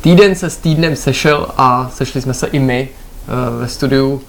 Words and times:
týden 0.00 0.34
se 0.34 0.50
s 0.50 0.56
týdnem 0.56 0.96
sešel 0.96 1.46
a 1.56 1.90
sešli 1.94 2.20
jsme 2.20 2.34
se 2.34 2.46
i 2.46 2.58
my 2.58 2.88
uh, 2.88 3.60
ve 3.60 3.68
studiu 3.68 4.12
uh, 4.12 4.20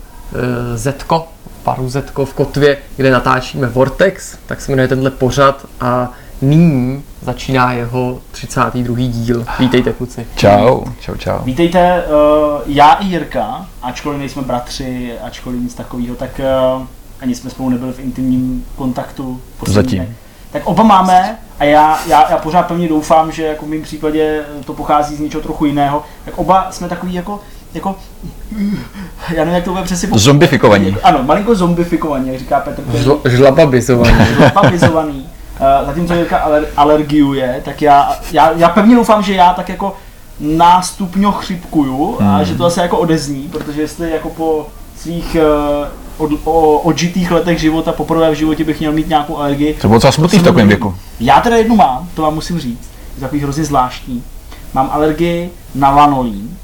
Zetko, 0.75 1.27
paru 1.63 1.89
Zetko 1.89 2.25
v 2.25 2.33
Kotvě, 2.33 2.77
kde 2.97 3.11
natáčíme 3.11 3.67
Vortex, 3.67 4.37
tak 4.45 4.61
se 4.61 4.71
jmenuje 4.71 4.87
tenhle 4.87 5.11
pořad 5.11 5.65
a 5.81 6.11
nyní 6.41 7.03
začíná 7.21 7.73
jeho 7.73 8.19
32. 8.31 8.95
díl. 8.97 9.45
Vítejte 9.59 9.93
kluci. 9.93 10.27
Čau, 10.35 10.83
čau, 10.99 11.15
čau. 11.15 11.39
Vítejte, 11.43 12.03
uh, 12.03 12.61
já 12.65 12.93
i 12.93 13.05
Jirka, 13.05 13.65
ačkoliv 13.81 14.19
nejsme 14.19 14.41
bratři, 14.41 15.13
ačkoliv 15.23 15.61
nic 15.61 15.73
takového, 15.73 16.15
tak 16.15 16.41
uh, 16.75 16.83
ani 17.21 17.35
jsme 17.35 17.49
spolu 17.49 17.69
nebyli 17.69 17.93
v 17.93 17.99
intimním 17.99 18.65
kontaktu. 18.75 19.41
poslední 19.59 19.97
Zatím. 19.97 20.15
Tak 20.51 20.61
oba 20.65 20.83
máme 20.83 21.37
a 21.59 21.63
já, 21.63 21.99
já, 22.07 22.31
já 22.31 22.37
pořád 22.37 22.67
pevně 22.67 22.87
doufám, 22.87 23.31
že 23.31 23.43
jako 23.43 23.65
v 23.65 23.69
mém 23.69 23.81
případě 23.81 24.41
to 24.65 24.73
pochází 24.73 25.15
z 25.15 25.19
něčeho 25.19 25.43
trochu 25.43 25.65
jiného. 25.65 26.03
Tak 26.25 26.37
oba 26.37 26.67
jsme 26.71 26.89
takový 26.89 27.13
jako, 27.13 27.39
jako 27.73 27.95
já 29.29 29.39
nevím, 29.39 29.53
jak 29.53 29.63
to 29.63 29.71
bude 29.71 29.83
přesně 29.83 30.07
popsat. 30.07 30.23
Zombifikovaní. 30.23 30.95
Ano, 31.03 31.23
malinko 31.23 31.55
zombifikovaní, 31.55 32.27
jak 32.27 32.39
říká 32.39 32.59
Petr. 32.59 32.81
Žl- 32.81 33.19
žlababizovaný. 33.29 34.13
papizovaný. 34.53 35.29
Uh, 35.81 35.87
zatímco 35.87 36.13
Jirka 36.13 36.47
aler- 36.49 36.65
alergiuje, 36.77 37.61
tak 37.65 37.81
já, 37.81 38.15
já, 38.31 38.51
já 38.55 38.69
pevně 38.69 38.95
doufám, 38.95 39.23
že 39.23 39.33
já 39.33 39.53
tak 39.53 39.69
jako 39.69 39.95
nástupňo 40.39 41.31
chřipkuju 41.31 42.17
a 42.19 42.23
Hmm. 42.35 42.45
že 42.45 42.55
to 42.55 42.63
zase 42.63 42.81
jako 42.81 42.97
odezní, 42.97 43.49
protože 43.51 43.81
jestli 43.81 44.11
jako 44.11 44.29
po 44.29 44.67
svých 44.97 45.35
uh, 45.35 45.87
od, 46.21 46.31
o, 46.43 46.77
odžitých 46.77 47.31
letech 47.31 47.59
života 47.59 47.91
poprvé 47.91 48.31
v 48.31 48.35
životě 48.35 48.63
bych 48.63 48.79
měl 48.79 48.91
mít 48.91 49.09
nějakou 49.09 49.37
alergii. 49.37 49.73
To 49.73 49.87
bylo 49.87 49.97
docela 49.97 50.11
smutný 50.11 50.39
v 50.39 50.43
takovém 50.43 50.67
věku. 50.67 50.95
Já 51.19 51.41
teda 51.41 51.57
jednu 51.57 51.75
mám, 51.75 52.09
to 52.13 52.21
vám 52.21 52.35
musím 52.35 52.59
říct, 52.59 52.89
je 53.15 53.21
takový 53.21 53.41
hrozně 53.41 53.63
zvláštní. 53.63 54.23
Mám 54.73 54.89
alergii 54.91 55.49
na 55.75 55.89
lanolín, 55.89 56.57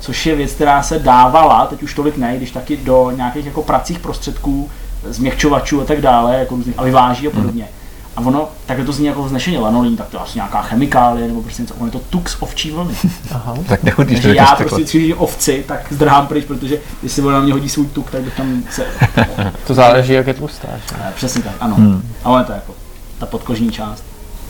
což 0.00 0.26
je 0.26 0.34
věc, 0.34 0.52
která 0.52 0.82
se 0.82 0.98
dávala, 0.98 1.66
teď 1.66 1.82
už 1.82 1.94
tolik 1.94 2.16
ne, 2.16 2.36
když 2.36 2.50
taky 2.50 2.76
do 2.76 3.12
nějakých 3.16 3.46
jako 3.46 3.62
pracích 3.62 3.98
prostředků, 3.98 4.70
změkčovačů 5.04 5.80
a 5.80 5.84
tak 5.84 6.00
dále, 6.00 6.38
jako 6.38 6.54
různých 6.54 6.78
aliváží 6.78 7.28
a 7.28 7.30
podobně. 7.30 7.68
A 8.16 8.20
ono, 8.20 8.48
takhle 8.66 8.86
to 8.86 8.92
zní 8.92 9.06
jako 9.06 9.22
vznešeně 9.22 9.58
lanolín, 9.58 9.96
tak 9.96 10.08
to 10.08 10.16
je 10.16 10.20
asi 10.20 10.38
nějaká 10.38 10.62
chemikálie 10.62 11.28
nebo 11.28 11.42
prostě 11.42 11.62
něco, 11.62 11.74
ono 11.74 11.86
je 11.86 11.92
to 11.92 11.98
tux 11.98 12.36
ovčí 12.40 12.70
vlny. 12.70 12.94
Aha. 13.30 13.54
Tak 13.68 13.82
nechutíš 13.82 14.18
to 14.18 14.22
Takže 14.22 14.38
já 14.38 14.46
prostě 14.46 14.98
když 14.98 15.14
ovci, 15.16 15.64
tak 15.68 15.86
zdrhám 15.90 16.26
pryč, 16.26 16.44
protože 16.44 16.78
jestli 17.02 17.22
ona 17.22 17.32
na 17.32 17.40
mě 17.40 17.52
hodí 17.52 17.68
svůj 17.68 17.86
tuk, 17.86 18.10
tak 18.10 18.22
bych 18.22 18.36
tam 18.36 18.62
se... 18.70 18.86
To 19.66 19.74
záleží, 19.74 20.12
jak 20.12 20.26
je 20.26 20.34
tlustá. 20.34 20.68
že? 20.76 20.96
Přesně 21.14 21.42
tak, 21.42 21.52
ano. 21.60 21.74
Hmm. 21.74 22.02
Ale 22.24 22.44
to 22.44 22.52
je 22.52 22.56
jako 22.56 22.74
ta 23.18 23.26
podkožní 23.26 23.70
část. 23.70 24.04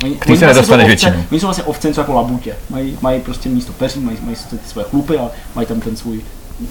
Oni, 0.04 0.14
Který 0.14 0.32
oni 0.32 0.38
se 0.38 0.44
vlastně 0.44 0.60
nedostaneš 0.60 0.86
většinou. 0.86 1.24
Oni 1.30 1.40
jsou 1.40 1.46
vlastně 1.46 1.64
ovce 1.64 1.88
něco 1.88 2.00
jako 2.00 2.12
labutě. 2.12 2.56
Mají, 2.70 2.98
mají 3.00 3.20
prostě 3.20 3.48
místo 3.48 3.72
peří, 3.72 4.00
mají, 4.00 4.18
mají 4.22 4.36
ty 4.50 4.58
svoje 4.66 4.86
chlupy, 4.90 5.18
ale 5.18 5.30
mají 5.54 5.66
tam 5.66 5.80
ten 5.80 5.96
svůj 5.96 6.20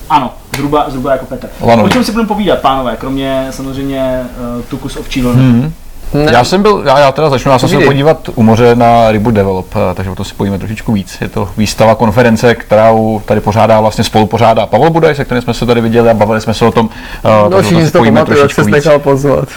ano, 0.09 0.33
zhruba, 0.55 0.89
zhruba 0.89 1.11
jako 1.11 1.25
Petr. 1.25 1.49
Lanolín. 1.61 1.85
O 1.85 1.89
čem 1.89 2.03
si 2.03 2.11
budeme 2.11 2.27
povídat, 2.27 2.59
pánové, 2.59 2.97
kromě 2.97 3.47
samozřejmě 3.49 4.21
uh, 4.57 4.63
tuku 4.63 4.89
z 4.89 4.95
ovčí 4.95 5.21
vlny? 5.21 5.71
Ne, 6.13 6.31
Já 6.31 6.43
jsem 6.43 6.61
byl, 6.61 6.83
já, 6.85 6.99
já 6.99 7.11
teda 7.11 7.29
začnu, 7.29 7.51
já 7.51 7.59
jsem 7.59 7.69
se 7.69 7.79
podívat 7.79 8.29
u 8.35 8.43
moře 8.43 8.75
na 8.75 9.11
Rybu 9.11 9.31
Develop, 9.31 9.67
eh, 9.75 9.95
takže 9.95 10.11
o 10.11 10.15
to 10.15 10.23
si 10.23 10.33
pojíme 10.35 10.57
trošičku 10.57 10.91
víc. 10.93 11.17
Je 11.21 11.29
to 11.29 11.49
výstava, 11.57 11.95
konference, 11.95 12.55
kterou 12.55 13.21
tady 13.25 13.41
pořádá, 13.41 13.81
vlastně 13.81 14.03
spolu 14.03 14.25
pořádá 14.27 14.65
Pavel 14.65 14.89
Budaj, 14.89 15.15
se 15.15 15.25
kterým 15.25 15.41
jsme 15.41 15.53
se 15.53 15.65
tady 15.65 15.81
viděli 15.81 16.09
a 16.09 16.13
bavili 16.13 16.41
jsme 16.41 16.53
se 16.53 16.65
o 16.65 16.71
tom. 16.71 16.89
eh, 17.25 17.49
No 17.49 17.61
všichni 17.61 17.81
si 17.81 17.87
si 17.87 17.93
to 17.93 17.97
pojíme 17.97 18.15
pamatuju, 18.19 18.37
jak 18.37 18.41
trošičku 18.47 18.61
se 18.61 18.65
víc. 18.65 18.85
nechal 18.85 18.99
pozvat. 18.99 19.49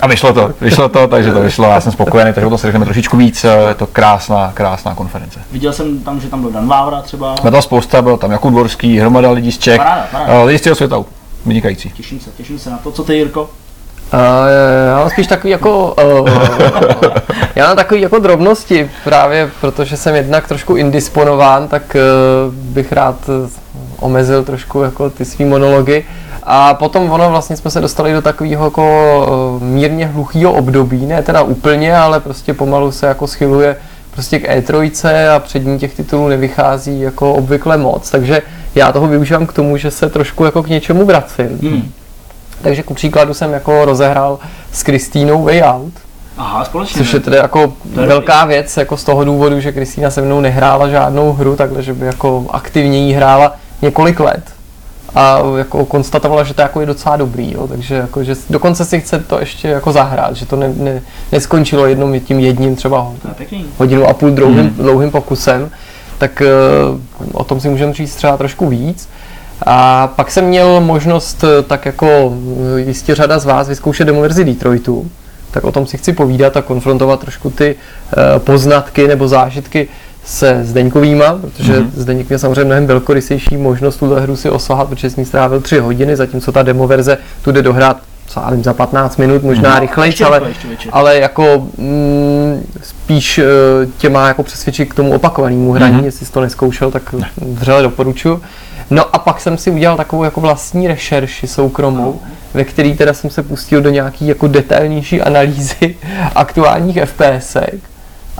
A 0.00 0.06
vyšlo 0.06 0.32
to, 0.32 0.50
vyšlo 0.60 0.88
to, 0.88 1.08
takže 1.08 1.32
to 1.32 1.40
vyšlo, 1.40 1.64
já 1.68 1.80
jsem 1.80 1.92
spokojený, 1.92 2.32
takže 2.32 2.46
o 2.46 2.50
tom 2.50 2.58
si 2.58 2.66
řekneme 2.66 2.84
trošičku 2.84 3.16
víc. 3.16 3.44
eh, 3.44 3.68
Je 3.68 3.74
to 3.74 3.86
krásná, 3.86 4.50
krásná 4.54 4.94
konference. 4.94 5.40
Viděl 5.52 5.72
jsem 5.72 5.98
tam, 6.00 6.20
že 6.20 6.28
tam 6.28 6.40
byl 6.40 6.50
Dan 6.50 6.68
Vávra 6.68 7.02
třeba. 7.02 7.34
Byla 7.42 7.50
tam 7.50 7.62
spousta, 7.62 8.02
byl 8.02 8.16
tam 8.16 8.30
Jakub 8.30 8.50
Dvorský, 8.50 8.98
hromada 8.98 9.30
lidí 9.30 9.52
z 9.52 9.58
Čech, 9.58 9.76
Paráda, 9.76 10.06
paráda. 10.12 10.32
eh, 10.32 10.44
lidi 10.44 10.58
z 10.58 10.62
celého 10.62 10.76
světa, 10.76 11.04
vynikající. 11.46 11.90
Těším 11.90 12.20
se, 12.20 12.30
těším 12.36 12.58
se 12.58 12.70
na 12.70 12.78
to. 12.78 12.92
Co 12.92 13.04
ty, 13.04 13.14
Jirko? 13.16 13.50
Uh, 14.12 14.20
já 14.88 14.98
mám 14.98 15.10
spíš 15.10 15.26
takový 15.26 15.50
jako, 15.50 15.94
uh, 16.20 16.28
já 17.54 17.66
mám 17.66 17.76
takový 17.76 18.00
jako 18.00 18.18
drobnosti 18.18 18.90
právě, 19.04 19.50
protože 19.60 19.96
jsem 19.96 20.14
jednak 20.14 20.48
trošku 20.48 20.76
indisponován, 20.76 21.68
tak 21.68 21.96
uh, 21.96 22.54
bych 22.54 22.92
rád 22.92 23.16
eh, 23.28 23.50
omezil 24.00 24.44
trošku 24.44 24.82
jako 24.82 25.10
ty 25.10 25.24
svý 25.24 25.44
monology. 25.44 26.04
A 26.42 26.74
potom 26.74 27.10
ono 27.10 27.30
vlastně 27.30 27.56
jsme 27.56 27.70
se 27.70 27.80
dostali 27.80 28.12
do 28.12 28.22
takového 28.22 28.64
jako 28.64 29.58
mírně 29.62 30.06
hluchého 30.06 30.52
období, 30.52 31.06
ne 31.06 31.22
teda 31.22 31.42
úplně, 31.42 31.96
ale 31.96 32.20
prostě 32.20 32.54
pomalu 32.54 32.92
se 32.92 33.06
jako 33.06 33.26
schyluje 33.26 33.76
prostě 34.10 34.38
k 34.38 34.56
E3 34.56 34.90
a 35.36 35.38
před 35.38 35.66
ní 35.66 35.78
těch 35.78 35.94
titulů 35.94 36.28
nevychází 36.28 37.00
jako 37.00 37.32
obvykle 37.32 37.76
moc, 37.76 38.10
takže 38.10 38.42
já 38.74 38.92
toho 38.92 39.06
využívám 39.06 39.46
k 39.46 39.52
tomu, 39.52 39.76
že 39.76 39.90
se 39.90 40.08
trošku 40.08 40.44
jako 40.44 40.62
k 40.62 40.68
něčemu 40.68 41.06
vracím. 41.06 41.58
Hmm. 41.62 41.92
Takže 42.62 42.82
ku 42.82 42.94
příkladu 42.94 43.34
jsem 43.34 43.52
jako 43.52 43.84
rozehrál 43.84 44.38
s 44.72 44.82
Kristýnou 44.82 45.42
Way 45.44 45.62
Out, 45.62 45.92
Aha, 46.38 46.64
společně. 46.64 46.98
což 46.98 47.12
je 47.12 47.20
tedy 47.20 47.36
jako 47.36 47.72
To 47.94 48.00
je 48.00 48.06
velká 48.06 48.44
věc 48.44 48.76
jako 48.76 48.96
z 48.96 49.04
toho 49.04 49.24
důvodu, 49.24 49.60
že 49.60 49.72
Kristýna 49.72 50.10
se 50.10 50.22
mnou 50.22 50.40
nehrála 50.40 50.88
žádnou 50.88 51.32
hru, 51.32 51.56
takhle, 51.56 51.82
že 51.82 51.94
by 51.94 52.06
jako 52.06 52.46
aktivně 52.50 52.98
jí 52.98 53.12
hrála 53.12 53.56
několik 53.82 54.20
let. 54.20 54.42
A 55.14 55.38
jako 55.58 55.84
konstatovala, 55.84 56.44
že 56.44 56.54
to 56.54 56.62
jako 56.62 56.80
je 56.80 56.86
docela 56.86 57.16
dobrý, 57.16 57.52
jo, 57.52 57.68
takže 57.68 57.94
jako, 57.94 58.24
že 58.24 58.34
dokonce 58.50 58.84
si 58.84 59.00
chce 59.00 59.18
to 59.18 59.40
ještě 59.40 59.68
jako 59.68 59.92
zahrát, 59.92 60.36
že 60.36 60.46
to 60.46 60.56
ne, 60.56 60.72
ne, 60.76 61.02
neskončilo 61.32 61.86
jednou 61.86 62.18
tím 62.20 62.38
jedním 62.38 62.76
třeba 62.76 63.12
pěkný. 63.36 63.66
hodinu 63.78 64.06
a 64.06 64.14
půl 64.14 64.30
dlouhým, 64.30 64.60
hmm. 64.60 64.74
dlouhým 64.74 65.10
pokusem, 65.10 65.70
tak 66.18 66.42
uh, 66.92 67.40
o 67.40 67.44
tom 67.44 67.60
si 67.60 67.68
můžeme 67.68 67.92
říct 67.92 68.14
třeba 68.14 68.36
trošku 68.36 68.68
víc. 68.68 69.08
A 69.66 70.06
pak 70.06 70.30
jsem 70.30 70.44
měl 70.44 70.80
možnost, 70.80 71.44
eh, 71.44 71.62
tak 71.62 71.86
jako 71.86 72.34
eh, 72.76 72.80
jistě 72.80 73.14
řada 73.14 73.38
z 73.38 73.44
vás, 73.44 73.68
vyzkoušet 73.68 74.06
demoverzi 74.06 74.44
Detroitu, 74.44 75.10
tak 75.50 75.64
o 75.64 75.72
tom 75.72 75.86
si 75.86 75.98
chci 75.98 76.12
povídat 76.12 76.56
a 76.56 76.62
konfrontovat 76.62 77.20
trošku 77.20 77.50
ty 77.50 77.74
uh, 77.76 78.38
poznatky 78.38 79.08
nebo 79.08 79.28
zážitky 79.28 79.88
se 80.24 80.60
Zdeňkovýma, 80.64 81.38
protože 81.40 81.80
mm-hmm. 81.80 81.90
Zdeňk 81.94 82.28
měl 82.28 82.38
samozřejmě 82.38 82.64
mnohem 82.64 82.86
velkorysejší 82.86 83.56
možnost 83.56 83.96
tuhle 83.96 84.20
hru 84.20 84.36
si 84.36 84.50
osahat, 84.50 84.88
protože 84.88 85.10
jsem 85.10 85.22
ní 85.22 85.26
strávil 85.26 85.60
3 85.60 85.78
hodiny, 85.78 86.16
zatímco 86.16 86.52
ta 86.52 86.62
demoverze 86.62 87.18
tu 87.42 87.52
jde 87.52 87.62
dohrát 87.62 87.96
co 88.26 88.40
já 88.40 88.50
vím, 88.50 88.64
za 88.64 88.74
15 88.74 89.16
minut, 89.16 89.42
možná 89.42 89.76
mm-hmm. 89.76 89.80
rychleji, 89.80 90.14
ale, 90.24 90.42
ale 90.92 91.18
jako 91.18 91.66
mm, 91.78 92.66
spíš 92.82 93.38
eh, 93.38 93.44
tě 93.98 94.08
má 94.08 94.28
jako 94.28 94.42
přesvědčit 94.42 94.86
k 94.86 94.94
tomu 94.94 95.12
opakovanému 95.12 95.72
hraní, 95.72 95.92
Mhm. 95.92 96.00
mm-hmm. 96.02 96.06
jestli 96.06 96.26
jsi 96.26 96.32
to 96.32 96.40
neskoušel, 96.40 96.90
tak 96.90 97.14
vřele 97.40 97.82
doporučuji. 97.82 98.40
No 98.90 99.16
a 99.16 99.18
pak 99.18 99.40
jsem 99.40 99.58
si 99.58 99.70
udělal 99.70 99.96
takovou 99.96 100.24
jako 100.24 100.40
vlastní 100.40 100.88
rešerši 100.88 101.46
soukromou, 101.46 102.20
ve 102.54 102.64
který 102.64 102.96
teda 102.96 103.14
jsem 103.14 103.30
se 103.30 103.42
pustil 103.42 103.80
do 103.80 103.90
nějaký 103.90 104.26
jako 104.26 104.48
detailnější 104.48 105.22
analýzy 105.22 105.96
aktuálních 106.34 106.98
FPSek 107.04 107.80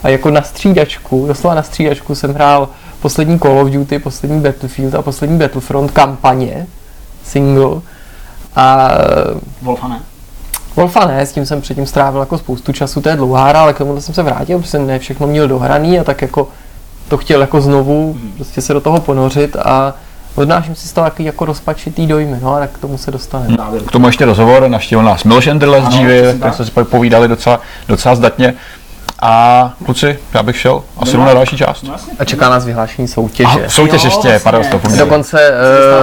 a 0.03 0.09
jako 0.09 0.31
na 0.31 0.43
střídačku, 0.43 1.27
doslova 1.27 1.55
na 1.55 1.63
střídačku 1.63 2.15
jsem 2.15 2.35
hrál 2.35 2.69
poslední 3.01 3.39
Call 3.39 3.59
of 3.59 3.71
Duty, 3.71 3.99
poslední 3.99 4.41
Battlefield 4.41 4.95
a 4.95 5.03
poslední 5.03 5.39
Battlefront 5.39 5.91
kampaně, 5.91 6.67
single. 7.25 7.81
A 8.57 8.91
Wolfa 9.63 9.89
ne? 9.89 10.01
Wolfa 10.77 11.07
ne, 11.07 11.27
s 11.27 11.33
tím 11.33 11.47
jsem 11.47 11.61
předtím 11.61 11.87
strávil 11.87 12.21
jako 12.21 12.39
spoustu 12.39 12.73
času, 12.73 13.01
to 13.01 13.09
je 13.09 13.17
dlouhá 13.17 13.49
hra, 13.49 13.61
ale 13.61 13.75
k 13.75 13.79
tomu 13.79 14.01
jsem 14.01 14.15
se 14.15 14.23
vrátil, 14.23 14.59
protože 14.59 14.71
jsem 14.71 14.87
ne 14.87 14.99
všechno 14.99 15.27
měl 15.27 15.49
dohraný 15.49 16.01
a 16.01 16.05
tak 16.05 16.23
jako 16.23 16.49
to 17.09 17.17
chtěl 17.17 17.41
jako 17.41 17.61
znovu 17.61 18.19
prostě 18.37 18.61
se 18.61 18.73
do 18.73 18.81
toho 18.81 19.01
ponořit 19.01 19.57
a 19.57 19.95
odnáším 20.39 20.75
si 20.75 20.89
z 20.89 20.93
toho 20.93 21.05
takový 21.05 21.25
jako 21.25 21.45
rozpačitý 21.45 22.07
dojmy, 22.07 22.39
no 22.43 22.55
a 22.55 22.59
tak 22.59 22.71
k 22.71 22.79
tomu 22.79 22.99
se 22.99 23.11
dostaneme. 23.11 23.57
Závěr. 23.57 23.83
K 23.83 23.91
tomu 23.91 24.07
ještě 24.07 24.25
rozhovor, 24.25 24.69
navštívil 24.69 25.05
nás 25.05 25.25
Miloš 25.25 25.47
Enderle 25.47 25.83
z 25.83 25.89
které 25.89 26.39
tak. 26.39 26.55
jsme 26.55 26.65
si 26.65 26.71
pak 26.71 26.89
povídali 26.89 27.29
docela, 27.29 27.61
docela 27.89 28.15
zdatně. 28.15 28.55
A 29.23 29.73
kluci, 29.85 30.19
já 30.35 30.43
bych 30.43 30.57
šel 30.57 30.83
asi 30.99 31.13
jdu 31.17 31.25
na 31.25 31.35
další 31.35 31.57
část. 31.57 31.83
No. 31.83 31.95
A 32.19 32.25
čeká 32.25 32.49
nás 32.51 32.65
vyhlášení 32.65 33.09
soutěže. 33.09 33.49
A 33.67 33.69
soutěž 33.69 34.05
Jo, 34.05 34.07
ještě, 34.07 34.29
vlastně. 34.29 34.41
pardon, 34.45 34.63
to. 34.71 34.81
Dokonce 34.99 35.51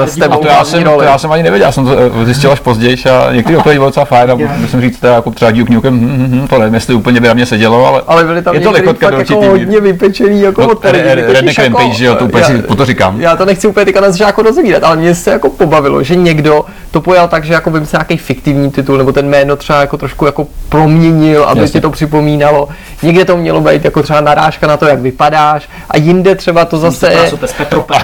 uh, 0.01 0.07
s 0.07 0.17
A 0.17 0.19
tebou 0.19 0.37
to 0.37 0.47
já, 0.47 0.65
jsem, 0.65 0.83
to 0.83 0.89
roli. 0.89 1.05
já 1.05 1.17
jsem 1.17 1.31
ani 1.31 1.43
nevěděl, 1.43 1.67
já 1.67 1.71
jsem 1.71 1.85
to 1.85 1.91
eh, 2.21 2.25
zjistil 2.25 2.51
až 2.51 2.59
později 2.59 2.97
a 3.11 3.33
některé 3.33 3.57
odpovědi 3.57 3.79
byly 3.79 3.87
docela 3.87 4.05
fajn 4.05 4.31
a 4.31 4.35
musím 4.35 4.81
říct, 4.81 4.99
teda, 4.99 5.13
jako 5.13 5.31
třeba 5.31 5.51
Duke 5.51 5.73
Nukem, 5.73 5.93
hm, 5.99 6.27
hm, 6.31 6.41
hm, 6.43 6.47
to 6.47 6.59
nevím, 6.59 6.73
jestli 6.73 6.93
úplně 6.95 7.19
by 7.21 7.27
na 7.27 7.33
mě 7.33 7.45
sedělo, 7.45 7.85
ale, 7.87 8.01
Ale 8.07 8.23
byly 8.23 8.41
tam 8.41 8.53
je 8.55 8.59
to 8.61 8.67
některý 8.69 8.85
lichotka 8.87 9.09
do 9.09 9.17
jako 9.17 9.33
určitý 9.33 9.39
míry. 9.51 9.65
hodně 9.65 9.79
vypečený 9.81 10.41
jako 10.41 10.61
No, 10.61 10.67
od 10.67 10.85
Redneck 10.85 11.57
jako, 11.57 11.61
Rampage, 11.61 11.93
že 11.93 12.05
jo, 12.05 12.15
to 12.15 12.25
úplně 12.25 12.43
si 12.43 12.61
to 12.61 12.85
říkám. 12.85 13.21
Já 13.21 13.35
to 13.35 13.45
nechci 13.45 13.67
úplně 13.67 13.85
teďka 13.85 14.01
na 14.01 14.11
začátku 14.11 14.41
rozvídat, 14.41 14.83
ale 14.83 14.95
mě 14.95 15.15
se 15.15 15.31
jako 15.31 15.49
pobavilo, 15.49 16.03
že 16.03 16.15
někdo 16.15 16.65
to 16.91 17.01
pojal 17.01 17.27
tak, 17.27 17.43
že 17.45 17.53
jako 17.53 17.71
vymyslel 17.71 17.99
nějaký 17.99 18.17
fiktivní 18.17 18.71
titul, 18.71 18.97
nebo 18.97 19.11
ten 19.11 19.29
jméno 19.29 19.55
třeba 19.55 19.81
jako 19.81 19.97
trošku 19.97 20.25
jako 20.25 20.47
proměnil, 20.69 21.43
aby 21.43 21.69
ti 21.69 21.81
to 21.81 21.89
připomínalo. 21.89 22.67
Někde 23.05 23.25
to 23.25 23.37
mělo 23.37 23.61
být 23.61 23.85
jako 23.85 24.03
třeba 24.03 24.21
narážka 24.21 24.67
na 24.67 24.77
to, 24.77 24.85
jak 24.85 24.99
vypadáš, 24.99 25.69
a 25.89 25.97
jinde 25.97 26.35
třeba 26.35 26.65
to 26.65 26.77
zase... 26.77 27.13
Je 27.13 27.31
Petropem. 27.57 27.97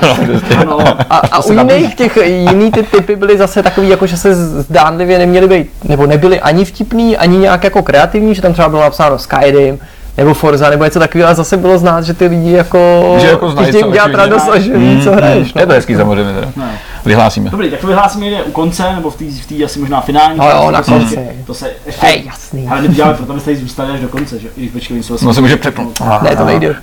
Ano. 0.57 0.83
A, 1.09 1.17
a 1.17 1.45
u 1.45 1.51
jiných 1.53 1.95
těch 1.95 2.17
jiný 2.25 2.71
ty 2.71 2.83
typy 2.83 3.15
byly 3.15 3.37
zase 3.37 3.63
takový, 3.63 3.89
jako 3.89 4.07
že 4.07 4.17
se 4.17 4.35
zdánlivě 4.35 5.19
neměly 5.19 5.47
být, 5.47 5.69
nebo 5.83 6.05
nebyly 6.07 6.39
ani 6.39 6.65
vtipný, 6.65 7.17
ani 7.17 7.37
nějak 7.37 7.63
jako 7.63 7.83
kreativní, 7.83 8.35
že 8.35 8.41
tam 8.41 8.53
třeba 8.53 8.69
bylo 8.69 8.81
napsáno 8.81 9.19
Skyrim, 9.19 9.79
nebo 10.17 10.33
Forza, 10.33 10.69
nebo 10.69 10.83
něco 10.83 10.99
takového, 10.99 11.27
ale 11.27 11.35
zase 11.35 11.57
bylo 11.57 11.77
znát, 11.77 12.01
že 12.01 12.13
ty 12.13 12.27
lidi 12.27 12.51
jako, 12.51 13.15
Že 13.21 13.27
jako 13.27 13.49
znají, 13.51 13.67
chtějí 13.67 13.83
co 13.83 13.91
dělat 13.91 14.05
očividně. 14.05 14.23
radost 14.23 14.49
a 14.49 14.59
že 14.59 14.77
ví, 14.77 15.01
co 15.03 15.11
hraješ. 15.11 15.53
Je 15.59 15.65
to 15.65 15.73
hezký 15.73 15.95
samozřejmě 15.95 16.33
teda. 16.33 16.51
No. 16.55 16.63
Vyhlásíme. 17.05 17.49
Dobrý, 17.49 17.69
tak 17.71 17.79
to 17.79 17.87
vyhlásíme 17.87 18.25
někde 18.25 18.43
u 18.43 18.51
konce, 18.51 18.93
nebo 18.95 19.09
v 19.11 19.15
té 19.15 19.25
v 19.25 19.45
té 19.45 19.63
asi 19.63 19.79
možná 19.79 20.01
finální. 20.01 20.37
No 20.39 20.49
jo, 20.49 20.71
na 20.71 20.79
to 20.79 20.85
se 20.85 20.91
konci. 20.91 21.15
ještě- 21.15 21.43
To 21.45 21.53
se 21.53 21.71
ještě... 21.85 22.05
Hej, 22.05 22.23
jasný. 22.25 22.67
Ale 22.67 22.81
my 22.81 22.87
to 22.87 22.93
děláme 22.93 23.13
proto, 23.13 23.39
tady 23.39 23.57
zůstali 23.57 23.91
až 23.91 23.99
do 23.99 24.07
konce, 24.09 24.39
že? 24.39 24.47
I 24.57 24.69
když 24.69 25.05
jsou 25.05 25.15
asi- 25.15 25.25
No 25.25 25.33
se 25.33 25.41
může 25.41 25.57
přepnout. 25.57 25.99
Ne, 26.21 26.35
to 26.35 26.45
nejde. 26.45 26.75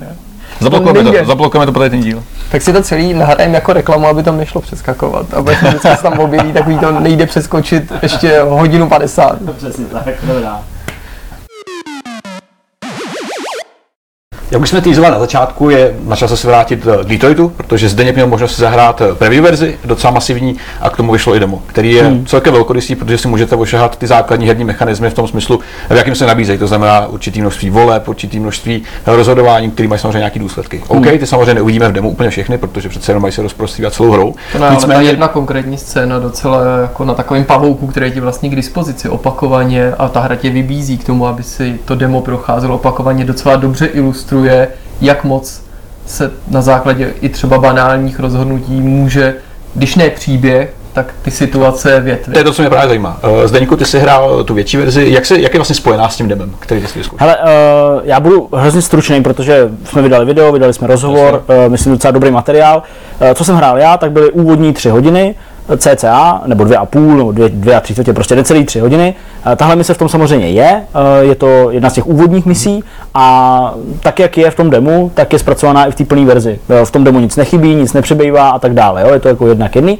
Zablokujeme 0.59 1.03
to, 1.03 1.25
zablokujeme 1.25 1.65
to 1.65 1.71
pro 1.71 1.89
ten 1.89 2.01
díl. 2.01 2.23
Tak 2.51 2.61
si 2.61 2.73
to 2.73 2.81
celý 2.81 3.13
nahrajeme 3.13 3.55
jako 3.55 3.73
reklamu, 3.73 4.07
aby 4.07 4.23
tam 4.23 4.37
nešlo 4.37 4.61
přeskakovat. 4.61 5.33
A 5.33 5.41
vždycky 5.41 5.87
se 5.95 6.03
tam 6.03 6.19
objeví 6.19 6.53
takový 6.53 6.77
to 6.77 6.99
nejde 6.99 7.25
přeskočit 7.25 7.91
ještě 8.01 8.39
hodinu 8.41 8.89
50. 8.89 9.37
Přesně 9.57 9.85
tak, 9.85 10.05
dobrá. 10.23 10.59
Jak 14.51 14.61
už 14.61 14.69
jsme 14.69 14.81
týzovali 14.81 15.13
na 15.13 15.19
začátku, 15.19 15.69
je 15.69 15.95
na 16.03 16.15
čase 16.15 16.37
se 16.37 16.47
vrátit 16.47 16.87
eh, 16.87 17.03
k 17.03 17.07
Detroitu, 17.07 17.49
protože 17.57 17.89
zde 17.89 18.11
měl 18.11 18.27
možnost 18.27 18.55
si 18.55 18.61
zahrát 18.61 19.01
eh, 19.01 19.15
preview 19.15 19.43
verzi, 19.43 19.77
docela 19.85 20.13
masivní, 20.13 20.55
a 20.81 20.89
k 20.89 20.97
tomu 20.97 21.11
vyšlo 21.11 21.35
i 21.35 21.39
demo, 21.39 21.61
který 21.65 21.91
je 21.91 22.03
hmm. 22.03 22.25
celkem 22.25 22.53
velkorysý, 22.53 22.95
protože 22.95 23.17
si 23.17 23.27
můžete 23.27 23.55
ošahat 23.55 23.97
ty 23.97 24.07
základní 24.07 24.47
herní 24.47 24.63
mechanismy 24.63 25.09
v 25.09 25.13
tom 25.13 25.27
smyslu, 25.27 25.59
v 25.89 25.95
jakém 25.95 26.15
se 26.15 26.25
nabízejí. 26.25 26.59
To 26.59 26.67
znamená 26.67 27.07
určitý 27.07 27.41
množství 27.41 27.69
voleb, 27.69 28.07
určitý 28.07 28.39
množství 28.39 28.83
rozhodování, 29.05 29.71
který 29.71 29.87
mají 29.87 29.99
samozřejmě 29.99 30.17
nějaké 30.17 30.39
důsledky. 30.39 30.83
OK, 30.87 31.07
ty 31.19 31.27
samozřejmě 31.27 31.53
neuvidíme 31.53 31.89
v 31.89 31.91
demo 31.91 32.09
úplně 32.09 32.29
všechny, 32.29 32.57
protože 32.57 32.89
přece 32.89 33.11
jenom 33.11 33.21
mají 33.21 33.33
se 33.33 33.41
rozprostřívat 33.41 33.93
celou 33.93 34.11
hrou. 34.11 34.35
To 34.51 34.59
ne, 34.59 34.67
ale 34.67 34.87
ta 34.87 35.01
jedna 35.01 35.27
konkrétní 35.27 35.77
scéna 35.77 36.19
docela 36.19 36.61
jako 36.81 37.05
na 37.05 37.13
takovém 37.13 37.43
pavouku, 37.43 37.87
který 37.87 38.05
je 38.05 38.11
ti 38.11 38.19
vlastně 38.19 38.49
k 38.49 38.55
dispozici 38.55 39.09
opakovaně 39.09 39.93
a 39.97 40.07
ta 40.07 40.19
hra 40.19 40.35
tě 40.35 40.49
vybízí 40.49 40.97
k 40.97 41.03
tomu, 41.03 41.27
aby 41.27 41.43
si 41.43 41.79
to 41.85 41.95
demo 41.95 42.21
procházelo 42.21 42.75
opakovaně, 42.75 43.25
docela 43.25 43.55
dobře 43.55 43.85
ilustruje, 43.85 44.38
jak 45.01 45.23
moc 45.23 45.61
se 46.05 46.31
na 46.47 46.61
základě 46.61 47.13
i 47.21 47.29
třeba 47.29 47.57
banálních 47.57 48.19
rozhodnutí 48.19 48.81
může, 48.81 49.35
když 49.75 49.95
ne 49.95 50.09
příběh, 50.09 50.73
tak 50.93 51.13
ty 51.21 51.31
situace 51.31 51.99
větvy. 51.99 52.33
To 52.33 52.39
je 52.39 52.43
to, 52.43 52.53
co 52.53 52.61
mě 52.61 52.69
právě 52.69 52.87
zajímá. 52.87 53.19
Eh, 53.43 53.47
Zdeňku, 53.47 53.75
ty 53.75 53.85
jsi 53.85 53.99
hrál 53.99 54.43
tu 54.43 54.53
větší 54.53 54.77
verzi. 54.77 55.05
Jak, 55.09 55.25
se, 55.25 55.39
jak 55.39 55.53
je 55.53 55.59
vlastně 55.59 55.75
spojená 55.75 56.09
s 56.09 56.15
tím 56.15 56.27
demem, 56.27 56.51
který 56.59 56.87
jsi 56.87 56.99
vyzkoušel? 56.99 57.27
Hele, 57.27 57.37
uh, 57.37 58.01
já 58.03 58.19
budu 58.19 58.49
hrozně 58.53 58.81
stručný, 58.81 59.23
protože 59.23 59.69
jsme 59.83 60.01
vydali 60.01 60.25
video, 60.25 60.51
vydali 60.51 60.73
jsme 60.73 60.87
rozhovor, 60.87 61.43
uh, 61.47 61.71
myslím 61.71 61.93
docela 61.93 62.11
dobrý 62.11 62.31
materiál. 62.31 62.83
Uh, 63.21 63.27
co 63.33 63.45
jsem 63.45 63.55
hrál 63.55 63.77
já, 63.77 63.97
tak 63.97 64.11
byly 64.11 64.31
úvodní 64.31 64.73
tři 64.73 64.89
hodiny, 64.89 65.35
cca, 65.77 66.41
nebo 66.45 66.63
dvě 66.63 66.77
a 66.77 66.85
půl, 66.85 67.17
nebo 67.17 67.31
dvě, 67.31 67.49
dvě 67.49 67.75
a 67.75 67.79
tři 67.79 67.93
čtvrtě, 67.93 68.13
prostě 68.13 68.35
necelý 68.35 68.65
tři 68.65 68.79
hodiny. 68.79 69.15
Uh, 69.47 69.55
tahle 69.55 69.75
mise 69.75 69.93
v 69.93 69.97
tom 69.97 70.09
samozřejmě 70.09 70.49
je, 70.49 70.81
uh, 70.95 71.29
je 71.29 71.35
to 71.35 71.71
jedna 71.71 71.89
z 71.89 71.93
těch 71.93 72.07
úvodních 72.07 72.45
misí 72.45 72.83
a 73.13 73.73
tak, 73.99 74.19
jak 74.19 74.37
je 74.37 74.51
v 74.51 74.55
tom 74.55 74.69
demu, 74.69 75.11
tak 75.13 75.33
je 75.33 75.39
zpracovaná 75.39 75.85
i 75.85 75.91
v 75.91 75.95
té 75.95 76.05
plné 76.05 76.25
verzi. 76.25 76.59
Uh, 76.67 76.85
v 76.85 76.91
tom 76.91 77.03
demu 77.03 77.19
nic 77.19 77.35
nechybí, 77.35 77.75
nic 77.75 77.93
nepřibývá 77.93 78.49
a 78.49 78.59
tak 78.59 78.73
dále, 78.73 79.01
jo? 79.01 79.13
je 79.13 79.19
to 79.19 79.27
jako 79.27 79.47
jednak 79.47 79.75
jedný. 79.75 79.99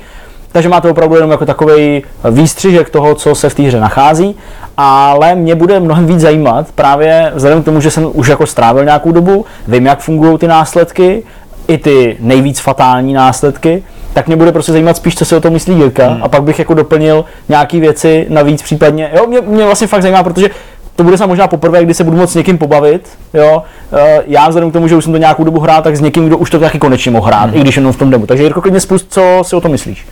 Takže 0.51 0.69
máte 0.69 0.89
opravdu 0.89 1.15
jenom 1.15 1.31
jako 1.31 1.45
takový 1.45 2.03
výstřižek 2.31 2.89
toho, 2.89 3.15
co 3.15 3.35
se 3.35 3.49
v 3.49 3.55
té 3.55 3.63
hře 3.63 3.79
nachází, 3.79 4.35
ale 4.77 5.35
mě 5.35 5.55
bude 5.55 5.79
mnohem 5.79 6.07
víc 6.07 6.19
zajímat 6.19 6.67
právě 6.75 7.31
vzhledem 7.35 7.61
k 7.61 7.65
tomu, 7.65 7.81
že 7.81 7.91
jsem 7.91 8.09
už 8.13 8.27
jako 8.27 8.45
strávil 8.45 8.85
nějakou 8.85 9.11
dobu, 9.11 9.45
vím, 9.67 9.85
jak 9.85 9.99
fungují 9.99 10.37
ty 10.37 10.47
následky, 10.47 11.23
i 11.67 11.77
ty 11.77 12.17
nejvíc 12.19 12.59
fatální 12.59 13.13
následky, 13.13 13.83
tak 14.13 14.27
mě 14.27 14.35
bude 14.35 14.51
prostě 14.51 14.71
zajímat 14.71 14.97
spíš, 14.97 15.15
co 15.15 15.25
si 15.25 15.35
o 15.35 15.41
tom 15.41 15.53
myslí 15.53 15.75
Jirka 15.75 16.07
hmm. 16.07 16.23
a 16.23 16.27
pak 16.27 16.43
bych 16.43 16.59
jako 16.59 16.73
doplnil 16.73 17.25
nějaké 17.49 17.79
věci 17.79 18.25
navíc 18.29 18.61
případně. 18.61 19.11
Jo, 19.15 19.27
mě, 19.27 19.41
mě 19.41 19.65
vlastně 19.65 19.87
fakt 19.87 20.01
zajímá, 20.01 20.23
protože 20.23 20.49
to 20.95 21.03
bude 21.03 21.17
se 21.17 21.27
možná 21.27 21.47
poprvé, 21.47 21.83
kdy 21.83 21.93
se 21.93 22.03
budu 22.03 22.17
moct 22.17 22.31
s 22.31 22.35
někým 22.35 22.57
pobavit. 22.57 23.09
Jo? 23.33 23.63
Eh, 23.93 24.23
Já 24.27 24.47
vzhledem 24.47 24.69
k 24.69 24.73
tomu, 24.73 24.87
že 24.87 24.95
už 24.95 25.03
jsem 25.03 25.13
to 25.13 25.19
nějakou 25.19 25.43
dobu 25.43 25.59
hrál, 25.59 25.81
tak 25.81 25.97
s 25.97 26.01
někým, 26.01 26.27
kdo 26.27 26.37
už 26.37 26.49
to 26.49 26.59
taky 26.59 26.79
konečně 26.79 27.11
mohl 27.11 27.27
hrát, 27.27 27.49
i 27.53 27.59
když 27.59 27.75
jenom 27.75 27.93
v 27.93 27.97
tom 27.97 28.09
demo. 28.09 28.25
Takže 28.27 28.43
Jirko, 28.43 28.61
klidně 28.61 28.79
spust, 28.79 29.05
co 29.09 29.41
si 29.45 29.55
o 29.55 29.61
tom 29.61 29.71
myslíš. 29.71 30.07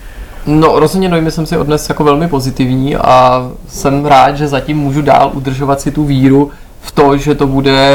No 0.46 0.80
rozhodně 0.80 1.10
dojmy 1.10 1.32
jsem 1.32 1.46
si 1.46 1.58
odnes 1.58 1.90
jako 1.90 2.04
velmi 2.04 2.28
pozitivní 2.28 2.96
a 2.96 3.48
jsem 3.68 4.06
rád, 4.06 4.38
že 4.38 4.48
zatím 4.48 4.78
můžu 4.78 5.02
dál 5.02 5.32
udržovat 5.34 5.82
si 5.82 5.92
tu 5.92 6.04
víru 6.04 6.52
v 6.82 6.92
to, 6.92 7.18
že 7.18 7.36
to 7.36 7.48
bude 7.48 7.90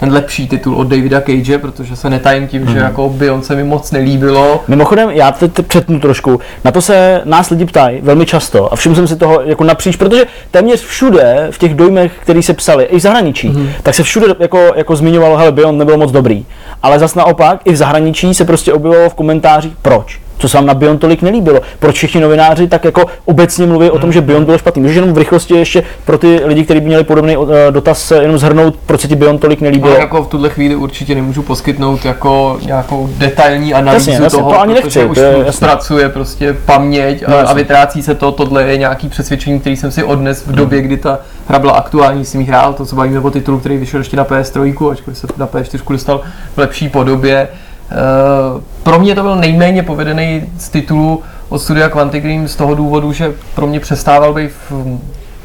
ten 0.00 0.12
lepší 0.12 0.48
titul 0.48 0.74
od 0.74 0.88
Davida 0.88 1.20
Cage, 1.20 1.58
protože 1.58 1.96
se 1.96 2.10
netajím 2.10 2.48
tím, 2.48 2.66
že 2.68 2.78
jako 2.78 3.08
Beyond 3.08 3.44
se 3.44 3.56
mi 3.56 3.64
moc 3.64 3.90
nelíbilo. 3.90 4.60
Mimochodem, 4.68 5.10
já 5.10 5.32
teď 5.32 5.52
přetnu 5.66 6.00
trošku, 6.00 6.40
na 6.64 6.70
to 6.70 6.82
se 6.82 7.20
nás 7.24 7.50
lidi 7.50 7.66
ptají 7.66 8.00
velmi 8.02 8.26
často 8.26 8.72
a 8.72 8.76
všiml 8.76 8.94
jsem 8.94 9.08
si 9.08 9.16
toho 9.16 9.40
jako 9.44 9.64
napříč, 9.64 9.96
protože 9.96 10.24
téměř 10.50 10.84
všude 10.84 11.48
v 11.50 11.58
těch 11.58 11.74
dojmech, 11.74 12.12
které 12.20 12.42
se 12.42 12.54
psali, 12.54 12.84
i 12.84 12.96
v 12.96 13.00
zahraničí, 13.00 13.50
mm-hmm. 13.50 13.68
tak 13.82 13.94
se 13.94 14.02
všude 14.02 14.26
jako, 14.38 14.58
jako 14.76 14.96
zmiňovalo, 14.96 15.36
hele, 15.36 15.52
Beyond 15.52 15.78
nebylo 15.78 15.98
moc 15.98 16.12
dobrý. 16.12 16.46
Ale 16.82 16.98
zas 16.98 17.14
naopak, 17.14 17.60
i 17.64 17.72
v 17.72 17.76
zahraničí 17.76 18.34
se 18.34 18.44
prostě 18.44 18.72
objevilo 18.72 19.10
v 19.10 19.14
komentářích, 19.14 19.72
proč? 19.82 20.20
Co 20.38 20.48
se 20.48 20.56
vám 20.56 20.66
na 20.66 20.74
Beyond 20.74 21.00
tolik 21.00 21.22
nelíbilo? 21.22 21.60
Proč 21.78 21.96
všichni 21.96 22.20
novináři 22.20 22.68
tak 22.68 22.84
jako 22.84 23.04
obecně 23.24 23.66
mluví 23.66 23.90
o 23.90 23.98
tom, 23.98 24.12
že 24.12 24.20
Beyond 24.20 24.46
bylo 24.46 24.58
špatný? 24.58 24.82
Můžeš 24.82 24.96
jenom 24.96 25.12
v 25.12 25.18
rychlosti 25.18 25.54
ještě 25.54 25.82
pro 26.04 26.18
ty 26.18 26.40
lidi, 26.44 26.64
kteří 26.64 26.80
by 26.80 26.86
měli 26.86 27.04
podobný 27.04 27.36
eh, 27.36 27.70
dotaz, 27.72 28.12
eh, 28.12 28.22
jenom 28.22 28.38
zhrnout, 28.38 28.74
proč 28.86 29.00
se 29.00 29.08
ti 29.08 29.16
Beyond 29.16 29.40
tolik 29.40 29.60
nelíbilo? 29.60 29.90
Ale 29.90 30.00
jako 30.00 30.22
v 30.22 30.26
tuhle 30.28 30.50
chvíli 30.50 30.74
určitě 30.76 31.14
nemůžu 31.14 31.42
poskytnout 31.42 32.04
jako 32.04 32.58
nějakou 32.66 33.08
detailní 33.18 33.74
analýzu 33.74 34.10
Jasně, 34.10 34.24
jasně, 34.24 34.38
toho, 34.38 34.52
to 34.52 34.60
ani 34.60 34.74
protože 34.74 35.00
nechci, 35.06 35.10
už 35.10 35.44
to 35.46 35.52
zpracuje 35.52 36.08
prostě 36.08 36.56
paměť 36.66 37.24
No, 37.28 37.34
a, 37.34 37.38
a 37.38 37.40
jasně. 37.40 37.54
vytrácí 37.54 38.02
se 38.02 38.14
to, 38.14 38.32
tohle 38.32 38.62
je 38.64 38.78
nějaký 38.78 39.08
přesvědčení, 39.08 39.60
který 39.60 39.76
jsem 39.76 39.90
si 39.90 40.04
odnes 40.04 40.44
Hmm. 40.44 40.52
v 40.54 40.56
době, 40.56 40.82
kdy 40.82 40.96
ta 40.96 41.18
hra 41.48 41.58
byla 41.58 41.72
aktuální, 41.72 42.24
jsem 42.24 42.44
hrál, 42.44 42.72
to 42.72 42.86
co 42.86 42.96
bavíme 42.96 43.20
o 43.20 43.30
titulu, 43.30 43.58
který 43.58 43.76
vyšel 43.76 44.00
ještě 44.00 44.16
na 44.16 44.24
PS3, 44.24 44.90
ačkoliv 44.90 45.18
se 45.18 45.26
na 45.36 45.46
PS4 45.46 45.92
dostal 45.92 46.20
v 46.54 46.58
lepší 46.58 46.88
podobě. 46.88 47.48
Eh, 47.90 48.60
Pro 48.82 48.98
mě 48.98 49.14
to 49.14 49.22
byl 49.22 49.36
nejméně 49.36 49.82
povedený 49.82 50.42
z 50.58 50.68
titulu 50.68 51.22
od 51.48 51.58
studia 51.58 51.88
Quantic 51.88 52.22
Dream 52.22 52.48
z 52.48 52.56
toho 52.56 52.74
důvodu, 52.74 53.12
že 53.12 53.32
pro 53.54 53.66
mě 53.66 53.80
přestával 53.80 54.34
být 54.34 54.50
v, 54.70 54.98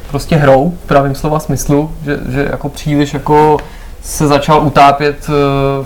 prostě 0.09 0.35
hrou 0.35 0.73
v 0.83 0.87
pravém 0.87 1.15
slova 1.15 1.39
smyslu, 1.39 1.91
že, 2.05 2.19
že 2.29 2.47
jako 2.51 2.69
příliš 2.69 3.13
jako 3.13 3.57
se 4.03 4.27
začal 4.27 4.63
utápět 4.67 5.17
eh, 5.29 5.33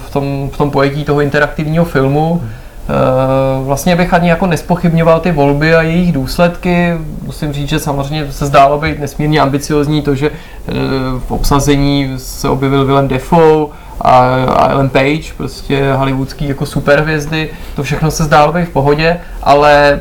v 0.07 0.09
tom, 0.13 0.49
v 0.53 0.57
tom 0.57 0.71
pojetí 0.71 1.03
toho 1.03 1.21
interaktivního 1.21 1.85
filmu. 1.85 2.41
Eh, 2.43 3.63
Vlastně 3.63 3.95
bych 3.95 4.13
ani 4.13 4.29
jako 4.29 4.47
nespochybňoval 4.47 5.19
ty 5.19 5.31
volby 5.31 5.75
a 5.75 5.81
jejich 5.81 6.11
důsledky. 6.11 6.93
Musím 7.25 7.53
říct, 7.53 7.69
že 7.69 7.79
samozřejmě 7.79 8.31
se 8.31 8.45
zdálo 8.45 8.79
být 8.79 8.99
nesmírně 8.99 9.39
ambiciozní 9.39 10.01
to, 10.01 10.15
že 10.15 10.31
v 11.27 11.31
obsazení 11.31 12.13
se 12.17 12.49
objevil 12.49 12.85
Willem 12.85 13.07
Dafoe 13.07 13.67
a 14.01 14.19
a 14.43 14.71
Ellen 14.71 14.89
Page, 14.89 15.33
prostě 15.37 15.93
hollywoodský 15.93 16.47
jako 16.47 16.65
superhvězdy. 16.65 17.49
To 17.75 17.83
všechno 17.83 18.11
se 18.11 18.23
zdálo 18.23 18.53
být 18.53 18.65
v 18.65 18.69
pohodě, 18.69 19.19
ale 19.43 19.99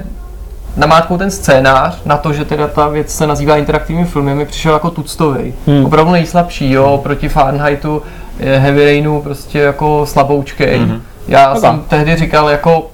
namátkou 0.77 1.17
ten 1.19 1.31
scénář 1.31 1.99
na 2.05 2.17
to, 2.17 2.33
že 2.33 2.45
teda 2.45 2.67
ta 2.69 2.89
věc 2.89 3.15
se 3.15 3.27
nazývá 3.27 3.57
interaktivním 3.57 4.07
filmem, 4.07 4.37
mi 4.37 4.47
přišel 4.47 4.73
jako 4.73 4.91
tuctový. 4.91 5.55
Hmm. 5.67 5.85
Opravdu 5.85 6.13
nejslabší, 6.13 6.71
jo, 6.71 7.01
proti 7.03 7.29
Fahrenheitu, 7.29 8.03
Heavy 8.41 8.85
Rainu 8.85 9.23
prostě 9.23 9.59
jako 9.59 10.07
slaboučkej. 10.07 10.79
Hmm. 10.79 11.03
Já 11.29 11.47
Taka. 11.47 11.61
jsem 11.61 11.83
tehdy 11.89 12.17
říkal 12.17 12.49
jako 12.49 12.91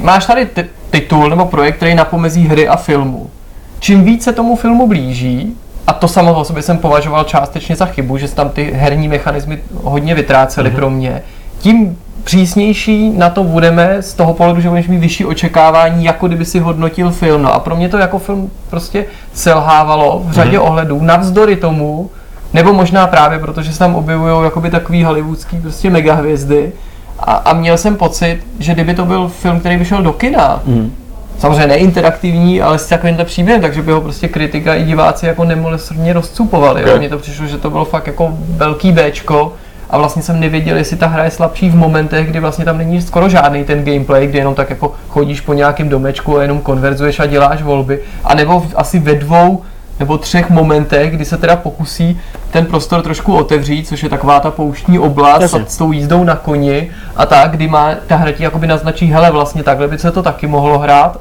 máš 0.00 0.26
tady 0.26 0.46
ti- 0.54 0.68
titul 0.90 1.30
nebo 1.30 1.46
projekt, 1.46 1.76
který 1.76 1.94
napomezí 1.94 2.46
hry 2.46 2.68
a 2.68 2.76
filmu. 2.76 3.30
Čím 3.78 4.04
víc 4.04 4.24
se 4.24 4.32
tomu 4.32 4.56
filmu 4.56 4.86
blíží, 4.86 5.56
a 5.86 5.92
to 5.92 6.08
samo 6.08 6.34
o 6.34 6.44
sobě 6.44 6.62
jsem 6.62 6.78
považoval 6.78 7.24
částečně 7.24 7.76
za 7.76 7.86
chybu, 7.86 8.18
že 8.18 8.28
se 8.28 8.34
tam 8.34 8.48
ty 8.48 8.72
herní 8.74 9.08
mechanismy 9.08 9.58
hodně 9.82 10.14
vytrácely 10.14 10.70
mm-hmm. 10.70 10.74
pro 10.74 10.90
mě, 10.90 11.22
tím 11.58 11.98
přísnější 12.24 13.10
na 13.10 13.30
to 13.30 13.44
budeme 13.44 14.02
z 14.02 14.14
toho 14.14 14.34
pohledu, 14.34 14.60
že 14.60 14.68
budeš 14.68 14.88
mít 14.88 14.98
vyšší 14.98 15.24
očekávání, 15.24 16.04
jako 16.04 16.26
kdyby 16.26 16.44
si 16.44 16.58
hodnotil 16.58 17.10
film. 17.10 17.42
No 17.42 17.54
a 17.54 17.58
pro 17.58 17.76
mě 17.76 17.88
to 17.88 17.98
jako 17.98 18.18
film 18.18 18.50
prostě 18.70 19.04
selhávalo 19.32 20.22
v 20.24 20.32
řadě 20.32 20.58
mm-hmm. 20.58 20.66
ohledů, 20.66 21.02
navzdory 21.02 21.56
tomu, 21.56 22.10
nebo 22.52 22.72
možná 22.72 23.06
právě 23.06 23.38
proto, 23.38 23.62
že 23.62 23.72
se 23.72 23.78
tam 23.78 23.94
objevují 23.94 24.44
jakoby 24.44 24.70
takový 24.70 25.04
hollywoodský 25.04 25.60
prostě 25.60 25.90
megahvězdy 25.90 26.72
a, 27.18 27.34
a 27.34 27.52
měl 27.52 27.78
jsem 27.78 27.96
pocit, 27.96 28.40
že 28.58 28.74
kdyby 28.74 28.94
to 28.94 29.04
byl 29.04 29.28
film, 29.28 29.60
který 29.60 29.76
by 29.76 29.84
šel 29.84 30.02
do 30.02 30.12
kina, 30.12 30.60
mm. 30.64 30.92
Samozřejmě 31.42 31.66
neinteraktivní, 31.66 32.62
ale 32.62 32.78
s 32.78 32.86
takovýmhle 32.86 33.24
příběhem, 33.24 33.62
takže 33.62 33.82
by 33.82 33.92
ho 33.92 34.00
prostě 34.00 34.28
kritika 34.28 34.74
i 34.74 34.84
diváci 34.84 35.26
jako 35.26 35.44
nemilosrdně 35.44 36.12
rozcupovali. 36.12 36.80
Okay. 36.80 36.92
Ok. 36.92 36.98
Mně 36.98 37.08
to 37.08 37.18
přišlo, 37.18 37.46
že 37.46 37.58
to 37.58 37.70
bylo 37.70 37.84
fakt 37.84 38.06
jako 38.06 38.32
velký 38.38 38.92
Bčko 38.92 39.52
a 39.90 39.98
vlastně 39.98 40.22
jsem 40.22 40.40
nevěděl, 40.40 40.76
jestli 40.76 40.96
ta 40.96 41.06
hra 41.06 41.24
je 41.24 41.30
slabší 41.30 41.70
v 41.70 41.74
momentech, 41.74 42.30
kdy 42.30 42.40
vlastně 42.40 42.64
tam 42.64 42.78
není 42.78 43.02
skoro 43.02 43.28
žádný 43.28 43.64
ten 43.64 43.84
gameplay, 43.84 44.26
kdy 44.26 44.38
jenom 44.38 44.54
tak 44.54 44.70
jako 44.70 44.92
chodíš 45.08 45.40
po 45.40 45.52
nějakém 45.52 45.88
domečku 45.88 46.38
a 46.38 46.42
jenom 46.42 46.60
konverzuješ 46.60 47.20
a 47.20 47.26
děláš 47.26 47.62
volby, 47.62 48.00
a 48.24 48.34
nebo 48.34 48.66
asi 48.74 48.98
ve 48.98 49.14
dvou 49.14 49.62
nebo 50.00 50.18
třech 50.18 50.50
momentech, 50.50 51.14
kdy 51.14 51.24
se 51.24 51.36
teda 51.36 51.56
pokusí 51.56 52.20
ten 52.50 52.66
prostor 52.66 53.02
trošku 53.02 53.36
otevřít, 53.36 53.88
což 53.88 54.02
je 54.02 54.08
taková 54.08 54.40
ta 54.40 54.50
pouštní 54.50 54.98
oblast 54.98 55.54
a 55.54 55.60
s 55.66 55.76
tou 55.76 55.92
jízdou 55.92 56.24
na 56.24 56.36
koni 56.36 56.90
a 57.16 57.26
tak, 57.26 57.50
kdy 57.50 57.68
má 57.68 57.94
ta 58.06 58.16
hra 58.16 58.32
ti 58.32 58.42
jakoby 58.42 58.66
naznačí, 58.66 59.06
hele 59.06 59.30
vlastně 59.30 59.62
takhle 59.62 59.88
by 59.88 59.98
se 59.98 60.12
to 60.12 60.22
taky 60.22 60.46
mohlo 60.46 60.78
hrát 60.78 61.18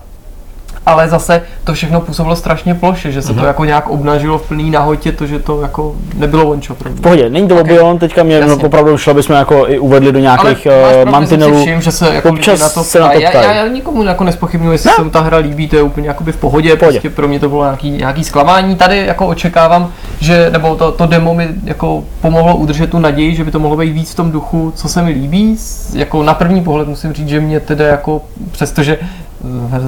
ale 0.86 1.10
zase 1.10 1.42
to 1.64 1.74
všechno 1.74 2.02
působilo 2.02 2.36
strašně 2.36 2.76
ploše, 2.76 3.12
že 3.12 3.22
se 3.22 3.34
to 3.34 3.46
jako 3.46 3.66
nějak 3.66 3.90
obnažilo 3.90 4.38
v 4.38 4.48
plný 4.48 4.72
nahotě, 4.72 5.12
to, 5.12 5.26
že 5.26 5.40
to 5.40 5.62
jako 5.62 5.96
nebylo 6.16 6.50
ončo. 6.50 6.76
V 6.80 7.02
pohodě, 7.02 7.30
není 7.30 7.48
to 7.48 7.56
Ok. 7.56 7.62
okay. 7.62 7.98
teďka 8.00 8.24
mě 8.24 8.36
Jasně. 8.36 8.66
opravdu 8.66 8.98
šlo, 8.98 9.14
bychom 9.14 9.36
jako 9.36 9.68
i 9.70 9.80
uvedli 9.80 10.12
do 10.12 10.20
nějakých 10.20 10.68
uh, 11.04 11.12
mantinelů. 11.12 11.62
všiml, 11.62 11.82
že 11.82 11.92
se 11.92 12.16
jako 12.16 12.30
Občas 12.30 12.60
na 12.60 12.70
to 12.70 12.84
se 12.84 13.00
na 13.00 13.06
to 13.06 13.12
ptají. 13.12 13.24
já, 13.24 13.42
já, 13.42 13.54
já, 13.54 13.68
nikomu 13.68 14.04
jako 14.04 14.24
nespochybnuju, 14.24 14.72
jestli 14.72 14.88
Ne. 14.90 14.96
se 14.96 15.04
mu 15.04 15.10
ta 15.10 15.22
hra 15.22 15.38
líbí, 15.38 15.68
to 15.68 15.76
je 15.76 15.82
úplně 15.82 16.08
jakoby 16.08 16.32
v 16.32 16.38
pohodě, 16.38 16.76
pohodě. 16.76 16.92
prostě 17.00 17.10
pro 17.10 17.28
mě 17.28 17.40
to 17.40 17.50
bylo 17.50 17.64
nějaký, 17.64 17.92
nějaký 17.92 18.24
zklamání. 18.24 18.76
Tady 18.76 19.06
jako 19.06 19.28
očekávám, 19.28 19.92
že, 20.20 20.50
nebo 20.52 20.76
to, 20.76 20.92
to 20.92 21.06
demo 21.06 21.34
mi 21.34 21.48
jako 21.64 22.04
pomohlo 22.22 22.56
udržet 22.56 22.90
tu 22.90 23.00
naději, 23.00 23.36
že 23.36 23.44
by 23.44 23.52
to 23.52 23.60
mohlo 23.60 23.78
být 23.78 23.92
víc 23.92 24.12
v 24.12 24.16
tom 24.16 24.32
duchu, 24.32 24.74
co 24.76 24.90
se 24.90 25.02
mi 25.02 25.12
líbí. 25.12 25.58
Jako 25.94 26.24
na 26.24 26.34
první 26.34 26.62
pohled 26.64 26.88
musím 26.88 27.14
říct, 27.14 27.28
že 27.30 27.40
mě 27.40 27.60
teda 27.60 27.86
jako, 27.88 28.22
přestože 28.52 28.98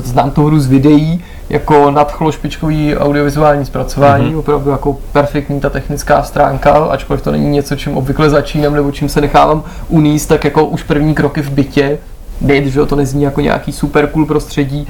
znám 0.03 0.31
tu 0.31 0.45
hru 0.45 0.59
z 0.59 0.67
videí, 0.67 1.23
jako 1.49 1.91
nadchlo 1.91 2.31
špičkový 2.31 2.97
audiovizuální 2.97 3.65
zpracování, 3.65 4.33
mm-hmm. 4.33 4.39
opravdu 4.39 4.69
jako 4.69 4.97
perfektní 5.11 5.59
ta 5.59 5.69
technická 5.69 6.23
stránka, 6.23 6.71
ačkoliv 6.71 7.21
to 7.21 7.31
není 7.31 7.49
něco, 7.49 7.75
čím 7.75 7.97
obvykle 7.97 8.29
začínám 8.29 8.73
nebo 8.73 8.91
čím 8.91 9.09
se 9.09 9.21
nechávám 9.21 9.63
uníst, 9.89 10.29
tak 10.29 10.43
jako 10.43 10.65
už 10.65 10.83
první 10.83 11.13
kroky 11.13 11.41
v 11.41 11.49
bytě, 11.49 11.97
byt, 12.41 12.65
že 12.65 12.85
to 12.85 12.95
nezní 12.95 13.23
jako 13.23 13.41
nějaký 13.41 13.71
super 13.71 14.07
cool 14.07 14.25
prostředí, 14.25 14.87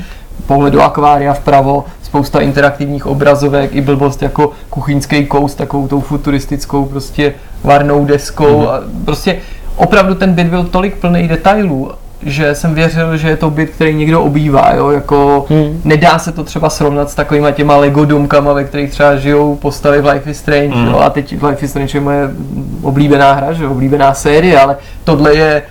pohled 0.47 0.73
do 0.73 0.81
akvária 0.81 1.33
vpravo, 1.33 1.85
spousta 2.03 2.39
interaktivních 2.39 3.05
obrazovek, 3.05 3.75
i 3.75 3.81
blbost 3.81 4.21
jako 4.21 4.51
kuchyňský 4.69 5.25
kous, 5.25 5.55
takovou 5.55 5.87
tou 5.87 6.01
futuristickou 6.01 6.85
prostě 6.85 7.33
varnou 7.63 8.05
deskou 8.05 8.59
Mhm. 8.59 8.67
a 8.67 8.79
prostě 9.05 9.37
opravdu 9.75 10.15
ten 10.15 10.33
byt 10.33 10.47
byl 10.47 10.63
tolik 10.63 10.97
plný 10.97 11.27
detailů, 11.27 11.91
že 12.25 12.55
jsem 12.55 12.73
věřil, 12.73 13.17
že 13.17 13.29
je 13.29 13.37
to 13.37 13.49
byt, 13.49 13.69
který 13.69 13.93
někdo 13.95 14.21
obývá, 14.23 14.71
jo, 14.75 14.89
jako 14.89 15.45
Hmm. 15.49 15.81
nedá 15.83 16.19
se 16.19 16.31
to 16.31 16.43
třeba 16.43 16.69
srovnat 16.69 17.09
s 17.09 17.15
takovýma 17.15 17.51
těma 17.51 17.77
Lego 17.77 18.05
domkama, 18.05 18.53
ve 18.53 18.63
kterých 18.63 18.91
třeba 18.91 19.15
žijou 19.15 19.55
postavy 19.55 20.01
v 20.01 20.05
Life 20.05 20.31
is 20.31 20.37
Strange, 20.37 20.75
Hmm. 20.75 20.87
jo, 20.87 20.99
a 20.99 21.09
teď 21.09 21.43
Life 21.43 21.65
is 21.65 21.69
Strange 21.71 21.97
je 21.97 22.01
moje 22.01 22.29
oblíbená 22.81 23.33
hra, 23.33 23.53
že 23.53 23.67
oblíbená 23.67 24.13
série, 24.13 24.59
ale 24.59 24.77
tohle 25.03 25.35
je 25.35 25.61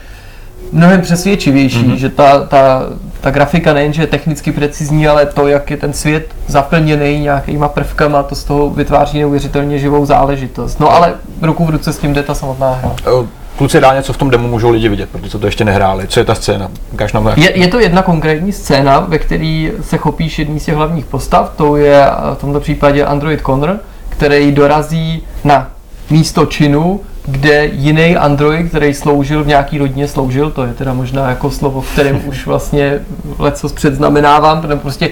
mnohem 0.73 1.01
přesvědčivější, 1.01 1.85
Mhm. 1.89 1.97
že 1.97 2.09
ta, 2.09 2.41
ta, 2.47 2.83
ta 3.21 3.31
grafika 3.31 3.73
nejenže 3.73 4.03
je 4.03 4.07
technicky 4.07 4.53
precizní, 4.53 5.09
ale 5.09 5.27
to, 5.27 5.47
jak 5.49 5.71
je 5.71 5.77
ten 5.77 5.93
svět 5.93 6.27
zaplněný 6.47 7.21
nějakýma 7.21 7.69
prvkama, 7.69 8.23
to 8.23 8.35
z 8.35 8.45
toho 8.45 8.71
vytváří 8.71 9.19
neuvěřitelně 9.19 9.79
živou 9.79 10.07
záležitost. 10.07 10.81
No 10.81 10.91
ale 10.95 11.13
ruku 11.43 11.65
v 11.65 11.71
ruce 11.71 11.93
s 11.93 11.99
tím 11.99 12.13
jde 12.13 12.23
ta 12.23 12.35
samotná 12.35 12.73
hra. 12.75 12.93
Eh, 13.07 13.27
Kluci 13.59 13.81
dá 13.81 13.95
něco 13.95 14.13
v 14.13 14.17
tom 14.17 14.31
demu 14.31 14.49
můžou 14.49 14.71
lidi 14.71 14.89
vidět, 14.89 15.09
protože 15.13 15.39
to 15.39 15.47
ještě 15.47 15.65
nehráli. 15.65 16.07
Co 16.09 16.21
je 16.21 16.25
ta 16.25 16.35
scéna? 16.35 16.71
Ukáž 16.93 17.13
nám 17.13 17.31
Je, 17.37 17.59
je 17.59 17.69
to 17.69 17.79
jedna 17.79 18.03
konkrétní 18.03 18.53
scéna, 18.53 19.01
ve 19.01 19.19
které 19.19 19.71
se 19.83 19.97
chopíš 19.99 20.39
jedný 20.39 20.61
z 20.61 20.65
těch 20.65 20.75
hlavních 20.75 21.05
postav, 21.05 21.53
to 21.57 21.77
je 21.77 22.07
v 22.35 22.41
tomto 22.41 22.61
případě 22.61 23.05
Android 23.05 23.41
Connor, 23.47 23.79
který 24.09 24.53
dorazí 24.53 25.23
na 25.45 25.71
místo 26.11 26.47
činu, 26.47 27.01
kde 27.27 27.67
jiný 27.67 28.17
Android, 28.17 28.69
který 28.69 28.95
sloužil 28.95 29.45
v 29.45 29.47
nějaký 29.47 29.79
rodině, 29.79 30.09
sloužil, 30.09 30.51
to 30.51 30.65
je 30.65 30.73
teda 30.73 30.93
možná 30.95 31.29
jako 31.29 31.51
slovo, 31.51 31.83
kterým 31.93 32.29
už 32.29 32.47
vlastně 32.47 32.99
lecos 33.39 33.73
předznamenávám, 33.73 34.61
protože 34.61 34.77
prostě 34.77 35.11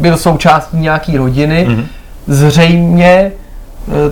byl 0.00 0.16
součástí 0.16 0.76
nějaký 0.76 1.16
rodiny, 1.16 1.66
Mhm. 1.68 1.86
zřejmě 2.26 3.32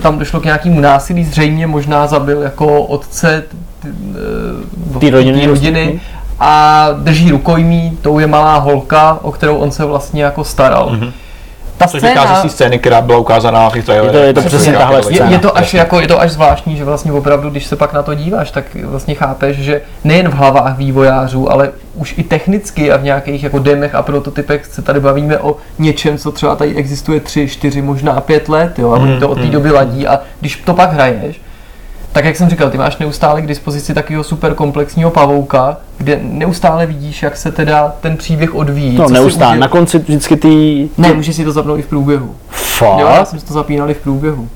tam 0.01 0.19
došlo 0.19 0.39
k 0.39 0.45
nějakému 0.45 0.79
násilí, 0.79 1.23
zřejmě 1.23 1.67
možná 1.67 2.07
zabil 2.07 2.41
jako 2.41 2.83
otce 2.83 3.43
eh, 3.85 4.99
Té 4.99 5.09
rodiny, 5.09 5.41
té 5.41 5.47
rodiny 5.47 5.83
vlastně. 5.83 5.99
a 6.39 6.87
drží 6.97 7.31
rukojmí, 7.31 7.97
tou 8.01 8.19
je 8.19 8.27
malá 8.27 8.57
holka, 8.57 9.19
o 9.21 9.31
kterou 9.31 9.57
on 9.57 9.71
se 9.71 9.85
vlastně 9.85 10.23
jako 10.23 10.43
staral. 10.43 10.89
Mhm. 10.91 11.11
Ta 11.77 11.87
Což 11.87 12.03
vychází 12.03 12.35
z 12.39 12.41
té 12.41 12.49
scény, 12.49 12.79
která 12.79 13.01
byla 13.01 13.17
ukázaná 13.17 13.69
v 13.69 13.73
těch 13.73 13.85
trailerech. 13.85 14.13
Je 14.13 14.21
to- 14.21 14.27
je 14.27 14.33
to 14.33 14.49
přesně 14.49 14.73
tahle 14.73 15.01
ta 15.01 15.09
je, 15.09 15.15
scéna. 15.15 15.31
je, 15.31 15.39
to 15.39 15.57
až 15.57 15.73
jako, 15.73 15.99
je 15.99 16.07
to 16.07 16.21
až 16.21 16.31
zvláštní, 16.31 16.77
že 16.77 16.83
vlastně 16.83 17.11
opravdu, 17.11 17.49
když 17.49 17.65
se 17.65 17.75
pak 17.75 17.93
na 17.93 18.03
to 18.03 18.13
díváš, 18.13 18.51
tak 18.51 18.65
vlastně 18.83 19.15
chápeš, 19.15 19.57
že 19.57 19.81
nejen 20.03 20.29
v 20.29 20.33
hlavách 20.33 20.77
vývojářů, 20.77 21.51
ale 21.51 21.69
už 21.95 22.13
i 22.17 22.23
technicky 22.23 22.91
a 22.91 22.97
v 22.97 23.03
nějakých 23.03 23.43
jako 23.43 23.59
demech 23.59 23.95
a 23.95 24.01
prototypech 24.01 24.65
se 24.65 24.81
tady 24.81 24.99
bavíme 24.99 25.39
o 25.39 25.55
něčem, 25.79 26.17
co 26.17 26.31
třeba 26.31 26.55
tady 26.55 26.75
existuje 26.75 27.19
3, 27.19 27.47
4, 27.47 27.81
možná 27.81 28.21
5 28.21 28.49
let, 28.49 28.79
jo, 28.79 28.91
a 28.91 28.99
oni 28.99 29.19
to 29.19 29.29
od 29.29 29.35
té 29.35 29.45
mm. 29.45 29.51
doby 29.51 29.71
ladí 29.71 30.07
a 30.07 30.19
když 30.39 30.55
to 30.55 30.73
pak 30.73 30.93
hraješ, 30.93 31.41
tak 32.17 32.25
jak 32.25 32.35
jsem 32.35 32.49
říkal, 32.49 32.69
ty 32.69 32.77
máš 32.77 32.97
neustále 32.97 33.41
k 33.41 33.47
dispozici 33.47 33.93
takového 33.93 34.23
super 34.23 34.53
komplexního 34.53 35.11
pavouka, 35.11 35.77
kde 35.97 36.19
neustále 36.23 36.85
vidíš, 36.85 37.23
jak 37.23 37.37
se 37.37 37.51
teda 37.51 37.93
ten 38.01 38.17
příběh 38.17 38.55
odvíjí. 38.55 38.97
No 38.97 39.09
neustále, 39.09 39.57
na 39.57 39.67
konci 39.67 39.99
vždycky 39.99 40.37
ty... 40.37 40.89
Ne, 40.97 41.13
můžeš 41.13 41.35
si 41.35 41.45
to 41.45 41.51
zapnout 41.51 41.79
i 41.79 41.81
v 41.81 41.87
průběhu. 41.87 42.35
Fakt? 42.49 42.99
Jo, 42.99 43.07
já 43.07 43.25
jsem 43.25 43.39
si 43.39 43.45
to 43.45 43.53
zapínal 43.53 43.89
i 43.89 43.93
v 43.93 43.97
průběhu. 43.97 44.47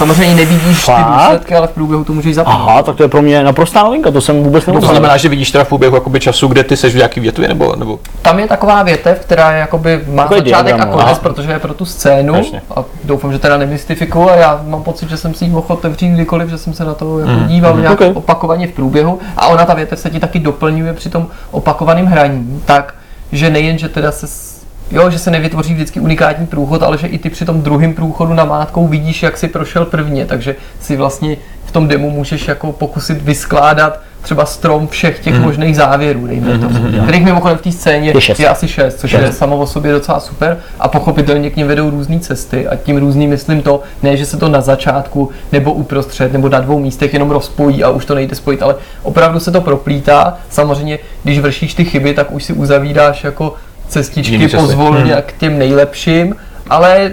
Samozřejmě 0.00 0.34
nevidíš 0.34 0.76
ty 0.86 0.92
Fakt? 0.92 1.14
důsledky, 1.14 1.54
ale 1.54 1.66
v 1.66 1.70
průběhu 1.70 2.04
to 2.04 2.12
můžeš 2.12 2.34
zapnout. 2.34 2.56
Aha, 2.68 2.82
tak 2.82 2.96
to 2.96 3.02
je 3.02 3.08
pro 3.08 3.22
mě 3.22 3.42
naprostá 3.42 3.82
novinka, 3.82 4.10
to 4.10 4.20
jsem 4.20 4.42
vůbec 4.42 4.64
To 4.64 4.70
nevěděl. 4.70 4.90
znamená, 4.90 5.16
že 5.16 5.28
vidíš 5.28 5.50
teda 5.50 5.64
v 5.64 5.68
průběhu 5.68 5.94
jakoby 5.94 6.20
času, 6.20 6.48
kde 6.48 6.64
ty 6.64 6.76
seš 6.76 6.92
v 6.92 6.96
nějaký 6.96 7.20
větvě, 7.20 7.48
nebo, 7.48 7.76
nebo 7.76 7.98
Tam 8.22 8.38
je 8.38 8.46
taková 8.48 8.82
větev, 8.82 9.18
která 9.20 9.52
je 9.52 9.58
jakoby 9.58 10.00
má 10.14 10.22
Takový 10.22 10.40
začátek 10.40 10.66
diagram, 10.66 10.88
a 10.88 10.92
konec, 10.92 11.06
Aha. 11.08 11.18
protože 11.22 11.52
je 11.52 11.58
pro 11.58 11.74
tu 11.74 11.84
scénu. 11.84 12.34
Jasně. 12.34 12.62
A 12.76 12.84
doufám, 13.04 13.32
že 13.32 13.38
teda 13.38 13.56
nemystifikuju 13.56 14.28
a 14.30 14.36
já 14.36 14.60
mám 14.66 14.82
pocit, 14.82 15.08
že 15.10 15.16
jsem 15.16 15.34
si 15.34 15.44
ji 15.44 15.50
mohl 15.50 15.66
otevřít 15.68 16.08
kdykoliv, 16.08 16.48
že 16.50 16.58
jsem 16.58 16.74
se 16.74 16.84
na 16.84 16.94
to 16.94 17.18
jako 17.18 17.32
Mm, 17.32 17.46
díval 17.48 17.74
mm. 17.74 17.80
nějak 17.80 18.00
Ok. 18.00 18.16
opakovaně 18.16 18.66
v 18.66 18.72
průběhu. 18.72 19.18
A 19.36 19.46
ona 19.46 19.64
ta 19.64 19.74
větev 19.74 19.98
se 19.98 20.10
ti 20.10 20.20
taky 20.20 20.38
doplňuje 20.38 20.92
při 20.92 21.08
tom 21.10 21.26
opakovaném 21.50 22.06
hraní, 22.06 22.62
tak, 22.64 22.94
že 23.32 23.50
nejen, 23.50 23.78
že 23.78 23.88
teda 23.88 24.12
se 24.12 24.26
s- 24.26 24.49
Jo, 24.92 25.10
že 25.10 25.18
se 25.18 25.30
nevytvoří 25.30 25.74
vždycky 25.74 26.00
unikátní 26.00 26.46
průchod, 26.46 26.82
ale 26.82 26.98
že 26.98 27.06
i 27.06 27.18
ty 27.18 27.30
při 27.30 27.44
tom 27.44 27.62
druhém 27.62 27.94
průchodu 27.94 28.34
namátkou 28.34 28.86
vidíš, 28.86 29.22
jak 29.22 29.36
si 29.36 29.48
prošel 29.48 29.84
prvně, 29.84 30.26
takže 30.26 30.56
si 30.80 30.96
vlastně 30.96 31.36
v 31.64 31.72
tom 31.72 31.88
demo 31.88 32.10
můžeš 32.10 32.48
jako 32.48 32.72
pokusit 32.72 33.22
vyskládat 33.22 34.00
třeba 34.22 34.46
strom 34.46 34.88
všech 34.88 35.18
těch 35.20 35.34
Mhm. 35.34 35.42
možných 35.42 35.76
závěrů, 35.76 36.26
dejme 36.26 36.58
tomu, 36.58 37.02
kterých 37.02 37.24
mimochodem 37.24 37.58
v 37.58 37.62
té 37.62 37.72
scéně 37.72 38.10
Je 38.14 38.20
šest. 38.20 38.40
je 38.40 38.48
asi 38.48 38.68
šest, 38.68 39.00
což 39.00 39.12
je 39.12 39.18
Šest. 39.20 39.38
samo 39.38 39.56
o 39.58 39.66
sobě 39.66 39.92
docela 39.92 40.20
super 40.20 40.58
a 40.80 40.88
pochopitelně 40.88 41.50
k 41.50 41.56
ním 41.56 41.66
vedou 41.66 41.90
různé 41.90 42.20
cesty 42.20 42.68
a 42.68 42.76
tím 42.76 42.96
různý 42.96 43.26
myslím 43.26 43.62
to, 43.62 43.82
ne, 44.02 44.16
že 44.16 44.26
se 44.26 44.36
to 44.36 44.48
na 44.48 44.60
začátku 44.60 45.30
nebo 45.52 45.72
uprostřed 45.72 46.32
nebo 46.32 46.48
na 46.48 46.60
dvou 46.60 46.78
místech 46.78 47.12
jenom 47.12 47.30
rozpojí 47.30 47.84
a 47.84 47.90
už 47.90 48.04
to 48.04 48.14
nejde 48.14 48.36
spojit, 48.36 48.62
ale 48.62 48.74
opravdu 49.02 49.40
se 49.40 49.50
to 49.50 49.60
proplítá. 49.60 50.38
Samozřejmě, 50.50 50.98
když 51.22 51.38
vršíš 51.38 51.74
ty 51.74 51.84
chyby, 51.84 52.14
tak 52.14 52.32
už 52.32 52.44
si 52.44 52.52
uzavíráš 52.52 53.24
jako 53.24 53.54
cestičky 53.90 54.48
pozvolně 54.48 55.12
Hmm. 55.12 55.22
k 55.26 55.32
těm 55.32 55.58
nejlepším, 55.58 56.36
ale 56.70 57.12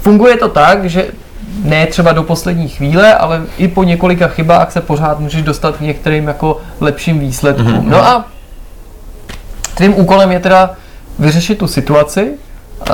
funguje 0.00 0.36
to 0.36 0.48
tak, 0.48 0.90
že 0.90 1.06
ne 1.64 1.86
třeba 1.86 2.12
do 2.12 2.22
poslední 2.22 2.68
chvíle, 2.68 3.14
ale 3.14 3.42
i 3.58 3.68
po 3.68 3.84
několika 3.84 4.28
chybách 4.28 4.72
se 4.72 4.80
pořád 4.80 5.20
můžeš 5.20 5.42
dostat 5.42 5.76
k 5.76 5.80
některým 5.80 6.28
jako 6.28 6.60
lepším 6.80 7.18
výsledkům. 7.18 7.66
Mhm. 7.66 7.90
No 7.90 8.06
a 8.06 8.24
tvým 9.74 9.94
úkolem 9.98 10.32
je 10.32 10.40
teda 10.40 10.74
vyřešit 11.18 11.58
tu 11.58 11.66
situaci, 11.66 12.32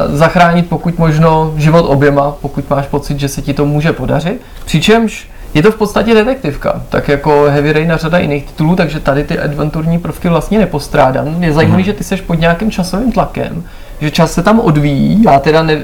zachránit 0.08 0.68
pokud 0.68 0.98
možno 0.98 1.54
život 1.56 1.82
oběma, 1.82 2.36
pokud 2.40 2.70
máš 2.70 2.86
pocit, 2.86 3.20
že 3.20 3.28
se 3.28 3.42
ti 3.42 3.54
to 3.54 3.66
může 3.66 3.92
podařit. 3.92 4.40
Přičemž 4.64 5.28
je 5.54 5.62
to 5.62 5.70
v 5.72 5.76
podstatě 5.76 6.14
detektivka, 6.14 6.82
tak 6.88 7.08
jako 7.08 7.46
Heavy 7.50 7.72
Rain 7.72 7.92
a 7.92 7.96
řada 7.96 8.18
jiných 8.18 8.44
titulů, 8.44 8.76
takže 8.76 9.00
tady 9.00 9.24
ty 9.24 9.38
adventurní 9.38 9.98
prvky 9.98 10.28
vlastně 10.28 10.58
nepostrádám. 10.58 11.42
Je 11.42 11.52
zajímavé, 11.52 11.78
Mhm. 11.82 11.86
že 11.86 11.92
ty 11.92 12.04
seš 12.04 12.20
pod 12.20 12.34
nějakým 12.34 12.70
časovým 12.70 13.12
tlakem, 13.12 13.64
že 14.00 14.10
čas 14.10 14.32
se 14.32 14.42
tam 14.42 14.60
odvíjí, 14.60 15.22
já 15.22 15.38
teda 15.38 15.62
ne, 15.62 15.78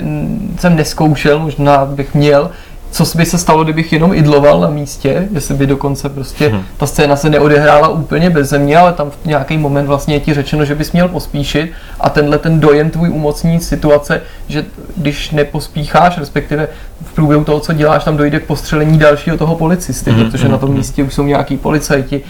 jsem 0.59 0.77
neskoušel, 0.77 1.39
možná 1.39 1.85
bych 1.85 2.15
měl, 2.15 2.51
co 2.91 3.05
by 3.17 3.27
se 3.27 3.39
stalo, 3.39 3.65
kdybych 3.65 3.93
jenom 3.93 4.15
idloval 4.15 4.61
na 4.61 4.71
místě, 4.71 5.29
jestli 5.33 5.55
by 5.55 5.67
dokonce 5.67 6.09
prostě 6.09 6.49
Mhm. 6.49 6.63
ta 6.77 6.87
scéna 6.87 7.17
se 7.17 7.31
neodehrála 7.31 7.89
úplně 7.89 8.31
bez 8.31 8.49
země, 8.49 8.77
ale 8.79 8.93
tam 8.93 9.11
v 9.11 9.27
nějaký 9.27 9.59
moment 9.59 9.87
vlastně 9.87 10.15
je 10.15 10.21
ti 10.21 10.35
řečeno, 10.35 10.65
že 10.65 10.75
bys 10.75 10.93
měl 10.93 11.09
pospíšit 11.09 11.73
a 12.01 12.11
tenhle 12.11 12.39
ten 12.39 12.61
dojem 12.61 12.91
tvůj 12.91 13.11
umocní 13.11 13.61
situace, 13.61 14.21
že 14.49 14.65
když 14.97 15.31
nepospícháš, 15.31 16.19
respektive 16.19 16.69
v 17.05 17.13
průběhu 17.15 17.45
toho, 17.45 17.61
co 17.61 17.73
děláš, 17.73 18.05
tam 18.05 18.17
dojde 18.17 18.41
k 18.41 18.47
postřelení 18.47 18.99
dalšího 18.99 19.37
toho 19.39 19.55
policisty, 19.57 20.11
Mhm, 20.11 20.25
protože 20.25 20.49
na 20.49 20.59
tom 20.59 20.71
místě 20.75 21.03
už 21.05 21.15
jsou 21.15 21.23
nějaký 21.25 21.57
policajti, 21.57 22.23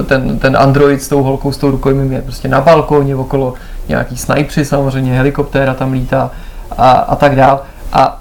eh, 0.00 0.02
ten, 0.02 0.38
ten 0.38 0.56
android 0.60 1.02
s 1.02 1.08
tou 1.08 1.22
holkou, 1.22 1.52
s 1.52 1.56
tou 1.56 1.70
rukojmím 1.70 2.12
je 2.12 2.22
prostě 2.22 2.48
na 2.48 2.60
balkóně 2.60 3.16
okolo, 3.16 3.54
nějaký 3.88 4.16
snajpři 4.16 4.64
samozřejmě, 4.64 5.16
helikoptéra 5.16 5.74
tam 5.74 5.92
lítá 5.92 6.30
a, 6.78 6.90
a 6.90 7.16
tak 7.16 7.36
dál. 7.36 7.60
A 7.92 8.20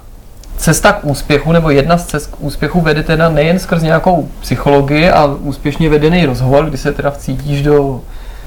cesta 0.58 0.94
k 0.94 1.06
úspěchu, 1.06 1.52
nebo 1.52 1.70
jedna 1.70 1.98
z 1.98 2.06
cest 2.06 2.28
k 2.28 2.42
úspěchu 2.42 2.82
vede 2.82 3.04
teda 3.04 3.30
nejen 3.30 3.60
skrz 3.60 3.82
nějakou 3.82 4.28
psychologii 4.42 5.10
a 5.10 5.26
úspěšně 5.26 5.90
vedený 5.90 6.26
rozhovor, 6.26 6.66
kdy 6.66 6.78
se 6.78 6.92
teda 6.92 7.12
vcítíš 7.12 7.62
do 7.62 8.02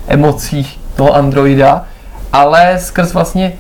emocí 0.09 0.67
toho 0.97 1.15
androida, 1.15 1.85
ale 2.33 2.79
skrz 2.79 3.13
vlastně 3.13 3.53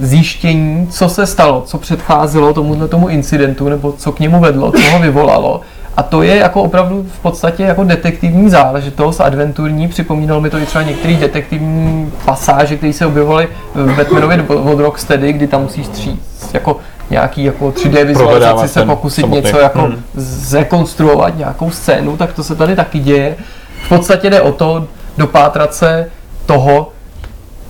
zjištění, 0.00 0.86
co 0.90 1.08
se 1.08 1.26
stalo, 1.26 1.62
co 1.66 1.78
předcházelo 1.78 2.54
tomuhle 2.54 2.88
tomu 2.88 3.08
incidentu, 3.08 3.68
nebo 3.68 3.92
co 3.92 4.12
k 4.12 4.20
němu 4.20 4.40
vedlo, 4.40 4.72
co 4.72 4.90
ho 4.90 4.98
vyvolalo. 4.98 5.60
A 5.96 6.02
to 6.02 6.22
je 6.22 6.36
jako 6.36 6.62
opravdu 6.62 7.06
v 7.18 7.18
podstatě 7.18 7.62
jako 7.62 7.84
detektivní 7.84 8.50
záležitost, 8.50 9.20
adventurní, 9.20 9.88
připomínalo 9.88 10.40
mi 10.40 10.50
to 10.50 10.58
i 10.58 10.66
třeba 10.66 10.84
některé 10.84 11.14
detektivní 11.14 12.12
pasáže, 12.24 12.76
které 12.76 12.92
se 12.92 13.06
objevovaly 13.06 13.48
v 13.74 13.96
Batmanově 13.96 14.42
od 14.48 14.80
Rocksteady, 14.80 15.32
kdy 15.32 15.46
tam 15.46 15.62
musíš 15.62 15.86
stříct 15.86 16.54
jako 16.54 16.76
nějaký 17.10 17.44
jako 17.44 17.68
3D 17.68 18.04
vizualizaci 18.04 18.68
se 18.68 18.84
pokusit 18.84 19.20
samotný. 19.20 19.42
něco 19.42 19.58
jako 19.58 19.80
hmm. 19.80 20.02
zrekonstruovat, 20.14 21.38
nějakou 21.38 21.70
scénu, 21.70 22.16
tak 22.16 22.32
to 22.32 22.44
se 22.44 22.54
tady 22.54 22.76
taky 22.76 22.98
děje. 22.98 23.36
V 23.84 23.88
podstatě 23.88 24.30
jde 24.30 24.40
o 24.40 24.52
to 24.52 24.86
dopátrat 25.18 25.74
se 25.74 26.10
toho, 26.46 26.92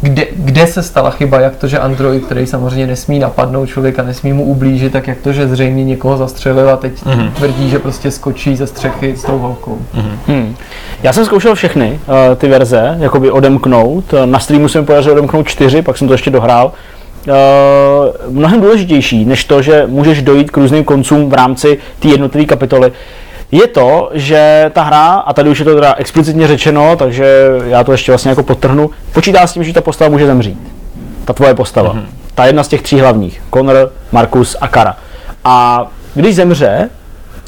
kde, 0.01 0.27
kde 0.37 0.67
se 0.67 0.83
stala 0.83 1.11
chyba, 1.11 1.41
jak 1.41 1.57
to, 1.57 1.69
že 1.69 1.79
Android, 1.79 2.25
který 2.25 2.47
samozřejmě 2.47 2.87
nesmí 2.87 3.19
napadnout 3.19 3.67
člověka, 3.67 4.03
nesmí 4.03 4.33
mu 4.33 4.45
ublížit, 4.45 4.93
tak 4.93 5.09
jak 5.09 5.19
to, 5.19 5.33
že 5.33 5.49
zřejmě 5.49 5.85
někoho 5.85 6.17
zastřelil 6.17 6.71
a 6.71 6.77
teď 6.77 6.93
mm-hmm. 7.05 7.33
tvrdí, 7.33 7.71
že 7.71 7.79
prostě 7.79 8.11
skočí 8.11 8.57
ze 8.57 8.67
střechy 8.67 9.17
s 9.17 9.23
tou 9.23 9.39
holkou. 9.39 9.79
Mm-hmm. 9.95 10.19
Hmm. 10.27 10.57
Já 11.03 11.13
jsem 11.13 11.25
zkoušel 11.25 11.55
všechny 11.55 12.01
uh, 12.07 12.35
ty 12.37 12.49
verze, 12.49 12.97
jakoby 12.99 13.31
odemknout. 13.31 14.15
Na 14.25 14.39
streamu 14.39 14.69
jsem 14.69 14.87
podařil 14.87 15.13
odemknout 15.13 15.49
čtyři, 15.49 15.83
pak 15.83 15.99
jsem 15.99 16.09
to 16.09 16.15
ještě 16.15 16.31
dohrál. 16.31 16.73
Uh, 17.27 18.35
mnohem 18.35 18.61
důležitější, 18.61 19.25
než 19.25 19.45
to, 19.45 19.63
že 19.63 19.85
můžeš 19.87 20.23
dojít 20.23 20.51
k 20.51 20.57
různým 20.57 20.85
koncům 20.85 21.31
v 21.31 21.35
rámci 21.35 21.79
té 22.01 22.09
jednotlivé 22.09 22.47
kapitoly, 22.47 22.93
je 23.53 23.67
to, 23.67 24.11
že 24.13 24.71
ta 24.75 24.83
hra, 24.83 25.07
a 25.07 25.33
tady 25.33 25.51
už 25.51 25.59
je 25.59 25.65
to 25.65 25.75
teda 25.75 25.95
explicitně 25.99 26.47
řečeno, 26.47 26.97
takže 26.97 27.49
já 27.67 27.85
to 27.85 27.93
ještě 27.93 28.13
vlastně 28.13 28.29
jako 28.29 28.43
potrhnu, 28.43 28.91
počítá 29.13 29.47
s 29.47 29.53
tím, 29.53 29.65
že 29.65 29.73
ta 29.73 29.81
postava 29.81 30.11
může 30.11 30.27
zemřít. 30.27 30.59
Ta 31.25 31.33
tvoje 31.33 31.55
postava. 31.55 31.95
Mm-hmm. 31.95 32.07
Ta 32.35 32.47
jedna 32.47 32.63
z 32.63 32.69
těch 32.69 32.83
tří 32.83 33.01
hlavních. 33.01 33.43
Connor, 33.55 33.93
Markus 34.13 34.57
a 34.61 34.69
Kara. 34.69 34.97
A 35.45 35.87
když 36.15 36.37
zemře, 36.37 36.91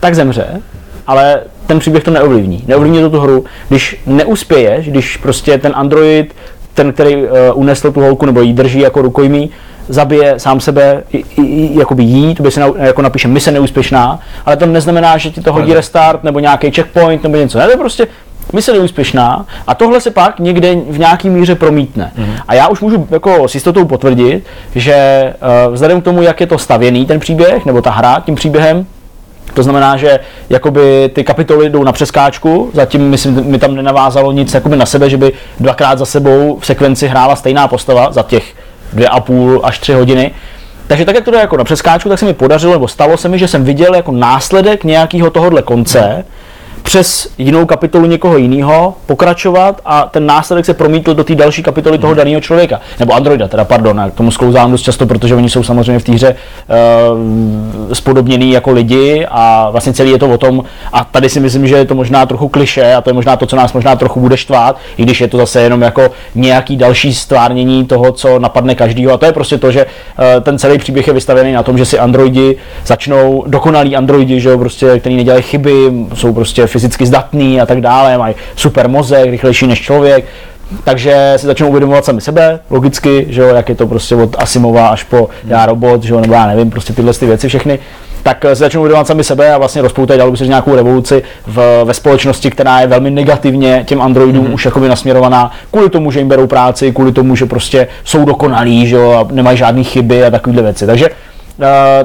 tak 0.00 0.15
zemře, 0.15 0.62
ale 1.07 1.41
ten 1.67 1.79
příběh 1.79 2.05
to 2.05 2.11
neovlivní. 2.11 2.65
Neovlivní 2.67 3.00
to 3.00 3.11
tu 3.11 3.21
hru. 3.21 3.45
Když 3.69 4.03
neuspěješ, 4.07 4.89
když 4.89 5.17
prostě 5.17 5.59
ten 5.59 5.73
android, 5.77 6.35
ten, 6.80 6.92
který 6.92 7.16
uh, 7.16 7.28
unesl 7.54 7.92
tu 7.92 8.00
holku 8.00 8.26
nebo 8.26 8.40
ji 8.40 8.52
drží 8.52 8.80
jako 8.80 9.02
rukojmí, 9.02 9.50
zabije 9.88 10.34
sám 10.38 10.60
sebe, 10.60 11.02
i, 11.12 11.25
i, 11.37 11.78
jakoby 11.78 12.02
jí, 12.02 12.34
to 12.34 12.42
by 12.42 12.50
se 12.50 12.60
na, 12.60 12.66
jako 12.76 13.02
napíše 13.02 13.28
mise 13.28 13.50
neúspěšná, 13.50 14.20
ale 14.46 14.56
to 14.56 14.66
neznamená, 14.66 15.18
že 15.18 15.30
ti 15.30 15.40
to 15.40 15.52
hodí 15.52 15.75
restart 15.75 16.25
nebo 16.25 16.40
nějaký 16.40 16.70
checkpoint 16.70 17.22
nebo 17.22 17.37
něco. 17.37 17.58
Ne, 17.58 17.64
to 17.64 17.70
je 17.70 17.76
prostě 17.76 18.06
mise 18.52 18.72
neúspěšná 18.72 19.46
a 19.66 19.75
tohle 19.75 20.00
se 20.00 20.10
pak 20.10 20.40
někde 20.40 20.75
v 20.75 20.99
nějaký 20.99 21.30
míře 21.30 21.54
promítne. 21.54 22.12
Mm-hmm. 22.18 22.42
A 22.49 22.54
já 22.54 22.68
už 22.68 22.80
můžu 22.80 23.08
jako 23.10 23.49
s 23.49 23.54
jistotou 23.54 23.84
potvrdit, 23.84 24.44
že 24.75 25.32
uh, 25.66 25.75
vzhledem 25.75 26.00
k 26.00 26.04
tomu, 26.04 26.22
jak 26.22 26.40
je 26.40 26.46
to 26.46 26.58
stavěný 26.58 27.06
ten 27.06 27.20
příběh, 27.20 27.66
nebo 27.66 27.82
ta 27.82 27.90
hra 27.90 28.22
tím 28.26 28.34
příběhem, 28.34 28.87
to 29.54 29.62
znamená, 29.62 29.97
že 29.97 30.21
jakoby 30.50 31.11
ty 31.14 31.25
kapitoly 31.25 31.71
jdou 31.71 31.85
na 31.85 31.92
přeskáčku, 31.92 32.71
zatím 32.75 33.09
myslím, 33.09 33.45
mi 33.45 33.59
tam 33.59 33.75
nenavázalo 33.75 34.33
nic 34.33 34.54
jakoby 34.54 34.76
na 34.76 34.87
sebe, 34.87 35.11
že 35.11 35.16
by 35.16 35.33
dvakrát 35.61 35.99
za 35.99 36.07
sebou 36.07 36.59
v 36.61 36.66
sekvenci 36.66 37.09
hrála 37.09 37.37
stejná 37.37 37.69
postava 37.69 38.12
za 38.12 38.23
těch 38.23 38.54
dvě 38.92 39.09
a 39.09 39.21
půl 39.21 39.61
až 39.64 39.78
tři 39.78 39.92
hodiny. 39.92 40.30
Takže 40.87 41.04
tak, 41.04 41.14
jak 41.14 41.25
to 41.25 41.30
jde 41.30 41.38
jako 41.38 41.57
na 41.57 41.64
přeskáčku, 41.64 42.09
tak 42.09 42.19
se 42.19 42.25
mi 42.25 42.35
podařilo, 42.35 42.73
nebo 42.73 42.88
stalo 42.88 43.16
se 43.16 43.28
mi, 43.28 43.38
že 43.38 43.49
jsem 43.49 43.64
viděl 43.64 43.95
jako 43.95 44.12
následek 44.12 44.85
nějakého 44.85 45.30
tohohle 45.30 45.62
konce, 45.62 46.25
přes 46.90 47.28
jinou 47.38 47.66
kapitolu 47.66 48.06
někoho 48.06 48.37
jiného 48.37 48.94
pokračovat 49.06 49.80
a 49.85 50.09
ten 50.11 50.26
následek 50.26 50.64
se 50.66 50.75
promítl 50.75 51.14
do 51.14 51.25
té 51.25 51.35
další 51.35 51.62
kapitoly 51.62 51.99
toho 51.99 52.14
daného 52.14 52.40
člověka. 52.40 52.80
Nebo 52.99 53.14
Androida, 53.14 53.49
teda 53.49 53.64
pardon, 53.64 53.99
já 53.99 54.11
k 54.11 54.14
tomu 54.14 54.30
sklouzám 54.30 54.70
dost 54.70 54.82
často, 54.82 55.06
protože 55.06 55.35
oni 55.35 55.50
jsou 55.50 55.62
samozřejmě 55.62 55.99
v 55.99 56.04
té 56.04 56.12
hře 56.12 56.35
uh, 56.35 57.92
spodobněný 57.92 58.52
jako 58.52 58.70
lidi 58.70 59.26
a 59.30 59.70
vlastně 59.70 59.92
celý 59.92 60.11
je 60.11 60.18
to 60.18 60.28
o 60.28 60.38
tom, 60.38 60.64
a 60.92 61.04
tady 61.04 61.28
si 61.28 61.40
myslím, 61.40 61.66
že 61.66 61.76
je 61.76 61.85
to 61.85 61.94
možná 61.94 62.26
trochu 62.26 62.49
kliše 62.49 62.94
a 62.94 63.00
to 63.00 63.11
je 63.11 63.14
možná 63.14 63.37
to, 63.37 63.47
co 63.47 63.56
nás 63.56 63.73
možná 63.73 63.97
trochu 63.97 64.20
bude 64.20 64.37
štvát, 64.37 64.76
i 64.97 65.02
když 65.02 65.20
je 65.20 65.28
to 65.28 65.37
zase 65.37 65.61
jenom 65.61 65.82
jako 65.82 66.11
nějaký 66.35 66.76
další 66.76 67.14
stvárnění 67.14 67.87
toho, 67.87 68.12
co 68.12 68.38
napadne 68.38 68.75
každýho. 68.75 69.12
A 69.12 69.16
to 69.16 69.26
je 69.26 69.32
prostě 69.32 69.59
to, 69.59 69.70
že 69.70 69.87
uh, 69.87 70.25
ten 70.42 70.59
celý 70.59 70.78
příběh 70.78 71.06
je 71.06 71.12
vystavený 71.12 71.52
na 71.52 71.62
tom, 71.62 71.78
že 71.78 71.85
si 71.85 71.99
androidi 71.99 72.56
začnou, 72.87 73.44
dokonalí 73.47 73.97
androidi, 73.97 74.40
že 74.40 74.49
jo, 74.49 74.59
prostě, 74.59 74.99
který 74.99 75.16
nedělají 75.16 75.42
chyby, 75.42 75.92
jsou 76.14 76.32
prostě 76.32 76.66
fyzicky 76.80 77.06
zdatný 77.06 77.60
a 77.60 77.66
tak 77.66 77.80
dále, 77.80 78.18
mají 78.18 78.34
super 78.56 78.88
mozek, 78.88 79.30
rychlejší 79.30 79.66
než 79.66 79.80
člověk, 79.80 80.25
takže 80.84 81.34
si 81.36 81.47
začnou 81.47 81.69
uvědomovat 81.69 82.04
sami 82.04 82.21
sebe, 82.21 82.60
logicky, 82.71 83.26
že 83.28 83.40
jo, 83.40 83.49
jak 83.49 83.69
je 83.69 83.75
to 83.75 83.86
prostě 83.86 84.14
od 84.14 84.36
Asimova 84.38 84.88
až 84.88 85.04
po 85.04 85.28
já 85.47 85.66
robot, 85.66 86.02
že 86.02 86.14
jo, 86.14 86.21
nebo 86.21 86.34
já 86.34 86.47
nevím, 86.47 86.71
prostě 86.71 86.93
tyhle 86.93 87.14
ty 87.14 87.26
věci 87.26 87.49
všechny, 87.49 87.78
tak 88.23 88.45
si 88.52 88.54
začnou 88.54 88.80
uvědomovat 88.80 89.06
sami 89.06 89.25
sebe 89.25 89.54
a 89.54 89.58
vlastně 89.58 89.82
rozpoutají, 89.82 90.19
dalo 90.19 90.30
by 90.30 90.36
se 90.36 90.47
nějakou 90.47 90.75
revoluci 90.75 91.23
v, 91.47 91.84
ve 91.84 91.95
společnosti, 91.95 92.50
která 92.50 92.80
je 92.80 92.86
velmi 92.86 93.10
negativně 93.10 93.84
těm 93.86 94.02
androidům 94.02 94.47
mm-hmm. 94.47 94.54
už 94.54 94.64
jakoby 94.64 94.88
nasměrovaná, 94.88 95.50
kvůli 95.71 95.90
tomu, 95.90 96.10
že 96.10 96.19
jim 96.19 96.28
berou 96.28 96.47
práci, 96.47 96.93
kvůli 96.93 97.12
tomu, 97.12 97.36
že 97.36 97.47
prostě 97.47 97.88
jsou 98.04 98.25
dokonalí, 98.25 98.86
že 98.86 98.97
jo, 98.97 99.12
a 99.12 99.28
nemají 99.32 99.58
žádné 99.58 99.84
chyby 99.84 100.25
a 100.25 100.30
takovéhle 100.30 100.62
věci. 100.62 100.86
Takže 100.86 101.10
Eh, 101.10 101.29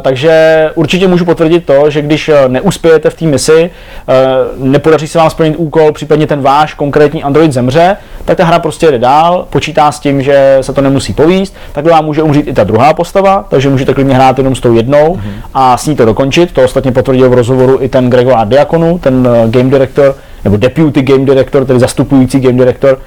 takže 0.01 0.69
určitě 0.75 1.07
můžu 1.07 1.25
potvrdit 1.25 1.65
to, 1.65 1.89
že 1.89 2.01
když 2.01 2.29
eh, 2.29 2.49
neuspějete 2.49 3.09
v 3.09 3.13
té 3.13 3.25
misi, 3.25 3.69
uh, 4.07 4.67
nepodaří 4.67 5.07
se 5.07 5.17
vám 5.17 5.29
splnit 5.29 5.55
úkol, 5.57 5.91
případně 5.91 6.27
ten 6.27 6.41
váš 6.41 6.73
konkrétní 6.73 7.23
Android 7.23 7.51
zemře, 7.51 7.97
tak 8.25 8.37
ta 8.37 8.45
hra 8.45 8.59
prostě 8.59 8.91
jde 8.91 8.99
dál, 8.99 9.47
počítá 9.49 9.91
s 9.91 9.99
tím, 9.99 10.21
že 10.21 10.57
se 10.61 10.73
to 10.73 10.81
nemusí 10.81 11.13
povíst, 11.13 11.55
takhle 11.71 11.93
vám 11.93 12.05
může 12.05 12.23
umřít 12.23 12.47
i 12.47 12.53
ta 12.53 12.63
druhá 12.63 12.93
postava, 12.93 13.45
takže 13.49 13.69
můžete 13.69 13.93
klidně 13.93 14.15
hrát 14.15 14.37
jenom 14.37 14.55
s 14.55 14.59
tou 14.59 14.73
jednou 14.73 15.15
mm-hmm. 15.15 15.49
a 15.53 15.77
s 15.77 15.87
ní 15.87 15.95
to 15.95 16.05
dokončit. 16.05 16.51
To 16.51 16.63
ostatně 16.63 16.91
potvrdil 16.91 17.29
v 17.29 17.33
rozhovoru 17.33 17.77
i 17.81 17.89
ten 17.89 18.09
Gregor 18.09 18.37
Diakonu, 18.45 18.99
ten 18.99 19.27
game 19.47 19.69
director, 19.69 20.15
nebo 20.43 20.57
deputy 20.57 21.01
game 21.01 21.25
director, 21.25 21.65
tedy 21.65 21.79
zastupující 21.79 22.39
game 22.39 22.57
director, 22.57 22.99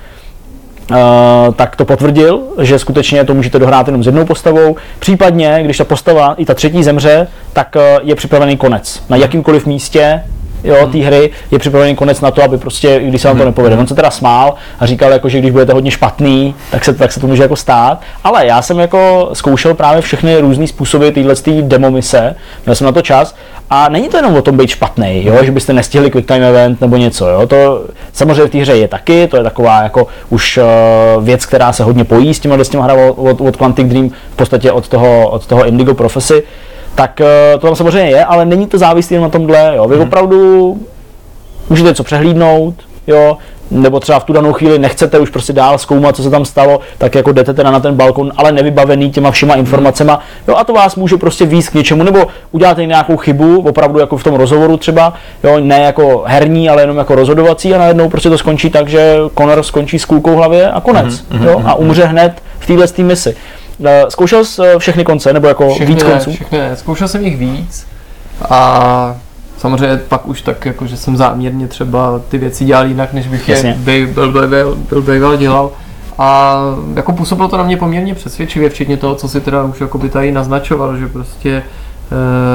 tak 1.57 1.77
to 1.77 1.85
potvrdil, 1.85 2.43
že 2.61 2.79
skutečně 2.79 3.25
to 3.25 3.35
můžete 3.35 3.59
dohrát 3.59 3.87
jenom 3.87 4.03
s 4.03 4.07
jednou 4.07 4.25
postavou. 4.25 4.77
Případně, 4.99 5.61
když 5.63 5.77
ta 5.77 5.85
postava 5.85 6.35
i 6.39 6.45
ta 6.45 6.55
třetí 6.55 6.83
zemře, 6.83 7.27
tak 7.53 7.77
uh, 7.77 8.09
je 8.09 8.15
připravený 8.15 8.57
konec. 8.57 9.03
Na 9.09 9.17
jakýmkoliv 9.17 9.67
místě 9.67 10.23
jo, 10.65 10.77
hmm. 10.83 10.93
té 10.93 10.99
hry 10.99 11.31
je 11.51 11.59
připravený 11.59 11.97
konec 11.97 12.21
na 12.21 12.31
to, 12.31 12.43
aby 12.43 12.59
prostě, 12.59 13.01
když 13.01 13.23
se 13.23 13.29
vám 13.29 13.37
to 13.37 13.43
hmm. 13.43 13.49
nepovede. 13.49 13.77
On 13.77 13.87
se 13.87 13.95
teda 13.95 14.11
smál 14.11 14.55
a 14.81 14.87
říkal, 14.87 15.13
jako, 15.13 15.29
že 15.29 15.39
když 15.39 15.51
budete 15.51 15.73
hodně 15.73 15.91
špatný, 15.91 16.55
tak 16.71 16.85
se, 16.85 16.95
tak 16.95 17.13
se 17.13 17.21
to 17.21 17.27
může 17.27 17.43
jako 17.43 17.57
stát. 17.57 18.01
Ale 18.25 18.47
já 18.47 18.63
jsem 18.63 18.79
jako 18.79 19.31
zkoušel 19.33 19.75
právě 19.75 20.03
všechny 20.03 20.41
různé 20.41 20.67
způsoby 20.67 21.09
téhle 21.09 21.35
demo 21.61 21.91
mise, 21.91 22.35
měl 22.67 22.75
jsem 22.75 22.85
na 22.85 22.93
to 22.93 23.03
čas 23.03 23.35
a 23.71 23.89
není 23.89 24.09
to 24.09 24.17
jenom 24.17 24.37
o 24.37 24.43
tom 24.43 24.57
být 24.57 24.71
špatný, 24.71 25.25
jo, 25.25 25.45
že 25.45 25.53
byste 25.53 25.73
nestihli 25.73 26.11
quick 26.11 26.29
time 26.29 26.43
event 26.43 26.81
nebo 26.81 26.97
něco, 26.97 27.29
jo. 27.29 27.47
To 27.47 27.85
samozřejmě 28.13 28.45
v 28.45 28.51
té 28.51 28.59
hře 28.59 28.77
je 28.77 28.89
taky, 28.89 29.27
to 29.27 29.37
je 29.37 29.43
taková 29.43 29.83
jako 29.83 30.07
už 30.31 30.59
uh, 31.17 31.25
věc, 31.25 31.47
která 31.47 31.73
se 31.73 31.83
hodně 31.83 32.05
pojí 32.05 32.35
s 32.35 32.41
těma, 32.41 32.65
s 32.65 32.69
těma 32.69 32.85
hrama 32.85 33.03
od, 33.17 33.41
od 33.41 33.57
Quantic 33.57 33.87
Dream, 33.87 34.11
v 34.33 34.37
podstatě 34.37 34.73
od 34.73 34.89
toho, 34.89 35.29
od 35.29 35.47
toho 35.47 35.67
Indigo 35.67 35.95
Prophecy 35.95 36.43
tak 36.99 37.21
eh, 37.21 37.59
to 37.59 37.67
tam 37.67 37.77
samozřejmě 37.77 38.11
je, 38.11 38.25
ale 38.25 38.45
není 38.45 38.67
to 38.67 38.79
závislé 38.79 39.21
na 39.21 39.29
tomhle, 39.29 39.73
jo. 39.77 39.89
Vy 39.89 39.97
hmm. 39.97 40.05
opravdu 40.05 40.77
můžete 41.71 41.89
něco 41.89 42.05
přehlídnout, 42.05 42.75
jo, 43.07 43.37
nebo 43.71 44.01
třeba 44.01 44.19
v 44.19 44.25
tu 44.25 44.33
danou 44.33 44.53
chvíli 44.53 44.79
nechcete 44.79 45.19
už 45.19 45.31
prostě 45.31 45.53
dál 45.53 45.79
zkoumat, 45.79 46.17
co 46.17 46.23
se 46.23 46.31
tam 46.31 46.45
stalo, 46.45 46.81
tak 46.99 47.15
jako 47.15 47.33
jdete 47.33 47.55
teda 47.55 47.71
na 47.71 47.81
ten 47.81 47.95
balkon, 47.95 48.33
ale 48.37 48.53
nevybavený 48.53 49.11
těma 49.11 49.31
všema 49.31 49.55
informacema, 49.55 50.21
jo, 50.49 50.57
a 50.57 50.65
to 50.65 50.73
vás 50.73 50.97
může 50.97 51.17
prostě 51.17 51.47
víc 51.47 51.69
k 51.69 51.75
něčemu, 51.75 52.03
nebo 52.03 52.27
uděláte 52.53 52.87
nějakou 52.87 53.17
chybu, 53.17 53.61
opravdu 53.69 53.99
jako 53.99 54.17
v 54.17 54.25
tom 54.25 54.35
rozhovoru 54.35 54.77
třeba, 54.77 55.15
jo, 55.45 55.59
ne 55.61 55.81
jako 55.81 56.25
herní, 56.27 56.69
ale 56.69 56.83
jenom 56.83 56.97
jako 56.97 57.15
rozhodovací 57.15 57.75
a 57.75 57.79
najednou 57.79 58.09
prostě 58.09 58.31
to 58.31 58.39
skončí 58.39 58.71
tak, 58.71 58.89
že 58.89 59.17
Connor 59.39 59.63
skončí 59.63 59.99
s 59.99 60.05
kulkou 60.05 60.33
v 60.33 60.37
hlavě 60.37 60.71
a 60.71 60.81
konec, 60.81 61.07
mm-hmm, 61.07 61.45
jo, 61.45 61.63
a 61.65 61.75
umře 61.75 62.05
hned 62.05 62.33
v 62.59 62.67
téhle 62.67 62.87
misi. 62.99 63.37
Eh, 63.85 64.05
zkoušel 64.09 64.45
jsi 64.45 64.63
eh, 64.65 64.79
všechny 64.79 65.05
konce, 65.05 65.33
nebo 65.33 65.49
jako 65.49 65.75
všechny 65.75 65.95
víc 65.95 66.03
konců? 66.03 66.33
Všechny 66.33 66.59
ne, 66.59 66.77
zkoušel 66.77 67.09
jsem 67.09 67.25
jich 67.25 67.37
víc 67.37 67.87
a 68.51 69.17
samozřejmě 69.59 69.97
pak 69.97 70.29
už 70.29 70.43
tak, 70.43 70.67
jako, 70.67 70.87
že 70.87 70.97
jsem 70.97 71.17
záměrně 71.17 71.69
třeba 71.69 72.21
ty 72.29 72.39
věci 72.39 72.65
dělal 72.65 72.87
jinak, 72.87 73.13
než 73.13 73.27
bych 73.27 73.49
Jasně. 73.49 73.79
je 73.87 74.07
byl, 74.07 74.33
byl, 74.33 74.49
byl, 74.49 74.79
byl, 74.91 75.03
byl 75.03 75.37
dělal. 75.37 75.71
A 76.19 76.61
jako 76.95 77.13
působilo 77.13 77.49
to 77.49 77.57
na 77.57 77.65
mě 77.65 77.77
poměrně 77.77 78.15
přesvědčivě, 78.15 78.71
včetně 78.71 78.97
toho, 78.97 79.15
co 79.15 79.29
si 79.29 79.41
teda 79.41 79.65
už 79.65 79.81
jako 79.81 79.99
by 79.99 80.09
tady 80.09 80.33
naznačoval, 80.33 80.97
že 80.97 81.09
prostě 81.09 81.51
e, 81.51 81.63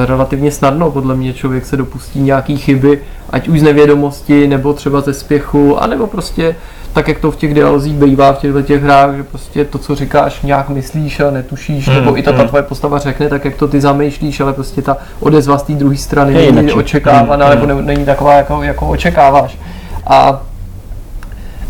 relativně 0.06 0.52
snadno 0.52 0.92
podle 0.92 1.16
mě 1.16 1.34
člověk 1.34 1.66
se 1.66 1.78
dopustí 1.78 2.20
nějaký 2.20 2.58
chyby, 2.58 3.02
ať 3.30 3.48
už 3.48 3.60
z 3.60 3.64
nevědomosti, 3.64 4.48
nebo 4.48 4.74
třeba 4.74 5.02
ze 5.02 5.14
spěchu, 5.14 5.82
anebo 5.82 6.08
prostě 6.08 6.56
tak 6.93 7.08
jak 7.08 7.19
to 7.19 7.32
v 7.32 7.36
těch 7.36 7.53
dialozích 7.53 7.93
bývá 7.93 8.34
v 8.34 8.38
těchto 8.38 8.62
těch 8.62 8.84
hrách, 8.84 9.15
že 9.15 9.23
prostě 9.23 9.65
to, 9.65 9.77
co 9.77 9.95
říkáš, 9.95 10.41
nějak 10.41 10.69
myslíš 10.69 11.19
a 11.19 11.32
netušíš, 11.32 11.88
mm, 11.88 11.93
nebo 11.95 12.17
i 12.17 12.23
ta, 12.23 12.32
ta 12.32 12.38
hmm. 12.38 12.47
tvoje 12.47 12.63
postava 12.63 12.99
řekne, 12.99 13.29
tak 13.29 13.45
jak 13.45 13.56
to 13.56 13.67
ty 13.67 13.82
zamýšlíš, 13.82 14.39
ale 14.39 14.53
prostě 14.53 14.82
ta 14.82 14.97
odezva 15.19 15.58
z 15.58 15.63
té 15.63 15.73
druhé 15.73 15.97
strany 15.97 16.51
není 16.51 16.71
očekávaná, 16.71 17.45
mm, 17.45 17.51
nebo 17.51 17.65
ne, 17.65 17.82
není 17.82 18.06
taková, 18.06 18.34
jako, 18.34 18.63
jako 18.63 18.88
očekáváš. 18.88 19.58
A 20.08 20.41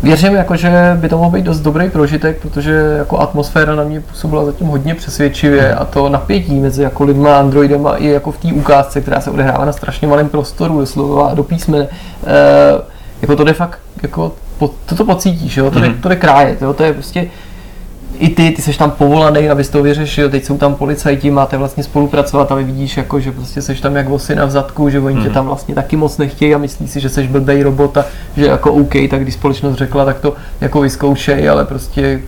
Věřím, 0.04 0.34
jako, 0.34 0.56
že 0.56 0.96
by 1.00 1.08
to 1.08 1.18
mohl 1.18 1.30
být 1.30 1.44
dost 1.44 1.60
dobrý 1.60 1.90
prožitek, 1.90 2.38
protože 2.42 2.72
jako 2.98 3.18
atmosféra 3.18 3.74
na 3.74 3.84
mě 3.84 4.00
působila 4.00 4.44
zatím 4.44 4.66
hodně 4.66 4.94
přesvědčivě 4.94 5.74
a 5.74 5.84
to 5.84 6.08
napětí 6.08 6.60
mezi 6.60 6.82
jako 6.82 7.04
lidma 7.04 7.36
a 7.36 7.40
androidema 7.40 7.96
i 7.96 8.06
jako 8.06 8.32
v 8.32 8.38
té 8.38 8.48
ukázce, 8.48 9.00
která 9.00 9.20
se 9.20 9.30
odehrává 9.30 9.64
na 9.64 9.72
strašně 9.72 10.08
malém 10.08 10.28
prostoru, 10.28 10.80
doslova 10.80 11.34
do 11.34 11.42
písmene, 11.42 11.88
e, 12.26 12.82
jako 13.22 13.36
to 13.36 13.44
jde 13.44 13.52
fakt, 13.52 13.78
jako, 14.02 14.32
po, 14.58 14.70
to 14.86 14.94
to 14.94 15.04
pocítíš, 15.04 15.56
jo? 15.56 15.70
To, 15.70 15.80
jde, 15.80 15.94
to 16.02 16.08
jde 16.08 16.16
krájet, 16.16 16.62
jo? 16.62 16.72
to 16.72 16.82
je 16.82 16.92
prostě 16.92 17.28
i 18.18 18.28
ty, 18.28 18.50
ty 18.50 18.62
jsi 18.62 18.78
tam 18.78 18.90
povolaný, 18.90 19.50
abys 19.50 19.68
to 19.68 19.82
vyřešil, 19.82 20.30
teď 20.30 20.44
jsou 20.44 20.58
tam 20.58 20.74
policajti, 20.74 21.30
máte 21.30 21.56
vlastně 21.56 21.82
spolupracovat 21.82 22.52
a 22.52 22.54
vidíš, 22.54 22.96
jako, 22.96 23.20
že 23.20 23.32
prostě 23.32 23.62
seš 23.62 23.80
tam 23.80 23.96
jak 23.96 24.08
vosy 24.08 24.34
na 24.34 24.44
vzadku, 24.44 24.90
že 24.90 25.00
oni 25.00 25.22
tě 25.22 25.30
tam 25.30 25.46
vlastně 25.46 25.74
taky 25.74 25.96
moc 25.96 26.18
nechtějí 26.18 26.54
a 26.54 26.58
myslí 26.58 26.88
si, 26.88 27.00
že 27.00 27.08
seš 27.08 27.26
blbej 27.26 27.62
robot 27.62 27.96
a 27.96 28.04
že 28.36 28.46
jako 28.46 28.72
OK, 28.72 28.92
tak 29.10 29.22
když 29.22 29.34
společnost 29.34 29.76
řekla, 29.76 30.04
tak 30.04 30.20
to 30.20 30.34
jako 30.60 30.80
vyzkoušej, 30.80 31.48
ale 31.48 31.64
prostě 31.64 32.20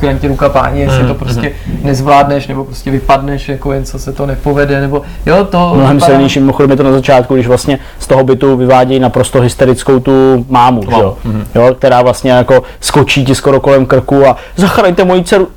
chraň 0.00 0.18
ti 0.18 0.28
ruka 0.28 0.48
páni, 0.48 0.80
jestli 0.80 1.04
to 1.06 1.14
prostě 1.14 1.52
nezvládneš, 1.82 2.46
nebo 2.48 2.64
prostě 2.64 2.90
vypadneš, 2.90 3.48
jako 3.48 3.72
jen 3.72 3.84
co 3.84 3.98
se 3.98 4.12
to 4.12 4.26
nepovede, 4.26 4.80
nebo 4.80 5.02
jo, 5.26 5.44
to 5.44 5.72
Mnohem 5.74 5.96
vypadá- 5.96 6.06
silnější, 6.12 6.40
mimochodem 6.40 6.70
je 6.70 6.76
to 6.76 6.82
na 6.82 6.92
začátku, 6.92 7.34
když 7.34 7.46
vlastně 7.46 7.78
z 7.98 8.06
toho 8.06 8.24
bytu 8.24 8.56
vyvádějí 8.56 9.00
naprosto 9.00 9.40
hysterickou 9.40 10.00
tu 10.00 10.46
mámu, 10.48 10.82
že 10.82 11.00
jo? 11.00 11.16
jo? 11.54 11.74
která 11.78 12.02
vlastně 12.02 12.30
jako 12.30 12.62
skočí 12.80 13.24
ti 13.24 13.34
skoro 13.34 13.60
kolem 13.60 13.86
krku 13.86 14.26
a 14.26 14.36
zachraňte 14.56 15.04
moji 15.04 15.24
dceru. 15.24 15.48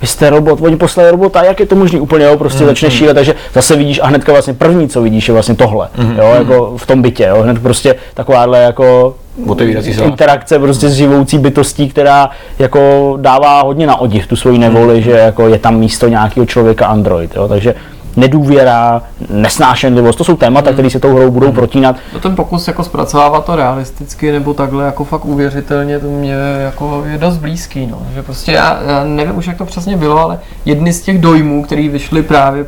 Vy 0.00 0.06
jste 0.06 0.30
robot, 0.30 0.58
oni 0.62 0.76
poslali 0.76 1.10
robota, 1.10 1.42
jak 1.44 1.60
je 1.60 1.66
to 1.66 1.74
možný 1.76 2.00
úplně, 2.00 2.24
jo, 2.24 2.36
prostě 2.36 2.64
začne 2.64 2.90
šílet, 2.90 3.14
takže 3.14 3.34
zase 3.54 3.76
vidíš 3.76 4.00
a 4.02 4.06
hnedka 4.06 4.32
vlastně 4.32 4.54
první, 4.54 4.88
co 4.88 5.02
vidíš, 5.02 5.28
je 5.28 5.32
vlastně 5.32 5.54
tohle, 5.54 5.88
jo, 6.16 6.34
jako 6.38 6.74
v 6.76 6.86
tom 6.86 7.02
bytě, 7.02 7.24
jo, 7.24 7.42
hned 7.42 7.58
prostě 7.62 7.94
takováhle 8.14 8.62
jako 8.62 9.14
Otevírací 9.46 9.94
se. 9.94 10.04
interakce 10.04 10.58
prostě 10.58 10.88
s 10.88 10.94
živoucí 10.94 11.38
bytostí, 11.38 11.88
která 11.88 12.30
jako 12.58 13.14
dává 13.20 13.62
hodně 13.62 13.86
na 13.86 14.00
odiv 14.00 14.26
tu 14.26 14.36
svoji 14.36 14.58
nevoli, 14.58 15.02
že 15.02 15.10
jako 15.10 15.48
je 15.48 15.58
tam 15.58 15.76
místo 15.78 16.08
nějakého 16.08 16.46
člověka 16.46 16.86
android, 16.86 17.34
jo, 17.36 17.48
takže 17.48 17.74
nedůvěra, 18.16 19.02
nesnášenlivost, 19.30 20.18
to 20.18 20.24
jsou 20.24 20.36
témata, 20.36 20.72
které 20.72 20.90
se 20.90 21.00
tou 21.00 21.16
hrou 21.16 21.30
budou 21.30 21.52
protínat. 21.52 21.96
No 22.12 22.20
ten 22.20 22.36
pokus 22.36 22.68
jako 22.68 22.84
zpracovávat 22.84 23.44
to 23.44 23.56
realisticky 23.56 24.32
nebo 24.32 24.54
takhle 24.54 24.84
jako 24.84 25.04
fakt 25.04 25.24
uvěřitelně, 25.24 25.98
to 25.98 26.06
mě 26.06 26.34
jako 26.64 27.04
je 27.06 27.18
dost 27.18 27.36
blízký, 27.36 27.86
no. 27.86 27.98
Že 28.14 28.22
prostě 28.22 28.52
já, 28.52 28.82
já 28.86 29.04
nevím 29.04 29.36
už 29.36 29.46
jak 29.46 29.58
to 29.58 29.64
přesně 29.64 29.96
bylo, 29.96 30.18
ale 30.18 30.38
jedny 30.64 30.92
z 30.92 31.02
těch 31.02 31.18
dojmů, 31.18 31.62
které 31.62 31.88
vyšly 31.88 32.22
právě 32.22 32.66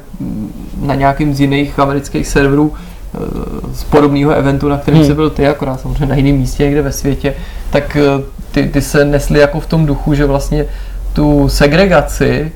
na 0.81 0.95
nějakým 0.95 1.35
z 1.35 1.41
jiných 1.41 1.79
amerických 1.79 2.27
serverů 2.27 2.75
z 3.73 3.85
podobného 3.85 4.33
eventu, 4.33 4.69
na 4.69 4.79
kterém 4.79 4.99
Hmm. 5.01 5.09
se 5.09 5.15
byl 5.15 5.31
ty, 5.31 5.47
akorát 5.49 5.81
samozřejmě 5.81 6.07
na 6.07 6.15
jiném 6.15 6.37
místě 6.37 6.65
někde 6.65 6.83
ve 6.83 6.93
světě, 6.93 7.35
tak 7.71 7.97
eh, 7.97 8.23
ty, 8.53 8.69
ty 8.69 8.81
se 8.83 9.05
nesly 9.05 9.41
jako 9.41 9.61
v 9.61 9.67
tom 9.67 9.87
duchu, 9.87 10.15
že 10.15 10.25
vlastně 10.27 10.67
tu 11.13 11.49
segregaci 11.49 12.53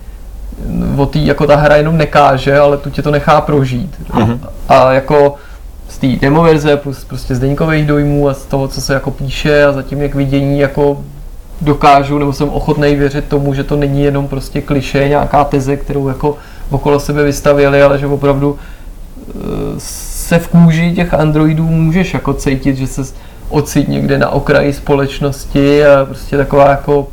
o 0.97 1.07
tý, 1.07 1.27
jako 1.27 1.47
ta 1.47 1.57
hra 1.57 1.77
jenom 1.77 1.97
nekáže, 1.97 2.59
ale 2.59 2.77
tu 2.77 2.91
tě 2.91 3.03
to 3.03 3.11
nechá 3.11 3.41
prožít. 3.41 3.97
A 4.69 4.93
jako 4.93 5.35
z 5.89 5.99
té 5.99 6.07
demoverze 6.07 6.77
plus 6.77 7.05
prostě 7.05 7.35
z 7.35 7.39
deníkových 7.39 7.87
dojmů 7.87 8.29
a 8.29 8.35
z 8.35 8.45
toho, 8.45 8.69
co 8.69 8.81
se 8.81 8.95
jako 8.95 9.11
píše 9.11 9.65
a 9.65 9.73
zatím 9.73 10.03
jak 10.03 10.15
vidění 10.15 10.59
jako 10.59 10.99
dokážu, 11.61 12.19
nebo 12.19 12.33
jsem 12.33 12.49
ochotný 12.49 12.95
věřit 12.97 13.25
tomu, 13.25 13.55
že 13.55 13.65
to 13.65 13.77
není 13.77 14.03
jenom 14.05 14.29
prostě 14.29 14.61
kliše, 14.61 15.09
nějaká 15.09 15.45
teze, 15.45 15.77
kterou 15.77 16.09
jako 16.09 16.37
okolo 16.71 17.01
sebe 17.01 17.25
vystavěli, 17.25 17.83
ale 17.83 17.99
že 17.99 18.07
opravdu 18.07 18.59
se 19.79 20.39
v 20.39 20.49
kůži 20.49 20.93
těch 20.95 21.15
androidů 21.15 21.65
můžeš 21.65 22.15
jako 22.15 22.35
cítit, 22.35 22.77
že 22.77 22.87
se 22.87 23.03
ocit 23.49 23.89
někde 23.89 24.19
na 24.19 24.29
okraji 24.29 24.73
společnosti 24.73 25.87
a 25.87 26.05
prostě 26.05 26.37
taková 26.37 26.71
jako 26.71 27.09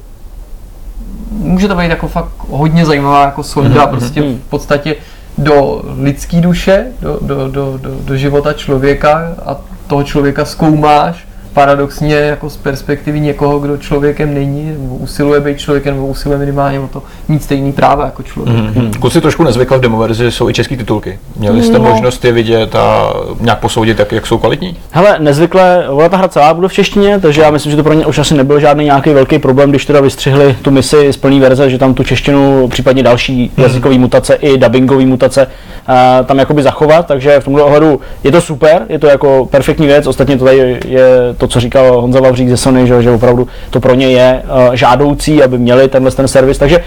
může 1.31 1.67
to 1.67 1.75
být 1.75 1.89
jako 1.89 2.07
fakt 2.07 2.31
hodně 2.49 2.85
zajímavá 2.85 3.25
jako 3.25 3.43
sonda 3.43 3.87
prostě 3.87 4.21
v 4.21 4.49
podstatě 4.49 4.95
do 5.37 5.81
lidské 5.99 6.41
duše, 6.41 6.85
do, 7.01 7.19
do, 7.21 7.47
do, 7.47 7.77
do, 7.77 7.89
do 8.03 8.17
života 8.17 8.53
člověka 8.53 9.35
a 9.45 9.57
toho 9.87 10.03
člověka 10.03 10.45
zkoumáš 10.45 11.26
paradoxně 11.57 12.15
jako 12.15 12.49
z 12.49 12.57
perspektivy 12.57 13.19
někoho, 13.19 13.59
kdo 13.59 13.77
člověkem 13.77 14.33
není, 14.33 14.71
nebo 14.71 14.95
usiluje 14.95 15.39
být 15.41 15.59
člověkem, 15.59 15.95
nebo 15.95 16.07
usiluje 16.07 16.39
minimálně 16.39 16.79
o 16.79 16.87
to 16.87 17.03
mít 17.27 17.43
stejný 17.43 17.71
práva 17.71 18.05
jako 18.05 18.23
člověk. 18.23 18.57
Hmm. 18.57 18.93
Kluci 18.93 19.21
trošku 19.21 19.43
nezvykle 19.43 19.77
v 19.77 19.81
demoverzi 19.81 20.31
jsou 20.31 20.49
i 20.49 20.53
české 20.53 20.77
titulky. 20.77 21.19
Měli 21.35 21.63
jste 21.63 21.79
No. 21.79 21.89
možnost 21.89 22.25
je 22.25 22.31
vidět 22.31 22.75
a 22.75 23.13
nějak 23.39 23.59
posoudit, 23.59 23.99
jak, 23.99 24.11
jak 24.11 24.27
jsou 24.27 24.37
kvalitní? 24.37 24.77
Hele, 24.91 25.15
nezvykle, 25.19 25.89
ona 25.89 26.09
ta 26.09 26.17
hra 26.17 26.27
celá 26.27 26.53
bude 26.53 26.67
v 26.67 26.73
češtině, 26.73 27.19
takže 27.19 27.41
já 27.41 27.51
myslím, 27.51 27.71
že 27.71 27.75
to 27.77 27.83
pro 27.83 27.93
ně 27.93 28.05
už 28.05 28.19
asi 28.19 28.35
nebyl 28.35 28.59
žádný 28.59 28.85
nějaký 28.85 29.09
velký 29.09 29.39
problém, 29.39 29.69
když 29.69 29.85
teda 29.85 30.01
vystřihli 30.01 30.55
tu 30.61 30.71
misi 30.71 31.13
z 31.13 31.17
plné 31.17 31.39
verze, 31.39 31.69
že 31.69 31.77
tam 31.77 31.93
tu 31.93 32.03
češtinu, 32.03 32.67
případně 32.67 33.03
další 33.03 33.51
jazykové 33.57 33.97
mutace 33.97 34.33
i 34.33 34.57
dubbingové 34.57 35.05
mutace 35.05 35.47
uh, 35.47 36.25
tam 36.25 36.39
jakoby 36.39 36.63
zachovat, 36.63 37.07
takže 37.07 37.39
v 37.39 37.43
tomhle 37.43 37.63
ohledu 37.63 37.99
je 38.23 38.31
to 38.31 38.41
super, 38.41 38.85
je 38.89 38.99
to 38.99 39.07
jako 39.07 39.47
perfektní 39.51 39.87
věc, 39.87 40.07
ostatně 40.07 40.37
to 40.37 40.45
tady 40.45 40.79
je 40.87 41.09
to, 41.37 41.46
co 41.47 41.59
říkal 41.59 42.01
Honza 42.01 42.19
Vavřík 42.19 42.49
ze 42.49 42.57
Sony, 42.57 42.87
že, 42.87 43.01
že 43.01 43.11
opravdu 43.11 43.47
to 43.69 43.79
pro 43.79 43.93
ně 43.93 44.07
je 44.07 44.43
uh, 44.67 44.73
žádoucí, 44.73 45.43
aby 45.43 45.57
měli 45.57 45.87
tenhle 45.87 46.11
ten 46.11 46.27
servis, 46.27 46.57
takže 46.57 46.77
uh, 46.77 46.83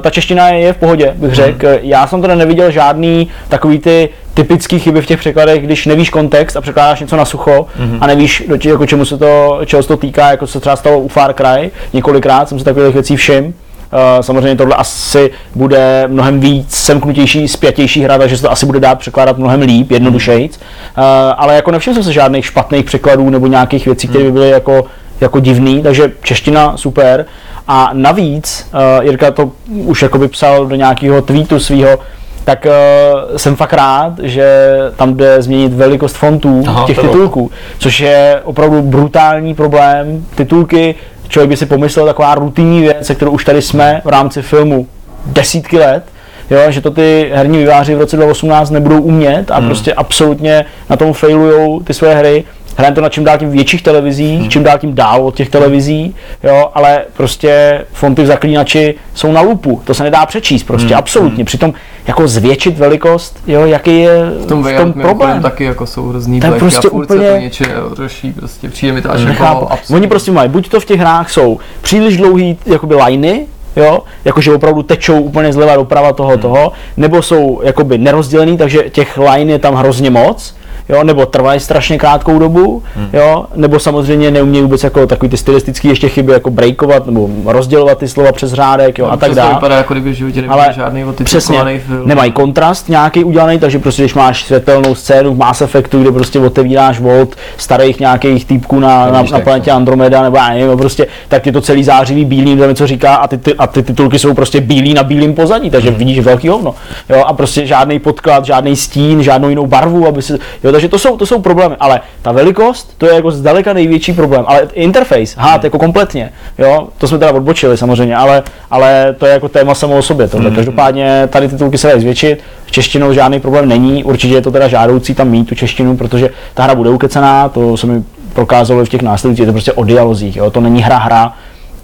ta 0.00 0.10
čeština 0.10 0.48
je, 0.48 0.58
je 0.60 0.72
v 0.72 0.76
pohodě, 0.76 1.14
bych 1.16 1.34
řekl. 1.34 1.66
Já 1.82 2.06
jsem 2.06 2.22
teda 2.22 2.34
neviděl 2.34 2.70
žádný 2.70 3.28
takový 3.48 3.78
ty 3.78 4.08
typický 4.34 4.78
chyby 4.78 5.02
v 5.02 5.06
těch 5.06 5.18
překladech, 5.18 5.62
když 5.62 5.86
nevíš 5.86 6.10
kontext 6.10 6.56
a 6.56 6.60
překládáš 6.60 7.00
něco 7.00 7.16
na 7.16 7.24
sucho 7.24 7.66
mm-hmm. 7.80 7.98
a 8.00 8.06
nevíš, 8.06 8.44
do 8.48 8.58
či, 8.58 8.68
jako 8.68 8.86
čemu 8.86 9.04
se 9.04 9.18
to, 9.18 9.60
čeho 9.66 9.82
se 9.82 9.88
to 9.88 9.96
týká, 9.96 10.30
jako 10.30 10.46
se 10.46 10.60
třeba 10.60 10.76
stalo 10.76 10.98
u 11.00 11.08
Far 11.08 11.32
Cry, 11.32 11.70
několikrát 11.92 12.48
jsem 12.48 12.58
si 12.58 12.64
takových 12.64 12.94
věcí 12.94 13.16
všiml. 13.16 13.52
Uh, 13.92 14.22
samozřejmě 14.22 14.56
tohle 14.56 14.74
asi 14.74 15.30
bude 15.54 16.04
mnohem 16.08 16.40
víc 16.40 16.74
semknutější, 16.74 17.48
spjatější 17.48 18.02
hra, 18.02 18.18
takže 18.18 18.36
se 18.36 18.42
to 18.42 18.50
asi 18.52 18.66
bude 18.66 18.80
dát 18.80 18.98
překládat 18.98 19.38
mnohem 19.38 19.60
líp, 19.60 19.90
jednodušejc. 19.90 20.56
Uh, 20.56 21.04
ale 21.36 21.54
jako 21.54 21.70
nevšiml 21.70 21.94
jsem 21.94 22.04
se 22.04 22.12
žádných 22.12 22.46
špatných 22.46 22.84
překladů 22.84 23.30
nebo 23.30 23.46
nějakých 23.46 23.86
věcí, 23.86 24.08
které 24.08 24.24
by 24.24 24.32
byly 24.32 24.50
jako, 24.50 24.84
jako 25.20 25.40
divný, 25.40 25.82
takže 25.82 26.12
čeština 26.22 26.76
super. 26.76 27.26
A 27.68 27.90
navíc, 27.92 28.66
uh, 28.98 29.04
Jirka 29.04 29.30
to 29.30 29.50
už 29.68 30.02
jakoby 30.02 30.28
psal 30.28 30.66
do 30.66 30.76
nějakého 30.76 31.22
tweetu 31.22 31.60
svého, 31.60 31.98
tak 32.44 32.66
uh, 32.66 33.36
jsem 33.36 33.56
fakt 33.56 33.72
rád, 33.72 34.12
že 34.22 34.76
tam 34.96 35.14
jde 35.14 35.42
změnit 35.42 35.72
velikost 35.72 36.16
fontů 36.16 36.62
Aha, 36.66 36.86
těch 36.86 36.98
titulků, 36.98 37.50
což 37.78 38.00
je 38.00 38.40
opravdu 38.44 38.82
brutální 38.82 39.54
problém. 39.54 40.24
Titulky, 40.34 40.94
člověk 41.30 41.48
by 41.48 41.56
si 41.56 41.66
pomyslel, 41.66 42.06
taková 42.06 42.34
rutinní 42.34 42.80
věc, 42.80 43.06
se 43.06 43.14
kterou 43.14 43.30
už 43.30 43.44
tady 43.44 43.62
jsme 43.62 44.02
v 44.04 44.08
rámci 44.08 44.42
filmu 44.42 44.86
desítky 45.26 45.78
let, 45.78 46.04
jo, 46.50 46.58
že 46.68 46.80
to 46.80 46.90
ty 46.90 47.30
herní 47.34 47.58
výváři 47.58 47.94
v 47.94 47.98
roce 47.98 48.16
2018 48.16 48.70
nebudou 48.70 49.00
umět 49.00 49.50
a 49.50 49.56
hmm. 49.56 49.66
prostě 49.66 49.94
absolutně 49.94 50.64
na 50.90 50.96
tom 50.96 51.12
failujou 51.12 51.80
ty 51.80 51.94
své 51.94 52.14
hry. 52.14 52.44
Hrajeme 52.76 52.94
to 52.94 53.00
na 53.00 53.08
čím 53.08 53.24
dál 53.24 53.38
tím 53.38 53.50
větších 53.50 53.82
televizích, 53.82 54.40
hmm. 54.40 54.50
čím 54.50 54.62
dál 54.62 54.78
tím 54.78 54.94
dál 54.94 55.26
od 55.26 55.34
těch 55.34 55.48
televizí, 55.50 56.14
jo, 56.44 56.70
ale 56.74 57.04
prostě 57.16 57.84
fonty 57.92 58.22
v 58.22 58.26
zaklínači 58.26 58.94
jsou 59.14 59.32
na 59.32 59.40
lupu, 59.40 59.80
to 59.84 59.94
se 59.94 60.02
nedá 60.02 60.26
přečíst, 60.26 60.62
prostě 60.62 60.88
hmm. 60.88 60.98
absolutně. 60.98 61.44
Přitom 61.44 61.72
jako 62.06 62.28
zvětšit 62.28 62.78
velikost, 62.78 63.38
jo, 63.46 63.66
jaký 63.66 63.98
je 63.98 64.30
V 64.42 64.46
tom, 64.46 64.64
v 64.64 64.76
tom 64.76 64.92
problém. 64.92 65.42
taky 65.42 65.64
jako 65.64 65.86
jsou 65.86 66.08
hrozný 66.08 66.40
To 66.40 66.46
prostě 66.58 66.88
a 66.88 66.90
furt 66.90 67.04
úplně- 67.04 67.26
se 67.26 67.32
to 67.34 67.40
něče 67.40 67.66
řeší, 67.96 68.32
prostě 68.32 68.68
přijde 68.68 68.92
mi 68.92 69.02
to 69.02 69.10
až 69.10 69.24
Nechápu. 69.24 69.66
jako 69.70 69.94
Oni 69.94 70.06
prostě 70.06 70.32
mají, 70.32 70.48
buď 70.48 70.68
to 70.68 70.80
v 70.80 70.84
těch 70.84 71.00
hrách 71.00 71.30
jsou 71.30 71.58
příliš 71.82 72.16
dlouhý 72.16 72.58
jakoby 72.66 72.94
liney, 72.94 73.46
jo, 73.76 73.98
jakože 74.24 74.52
opravdu 74.54 74.82
tečou 74.82 75.20
úplně 75.20 75.52
zleva 75.52 75.76
doprava 75.76 76.12
toho 76.12 76.36
toho, 76.38 76.72
nebo 76.96 77.22
jsou 77.22 77.60
jakoby 77.64 77.98
nerozdělený, 77.98 78.58
takže 78.58 78.82
těch 78.90 79.18
line 79.18 79.52
je 79.52 79.58
tam 79.58 79.74
hrozně 79.74 80.10
moc, 80.10 80.54
jo, 80.90 81.04
nebo 81.04 81.26
trvají 81.26 81.60
strašně 81.60 81.98
krátkou 81.98 82.38
dobu, 82.38 82.82
jo, 83.12 83.46
nebo 83.54 83.78
samozřejmě 83.78 84.30
neumějí 84.30 84.62
vůbec 84.62 84.84
jako 84.84 85.06
takový 85.06 85.30
ty 85.30 85.36
stylistický 85.36 85.88
ještě 85.88 86.08
chyby, 86.08 86.32
jako 86.32 86.50
breakovat 86.50 87.06
nebo 87.06 87.28
rozdělovat 87.44 87.98
ty 87.98 88.08
slova 88.08 88.32
přes 88.32 88.52
řádek, 88.52 88.98
jo, 88.98 89.06
a 89.06 89.16
tak 89.16 89.28
to 89.28 89.34
dále. 89.34 89.54
vypadá 89.54 89.76
jako 89.76 89.94
kdyby 89.94 90.10
v 90.10 90.14
životě 90.14 90.44
Ale 90.48 90.72
žádný 90.76 91.04
Přesně, 91.24 91.58
film. 91.86 92.08
nemají 92.08 92.32
kontrast 92.32 92.88
nějaký 92.88 93.24
udělaný, 93.24 93.58
takže 93.58 93.78
prostě 93.78 94.02
když 94.02 94.14
máš 94.14 94.44
světelnou 94.44 94.94
scénu 94.94 95.34
v 95.34 95.38
Mass 95.38 95.62
Effectu, 95.62 96.02
kde 96.02 96.12
prostě 96.12 96.38
otevíráš 96.40 97.00
volt 97.00 97.36
starých 97.56 98.00
nějakých 98.00 98.44
týpků 98.44 98.80
na, 98.80 99.10
na, 99.10 99.22
na 99.32 99.40
planetě 99.40 99.70
Andromeda 99.70 100.22
nebo 100.22 100.36
já 100.36 100.48
nevím, 100.48 100.66
no 100.66 100.76
prostě, 100.76 101.06
tak 101.28 101.46
je 101.46 101.52
to 101.52 101.60
celý 101.60 101.84
zářivý 101.84 102.24
bílý, 102.24 102.54
kdo 102.54 102.68
něco 102.68 102.86
říká 102.86 103.14
a 103.14 103.26
ty, 103.28 103.38
ty, 103.38 103.54
a 103.54 103.66
ty 103.66 103.82
titulky 103.82 104.18
jsou 104.18 104.34
prostě 104.34 104.60
bílý 104.60 104.94
na 104.94 105.02
bílém 105.02 105.34
pozadí, 105.34 105.70
takže 105.70 105.90
vidíš 105.90 106.20
velký 106.20 106.48
hovno. 106.48 106.74
Jo, 107.08 107.24
a 107.26 107.32
prostě 107.32 107.66
žádný 107.66 107.98
podklad, 107.98 108.44
žádný 108.44 108.76
stín, 108.76 109.22
žádnou 109.22 109.48
jinou 109.48 109.66
barvu, 109.66 110.06
aby 110.06 110.22
se, 110.22 110.38
jo, 110.64 110.72
takže 110.80 110.88
to 110.88 110.98
jsou, 110.98 111.16
to 111.16 111.26
jsou 111.26 111.40
problémy, 111.40 111.76
ale 111.80 112.00
ta 112.22 112.32
velikost, 112.32 112.94
to 112.98 113.06
je 113.06 113.14
jako 113.14 113.30
zdaleka 113.30 113.72
největší 113.72 114.12
problém, 114.12 114.44
ale 114.46 114.68
interface, 114.72 115.34
hát 115.36 115.64
jako 115.64 115.78
kompletně, 115.78 116.32
jo, 116.58 116.88
to 116.98 117.08
jsme 117.08 117.18
teda 117.18 117.32
odbočili 117.32 117.76
samozřejmě, 117.76 118.16
ale, 118.16 118.42
ale 118.70 119.14
to 119.18 119.26
je 119.26 119.32
jako 119.32 119.48
téma 119.48 119.74
samo 119.74 119.98
o 119.98 120.02
sobě, 120.02 120.28
tohle. 120.28 120.50
Každopádně 120.50 121.28
tady 121.32 121.48
titulky 121.48 121.78
se 121.78 121.88
dají 121.88 122.00
zvětšit, 122.00 122.40
s 122.66 122.70
češtinou 122.70 123.12
žádný 123.12 123.40
problém 123.40 123.68
není, 123.68 124.04
určitě 124.04 124.34
je 124.34 124.42
to 124.42 124.50
teda 124.50 124.68
žádoucí 124.68 125.14
tam 125.14 125.28
mít 125.28 125.48
tu 125.48 125.54
češtinu, 125.54 125.96
protože 125.96 126.30
ta 126.54 126.62
hra 126.62 126.74
bude 126.74 126.90
ukecená, 126.90 127.48
to 127.48 127.76
se 127.76 127.86
mi 127.86 128.02
prokázalo 128.32 128.84
v 128.84 128.88
těch 128.88 129.02
následujících, 129.02 129.40
je 129.40 129.46
to 129.46 129.52
prostě 129.52 129.72
o 129.72 129.84
dialozích, 129.84 130.36
jo? 130.36 130.50
to 130.50 130.60
není 130.60 130.82
hra 130.82 130.98
hra, 130.98 131.32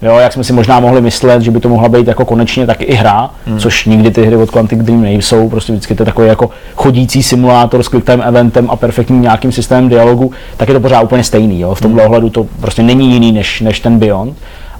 Jo, 0.01 0.17
jak 0.17 0.33
jsme 0.33 0.43
si 0.43 0.53
možná 0.53 0.79
mohli 0.79 1.01
myslet, 1.01 1.41
že 1.41 1.51
by 1.51 1.59
to 1.59 1.69
mohla 1.69 1.89
být 1.89 2.07
jako 2.07 2.25
konečně 2.25 2.65
taky 2.65 2.83
i 2.83 2.95
hra, 2.95 3.29
hmm. 3.45 3.59
což 3.59 3.85
nikdy 3.85 4.11
ty 4.11 4.25
hry 4.25 4.35
od 4.35 4.51
Quantic 4.51 4.79
Dream 4.79 5.01
nejsou, 5.01 5.49
prostě 5.49 5.73
vždycky 5.73 5.95
to 5.95 6.03
je 6.03 6.05
takový 6.05 6.27
jako 6.27 6.49
chodící 6.75 7.23
simulátor 7.23 7.83
s 7.83 7.87
quicktime 7.87 8.23
eventem 8.23 8.69
a 8.69 8.75
perfektním 8.75 9.21
nějakým 9.21 9.51
systémem 9.51 9.89
dialogu, 9.89 10.31
tak 10.57 10.67
je 10.67 10.73
to 10.73 10.79
pořád 10.79 11.01
úplně 11.01 11.23
stejný. 11.23 11.59
Jo. 11.59 11.75
V 11.75 11.81
tomhle 11.81 12.03
hmm. 12.03 12.09
ohledu 12.09 12.29
to 12.29 12.47
prostě 12.61 12.83
není 12.83 13.13
jiný 13.13 13.31
než, 13.31 13.61
než 13.61 13.79
ten 13.79 13.99
Beyond, 13.99 14.37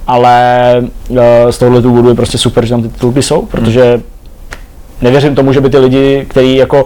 ale 0.07 0.75
uh, 1.09 1.17
z 1.49 1.57
tohohle 1.57 1.81
důvodu 1.81 2.09
je 2.09 2.15
prostě 2.15 2.37
super, 2.37 2.65
že 2.65 2.71
tam 2.71 2.83
ty 2.83 2.89
titulky 2.89 3.21
jsou, 3.21 3.41
protože 3.41 3.91
hmm. 3.93 4.03
nevěřím 5.01 5.35
tomu, 5.35 5.53
že 5.53 5.61
by 5.61 5.69
ty 5.69 5.77
lidi, 5.77 6.25
kteří 6.29 6.55
jako 6.55 6.85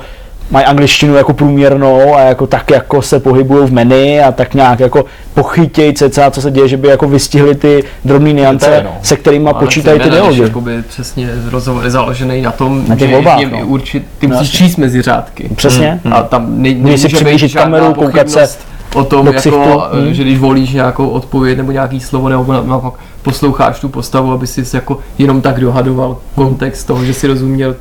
mají 0.52 0.66
angličtinu 0.66 1.16
jako 1.16 1.34
průměrnou 1.34 2.16
a 2.16 2.20
jako 2.20 2.48
tak 2.48 2.72
jako 2.72 3.02
se 3.02 3.20
pohybují 3.20 3.68
v 3.68 3.74
menu 3.74 4.24
a 4.28 4.32
tak 4.32 4.54
nějak 4.54 4.80
jako 4.80 5.06
pochytějí 5.34 5.94
cca, 5.94 6.32
co 6.32 6.42
se 6.42 6.52
děje, 6.52 6.68
že 6.68 6.78
by 6.78 6.88
jako 6.88 7.08
vystihli 7.08 7.56
ty 7.56 7.84
drobné 8.06 8.34
niance, 8.34 8.82
no. 8.84 8.92
se 9.02 9.16
kterými 9.18 9.50
počítají 9.60 10.00
ty 10.00 10.10
dialogy. 10.10 10.42
Jakoby 10.42 10.82
přesně 10.88 11.30
rozhovor 11.52 11.84
je 11.84 11.92
založený 11.92 12.42
na 12.42 12.52
tom, 12.52 12.84
na 12.88 12.96
že 12.96 13.08
volbách, 13.08 13.40
je 13.40 13.50
no. 13.50 13.60
určit, 13.60 14.04
ty 14.20 14.28
No, 14.28 14.36
musíš 14.36 14.54
jasně. 14.54 14.68
číst 14.68 14.78
mezi 14.78 15.02
řádky. 15.02 15.50
Přesně. 15.56 16.00
Hmm. 16.04 16.14
A 16.14 16.24
tam 16.24 16.46
ne, 16.62 16.74
Můžeš 16.74 17.02
si 17.02 17.24
nemůže 17.24 17.46
být 17.46 17.54
kameru, 17.54 17.94
koukat 17.94 18.30
se 18.30 18.48
o 18.94 19.04
tom, 19.04 19.28
jako, 19.28 19.40
ksichtu. 19.40 19.60
eh, 19.94 20.02
Hmm. 20.02 20.14
že 20.14 20.24
když 20.24 20.40
volíš 20.40 20.72
nějakou 20.72 21.08
odpověď 21.10 21.58
nebo 21.58 21.72
nějaký 21.72 22.00
slovo, 22.00 22.30
nebo 22.30 22.54
na- 22.54 22.62
naopak 22.64 22.94
posloucháš 23.22 23.80
tu 23.80 23.90
postavu, 23.90 24.32
aby 24.32 24.48
si 24.48 24.64
jako 24.74 24.98
jenom 25.18 25.42
tak 25.42 25.60
dohadoval 25.60 26.18
kontext 26.36 26.88
toho, 26.88 27.06
že 27.06 27.14
si 27.14 27.28
rozuměl 27.28 27.76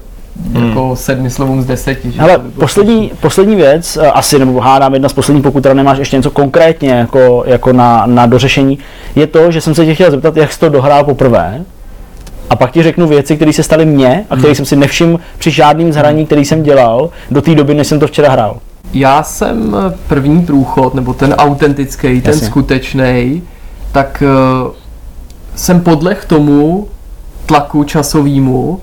jako 0.52 0.96
sedmi 0.96 1.30
slovům 1.30 1.62
z 1.62 1.66
deseti. 1.66 2.10
Že 2.10 2.18
by 2.18 2.24
bylo 2.24 2.38
poslední, 2.58 3.12
poslední 3.20 3.56
věc, 3.56 3.98
asi 4.12 4.38
nebo 4.38 4.60
hádám 4.60 4.94
jedna 4.94 5.08
z 5.08 5.12
posledních, 5.12 5.42
pokud 5.42 5.62
teda 5.62 5.74
nemáš 5.74 5.98
ještě 5.98 6.16
něco 6.16 6.30
konkrétně 6.30 6.90
jako, 6.90 7.44
jako 7.46 7.72
na, 7.72 8.06
na 8.06 8.26
dořešení, 8.26 8.78
je 9.14 9.26
to, 9.26 9.50
že 9.50 9.60
jsem 9.60 9.74
se 9.74 9.84
tě 9.86 9.94
chtěl 9.94 10.10
zeptat, 10.10 10.36
jak 10.36 10.52
jsi 10.52 10.60
to 10.60 10.68
dohrál 10.68 11.04
poprvé. 11.04 11.64
A 12.50 12.56
pak 12.56 12.70
ti 12.70 12.82
řeknu 12.82 13.08
věci, 13.08 13.36
které 13.36 13.52
se 13.52 13.62
staly 13.62 13.86
mně 13.86 14.24
a 14.30 14.36
které 14.36 14.54
jsem 14.54 14.64
si 14.64 14.76
nevšiml 14.76 15.20
při 15.38 15.50
žádným 15.50 15.92
zhraní, 15.92 16.26
který 16.26 16.44
jsem 16.44 16.62
dělal 16.62 17.10
do 17.30 17.42
té 17.42 17.54
doby, 17.54 17.74
než 17.74 17.86
jsem 17.86 18.00
to 18.00 18.06
včera 18.06 18.30
hrál. 18.30 18.58
Já 18.92 19.22
jsem 19.22 19.76
eh, 19.88 19.94
první 20.08 20.42
průchod, 20.42 20.94
nebo 20.94 21.14
ten 21.14 21.34
autentický, 21.34 22.20
ten 22.20 22.38
skutečný, 22.38 23.42
tak 23.92 24.22
uh, 24.66 24.72
jsem 25.54 25.80
podleh 25.80 26.24
tomu 26.24 26.88
tlaku 27.46 27.84
časovýmu. 27.84 28.80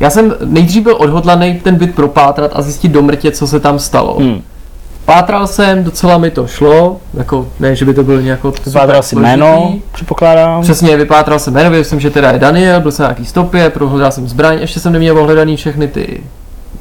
Já 0.00 0.10
jsem 0.10 0.34
nejdřív 0.44 0.82
byl 0.82 0.96
odhodlaný 0.98 1.60
ten 1.64 1.74
byt 1.74 1.94
propátrat 1.94 2.50
a 2.54 2.62
zjistit 2.62 2.88
do 2.88 3.02
mrtě, 3.02 3.30
co 3.30 3.46
se 3.46 3.60
tam 3.60 3.78
stalo. 3.78 4.16
Hmm. 4.18 4.42
Pátral 5.04 5.46
jsem, 5.46 5.84
docela 5.84 6.18
mi 6.18 6.30
to 6.30 6.46
šlo, 6.46 7.00
jako 7.14 7.48
ne, 7.60 7.76
že 7.76 7.84
by 7.84 7.94
to 7.94 8.02
bylo 8.02 8.20
nějak 8.20 8.40
Vypátral 8.66 9.02
si 9.02 9.16
jméno, 9.16 9.74
předpokládám. 9.92 10.62
Přesně, 10.62 10.96
vypátral 10.96 11.38
jsem 11.38 11.54
jméno, 11.54 11.70
věděl 11.70 11.84
jsem, 11.84 12.00
že 12.00 12.10
teda 12.10 12.30
je 12.30 12.38
Daniel, 12.38 12.80
byl 12.80 12.92
jsem 12.92 13.02
na 13.02 13.08
nějaký 13.08 13.24
stopě, 13.24 13.70
prohledal 13.70 14.12
jsem 14.12 14.28
zbraň, 14.28 14.58
ještě 14.58 14.80
jsem 14.80 14.92
neměl 14.92 15.18
ohledaný 15.18 15.56
všechny 15.56 15.88
ty, 15.88 16.20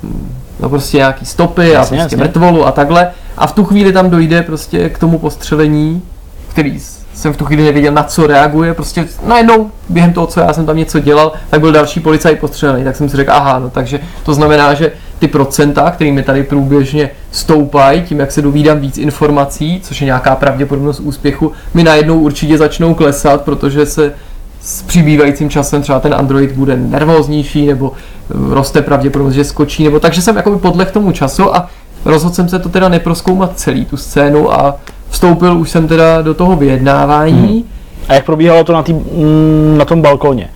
mm, 0.03 0.35
no 0.59 0.69
prostě 0.69 0.97
nějaký 0.97 1.25
stopy 1.25 1.61
a 1.61 1.63
Jasně, 1.63 1.97
prostě 1.97 2.15
jasně. 2.15 2.17
mrtvolu 2.17 2.67
a 2.67 2.71
takhle. 2.71 3.07
A 3.37 3.47
v 3.47 3.51
tu 3.51 3.63
chvíli 3.63 3.93
tam 3.93 4.09
dojde 4.09 4.41
prostě 4.43 4.89
k 4.89 4.99
tomu 4.99 5.19
postřelení, 5.19 6.01
který 6.49 6.79
jsem 7.15 7.33
v 7.33 7.37
tu 7.37 7.45
chvíli 7.45 7.63
nevěděl, 7.63 7.93
na 7.93 8.03
co 8.03 8.27
reaguje, 8.27 8.73
prostě 8.73 9.07
najednou 9.27 9.71
během 9.89 10.13
toho, 10.13 10.27
co 10.27 10.39
já 10.39 10.53
jsem 10.53 10.65
tam 10.65 10.77
něco 10.77 10.99
dělal, 10.99 11.31
tak 11.49 11.59
byl 11.59 11.71
další 11.71 11.99
policajt 11.99 12.39
postřelený, 12.39 12.83
tak 12.83 12.95
jsem 12.95 13.09
si 13.09 13.17
řekl, 13.17 13.31
aha, 13.31 13.59
no 13.59 13.69
takže 13.69 13.99
to 14.23 14.33
znamená, 14.33 14.73
že 14.73 14.91
ty 15.19 15.27
procenta, 15.27 15.91
kterými 15.91 16.23
tady 16.23 16.43
průběžně 16.43 17.09
stoupají, 17.31 18.01
tím, 18.01 18.19
jak 18.19 18.31
se 18.31 18.41
dovídám 18.41 18.79
víc 18.79 18.97
informací, 18.97 19.81
což 19.83 20.01
je 20.01 20.05
nějaká 20.05 20.35
pravděpodobnost 20.35 20.99
úspěchu, 20.99 21.51
mi 21.73 21.83
najednou 21.83 22.19
určitě 22.19 22.57
začnou 22.57 22.93
klesat, 22.93 23.41
protože 23.41 23.85
se 23.85 24.13
s 24.61 24.81
přibývajícím 24.81 25.49
časem 25.49 25.81
třeba 25.81 25.99
ten 25.99 26.13
Android 26.13 26.51
bude 26.51 26.77
nervóznější, 26.77 27.65
nebo 27.65 27.91
eh, 27.93 28.53
roste 28.53 28.81
pravděpodobnost, 28.81 29.35
že 29.35 29.43
skočí, 29.43 29.83
nebo 29.83 29.99
takže 29.99 30.21
jsem 30.21 30.35
jakoby 30.35 30.57
podleh 30.57 30.91
tomu 30.91 31.11
času 31.11 31.55
a 31.55 31.69
rozhodl 32.05 32.35
jsem 32.35 32.49
se 32.49 32.59
to 32.59 32.69
teda 32.69 32.89
neproskoumat 32.89 33.51
celý 33.55 33.85
tu 33.85 33.97
scénu 33.97 34.53
a 34.53 34.75
vstoupil 35.15 35.57
už 35.57 35.69
jsem 35.69 35.87
teda 35.87 36.21
do 36.21 36.33
toho 36.33 36.55
vyjednávání. 36.55 37.33
Hmm. 37.33 37.63
A 38.07 38.13
jak 38.13 38.25
probíhalo 38.25 38.63
to 38.63 38.73
na, 38.73 38.83
tý, 38.83 38.93
mm, 38.93 39.75
na 39.77 39.85
tom 39.85 40.01
balkóně? 40.01 40.49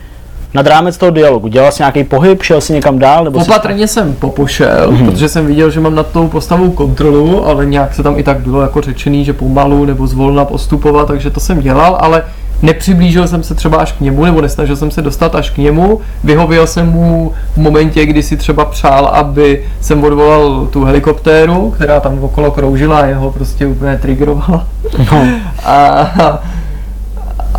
Nad 0.54 0.67
rámec 0.67 0.98
toho 0.98 1.12
dialogu. 1.12 1.48
Dělal 1.48 1.72
jsi 1.72 1.82
nějaký 1.82 2.04
pohyb, 2.04 2.43
šel 2.43 2.62
jsi 2.62 2.74
někam 2.74 3.00
dál? 3.00 3.24
Nebo 3.24 3.39
jsi- 3.39 3.50
Opatrně 3.52 3.88
jsem 3.88 4.13
popošel, 4.13 4.91
hmm. 4.91 5.06
protože 5.06 5.30
jsem 5.30 5.45
viděl, 5.45 5.69
že 5.69 5.80
mám 5.80 5.95
nad 5.95 6.08
tou 6.12 6.28
postavou 6.28 6.72
kontrolu, 6.72 7.48
ale 7.48 7.65
nějak 7.65 7.93
se 7.93 8.04
tam 8.04 8.19
i 8.19 8.24
tak 8.24 8.39
bylo 8.39 8.62
jako 8.62 8.82
řečený, 8.82 9.26
že 9.26 9.34
pomalu 9.34 9.86
nebo 9.86 10.08
zvolna 10.08 10.45
postupovat, 10.45 11.08
takže 11.08 11.30
to 11.30 11.39
jsem 11.39 11.62
dělal, 11.62 11.98
ale 12.00 12.24
nepřiblížil 12.62 13.28
jsem 13.28 13.43
se 13.43 13.56
třeba 13.56 13.78
až 13.78 13.91
k 13.91 14.02
němu, 14.02 14.26
nebo 14.26 14.41
nesnažil 14.41 14.76
jsem 14.76 14.91
se 14.91 15.02
dostat 15.02 15.36
až 15.36 15.50
k 15.50 15.58
němu. 15.58 16.02
Vyhověl 16.24 16.67
jsem 16.67 16.91
mu 16.91 17.32
v 17.54 17.58
momentě, 17.58 18.06
kdy 18.06 18.24
si 18.24 18.38
třeba 18.38 18.65
přál, 18.65 19.06
aby 19.06 19.65
jsem 19.82 20.04
odvolal 20.04 20.67
tu 20.72 20.84
helikoptéru, 20.84 21.72
která 21.72 22.00
tam 22.00 22.24
okolo 22.24 22.52
kroužila 22.52 23.00
a 23.00 23.06
jeho 23.06 23.32
prostě 23.32 23.67
úplně 23.67 23.98
triggerovala. 23.98 24.67
No. 25.12 25.28
A, 25.65 26.41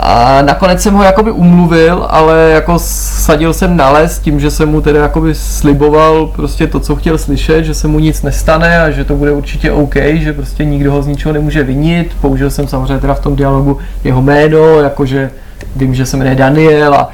a 0.02 0.42
nakonec 0.42 0.82
jsem 0.82 0.94
ho 0.94 1.02
jakoby 1.02 1.30
umluvil, 1.30 2.06
ale 2.10 2.50
jako 2.50 2.74
sadil 2.78 3.52
jsem 3.52 3.76
na 3.76 3.90
les 3.90 4.18
tím, 4.18 4.40
že 4.40 4.50
jsem 4.50 4.68
mu 4.68 4.80
teda 4.80 5.02
jakoby 5.02 5.34
sliboval 5.34 6.26
prostě 6.26 6.66
to, 6.66 6.80
co 6.80 6.96
chtěl 6.96 7.18
slyšet, 7.18 7.64
že 7.64 7.74
se 7.74 7.88
mu 7.88 7.98
nic 7.98 8.22
nestane 8.22 8.82
a 8.82 8.90
že 8.90 9.04
to 9.04 9.14
bude 9.14 9.32
určitě 9.32 9.72
OK, 9.72 9.94
že 10.12 10.32
prostě 10.32 10.64
nikdo 10.64 10.92
ho 10.92 11.02
z 11.02 11.06
ničeho 11.06 11.32
nemůže 11.32 11.62
vinit. 11.62 12.16
Použil 12.20 12.50
jsem 12.50 12.68
samozřejmě 12.68 12.98
teda 12.98 13.14
v 13.14 13.20
tom 13.20 13.36
dialogu 13.36 13.78
jeho 14.04 14.22
jméno, 14.22 14.80
jakože 14.80 15.30
vím, 15.76 15.94
že 15.94 16.06
se 16.06 16.16
jmenuje 16.16 16.36
Daniel 16.36 16.94
a 16.94 17.10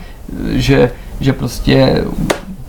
že, 0.53 0.91
že 1.21 1.33
prostě 1.33 2.05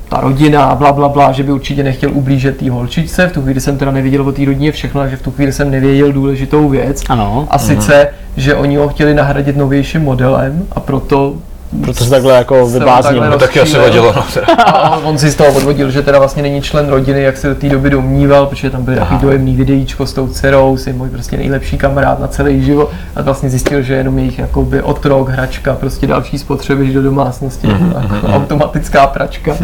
ta 0.09 0.19
rodina, 0.21 0.75
bla, 0.75 0.91
bla, 0.91 1.09
bla, 1.09 1.31
že 1.31 1.43
by 1.43 1.51
určitě 1.51 1.83
nechtěl 1.83 2.11
ublížit 2.13 2.57
té 2.57 2.69
holčičce. 2.69 3.27
V 3.27 3.31
tu 3.31 3.41
chvíli 3.41 3.61
jsem 3.61 3.77
teda 3.77 3.91
nevěděl 3.91 4.27
o 4.27 4.31
té 4.31 4.45
rodině 4.45 4.71
všechno, 4.71 5.07
že 5.07 5.17
v 5.17 5.21
tu 5.21 5.31
chvíli 5.31 5.51
jsem 5.51 5.71
nevěděl 5.71 6.11
důležitou 6.11 6.69
věc. 6.69 7.03
Ano. 7.09 7.47
A 7.51 7.57
sice, 7.57 8.09
že 8.37 8.55
oni 8.55 8.75
ho 8.75 8.87
chtěli 8.87 9.13
nahradit 9.13 9.57
novějším 9.57 10.01
modelem 10.01 10.65
a 10.71 10.79
proto 10.79 11.35
Proto 11.83 12.03
se 12.03 12.09
takhle 12.09 12.33
jako 12.33 12.69
takhle 12.79 13.29
To 13.29 13.37
taky 13.37 13.59
asi 13.59 13.77
vadilo, 13.77 14.13
no. 14.13 14.23
A 14.57 14.97
on 14.97 15.17
si 15.17 15.29
z 15.29 15.35
toho 15.35 15.53
odvodil, 15.53 15.91
že 15.91 16.01
teda 16.01 16.19
vlastně 16.19 16.43
není 16.43 16.61
člen 16.61 16.89
rodiny, 16.89 17.23
jak 17.23 17.37
se 17.37 17.47
do 17.49 17.55
té 17.55 17.69
doby 17.69 17.89
domníval, 17.89 18.45
protože 18.45 18.69
tam 18.69 18.83
byl 18.83 18.95
takový 18.95 19.19
dojemný 19.19 19.55
videíčko 19.55 20.05
s 20.05 20.13
tou 20.13 20.27
dcerou, 20.27 20.77
si 20.77 20.93
můj 20.93 21.09
prostě 21.09 21.37
nejlepší 21.37 21.77
kamarád 21.77 22.19
na 22.19 22.27
celý 22.27 22.63
život. 22.63 22.89
A 23.15 23.21
vlastně 23.21 23.49
zjistil, 23.49 23.81
že 23.81 23.93
jenom 23.93 24.19
jejich 24.19 24.39
jakoby 24.39 24.81
otrok, 24.81 25.29
hračka, 25.29 25.75
prostě 25.75 26.07
další 26.07 26.37
spotřeby 26.37 26.93
do 26.93 27.01
domácnosti, 27.01 27.67
jako 27.67 28.27
automatická 28.27 29.07
pračka. 29.07 29.57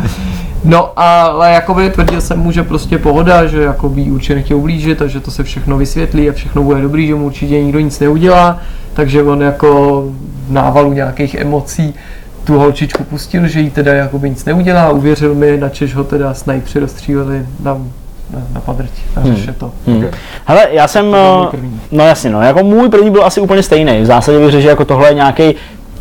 No 0.63 0.99
ale 0.99 1.51
jakoby 1.51 1.89
tvrdil 1.89 2.21
jsem 2.21 2.39
mu, 2.39 2.51
že 2.51 2.63
prostě 2.63 2.97
pohoda, 2.97 3.45
že 3.45 3.61
jakoby 3.61 4.01
určitě 4.01 4.35
nechtěl 4.35 4.57
ublížit 4.57 5.01
a 5.01 5.07
že 5.07 5.19
to 5.19 5.31
se 5.31 5.43
všechno 5.43 5.77
vysvětlí 5.77 6.29
a 6.29 6.33
všechno 6.33 6.63
bude 6.63 6.81
dobrý, 6.81 7.07
že 7.07 7.15
mu 7.15 7.25
určitě 7.25 7.63
nikdo 7.63 7.79
nic 7.79 7.99
neudělá, 7.99 8.59
takže 8.93 9.23
on 9.23 9.41
jako 9.41 10.03
v 10.47 10.51
návalu 10.51 10.93
nějakých 10.93 11.35
emocí 11.35 11.93
tu 12.43 12.57
holčičku 12.59 13.03
pustil, 13.03 13.47
že 13.47 13.59
jí 13.59 13.69
teda 13.69 13.93
jakoby 13.93 14.29
nic 14.29 14.45
neudělá, 14.45 14.89
uvěřil 14.89 15.35
mi, 15.35 15.57
načež 15.57 15.95
ho 15.95 16.03
teda 16.03 16.33
snajpři 16.33 16.79
rozstříleli 16.79 17.45
na, 17.63 17.73
na, 18.33 18.41
na 18.53 18.61
padrť, 18.61 18.91
na 19.15 19.21
Hmm. 19.21 19.35
to. 19.57 19.71
Hmm. 19.87 20.05
Hele, 20.45 20.67
já 20.71 20.87
jsem, 20.87 21.15
eh, 21.15 21.57
no 21.91 22.05
jasně, 22.05 22.29
no, 22.29 22.41
jako 22.41 22.63
můj 22.63 22.89
první 22.89 23.11
byl 23.11 23.25
asi 23.25 23.41
úplně 23.41 23.63
stejný. 23.63 24.01
V 24.01 24.05
zásadě 24.05 24.39
bych 24.39 24.51
řekl, 24.51 24.61
že 24.61 24.69
jako 24.69 24.85
tohle 24.85 25.07
je 25.09 25.13
nějaký, 25.13 25.55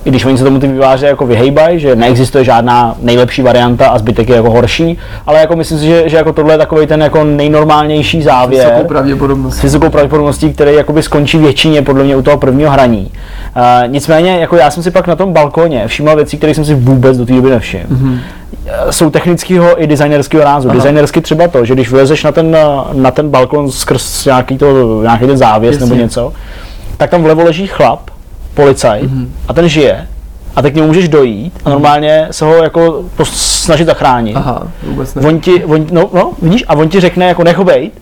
i 0.05 0.11
když 0.11 0.25
oni 0.25 0.39
se 0.39 0.45
tomu 0.45 0.59
ty 0.59 0.69
výváři 0.69 1.07
jako 1.07 1.27
vyhejbají, 1.27 1.81
že 1.81 1.97
neexistuje 1.97 2.45
žádná 2.45 2.95
nejlepší 3.03 3.43
varianta 3.43 3.89
a 3.89 3.99
zbytek 3.99 4.29
je 4.29 4.37
jako 4.37 4.51
horší, 4.51 4.99
ale 5.27 5.41
jako 5.41 5.57
myslím 5.57 5.79
si, 5.79 5.87
že, 5.87 6.09
že 6.09 6.17
jako 6.17 6.33
tohle 6.33 6.55
je 6.55 6.59
takový 6.59 6.87
ten 6.87 7.03
jako 7.03 7.25
nejnormálnější 7.25 8.23
závěr. 8.23 8.67
Vysokou 8.67 8.89
pravděpodobnost. 8.89 9.57
s 9.57 9.63
vysokou 9.63 9.91
pravděpodobností, 9.91 10.53
který 10.53 10.75
jakoby 10.75 11.03
skončí 11.03 11.39
většině 11.39 11.83
podle 11.83 12.05
mě 12.05 12.17
u 12.17 12.23
toho 12.23 12.39
prvního 12.39 12.71
hraní. 12.71 13.11
Uh, 13.57 13.63
nicméně, 13.93 14.39
jako 14.39 14.57
já 14.57 14.71
jsem 14.71 14.83
si 14.83 14.91
pak 14.91 15.07
na 15.07 15.17
tom 15.17 15.33
balkóně 15.33 15.89
všiml 15.89 16.17
věcí, 16.17 16.39
které 16.39 16.55
jsem 16.55 16.65
si 16.65 16.75
vůbec 16.75 17.19
do 17.19 17.27
té 17.27 17.33
doby 17.33 17.51
nevšiml. 17.51 17.85
Mm-hmm. 17.85 18.19
Jsou 18.91 19.11
technického 19.11 19.83
i 19.83 19.87
designerského 19.87 20.45
rázu. 20.45 20.69
Aha. 20.69 20.77
Designersky 20.77 21.21
třeba 21.21 21.49
to, 21.49 21.65
že 21.65 21.75
když 21.75 21.91
vylezeš 21.91 22.25
na 22.25 22.33
ten, 22.33 22.57
eh, 22.57 22.67
na 22.93 23.11
ten 23.11 23.29
balkon 23.29 23.71
skrz 23.71 24.25
nějaký, 24.25 24.59
to, 24.59 25.03
nějaký 25.03 25.27
ten 25.27 25.37
závěs 25.37 25.73
Jasně. 25.73 25.87
nebo 25.87 26.03
něco, 26.03 26.33
tak 26.97 27.11
tam 27.11 27.23
vlevo 27.23 27.45
leží 27.45 27.67
chlap, 27.67 28.01
policajt, 28.55 29.11
Mhm. 29.11 29.33
a 29.49 29.53
ten 29.53 29.69
žije. 29.69 30.09
A 30.57 30.63
teď 30.63 30.73
k 30.73 30.77
němu 30.77 30.89
můžeš 30.89 31.09
dojít 31.09 31.53
a 31.65 31.71
normálně 31.71 32.29
se 32.31 32.45
ho 32.45 32.55
jako 32.63 33.05
snažit 33.25 33.85
zachránit. 33.85 34.37
Aha, 34.37 34.63
vůbec 34.83 35.15
ne. 35.15 35.23
On 35.29 35.41
ti, 35.41 35.65
on, 35.65 35.87
no, 35.91 36.11
no, 36.13 36.33
vidíš, 36.43 36.65
a 36.69 36.75
on 36.75 36.89
ti 36.89 37.01
řekne, 37.01 37.29
jako 37.29 37.45
nech 37.45 37.57
ho 37.57 37.65
bejt, 37.65 37.93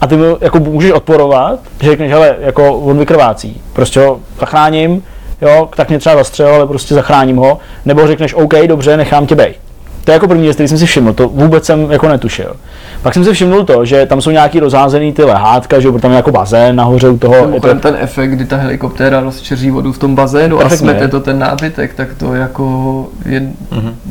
a 0.00 0.06
ty 0.06 0.16
mu 0.16 0.38
jako 0.40 0.58
můžeš 0.60 0.92
odporovat, 0.92 1.58
že 1.82 1.90
řekneš, 1.90 2.10
hele, 2.12 2.36
jako 2.40 2.74
on 2.78 2.98
vykrvácí, 2.98 3.60
prostě 3.72 4.00
ho 4.00 4.20
zachráním, 4.40 5.02
jo, 5.42 5.68
tak 5.76 5.88
mě 5.88 5.98
třeba 5.98 6.16
zastřel, 6.16 6.54
ale 6.54 6.66
prostě 6.66 6.94
zachráním 6.94 7.36
ho, 7.36 7.58
nebo 7.84 8.06
řekneš, 8.06 8.34
OK, 8.34 8.54
dobře, 8.66 8.96
nechám 8.96 9.26
tě 9.26 9.34
bejt. 9.34 9.56
To 10.04 10.10
je 10.10 10.12
jako 10.12 10.28
první 10.28 10.42
věc, 10.44 10.54
který 10.56 10.68
jsem 10.68 10.78
si 10.78 10.86
všiml, 10.86 11.12
to 11.12 11.28
vůbec 11.28 11.64
jsem 11.64 11.90
jako 11.90 12.08
netušil. 12.08 12.56
Pak 13.02 13.14
jsem 13.14 13.24
si 13.24 13.32
všiml 13.32 13.64
to, 13.64 13.84
že 13.84 14.06
tam 14.06 14.20
jsou 14.20 14.30
nějaký 14.30 14.60
rozházený 14.60 15.12
ty 15.12 15.24
lehátka, 15.24 15.80
že 15.80 15.92
tam 15.92 16.10
je 16.10 16.16
jako 16.16 16.30
bazén 16.30 16.76
nahoře 16.76 17.08
u 17.08 17.18
toho. 17.18 17.34
Je 17.54 17.60
to, 17.60 17.74
ten 17.74 17.96
efekt, 18.00 18.30
kdy 18.30 18.44
ta 18.44 18.56
helikoptéra 18.56 19.20
rozčeří 19.20 19.70
vodu 19.70 19.92
v 19.92 19.98
tom 19.98 20.14
bazénu 20.14 20.60
a 20.60 20.68
smete 20.68 21.08
to 21.08 21.20
ten 21.20 21.38
nábytek, 21.38 21.94
tak 21.94 22.08
to 22.14 22.34
jako 22.34 23.06
je 23.26 23.48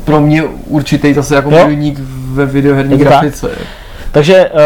pro 0.05 0.21
mě 0.21 0.43
určitý 0.67 1.13
zase 1.13 1.35
jako 1.35 1.49
milník 1.49 1.99
ve 2.33 2.45
videoherní 2.45 2.97
to 2.97 3.05
tak? 3.05 3.25
Takže 4.13 4.49
uh, 4.49 4.59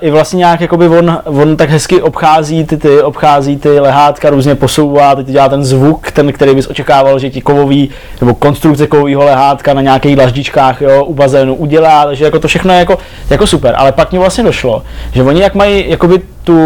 i 0.00 0.10
vlastně 0.10 0.36
nějak 0.36 0.60
jakoby 0.60 0.88
on, 0.88 1.18
on 1.24 1.56
tak 1.56 1.70
hezky 1.70 2.02
obchází 2.02 2.64
ty, 2.64 2.76
ty, 2.76 3.02
obchází 3.02 3.56
ty 3.56 3.80
lehátka, 3.80 4.30
různě 4.30 4.54
posouvá, 4.54 5.14
teď 5.14 5.26
dělá 5.26 5.48
ten 5.48 5.64
zvuk, 5.64 6.10
ten, 6.10 6.32
který 6.32 6.54
bys 6.54 6.70
očekával, 6.70 7.18
že 7.18 7.30
ti 7.30 7.40
kovový, 7.40 7.90
nebo 8.20 8.34
konstrukce 8.34 8.86
kovového 8.86 9.24
lehátka 9.24 9.74
na 9.74 9.82
nějakých 9.82 10.16
dlaždičkách 10.16 10.80
jo, 10.80 11.04
u 11.04 11.14
bazénu 11.14 11.54
udělá, 11.54 12.04
takže 12.04 12.24
jako 12.24 12.38
to 12.38 12.48
všechno 12.48 12.72
je 12.72 12.78
jako, 12.78 12.98
jako 13.30 13.46
super, 13.46 13.74
ale 13.76 13.92
pak 13.92 14.12
mi 14.12 14.18
vlastně 14.18 14.44
došlo, 14.44 14.82
že 15.12 15.22
oni 15.22 15.40
jak 15.40 15.54
mají 15.54 15.90
jakoby 15.90 16.20
tu, 16.44 16.58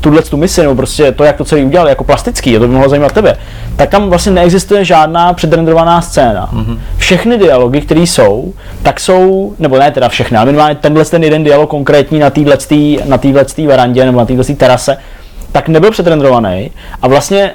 tuhle 0.00 0.22
tu 0.22 0.36
misi, 0.36 0.62
nebo 0.62 0.74
prostě 0.74 1.12
to, 1.12 1.24
jak 1.24 1.36
to 1.36 1.44
celý 1.44 1.64
udělali, 1.64 1.90
jako 1.90 2.04
plastický, 2.04 2.56
a 2.56 2.60
to 2.60 2.66
by 2.66 2.72
mohlo 2.72 2.88
zajímat 2.88 3.12
tebe, 3.12 3.36
tak 3.76 3.90
tam 3.90 4.10
vlastně 4.10 4.32
neexistuje 4.32 4.84
žádná 4.84 5.32
předrendrovaná 5.32 6.00
scéna. 6.00 6.50
Mm-hmm. 6.52 6.78
Všechny 6.96 7.38
dialogy, 7.38 7.80
které 7.80 8.00
jsou, 8.00 8.54
tak 8.82 9.00
jsou, 9.00 9.54
nebo 9.58 9.78
ne 9.78 9.90
teda 9.90 10.08
všechny, 10.08 10.36
ale 10.36 10.46
minimálně 10.46 10.74
tenhle 10.74 11.04
ten 11.04 11.24
jeden 11.24 11.44
dialog 11.44 11.70
konkrétní 11.70 12.18
na 12.18 12.30
téhle 12.30 12.58
na 13.04 13.18
verandě 13.66 14.04
nebo 14.04 14.18
na 14.18 14.26
téhle 14.26 14.44
terase, 14.44 14.96
tak 15.52 15.68
nebyl 15.68 15.90
předrendrovaný 15.90 16.70
a 17.02 17.08
vlastně 17.08 17.50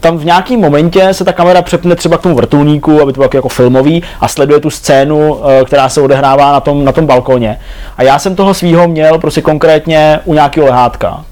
tam 0.00 0.18
v 0.18 0.24
nějakém 0.24 0.60
momentě 0.60 1.14
se 1.14 1.24
ta 1.24 1.32
kamera 1.32 1.62
přepne 1.62 1.96
třeba 1.96 2.18
k 2.18 2.22
tomu 2.22 2.34
vrtulníku, 2.34 3.02
aby 3.02 3.12
to 3.12 3.20
bylo 3.20 3.30
jako- 3.34 3.48
filmový 3.48 4.02
a 4.20 4.28
sleduje 4.28 4.60
tu 4.60 4.70
scénu, 4.70 5.34
uh, 5.34 5.46
která 5.64 5.88
se 5.88 6.00
odehrává 6.00 6.52
na 6.52 6.60
tom, 6.60 6.84
na 6.84 6.92
tom 6.92 7.06
balkoně. 7.06 7.60
A 7.96 8.02
já 8.02 8.18
jsem 8.18 8.36
toho 8.36 8.54
svýho 8.54 8.88
měl 8.88 9.18
prostě 9.18 9.42
konkrétně 9.42 10.20
u 10.24 10.34
nějakého 10.34 10.66
lehátka. 10.66 11.24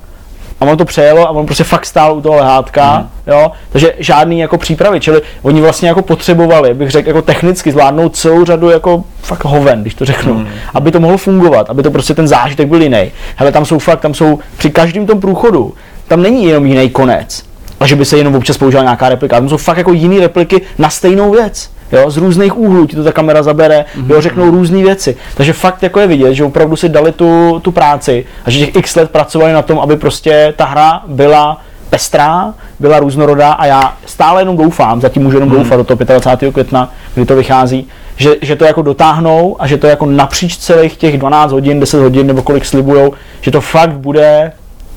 A 0.61 0.65
on 0.65 0.77
to 0.77 0.85
přejelo 0.85 1.29
a 1.29 1.31
on 1.31 1.47
prostě 1.47 1.65
fakt 1.65 1.87
stál 1.87 2.17
u 2.17 2.21
toho 2.21 2.37
lehátka, 2.37 2.99
mm. 2.99 3.33
jo, 3.33 3.53
takže 3.73 3.95
žádný 3.99 4.39
jako 4.39 4.59
přípravy, 4.59 5.01
čili 5.01 5.23
oni 5.43 5.61
vlastně 5.61 5.89
jako 5.89 6.03
potřebovali, 6.03 6.75
bych 6.75 6.91
řekl, 6.91 7.09
jako 7.09 7.23
technicky 7.23 7.73
zvládnout 7.73 8.17
celou 8.17 8.45
řadu 8.45 8.71
jako 8.71 9.05
fakt 9.23 9.45
hoven, 9.45 9.83
když 9.83 9.95
to 9.95 10.05
řeknu, 10.05 10.35
mm. 10.35 10.49
aby 10.75 10.91
to 10.91 11.01
mohlo 11.01 11.19
fungovat, 11.19 11.71
aby 11.71 11.83
to 11.83 11.91
prostě 11.91 12.15
ten 12.15 12.29
zážitek 12.29 12.69
byl 12.69 12.83
jiný. 12.83 13.13
Hele, 13.37 13.53
tam 13.53 13.65
jsou 13.65 13.79
fakt, 13.79 14.01
tam 14.01 14.15
jsou 14.15 14.39
při 14.57 14.71
každém 14.71 15.07
tom 15.07 15.21
průchodu, 15.21 15.75
tam 16.09 16.23
není 16.23 16.45
jenom 16.45 16.67
jiný 16.67 16.91
konec, 16.91 17.43
a 17.83 17.87
že 17.87 17.97
by 17.97 18.05
se 18.05 18.19
jenom 18.19 18.35
občas 18.35 18.57
použila 18.57 18.83
nějaká 18.83 19.09
replika, 19.09 19.37
tam 19.37 19.49
jsou 19.49 19.57
fakt 19.57 19.77
jako 19.77 19.93
jiné 19.93 20.21
repliky 20.21 20.61
na 20.79 20.91
stejnou 20.91 21.31
věc. 21.31 21.71
Jo, 21.93 22.11
z 22.11 22.17
různých 22.17 22.59
úhlů 22.59 22.87
ti 22.87 22.97
to 22.97 23.05
ta 23.05 23.13
kamera 23.13 23.43
zabere, 23.43 23.85
jo, 24.07 24.21
řeknou 24.21 24.51
různé 24.51 24.83
věci. 24.83 25.17
Takže 25.35 25.53
fakt 25.53 25.83
jako 25.83 26.01
je 26.01 26.07
vidět, 26.07 26.35
že 26.35 26.45
opravdu 26.45 26.77
si 26.77 26.89
dali 26.89 27.13
tu, 27.13 27.61
tu 27.63 27.73
práci 27.73 28.25
a 28.45 28.51
že 28.51 28.59
těch 28.59 28.77
x 28.77 28.97
let 28.97 29.11
pracovali 29.11 29.53
na 29.53 29.63
tom, 29.63 29.79
aby 29.79 29.97
prostě 29.97 30.55
ta 30.57 30.65
hra 30.65 31.03
byla 31.07 31.61
pestrá, 31.91 32.55
byla 32.81 32.99
různorodá 32.99 33.53
a 33.53 33.67
já 33.67 33.97
stále 34.07 34.41
jenom 34.41 34.57
doufám, 34.57 35.01
zatím 35.01 35.23
můžu 35.23 35.37
jenom 35.37 35.51
doufat 35.51 35.77
do 35.77 35.85
toho 35.85 35.99
25. 36.05 36.53
května, 36.53 36.91
kdy 37.15 37.27
to 37.27 37.37
vychází, 37.37 37.89
že, 38.17 38.35
že 38.43 38.57
to 38.57 38.65
jako 38.65 38.83
dotáhnou 38.83 39.57
a 39.59 39.67
že 39.67 39.77
to 39.77 39.87
jako 39.87 40.07
napříč 40.07 40.57
celých 40.57 40.97
těch 40.97 41.19
12 41.19 41.53
hodin, 41.53 41.81
10 41.81 42.01
hodin 42.01 42.27
nebo 42.27 42.43
kolik 42.43 42.65
slibujou, 42.65 43.13
že 43.41 43.51
to 43.51 43.61
fakt 43.61 43.93
bude 43.93 44.53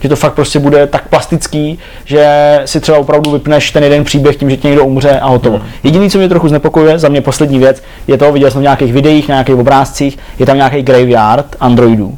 že 0.05 0.09
to 0.09 0.15
fakt 0.15 0.33
prostě 0.33 0.59
bude 0.59 0.87
tak 0.87 1.07
plastický, 1.07 1.79
že 2.05 2.25
si 2.65 2.79
třeba 2.79 2.97
opravdu 2.97 3.31
vypneš 3.31 3.71
ten 3.71 3.83
jeden 3.83 4.03
příběh 4.03 4.35
tím, 4.35 4.49
že 4.49 4.57
ti 4.57 4.67
někdo 4.67 4.85
umře 4.85 5.19
a 5.19 5.27
hotovo. 5.27 5.57
Hmm. 5.57 5.67
Jediný, 5.83 6.09
co 6.09 6.17
mě 6.17 6.29
trochu 6.29 6.47
znepokojuje, 6.47 6.99
za 6.99 7.09
mě 7.09 7.21
poslední 7.21 7.59
věc, 7.59 7.83
je 8.07 8.17
to, 8.17 8.31
viděl 8.31 8.51
jsem 8.51 8.61
v 8.61 8.63
nějakých 8.63 8.93
videích, 8.93 9.29
na 9.29 9.35
nějakých 9.35 9.55
obrázcích, 9.55 10.17
je 10.39 10.45
tam 10.45 10.57
nějaký 10.57 10.81
graveyard 10.81 11.55
androidů. 11.59 12.17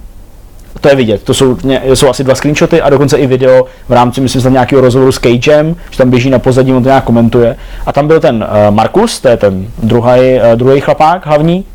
To 0.81 0.89
je 0.89 0.95
vidět, 0.95 1.23
to 1.23 1.33
jsou, 1.33 1.57
jsou 1.93 2.09
asi 2.09 2.23
dva 2.23 2.35
screenshoty 2.35 2.81
a 2.81 2.89
dokonce 2.89 3.17
i 3.17 3.27
video 3.27 3.65
v 3.89 3.93
rámci, 3.93 4.21
myslím, 4.21 4.41
že 4.41 4.49
nějakého 4.49 4.81
rozhovoru 4.81 5.11
s 5.11 5.19
Cagem, 5.19 5.75
že 5.91 5.97
tam 5.97 6.09
běží 6.09 6.29
na 6.29 6.39
pozadí, 6.39 6.73
on 6.73 6.83
to 6.83 6.89
nějak 6.89 7.03
komentuje. 7.03 7.55
A 7.85 7.93
tam 7.93 8.07
byl 8.07 8.19
ten 8.19 8.35
uh, 8.35 8.75
Markus, 8.75 9.19
to 9.19 9.27
je 9.27 9.37
ten 9.37 9.67
druhý, 9.83 10.09
uh, 10.09 10.55
druhý 10.55 10.81
chlapák 10.81 11.25
hlavní, 11.25 11.65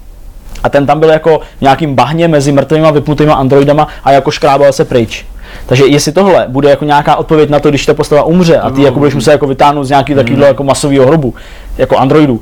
a 0.63 0.69
ten 0.69 0.87
tam 0.87 1.01
byl 1.01 1.09
jako 1.09 1.41
nějakým 1.61 1.95
bahně 1.95 2.29
mezi 2.29 2.53
mrtvýma 2.53 2.91
vypnutýma 2.91 3.35
androidama 3.35 3.89
a 4.05 4.13
jako 4.13 4.31
škrábal 4.31 4.73
se 4.73 4.85
pryč. 4.85 5.27
Takže 5.67 5.87
jestli 5.87 6.13
tohle 6.13 6.47
bude 6.49 6.71
jako 6.71 6.85
nějaká 6.85 7.17
odpověď 7.17 7.51
na 7.51 7.61
to, 7.61 7.69
když 7.69 7.87
ta 7.87 7.95
postava 7.95 8.23
umře 8.23 8.59
a 8.59 8.71
ty 8.71 8.83
jako 8.83 8.99
budeš 8.99 9.15
muset 9.15 9.33
jako 9.33 9.47
vytáhnout 9.47 9.85
z 9.85 9.91
nějakého 9.91 10.23
takového 10.23 10.45
jako 10.47 10.65
masového 10.65 11.07
hrobu, 11.07 11.35
jako 11.79 11.97
androidů, 11.97 12.41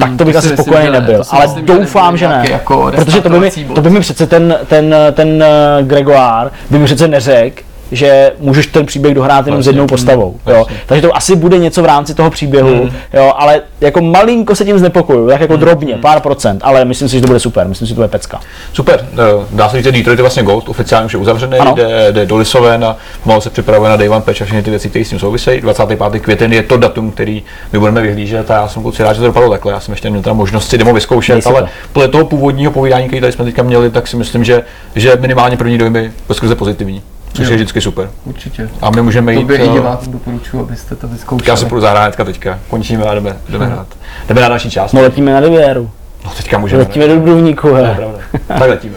tak 0.00 0.10
to 0.18 0.24
bych 0.24 0.32
to 0.32 0.38
asi 0.38 0.48
spokojený 0.48 0.90
nebyl. 0.90 1.22
Ale 1.30 1.46
myslím, 1.46 1.66
doufám, 1.66 2.16
že 2.16 2.28
ne. 2.28 2.44
jako 2.50 2.92
Protože 2.96 3.20
to 3.20 3.28
by, 3.28 3.40
mi, 3.40 3.50
to 3.50 3.80
by 3.80 3.90
mi 3.90 4.00
přece 4.00 4.26
ten, 4.26 4.58
ten, 4.66 4.94
ten 5.12 5.42
eh, 5.42 5.82
Gregoire 5.82 6.50
by 6.70 6.78
mi 6.78 6.84
přece 6.84 7.08
neřekl, 7.08 7.62
že 7.92 8.32
můžeš 8.38 8.66
ten 8.66 8.86
příběh 8.86 9.14
dohrát 9.14 9.46
jenom 9.46 9.62
s 9.62 9.66
Vlastně, 9.66 9.70
jednou 9.70 9.82
mm, 9.84 9.88
postavou. 9.88 10.34
Jo. 10.46 10.54
vlastně. 10.54 10.76
Takže 10.86 11.02
to 11.02 11.16
asi 11.16 11.36
bude 11.36 11.58
něco 11.58 11.82
v 11.82 11.84
rámci 11.84 12.14
toho 12.14 12.30
příběhu, 12.30 12.88
jo, 13.14 13.32
ale 13.36 13.60
jako 13.80 14.00
malinko 14.00 14.54
se 14.54 14.64
tím 14.64 14.78
znepokojuju, 14.78 15.28
tak 15.28 15.40
jako 15.40 15.56
drobně, 15.56 15.94
pár 15.96 16.20
procent, 16.20 16.60
ale 16.64 16.84
myslím 16.84 17.08
si, 17.08 17.14
že 17.16 17.20
to 17.20 17.26
bude 17.26 17.40
super, 17.40 17.68
myslím 17.68 17.86
si, 17.86 17.88
že 17.88 17.94
to 17.94 17.98
bude 17.98 18.08
pecka. 18.08 18.40
Super, 18.72 19.06
eh, 19.12 19.46
dá 19.52 19.68
se 19.68 19.76
říct, 19.76 19.84
že 19.84 19.92
Detroit 19.92 20.18
je 20.18 20.22
vlastně 20.22 20.42
Ghost, 20.42 20.68
oficiálně 20.68 21.06
už 21.06 21.12
je 21.12 21.18
uzavřený, 21.18 21.58
Ano. 21.58 21.74
jde, 21.74 22.12
jde 22.12 22.26
do 22.26 22.36
Lisoven 22.36 22.84
a 22.84 22.96
pomalu 23.22 23.40
se 23.40 23.50
připravuje 23.50 23.90
na 23.90 23.96
Day 23.96 24.08
One 24.08 24.20
Patch 24.20 24.42
a 24.42 24.44
všechny 24.44 24.62
ty 24.62 24.70
věci, 24.70 24.88
které 24.88 25.04
s 25.04 25.08
tím 25.10 25.18
souvisejí. 25.18 25.60
25. 25.60 26.20
květen 26.20 26.52
je 26.52 26.62
to 26.62 26.76
datum, 26.76 27.10
který 27.10 27.42
my 27.72 27.78
budeme 27.78 28.00
vyhlížet 28.02 28.50
a 28.50 28.54
já 28.54 28.68
jsem 28.68 28.82
kluci 28.82 29.02
rád, 29.02 29.12
že 29.12 29.20
to 29.20 29.26
dopadlo 29.26 29.50
takhle. 29.50 29.72
Já 29.72 29.80
jsem 29.80 29.92
ještě 29.92 30.10
neměl 30.10 30.34
možnost 30.34 30.68
si 30.68 30.78
demo 30.78 30.94
vyzkoušet, 30.94 31.32
Dej 31.34 31.42
si 31.42 31.48
ale 31.48 31.62
to. 31.62 31.68
podle 31.92 32.08
toho 32.08 32.24
původního 32.24 32.72
povídání, 32.72 33.06
který 33.06 33.20
tady 33.20 33.32
jsme 33.32 33.44
teďka 33.44 33.62
měli, 33.62 33.90
tak 33.90 34.06
si 34.08 34.16
myslím, 34.16 34.44
že, 34.44 34.62
že 34.96 35.16
minimálně 35.20 35.56
první 35.56 35.78
dojmy 35.78 36.12
skrze 36.32 36.54
pozitivní, 36.54 37.02
což 37.32 37.44
Jo. 37.46 37.50
je 37.50 37.56
vždycky 37.56 37.80
super. 37.80 38.10
Určitě. 38.24 38.68
A 38.82 38.90
my 38.90 39.02
můžeme 39.02 39.32
To 39.34 39.38
jít. 39.40 39.44
by 39.46 39.54
i 39.54 39.68
divákům 39.68 40.12
doporučuji, 40.12 40.60
abyste 40.60 40.96
to 40.96 41.08
vyzkoušeli. 41.08 41.50
já 41.50 41.56
si 41.56 41.64
půjdu 41.66 41.80
zahrát 41.80 42.16
teďka. 42.16 42.58
Končíme 42.70 43.04
a 43.04 43.14
jdeme, 43.14 43.36
jdeme 43.48 43.66
hrát. 43.66 43.86
Jdeme 44.28 44.40
na 44.40 44.48
další 44.48 44.70
část. 44.70 44.92
No 44.92 45.00
letíme 45.02 45.32
na 45.32 45.40
Rivieru, 45.40 45.90
No, 46.24 46.30
teďka 46.36 46.58
můžeme. 46.58 46.82
letíme 46.82 47.06
do 47.08 47.14
Dubrovníku, 47.14 47.68
To 47.68 47.76
je 47.76 47.82
hele. 47.86 47.94
pravda. 47.96 48.18
Tak 48.46 48.68
letíme. 48.68 48.94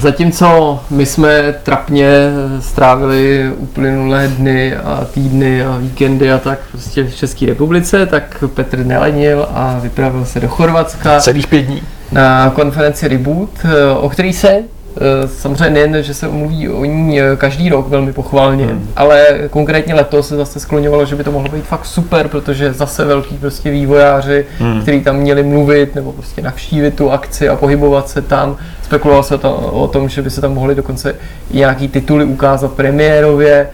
Zatímco 0.00 0.80
my 0.90 1.06
jsme 1.06 1.54
trapně 1.62 2.06
strávili 2.60 3.50
uplynulé 3.56 4.28
dny 4.28 4.76
a 4.76 5.04
týdny 5.14 5.64
a 5.64 5.76
víkendy 5.76 6.32
a 6.32 6.38
tak 6.38 6.58
prostě 6.70 7.04
v 7.04 7.14
České 7.16 7.46
republice, 7.46 8.06
tak 8.06 8.44
Petr 8.54 8.78
nelenil 8.86 9.46
a 9.54 9.78
vypravil 9.82 10.24
se 10.24 10.40
do 10.40 10.48
Chorvatska 10.48 11.20
Celých 11.20 11.46
pět 11.46 11.62
dní. 11.62 11.82
na 12.12 12.50
konferenci 12.50 13.08
Reboot, 13.08 13.50
eh, 13.64 13.90
o 13.94 14.08
který 14.08 14.32
se 14.32 14.58
samozřejmě 15.26 15.70
nejen, 15.70 16.02
že 16.02 16.14
se 16.14 16.28
mluví 16.28 16.68
o 16.68 16.84
ní 16.84 17.20
eh, 17.20 17.36
každý 17.36 17.68
rok 17.68 17.88
velmi 17.88 18.12
pochválně, 18.12 18.66
hmm. 18.66 18.88
ale 18.96 19.26
konkrétně 19.50 19.94
letos 19.94 20.28
se 20.28 20.36
zase 20.36 20.60
skloňovalo, 20.60 21.06
že 21.06 21.16
by 21.16 21.24
to 21.24 21.32
mohlo 21.32 21.48
být 21.48 21.64
fakt 21.64 21.84
super, 21.84 22.28
protože 22.28 22.72
zase 22.72 23.04
velký 23.04 23.36
prostě 23.36 23.70
vývojáři, 23.70 24.46
hmm. 24.58 24.82
kteří 24.82 25.00
tam 25.00 25.16
měli 25.16 25.42
mluvit 25.42 25.94
nebo 25.94 26.12
prostě 26.12 26.42
navštívit 26.42 26.94
tu 26.94 27.10
akci 27.10 27.48
a 27.48 27.56
pohybovat 27.56 28.08
se 28.08 28.22
tam. 28.22 28.56
Spekulovalo 28.82 29.22
se 29.22 29.38
to, 29.38 29.56
o 29.56 29.88
tom, 29.88 30.08
že 30.08 30.22
by 30.22 30.30
se 30.30 30.40
tam 30.40 30.54
mohly 30.54 30.74
dokonce 30.74 31.14
i 31.50 31.56
nějaký 31.58 31.88
tituly 31.88 32.24
ukázat 32.24 32.72
premiérově. 32.72 33.68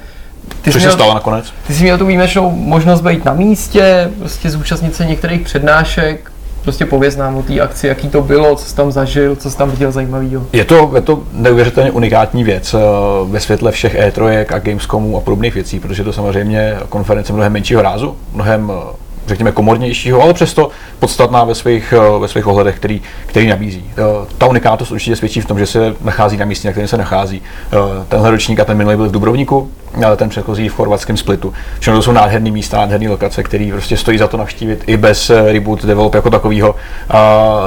Ty 0.62 0.70
Což 0.70 0.82
se 0.82 0.88
měl- 0.88 0.94
stalo 0.94 1.14
nakonec. 1.14 1.52
ty 1.66 1.74
jsi 1.74 1.82
měl 1.82 1.98
tu 1.98 2.06
výjimečnou 2.06 2.50
možnost 2.50 3.00
být 3.00 3.24
na 3.24 3.34
místě, 3.34 4.10
prostě 4.18 4.50
zúčastnit 4.50 4.94
se 4.94 5.04
některých 5.04 5.40
přednášek, 5.40 6.30
prostě 6.62 6.86
pověz 6.86 7.16
nám 7.16 7.36
o 7.36 7.42
té 7.42 7.60
akci, 7.60 7.86
jaký 7.86 8.08
to 8.08 8.22
bylo, 8.22 8.56
co 8.56 8.64
jsi 8.64 8.76
tam 8.76 8.92
zažil, 8.92 9.36
co 9.36 9.50
jsi 9.50 9.56
tam 9.56 9.70
viděl 9.70 9.92
zajímavého. 9.92 10.46
Je 10.52 10.64
to, 10.64 10.90
je 10.94 11.00
to 11.00 11.22
neuvěřitelně 11.32 11.90
unikátní 11.90 12.44
věc 12.44 12.74
eh, 12.74 12.78
ve 13.24 13.40
světle 13.40 13.72
všech 13.72 13.94
E3 13.94 14.46
a 14.54 14.58
Gamescomů 14.58 15.16
a 15.16 15.20
podobných 15.20 15.54
věcí, 15.54 15.80
protože 15.80 16.04
to 16.04 16.12
samozřejmě 16.12 16.76
konference 16.88 17.32
mnohem 17.32 17.52
menšího 17.52 17.82
rázu, 17.82 18.16
mnohem 18.32 18.72
eh, 18.74 19.07
řekněme 19.28 19.52
komornějšího, 19.52 20.22
ale 20.22 20.34
přesto 20.34 20.70
podstatná 20.98 21.44
ve 21.44 21.54
svých, 21.54 21.94
eh, 21.96 22.18
ve 22.18 22.28
svých 22.28 22.46
ohledech, 22.46 22.76
který, 22.76 23.02
který 23.26 23.46
nabízí. 23.46 23.84
Eh, 23.90 24.02
Ta 24.38 24.46
unikátnost 24.46 24.92
určitě 24.92 25.16
svědčí 25.16 25.40
v 25.40 25.46
tom, 25.46 25.58
že 25.58 25.66
se 25.66 25.94
nachází 26.04 26.36
na 26.36 26.44
místě, 26.44 26.68
na 26.68 26.72
kterém 26.72 26.88
se 26.88 26.96
nachází. 26.96 27.42
Eh, 27.72 27.76
Tenhle 28.08 28.30
ročník 28.30 28.60
a 28.60 28.64
ten 28.64 28.76
minulý 28.76 28.96
byl 28.96 29.08
v 29.08 29.12
Dubrovníku, 29.12 29.70
ale 30.06 30.16
ten 30.16 30.28
předchozí 30.28 30.68
v 30.68 30.74
chorvatském 30.74 31.16
splitu. 31.16 31.52
Všechno 31.80 31.98
to 31.98 32.02
jsou 32.02 32.12
nádherné 32.12 32.50
místa, 32.50 32.76
nádherné 32.76 33.08
lokace, 33.08 33.42
které 33.42 33.68
prostě 33.72 33.96
stojí 33.96 34.18
za 34.18 34.26
to 34.28 34.36
navštívit 34.36 34.84
i 34.86 34.96
bez 34.96 35.30
reboot 35.30 35.84
develop 35.84 36.14
jako 36.14 36.30
takového. 36.30 36.74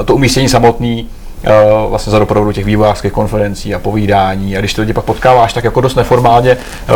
To 0.06 0.16
umístění 0.16 0.50
samotný, 0.50 1.10
vlastně 1.90 2.12
za 2.12 2.20
doprovodu 2.20 2.52
těch 2.52 2.66
vývojářských 2.66 3.12
konferencí 3.12 3.76
a 3.76 3.80
povídání. 3.80 4.58
A 4.58 4.60
když 4.60 4.74
ty 4.74 4.82
lidi 4.82 4.94
pak 4.94 5.06
potkáváš, 5.06 5.54
tak 5.54 5.64
jako 5.64 5.82
dost 5.82 5.96
neformálně 5.96 6.52
eh, 6.52 6.94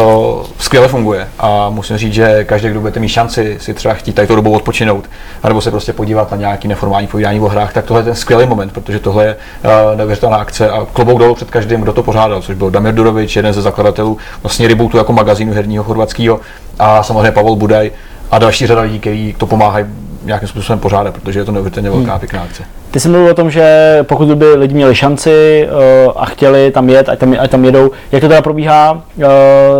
skvěle 0.59 0.87
funguje. 0.87 1.27
A 1.39 1.69
musím 1.69 1.97
říct, 1.97 2.13
že 2.13 2.43
každý, 2.43 2.69
kdo 2.69 2.79
budete 2.79 2.99
mít 2.99 3.09
šanci 3.09 3.57
si 3.61 3.73
třeba 3.73 3.93
chtít 3.93 4.13
tady 4.13 4.27
tu 4.27 4.35
dobu 4.35 4.51
odpočinout, 4.51 5.09
anebo 5.43 5.61
se 5.61 5.71
prostě 5.71 5.93
podívat 5.93 6.31
na 6.31 6.37
nějaký 6.37 6.67
neformální 6.67 7.07
povídání 7.07 7.39
o 7.39 7.47
hrách, 7.47 7.73
tak 7.73 7.85
tohle 7.85 7.99
je 7.99 8.05
ten 8.05 8.15
skvělý 8.15 8.47
moment, 8.47 8.73
protože 8.73 8.99
tohle 8.99 9.25
je 9.25 9.35
eh, 9.63 9.95
neuvěřitelná 9.95 10.37
akce 10.37 10.69
a 10.69 10.85
klobouk 10.93 11.19
dolů 11.19 11.35
před 11.35 11.51
každým, 11.51 11.81
kdo 11.81 11.93
to 11.93 12.03
pořádal, 12.03 12.41
což 12.41 12.55
byl 12.55 12.69
Damir 12.71 12.93
Durovič, 12.93 13.35
jeden 13.35 13.53
ze 13.53 13.61
zakladatelů 13.61 14.17
vlastně 14.43 14.67
Rebootu 14.67 14.97
jako 14.97 15.13
magazínu 15.13 15.53
herního 15.53 15.83
chorvatského 15.83 16.39
a 16.79 17.03
samozřejmě 17.03 17.31
Pavel 17.31 17.55
Budaj 17.55 17.91
a 18.31 18.39
další 18.39 18.67
řada 18.67 18.81
lidí, 18.81 18.99
kteří 18.99 19.35
to 19.37 19.45
pomáhají 19.45 19.85
nějakým 20.25 20.47
způsobem 20.47 20.79
pořádat, 20.79 21.13
protože 21.13 21.39
je 21.39 21.45
to 21.45 21.51
neuvěřitelně 21.51 21.89
velká 21.89 22.11
Hmm. 22.11 22.19
pěkná 22.19 22.41
akce. 22.41 22.63
Ty 22.91 22.99
jsi 22.99 23.09
mluvil 23.09 23.31
o 23.31 23.33
tom, 23.33 23.51
že 23.51 23.97
pokud 24.03 24.27
by 24.37 24.45
lidi 24.53 24.73
měli 24.73 24.95
šanci 24.95 25.67
uh, 26.05 26.11
a 26.15 26.25
chtěli 26.25 26.71
tam 26.71 26.89
jet, 26.89 27.09
ať 27.09 27.19
tam, 27.19 27.35
ať 27.39 27.51
tam 27.51 27.65
jedou, 27.65 27.91
jak 28.11 28.21
to 28.21 28.27
teda 28.27 28.41
probíhá 28.41 28.91
uh, 28.91 29.23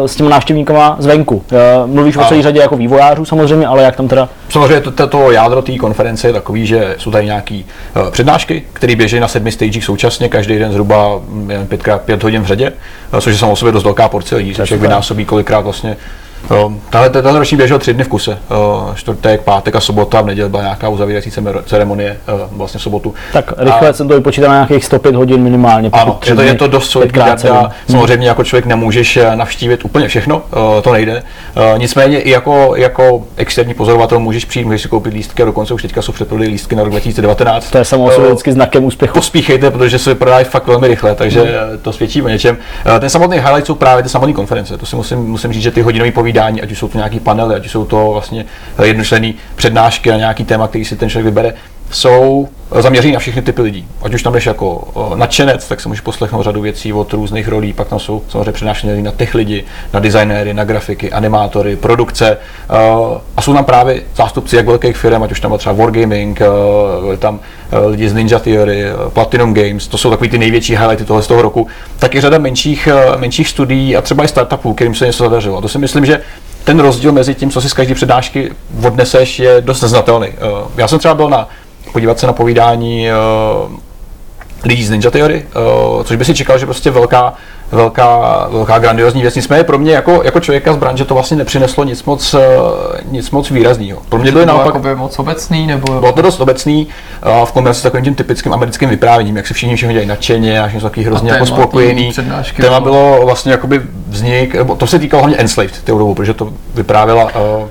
s 0.05 0.15
těmi 0.15 0.29
návštěvníkama 0.29 0.95
zvenku? 0.99 1.35
Uh, 1.35 1.89
mluvíš 1.93 2.17
o 2.17 2.21
A- 2.21 2.27
celé 2.27 2.41
řadě 2.41 2.59
jako 2.59 2.77
vývojářů 2.77 3.25
samozřejmě, 3.25 3.67
ale 3.67 3.83
jak 3.83 3.95
tam 3.95 4.07
teda 4.07 4.29
Samozřejmě 4.49 4.81
to, 4.81 4.91
to, 4.91 5.07
to 5.07 5.31
jádro 5.31 5.61
té 5.61 5.75
konference 5.77 6.27
je 6.27 6.33
takový, 6.33 6.65
že 6.67 6.95
jsou 6.97 7.11
tady 7.11 7.25
nějaké 7.25 7.55
uh, 7.95 8.09
přednášky, 8.11 8.63
které 8.73 8.95
běží 8.95 9.19
na 9.19 9.27
sedmi 9.27 9.51
stagech 9.51 9.83
současně, 9.83 10.29
každý 10.29 10.59
den 10.59 10.71
zhruba 10.71 11.21
jen 11.49 11.67
pětkrát 11.67 12.01
pět 12.01 12.23
hodin 12.23 12.41
v 12.41 12.45
řadě, 12.45 12.73
uh, 13.13 13.19
což 13.19 13.33
je 13.33 13.39
samo 13.39 13.51
o 13.51 13.55
sobě 13.55 13.71
dost 13.71 13.83
velká 13.83 14.09
porce 14.09 14.35
lidí, 14.35 14.53
což 14.55 14.71
vynásobí 14.71 15.25
kolikrát 15.25 15.59
vlastně 15.59 15.97
Tahle, 16.89 17.09
ten 17.09 17.35
ročník 17.35 17.57
běžel 17.57 17.79
tři 17.79 17.93
dny 17.93 18.03
v 18.03 18.07
kuse. 18.07 18.37
Čtvrtek, 18.95 19.41
pátek 19.41 19.75
a 19.75 19.79
sobota, 19.79 20.21
v 20.21 20.25
neděli 20.25 20.49
byla 20.49 20.63
nějaká 20.63 20.89
uzavírací 20.89 21.31
ceremonie, 21.65 22.17
vlastně 22.51 22.77
v 22.79 22.81
sobotu. 22.83 23.13
Tak 23.33 23.53
rychle 23.57 23.89
A- 23.89 23.93
jsem 23.93 24.07
to 24.07 24.13
vypočítal 24.15 24.49
na 24.49 24.55
nějakých 24.55 24.85
105 24.85 25.15
hodin 25.15 25.41
minimálně. 25.43 25.89
ano, 25.93 26.19
je 26.25 26.35
to, 26.35 26.41
je 26.41 26.53
to 26.53 26.67
dost 26.67 26.89
solidní 26.91 27.19
data. 27.19 27.71
Samozřejmě 27.89 28.27
jako 28.27 28.43
člověk 28.43 28.65
nemůžeš 28.65 29.17
eh, 29.17 29.35
navštívit 29.35 29.85
úplně 29.85 30.07
všechno, 30.07 30.41
eh, 30.77 30.81
to 30.81 30.93
nejde. 30.93 31.23
Eh, 31.55 31.77
Nicméně 31.77 32.19
i 32.19 32.29
jako, 32.29 32.73
jako 32.75 33.23
externí 33.37 33.73
pozorovatel 33.73 34.19
můžeš 34.19 34.45
přijít, 34.45 34.65
můžeš 34.65 34.81
si 34.81 34.87
koupit 34.87 35.13
lístky 35.13 35.43
a 35.43 35.45
dokonce 35.45 35.73
už 35.73 35.81
teďka 35.81 36.01
jsou 36.01 36.11
předprodej 36.11 36.47
lístky 36.47 36.75
na 36.75 36.83
rok 36.83 36.91
2019. 36.91 37.71
To 37.71 37.77
je 37.77 37.85
samo 37.85 38.03
o 38.03 38.11
sobě 38.11 38.25
Eh, 38.29 38.31
vždycky 38.31 38.51
znakem 38.51 38.83
úspěchu. 38.85 39.13
Pospíchejte, 39.13 39.71
protože 39.71 39.99
se 39.99 40.09
vyprodají 40.09 40.45
fakt 40.45 40.67
velmi 40.67 40.87
rychle, 40.87 41.15
takže 41.15 41.41
Hmm. 41.41 41.49
to 41.81 41.93
svědčí 41.93 42.21
o 42.21 42.27
něčem. 42.29 42.57
Ten 42.99 43.09
samotný 43.09 43.37
highlight 43.37 43.65
jsou 43.67 43.75
právě 43.75 44.03
ty 44.03 44.09
samotné 44.09 44.33
konference. 44.33 44.77
To 44.77 44.85
si 44.85 44.95
musím, 44.95 45.17
musím 45.19 45.53
říct, 45.53 45.63
že 45.63 45.71
ty 45.71 45.81
hodinové 45.81 46.11
povídání, 46.11 46.34
ať 46.39 46.71
už 46.71 46.79
jsou 46.79 46.87
to 46.87 46.97
nějaký 46.97 47.19
panely, 47.19 47.55
ať 47.55 47.65
už 47.65 47.71
jsou 47.71 47.85
to 47.85 48.09
vlastně 48.11 48.45
jednočlenný 48.83 49.35
přednášky 49.55 50.11
a 50.11 50.17
nějaký 50.17 50.43
téma, 50.43 50.67
který 50.67 50.85
si 50.85 50.95
ten 50.95 51.09
člověk 51.09 51.25
vybere, 51.25 51.53
jsou 51.91 52.47
zaměřený 52.81 53.13
na 53.13 53.19
všechny 53.19 53.41
typy 53.41 53.61
lidí. 53.61 53.87
Ať 54.01 54.13
už 54.13 54.23
tam 54.23 54.33
jdeš 54.33 54.45
jako 54.45 54.87
eh, 55.13 55.17
nadšenec, 55.17 55.67
tak 55.67 55.81
si 55.81 55.87
můžeš 55.87 56.01
poslechnout 56.01 56.43
řadu 56.43 56.61
věcí 56.61 56.93
od 56.93 57.13
různých 57.13 57.47
rolí, 57.47 57.73
pak 57.73 57.87
tam 57.87 57.99
jsou 57.99 58.21
samozřejmě 58.29 58.51
přednášení 58.51 59.03
na 59.03 59.11
těch 59.11 59.35
lidi, 59.35 59.63
na 59.93 59.99
designéry, 59.99 60.53
na 60.53 60.63
grafiky, 60.63 61.11
animátory, 61.11 61.75
produkce. 61.75 62.37
eh, 62.69 62.75
A 63.37 63.41
jsou 63.41 63.53
tam 63.53 63.65
právě 63.65 64.01
zástupci 64.15 64.55
jak 64.55 64.65
velkých 64.65 64.97
firm, 64.97 65.23
ať 65.23 65.31
už 65.31 65.39
tam 65.39 65.57
třeba 65.57 65.75
Wargaming, 65.75 66.41
eh, 66.41 67.17
tam 67.17 67.39
eh, 67.71 67.77
lidi 67.85 68.09
z 68.09 68.13
Ninja 68.13 68.39
Theory, 68.39 68.83
eh, 68.83 68.93
Platinum 69.13 69.53
Games, 69.53 69.87
to 69.87 69.97
jsou 69.97 70.09
takový 70.09 70.29
ty 70.29 70.37
největší 70.37 70.75
highlighty 70.75 71.05
tohle 71.05 71.21
z 71.23 71.27
toho 71.27 71.41
roku. 71.41 71.67
Tak 71.99 72.15
i 72.15 72.21
řada 72.21 72.37
menších, 72.37 72.87
eh, 72.87 73.17
menších 73.17 73.47
studií 73.49 73.97
a 73.97 74.01
třeba 74.01 74.23
i 74.23 74.27
startupů, 74.27 74.73
kterým 74.73 74.95
se 74.95 75.05
něco 75.05 75.23
zadařilo. 75.23 75.57
A 75.57 75.61
to 75.61 75.67
si 75.67 75.77
myslím, 75.77 76.05
že 76.05 76.21
ten 76.63 76.79
rozdíl 76.79 77.11
mezi 77.11 77.35
tím, 77.35 77.51
co 77.51 77.61
si 77.61 77.69
z 77.69 77.73
každé 77.73 77.95
přednášky 77.95 78.51
odneseš, 78.87 79.39
je 79.39 79.61
dost 79.61 79.81
neznatelný. 79.81 80.27
Eh, 80.27 80.37
Já 80.77 80.87
jsem 80.87 80.99
třeba 80.99 81.13
byl 81.13 81.29
na 81.29 81.49
podívat 81.95 82.19
se 82.19 82.27
na 82.27 82.33
povídání 82.33 83.09
eh, 83.09 83.13
lidí 84.65 84.85
z 84.85 84.89
Ninja 84.89 85.11
Theory, 85.11 85.45
uh, 85.97 86.03
což 86.03 86.17
by 86.17 86.25
si 86.25 86.33
čekal, 86.33 86.57
že 86.57 86.65
prostě 86.65 86.91
velká, 86.91 87.33
velká, 87.71 88.47
velká 88.51 88.79
grandiozní 88.79 89.21
věc. 89.21 89.35
Nicméně 89.35 89.63
pro 89.63 89.77
mě 89.77 89.93
jako, 89.93 90.21
jako 90.23 90.39
člověka 90.39 90.73
z 90.73 90.77
branže 90.77 91.05
to 91.05 91.13
vlastně 91.13 91.37
nepřineslo 91.37 91.83
nic 91.83 92.03
moc, 92.03 92.33
uh, 92.33 92.41
nic 93.11 93.31
moc 93.31 93.51
výrazného. 93.51 94.01
Pro 94.09 94.19
mě 94.19 94.31
To 94.31 94.33
byly 94.33 94.45
bylo 94.45 94.57
naopak 94.57 94.75
jakoby 94.75 94.95
moc 94.95 95.19
obecný, 95.19 95.67
nebo... 95.67 95.99
bylo 95.99 96.11
to 96.11 96.21
dost 96.21 96.39
obecný 96.39 96.87
uh, 97.39 97.45
v 97.45 97.51
kombinaci 97.51 97.79
s 97.79 97.83
takovým 97.83 98.03
tím 98.05 98.15
typickým 98.15 98.53
americkým 98.53 98.89
vyprávěním, 98.89 99.37
jak 99.37 99.47
se 99.47 99.53
všichni 99.53 99.75
všechno 99.75 99.93
dělají 99.93 100.07
nadšeně 100.07 100.61
a 100.61 100.63
všichni 100.63 100.81
jsou 100.81 100.87
takový 100.89 101.05
hrozně 101.05 101.31
jako 101.31 101.45
téma 101.45 101.55
té 101.55 101.61
spokojený. 101.61 102.13
Téma 102.57 102.79
bylo- 102.79 102.81
bylo 102.81 103.25
vlastně 103.25 103.51
jakoby 103.51 103.81
vznik, 104.07 104.55
to 104.77 104.87
se 104.87 104.99
týkalo 104.99 105.23
hlavně 105.23 105.37
Enslaved 105.37 105.87
dobu, 105.87 106.15
protože 106.15 106.33
to 106.33 106.53
vyprávěla 106.75 107.23
uh, 107.23 107.67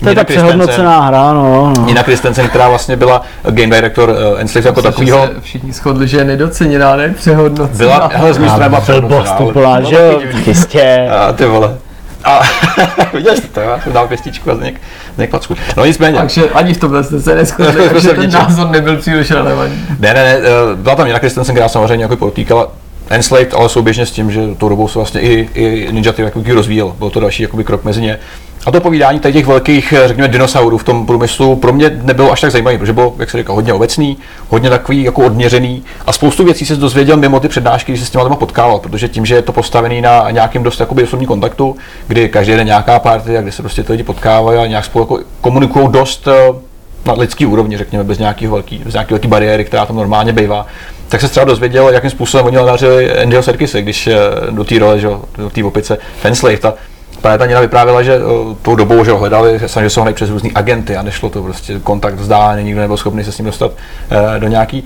To 0.00 0.08
je 0.08 0.14
ta 0.14 0.24
přehodnocená 0.24 1.00
hra, 1.00 1.32
no. 1.32 1.72
no. 1.76 1.84
Nina 1.86 2.02
Christensen, 2.02 2.48
která 2.48 2.68
vlastně 2.68 2.96
byla 2.96 3.22
game 3.50 3.76
director 3.76 4.08
uh, 4.08 4.40
Enslaved 4.40 4.64
jako 4.66 4.80
Myslím, 4.80 5.06
že 5.06 5.12
takovýho, 5.12 5.26
se 5.34 5.40
všichni 5.40 5.72
shodli, 5.72 6.08
že 6.08 6.16
je 6.16 6.24
nedoceněná, 6.24 6.96
ne 6.96 7.08
přehodnocená. 7.08 7.78
byla, 7.78 8.10
hele, 8.14 8.34
z 8.34 8.38
mé 8.38 8.50
strany 8.50 8.68
byla 8.68 8.80
to 8.80 9.52
no, 9.54 9.88
že 9.88 9.96
jo, 9.96 10.20
jistě. 10.46 11.08
A 11.10 11.32
ty 11.32 11.46
vole. 11.46 11.76
A 12.24 12.40
viděl 13.12 13.36
jsi 13.36 13.48
to, 13.48 13.60
já 13.60 13.80
jsem 13.80 13.92
dal 13.92 14.08
pěstičku 14.08 14.50
a 14.50 14.54
zněk, 14.54 14.80
zněk 15.14 15.30
placku. 15.30 15.54
No 15.76 15.84
nicméně, 15.84 16.18
Takže 16.18 16.44
ani 16.44 16.74
v 16.74 16.80
tomhle 16.80 17.04
jste 17.04 17.20
se 17.20 17.34
takže 17.92 18.08
v 18.08 18.16
ten 18.16 18.30
názor 18.30 18.70
nebyl 18.70 18.96
příliš 18.96 19.30
relevantní. 19.30 19.86
ne, 19.98 20.14
ne, 20.14 20.24
ne, 20.24 20.38
eh, 20.38 20.76
byla 20.76 20.96
tam 20.96 21.06
Nina 21.06 21.18
Christensen, 21.18 21.54
která 21.54 21.68
samozřejmě 21.68 22.04
jako 22.04 22.16
potýkala 22.16 22.68
Enslaved, 23.10 23.54
ale 23.54 23.68
souběžně 23.68 24.06
s 24.06 24.10
tím, 24.10 24.30
že 24.30 24.40
tou 24.58 24.68
dobou 24.68 24.88
se 24.88 24.98
vlastně 24.98 25.20
i, 25.20 25.48
i 25.54 25.92
Ninja 25.92 26.12
Theory 26.12 26.32
jako 26.36 26.54
rozvíjel. 26.54 26.94
Byl 26.98 27.10
to 27.10 27.20
další 27.20 27.42
jakoby, 27.42 27.64
krok 27.64 27.84
mezi 27.84 28.00
ně. 28.00 28.18
A 28.66 28.70
to 28.70 28.80
povídání 28.80 29.20
tady 29.20 29.32
těch 29.32 29.46
velkých, 29.46 29.92
eh, 29.92 30.08
řekněme, 30.08 30.28
dinosaurů 30.28 30.78
v 30.78 30.84
tom 30.84 31.06
průmyslu 31.06 31.56
pro 31.56 31.72
mě 31.72 31.90
nebylo 32.02 32.32
až 32.32 32.40
tak 32.40 32.50
zajímavé, 32.50 32.78
protože 32.78 32.92
bylo, 32.92 33.14
jak 33.18 33.30
se 33.30 33.38
říká, 33.38 33.52
hodně 33.52 33.72
obecný, 33.72 34.18
hodně 34.48 34.70
takový 34.70 35.02
jako 35.02 35.22
odměřený. 35.24 35.82
A 36.06 36.12
spoustu 36.12 36.44
věcí 36.44 36.66
se 36.66 36.76
dozvěděl 36.76 37.16
mimo 37.16 37.40
ty 37.40 37.48
přednášky, 37.48 37.92
když 37.92 38.00
se 38.00 38.06
s 38.06 38.10
těma 38.10 38.24
lidma 38.24 38.36
potkával, 38.36 38.78
protože 38.78 39.08
tím, 39.08 39.26
že 39.26 39.34
je 39.34 39.42
to 39.42 39.52
postavený 39.52 40.00
na 40.00 40.30
nějakým 40.30 40.62
dost 40.62 40.80
jakoby 40.80 41.02
osobní 41.02 41.26
kontaktu, 41.26 41.76
kdy 42.08 42.28
každý 42.28 42.52
den 42.52 42.66
nějaká 42.66 42.98
party, 42.98 43.38
a 43.38 43.42
kdy 43.42 43.52
se 43.52 43.62
prostě 43.62 43.82
ty 43.82 43.92
lidi 43.92 44.04
potkávají 44.04 44.58
a 44.58 44.66
nějak 44.66 44.84
spolu 44.84 45.02
jako 45.02 45.18
komunikují 45.40 45.88
dost 45.90 46.28
eh, 46.28 46.52
na 47.06 47.12
lidský 47.12 47.46
úrovni, 47.46 47.78
řekněme, 47.78 48.04
bez 48.04 48.18
nějakého 48.18 48.52
velký, 48.52 48.78
bez 48.84 48.94
nějaké 48.94 49.14
velké 49.14 49.28
bariéry, 49.28 49.64
která 49.64 49.86
tam 49.86 49.96
normálně 49.96 50.32
bývá, 50.32 50.66
tak 51.08 51.20
se 51.20 51.28
třeba 51.28 51.44
dozvěděl, 51.44 51.88
jakým 51.88 52.10
způsobem 52.10 52.46
oni 52.46 52.56
nadařili 52.56 53.18
Andyho 53.18 53.42
Serkise, 53.42 53.82
když 53.82 54.06
eh, 54.06 54.16
do 54.50 54.64
té 54.64 54.78
role, 54.78 55.00
že, 55.00 55.08
do 55.38 55.50
té 55.50 55.64
opice 55.64 55.98
Fenslave, 56.20 56.56
Právě 57.20 57.38
ta 57.38 57.46
Nina 57.46 57.60
vyprávěla, 57.60 58.02
že 58.02 58.18
uh, 58.18 58.54
tou 58.62 58.76
dobou, 58.76 59.04
že 59.04 59.10
ho 59.10 59.18
hledali, 59.18 59.58
snažili 59.66 59.90
se 59.90 60.00
ho 60.00 60.12
přes 60.12 60.30
různý 60.30 60.52
agenty 60.52 60.96
a 60.96 61.02
nešlo 61.02 61.30
to 61.30 61.42
prostě 61.42 61.80
kontakt 61.80 62.14
vzdálený, 62.14 62.64
nikdo 62.64 62.80
nebyl 62.80 62.96
schopný 62.96 63.24
se 63.24 63.32
s 63.32 63.38
ním 63.38 63.46
dostat 63.46 63.70
uh, 63.70 64.40
do 64.40 64.48
nějaký, 64.48 64.84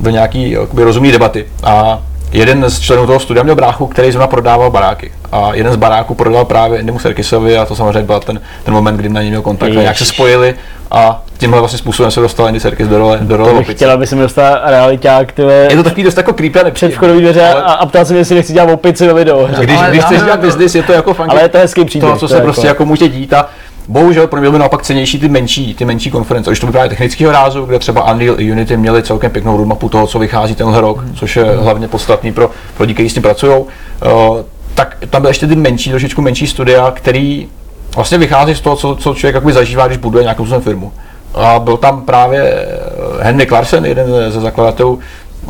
do 0.00 0.10
nějaký 0.10 0.50
jakoby, 0.50 0.84
rozumný 0.84 1.12
debaty. 1.12 1.46
A 1.62 2.02
jeden 2.32 2.70
z 2.70 2.80
členů 2.80 3.06
toho 3.06 3.20
studia 3.20 3.42
měl 3.42 3.56
bráchu, 3.56 3.86
který 3.86 4.12
zrovna 4.12 4.26
prodával 4.26 4.70
baráky. 4.70 5.12
A 5.32 5.54
jeden 5.54 5.72
z 5.72 5.76
baráků 5.76 6.14
prodal 6.14 6.44
právě 6.44 6.78
Andymu 6.78 6.98
Serkisovi 6.98 7.58
a 7.58 7.66
to 7.66 7.76
samozřejmě 7.76 8.02
byl 8.02 8.20
ten, 8.20 8.40
ten 8.64 8.74
moment, 8.74 8.96
kdy 8.96 9.08
na 9.08 9.20
něj 9.20 9.30
měl 9.30 9.42
kontakt 9.42 9.70
a 9.70 9.80
nějak 9.80 9.96
se 9.96 10.02
Ježiš. 10.02 10.14
spojili 10.14 10.54
a 10.90 11.24
tímhle 11.46 11.60
vlastně 11.60 11.78
způsobem 11.78 12.10
se 12.10 12.20
dostal 12.20 12.46
Andy 12.46 12.60
Serkis 12.60 12.88
do 12.88 12.98
role, 12.98 13.18
do 13.22 13.36
role 13.36 13.50
To 13.50 13.56
bych 13.56 13.66
opice. 13.66 13.76
chtěl, 13.76 13.90
aby 13.90 14.06
se 14.06 14.16
mi 14.16 14.22
dostal 14.22 14.58
realiták, 14.64 15.32
ty 15.32 15.42
vole, 15.42 15.54
Je 15.70 15.76
to 15.76 15.82
takový 15.82 16.02
dost 16.02 16.16
jako 16.16 16.32
creepy 16.32 16.58
a 16.58 16.60
před 16.60 16.64
nepříjemný. 16.64 16.96
vchodový 16.96 17.20
dveře 17.20 17.42
Ale- 17.50 17.62
a, 17.62 17.72
a 17.72 17.86
ptal 17.86 18.04
se 18.04 18.12
mě, 18.12 18.20
jestli 18.20 18.34
nechci 18.34 18.52
dělat 18.52 18.70
opici 18.72 19.12
videu. 19.12 19.46
Když, 19.60 19.78
Ale 19.78 19.88
když 19.88 20.00
já 20.00 20.06
chceš 20.06 20.22
dělat 20.22 20.40
business, 20.40 20.74
je 20.74 20.82
to 20.82 20.92
jako 20.92 21.14
fakt 21.14 21.28
Ale 21.30 21.42
je 21.42 21.48
to 21.48 21.58
hezký 21.58 21.84
příběh. 21.84 22.12
to, 22.12 22.16
co 22.18 22.20
to 22.20 22.28
se 22.28 22.36
je 22.36 22.42
prostě 22.42 22.66
jako 22.66 22.86
může 22.86 23.08
dít 23.08 23.32
a 23.32 23.48
bohužel 23.88 24.26
pro 24.26 24.40
mě 24.40 24.48
byly 24.50 24.58
naopak 24.60 24.82
cenější 24.82 25.18
ty 25.20 25.28
menší, 25.28 25.74
ty 25.74 25.84
menší 25.84 26.10
konference, 26.10 26.50
už 26.50 26.60
to 26.60 26.66
by 26.66 26.72
právě 26.72 26.88
technického 26.90 27.32
rázu, 27.32 27.64
kde 27.64 27.78
třeba 27.78 28.12
Unreal 28.12 28.40
i 28.40 28.52
Unity 28.52 28.76
měli 28.76 29.02
celkem 29.02 29.30
pěknou 29.30 29.56
roadmapu 29.56 29.88
toho, 29.88 30.06
co 30.06 30.18
vychází 30.18 30.54
tenhle 30.54 30.80
rok, 30.80 30.98
Hmm. 31.00 31.14
což 31.14 31.36
je 31.36 31.44
hlavně 31.44 31.88
podstatný 31.88 32.32
pro, 32.32 32.50
pro 32.76 32.82
lidi, 32.82 32.94
kteří 32.94 33.08
s 33.10 33.14
tím 33.14 33.22
pracují, 33.22 33.52
uh, 33.58 33.66
tak 34.74 34.96
tam 35.10 35.22
byly 35.22 35.30
ještě 35.30 35.46
ty 35.46 35.56
menší, 35.56 35.90
trošičku 35.90 36.22
menší 36.22 36.46
studia, 36.46 36.90
který 36.90 37.48
vlastně 37.96 38.18
vychází 38.18 38.54
z 38.54 38.60
toho, 38.60 38.76
co, 38.76 38.96
co 38.96 39.14
člověk 39.14 39.34
jakoby 39.34 39.52
zažívá, 39.52 39.86
když 39.86 39.98
buduje 39.98 40.24
nějakou 40.24 40.46
svou 40.46 40.60
firmu. 40.60 40.92
A 41.34 41.58
byl 41.58 41.76
tam 41.76 42.02
právě 42.02 42.42
eh, 42.42 42.78
Henry 43.20 43.46
Clarkson, 43.46 43.84
jeden 43.84 44.06
ze 44.28 44.40
zakladatelů 44.40 44.98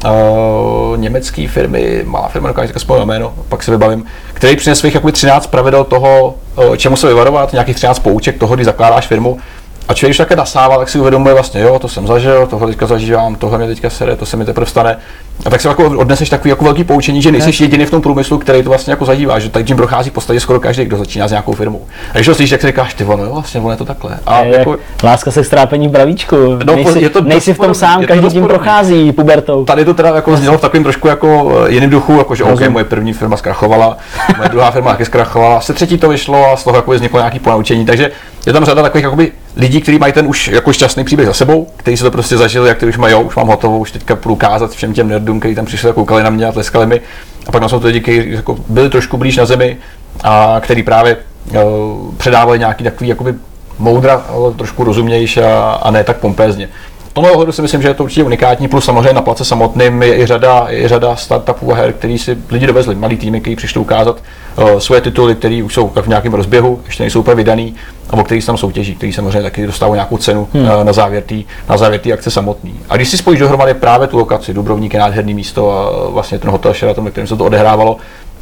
uh, 0.05 0.99
německé 0.99 1.49
firmy, 1.49 2.03
malá 2.05 2.29
firma, 2.29 2.49
dokážu 2.49 2.73
vzpomenout 2.77 3.07
jméno, 3.07 3.33
pak 3.49 3.63
se 3.63 3.71
vybavím, 3.71 4.05
který 4.35 4.57
přines 4.57 4.79
svých 4.79 4.95
jakoby 4.95 5.13
13 5.13 5.47
pravidel 5.47 5.85
toho, 5.85 6.35
uh, 6.57 6.77
čemu 6.77 6.97
se 6.97 7.07
vyvarovat, 7.07 7.53
nějakých 7.53 7.77
13 7.77 7.99
pouček 7.99 8.39
toho, 8.39 8.55
když 8.55 8.67
zakládáš 8.67 9.07
firmu. 9.07 9.39
A 9.89 9.95
člověk, 9.95 10.11
když 10.11 10.19
také 10.19 10.37
nasává, 10.37 10.79
tak 10.79 10.89
si 10.89 10.99
uvědomuje 10.99 11.35
vlastně, 11.35 11.61
jo, 11.61 11.79
to 11.79 11.89
jsem 11.89 12.07
zažil, 12.07 12.47
tohle 12.47 12.69
teďka 12.69 12.87
zažívám, 12.87 13.35
tohle 13.35 13.59
mě 13.59 13.67
teďka 13.67 13.91
sere, 13.91 14.17
to 14.17 14.27
se 14.27 14.37
mi 14.37 14.45
teprve 14.45 14.67
stane. 14.67 14.99
A 15.47 15.51
tak 15.51 15.61
si 15.61 15.69
jako 15.69 15.85
odneseš 15.85 16.31
takový 16.31 16.51
jako 16.51 16.65
velký 16.65 16.85
poučení, 16.85 17.23
že 17.23 17.33
nejsi 17.33 17.63
jediný 17.63 17.85
v 17.85 17.91
tom 17.91 18.03
průmyslu, 18.03 18.39
který 18.39 18.63
to 18.63 18.69
vlastně 18.69 18.91
jako 18.91 19.05
zažívá, 19.05 19.39
že 19.39 19.49
tak 19.49 19.67
tím 19.67 19.77
prochází 19.77 20.11
v 20.11 20.13
podstatě 20.13 20.41
skoro 20.41 20.61
každý, 20.61 20.85
kdo 20.85 20.97
začíná 20.97 21.29
s 21.29 21.31
nějakou 21.31 21.53
firmou. 21.53 21.87
A 22.11 22.15
když 22.15 22.27
to 22.27 22.35
slyšíš, 22.35 22.51
tak 22.51 22.61
si 22.61 22.67
říkáš, 22.67 22.95
ty 22.95 23.05
ono, 23.05 23.25
jo, 23.25 23.33
vlastně 23.33 23.61
ono 23.61 23.71
je 23.71 23.77
to 23.77 23.85
takhle. 23.85 24.19
A 24.27 24.41
Je, 24.41 24.59
jako, 24.59 24.77
Láska 25.03 25.31
se 25.31 25.43
k 25.43 25.47
strápení 25.47 25.89
v 25.89 25.91
bravíčku. 25.91 26.37
No, 26.65 26.75
nejsi, 26.77 27.03
je 27.03 27.09
to 27.11 27.21
nejsi 27.21 27.55
v 27.55 27.59
tom 27.59 27.75
sám, 27.75 28.01
to 28.01 28.07
každý 28.07 28.29
tím 28.29 28.47
prochází 28.47 29.13
pubertou. 29.13 29.65
tady 29.65 29.85
to 29.85 29.95
teda 29.95 30.09
jako 30.09 30.37
znělo 30.37 30.59
v 30.59 30.61
takovém 30.61 30.83
trošku 30.83 31.09
jako 31.09 31.53
eh, 31.67 31.73
jiném 31.73 31.91
duchu, 31.91 32.13
jako 32.19 32.35
že 32.35 32.45
OK, 32.45 32.51
Rozumím. 32.51 32.73
moje 32.73 32.85
první 32.85 33.13
firma 33.13 33.37
zkrachovala, 33.37 33.97
moje 34.37 34.49
druhá 34.49 34.71
firma 34.71 34.91
taky 34.91 35.05
zkrachovala, 35.05 35.61
se 35.61 35.73
třetí 35.73 35.99
to 35.99 36.09
vyšlo 36.09 36.53
a 36.53 36.57
z 36.57 36.65
toho 36.65 36.77
jako 36.77 36.91
vzniklo 36.91 37.21
nějaký 37.21 37.39
ponaučení, 37.39 37.87
takže 37.87 38.11
je 38.47 38.53
tam 38.53 38.65
řada 38.65 38.83
takových 38.83 39.05
jakoby 39.05 39.33
lidí, 39.57 39.81
kteří 39.81 39.99
mají 39.99 40.13
ten 40.13 40.27
už 40.27 40.49
jako 40.49 40.73
šťastný 40.73 41.05
příběh 41.05 41.27
za 41.27 41.35
sebou, 41.35 41.67
kteří 41.77 41.97
si 41.97 42.03
to 42.03 42.11
prostě 42.11 42.37
zažili, 42.37 42.69
jak 42.69 42.79
ty 42.79 42.87
už 42.87 42.99
mají, 42.99 43.13
jo, 43.13 43.21
už 43.21 43.37
mám 43.37 43.47
hotovo, 43.47 43.79
už 43.79 43.93
teďka 43.93 44.17
půjdu 44.17 44.37
kázat 44.37 44.71
všem 44.71 44.93
těm 44.93 45.09
nerdům, 45.23 45.41
kteří 45.41 45.55
tam 45.55 45.65
přišli 45.65 45.91
a 45.91 45.93
koukali 45.93 46.23
na 46.23 46.31
mě 46.31 46.47
a 46.47 46.53
tleskali 46.53 46.87
mi. 46.87 47.01
A 47.47 47.53
pak 47.53 47.61
tam 47.61 47.69
jsou 47.69 47.81
to 47.81 47.87
lidi, 47.87 48.01
kteří 48.01 48.31
jako 48.31 48.59
byli 48.69 48.91
trošku 48.91 49.17
blíž 49.17 49.37
na 49.37 49.47
zemi 49.47 49.77
a 50.25 50.61
který 50.61 50.83
právě 50.83 51.17
uh, 51.17 52.15
předávali 52.17 52.59
nějaký 52.59 52.85
takový 52.85 53.09
jakoby 53.09 53.35
moudra, 53.79 54.15
ale 54.15 54.53
trošku 54.53 54.85
rozumější 54.85 55.41
a, 55.41 55.79
a 55.83 55.91
ne 55.91 56.05
tak 56.05 56.17
pompézně. 56.17 56.69
Tomhle 57.13 57.33
ohledu 57.33 57.53
si 57.53 57.63
myslím, 57.63 57.83
že 57.83 57.89
je 57.89 57.95
to 57.95 58.05
určitě 58.05 58.25
unikátní, 58.25 58.69
plus 58.69 58.85
samozřejmě 58.85 59.13
na 59.13 59.23
place 59.23 59.45
samotným 59.45 60.03
je 60.03 60.17
i 60.17 60.27
řada, 60.27 60.67
je 60.69 60.83
i 60.83 60.89
řada 60.89 61.17
startupů 61.17 61.73
a 61.73 61.77
her, 61.77 61.93
který 61.93 62.19
si 62.19 62.39
lidi 62.51 62.67
dovezli, 62.67 62.95
malý 62.95 63.17
týmy, 63.17 63.41
kteří 63.41 63.57
přišli 63.57 63.81
ukázat 63.81 64.23
uh, 64.59 64.79
svoje 64.79 65.01
tituly, 65.01 65.35
které 65.35 65.63
už 65.65 65.75
jsou 65.75 65.93
v 66.03 66.07
nějakém 66.07 66.35
rozběhu, 66.35 66.81
ještě 66.87 67.03
nejsou 67.03 67.21
úplně 67.21 67.35
vydaný, 67.35 67.75
a 68.11 68.17
o 68.17 68.25
který 68.25 68.41
se 68.41 68.47
tam 68.47 68.57
soutěží, 68.57 68.95
který 68.95 69.13
samozřejmě 69.13 69.43
taky 69.43 69.67
dostávají 69.67 69.97
nějakou 69.97 70.17
cenu 70.17 70.49
hmm. 70.53 70.65
uh, 70.65 70.85
na 70.85 70.93
závěr 70.93 71.23
té 71.23 71.35
na 71.69 71.77
závěr 71.77 72.01
té 72.01 72.13
akce 72.13 72.31
samotný. 72.31 72.75
A 72.89 72.97
když 72.97 73.09
si 73.09 73.19
spojíš 73.19 73.41
dohromady 73.41 73.75
právě 73.75 74.09
tu 74.09 74.19
lokaci, 74.19 74.55
Dubrovník 74.55 74.95
je 74.95 75.01
nádherný 75.01 75.35
místo 75.35 75.71
a 75.71 76.11
vlastně 76.11 76.39
ten 76.39 76.51
hotel 76.51 76.75
Sheraton, 76.75 77.05
ve 77.05 77.11
kterém 77.11 77.27
se 77.27 77.37
to 77.37 77.45
odehrávalo, 77.45 77.97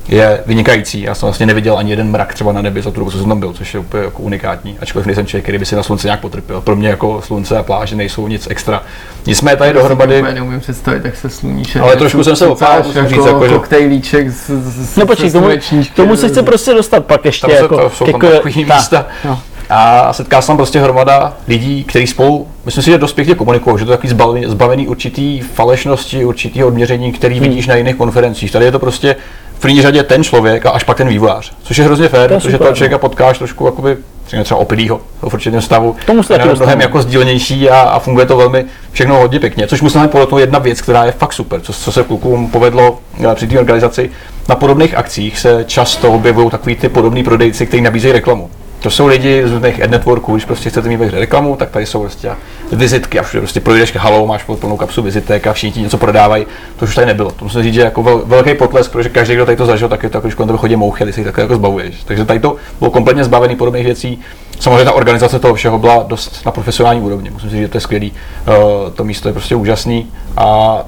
je 0.09 0.43
vynikající. 0.47 1.01
Já 1.03 1.15
jsem 1.15 1.27
vlastně 1.27 1.47
neviděl 1.47 1.79
ani 1.79 1.91
jeden 1.91 2.11
mrak 2.11 2.35
třeba 2.35 2.53
na 2.53 2.63
nebi 2.63 2.83
za 2.83 2.91
tu 2.91 2.99
dobu, 3.01 3.11
co 3.11 3.19
jsem 3.19 3.29
tam 3.29 3.41
byl, 3.41 3.53
což 3.53 3.75
je 3.75 3.81
úplně 3.81 4.05
jako 4.05 4.23
unikátní. 4.23 4.77
Ačkoliv 4.81 5.07
nejsem 5.07 5.27
člověk, 5.27 5.45
který 5.45 5.59
by 5.59 5.67
si 5.67 5.77
na 5.77 5.83
slunce 5.83 6.07
nějak 6.09 6.21
potrpěl. 6.21 6.61
Pro 6.61 6.77
mě 6.77 6.89
jako 6.89 7.23
slunce 7.25 7.59
a 7.59 7.63
pláže 7.63 7.97
nejsou 7.97 8.29
nic 8.29 8.47
extra. 8.51 8.83
Nicméně 9.27 9.57
tady 9.57 9.73
dohromady. 9.73 10.15
Já 10.27 10.35
neumím 10.35 10.61
představit, 10.61 11.05
jak 11.05 11.17
se 11.17 11.31
sluníš. 11.31 11.77
Ale 11.77 11.97
trošku 11.97 12.25
jsem 12.25 12.37
se 12.37 12.47
opál, 12.47 12.79
musím 12.87 12.97
jako 12.97 13.09
říct, 13.09 13.27
jako, 13.27 13.49
že- 13.49 13.55
koktejlíček 13.55 14.31
z, 14.31 14.51
z, 14.65 14.97
No 14.97 15.07
počkej, 15.07 15.31
se 15.31 15.39
tomu, 15.41 15.49
tomu 15.95 16.17
se 16.17 16.29
chce 16.29 16.43
prostě 16.43 16.75
dostat 16.75 17.07
pak 17.07 17.25
ještě 17.25 17.41
Tam 17.47 17.51
se 17.51 17.63
jako, 17.63 17.77
to, 17.77 17.91
jsou 17.91 18.05
tam 18.05 18.15
jako- 18.23 18.37
takový 18.37 18.65
tak, 18.65 18.77
místa. 18.77 19.07
no. 19.25 19.41
A 19.73 20.13
setká 20.13 20.41
se 20.41 20.47
tam 20.47 20.57
prostě 20.57 20.81
hromada 20.81 21.33
lidí, 21.49 21.85
kteří 21.85 22.07
spolu, 22.07 22.47
myslím 22.65 22.85
si, 22.85 22.91
že 22.91 22.99
dost 22.99 23.13
pěkně 23.13 23.35
komunikují, 23.35 23.79
že 23.79 23.85
to 23.85 23.91
je 23.91 23.97
takový 23.97 24.09
zbavený, 24.11 24.45
zbavený 24.47 24.89
určitý 24.89 25.41
falešnosti, 25.41 26.25
určitého 26.25 26.69
odměření, 26.69 27.13
který 27.13 27.39
Hmm. 27.39 27.49
vidíš 27.49 27.67
na 27.67 27.75
jiných 27.75 27.97
konferencích. 27.97 28.53
Tady 28.53 28.65
je 28.65 28.73
to 28.73 28.79
prostě 28.79 29.17
první 29.61 29.83
řadě 29.83 30.03
ten 30.03 30.25
člověk 30.25 30.67
a 30.67 30.71
až 30.71 30.85
pak 30.85 30.97
ten 30.97 31.09
vývojář. 31.09 31.53
Což 31.63 31.77
je 31.77 31.85
hrozně 31.85 32.09
fér, 32.09 32.29
To 32.29 32.35
je 32.35 32.41
protože 32.41 32.53
super, 32.53 32.59
toho 32.59 32.71
no. 32.71 32.77
člověka 32.77 32.99
potkáš 32.99 33.39
trošku 33.39 33.67
jakoby, 33.67 33.97
třeba 34.43 34.61
opilýho 34.61 35.01
v 35.23 35.35
určitém 35.35 35.61
stavu. 35.61 35.97
Tomu 36.07 36.23
se 36.23 36.35
A 36.35 36.39
taky 36.39 36.49
je 36.49 36.55
mnohem 36.55 36.81
jako 36.81 37.03
sdílenější 37.03 37.71
a, 37.71 37.81
a, 37.81 37.99
funguje 37.99 38.27
to 38.27 38.37
velmi 38.37 38.65
všechno 38.93 39.17
hodně 39.17 39.41
pěkně. 39.41 39.67
Což 39.67 39.83
musím 39.83 40.09
podotknout 40.09 40.39
jedna 40.39 40.59
věc, 40.59 40.81
která 40.81 41.05
je 41.05 41.13
fakt 41.13 41.33
super, 41.33 41.61
co, 41.61 41.73
co 41.73 41.93
se 41.93 42.03
klukům 42.03 42.51
povedlo 42.51 42.99
eh, 43.31 43.35
při 43.35 43.47
té 43.47 43.59
organizaci. 43.59 44.11
Na 44.49 44.55
podobných 44.55 44.95
akcích 44.95 45.39
se 45.39 45.65
často 45.67 46.13
objevují 46.13 46.51
takový 46.51 46.77
ty 46.77 46.89
podobní 46.89 47.25
prodejci, 47.25 47.67
kteří 47.67 47.83
nabízejí 47.83 48.13
reklamu. 48.13 48.51
To 48.81 48.91
jsou 48.91 49.07
lidi 49.07 49.43
z 49.47 49.53
různých 49.53 49.83
ad 49.83 49.91
networků, 49.91 50.33
když 50.33 50.45
prostě 50.45 50.71
chcete 50.71 50.89
mít 50.89 50.97
ve 50.97 51.11
reklamu, 51.11 51.57
tak 51.57 51.71
tady 51.71 51.87
jsou 51.87 52.01
prostě 52.01 52.31
vizitky 52.73 53.19
a 53.19 53.23
všude 53.23 53.41
prostě 53.41 53.61
projdeš 53.61 53.97
halou, 53.97 54.27
máš 54.27 54.45
plnou 54.45 54.77
kapsu 54.77 55.03
vizitek 55.03 55.47
a 55.47 55.53
všichni 55.53 55.73
ti 55.73 55.81
něco 55.81 55.99
prodávají. 55.99 56.47
To 56.77 56.85
už 56.85 56.95
tady 56.95 57.07
nebylo. 57.07 57.31
To 57.31 57.45
musím 57.45 57.63
říct, 57.63 57.75
že 57.75 57.81
jako 57.81 58.03
vel, 58.03 58.23
velký 58.27 58.55
potlesk, 58.55 58.93
protože 58.93 59.09
každý, 59.09 59.35
kdo 59.35 59.47
tady 59.47 59.57
to 59.57 59.67
zažil, 59.67 59.89
tak 59.89 60.03
je 60.03 60.11
to 60.11 60.17
jako, 60.17 60.29
když 60.29 60.37
tebe 60.37 60.59
chodí 60.59 60.77
mouchy, 60.77 61.05
ty 61.05 61.21
jich 61.21 61.27
takhle 61.27 61.45
jako 61.45 61.55
zbavuješ. 61.55 62.05
Takže 62.05 62.25
tady 62.25 62.41
to 62.41 62.57
bylo 62.79 62.91
kompletně 62.91 63.25
zbavený 63.25 63.57
podobných 63.57 63.85
věcí. 63.85 64.21
Samozřejmě 64.61 64.85
ta 64.85 64.93
organizace 64.93 65.39
toho 65.39 65.55
všeho 65.55 65.79
byla 65.79 66.05
dost 66.09 66.47
na 66.47 66.53
profesionální 66.53 67.01
úrovni. 67.01 67.31
Musím 67.31 67.51
říct, 67.51 67.61
že 67.61 67.69
to 67.69 67.77
je 67.77 67.81
skvělý. 67.81 68.13
Uh, 68.13 68.55
to 68.91 69.05
místo 69.05 69.29
je 69.29 69.33
prostě 69.33 69.55
úžasný 69.55 70.07
a 70.37 70.79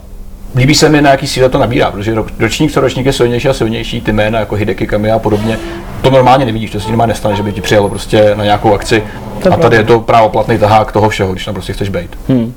Líbí 0.57 0.74
se 0.74 0.88
mi, 0.88 1.03
na 1.03 1.11
jaký 1.11 1.26
síle 1.26 1.48
to 1.48 1.59
nabírá, 1.59 1.90
protože 1.90 2.14
ro- 2.14 2.26
ročník 2.38 2.72
co 2.72 2.80
ročník 2.80 3.07
je 3.07 3.12
silnější 3.12 3.48
a 3.48 3.53
silnější, 3.53 4.00
ty 4.00 4.12
jména 4.12 4.38
jako 4.38 4.55
Hideki 4.55 4.86
Kamiya 4.86 5.16
a 5.16 5.18
podobně. 5.18 5.59
To 6.03 6.11
normálně 6.11 6.44
nevidíš, 6.44 6.70
to 6.70 6.80
se 6.80 6.88
normálně 6.88 7.09
nestane, 7.09 7.36
že 7.36 7.42
by 7.42 7.53
ti 7.53 7.61
přijelo 7.61 7.88
prostě 7.88 8.34
na 8.34 8.44
nějakou 8.44 8.74
akci. 8.74 9.03
To 9.42 9.48
je 9.48 9.55
A 9.55 9.57
tady 9.57 9.76
je 9.76 9.84
to 9.84 10.00
právoplatný 10.00 10.59
tahák 10.59 10.92
toho 10.92 11.09
všeho, 11.09 11.32
když 11.32 11.44
tam 11.44 11.55
prostě 11.55 11.72
chceš 11.72 11.88
být. 11.88 12.18
Hmm. 12.28 12.42
Uh, 12.42 12.53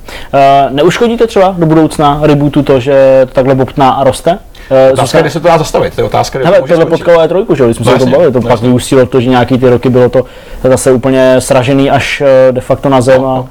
neuškodí 0.70 1.16
to 1.16 1.26
třeba 1.26 1.54
do 1.58 1.66
budoucna 1.66 2.18
rebootu 2.22 2.62
to, 2.62 2.80
že 2.80 3.22
to 3.26 3.32
takhle 3.34 3.54
bobtná 3.54 3.90
a 3.90 4.04
roste? 4.04 4.38
Uh, 4.70 4.92
Otázka, 4.92 5.20
kdy 5.20 5.30
se 5.30 5.40
to 5.40 5.48
dá 5.48 5.58
zastavit, 5.58 5.94
to 5.94 6.00
je 6.00 6.04
otázka, 6.04 6.38
Hele, 6.44 6.60
to 6.60 6.66
tohle 6.66 6.86
potkalo 6.86 7.18
E3, 7.18 7.54
že 7.56 7.62
jo, 7.62 7.66
když 7.68 7.76
jsme 7.76 7.86
No 7.86 7.90
se 7.90 7.96
o 7.96 7.98
tom 7.98 8.08
jasně, 8.08 8.12
bavili, 8.12 8.32
to 8.32 8.40
no 8.40 8.48
pak 8.48 8.60
vyústilo 8.60 9.06
to, 9.06 9.20
že 9.20 9.30
nějaký 9.30 9.58
ty 9.58 9.68
roky 9.68 9.88
bylo 9.88 10.08
to 10.08 10.24
zase 10.64 10.92
úplně 10.92 11.36
sražený 11.38 11.90
až 11.90 12.22
eh, 12.26 12.52
de 12.52 12.60
facto 12.60 12.88
na 12.88 13.00
zem 13.00 13.24
a 13.24 13.44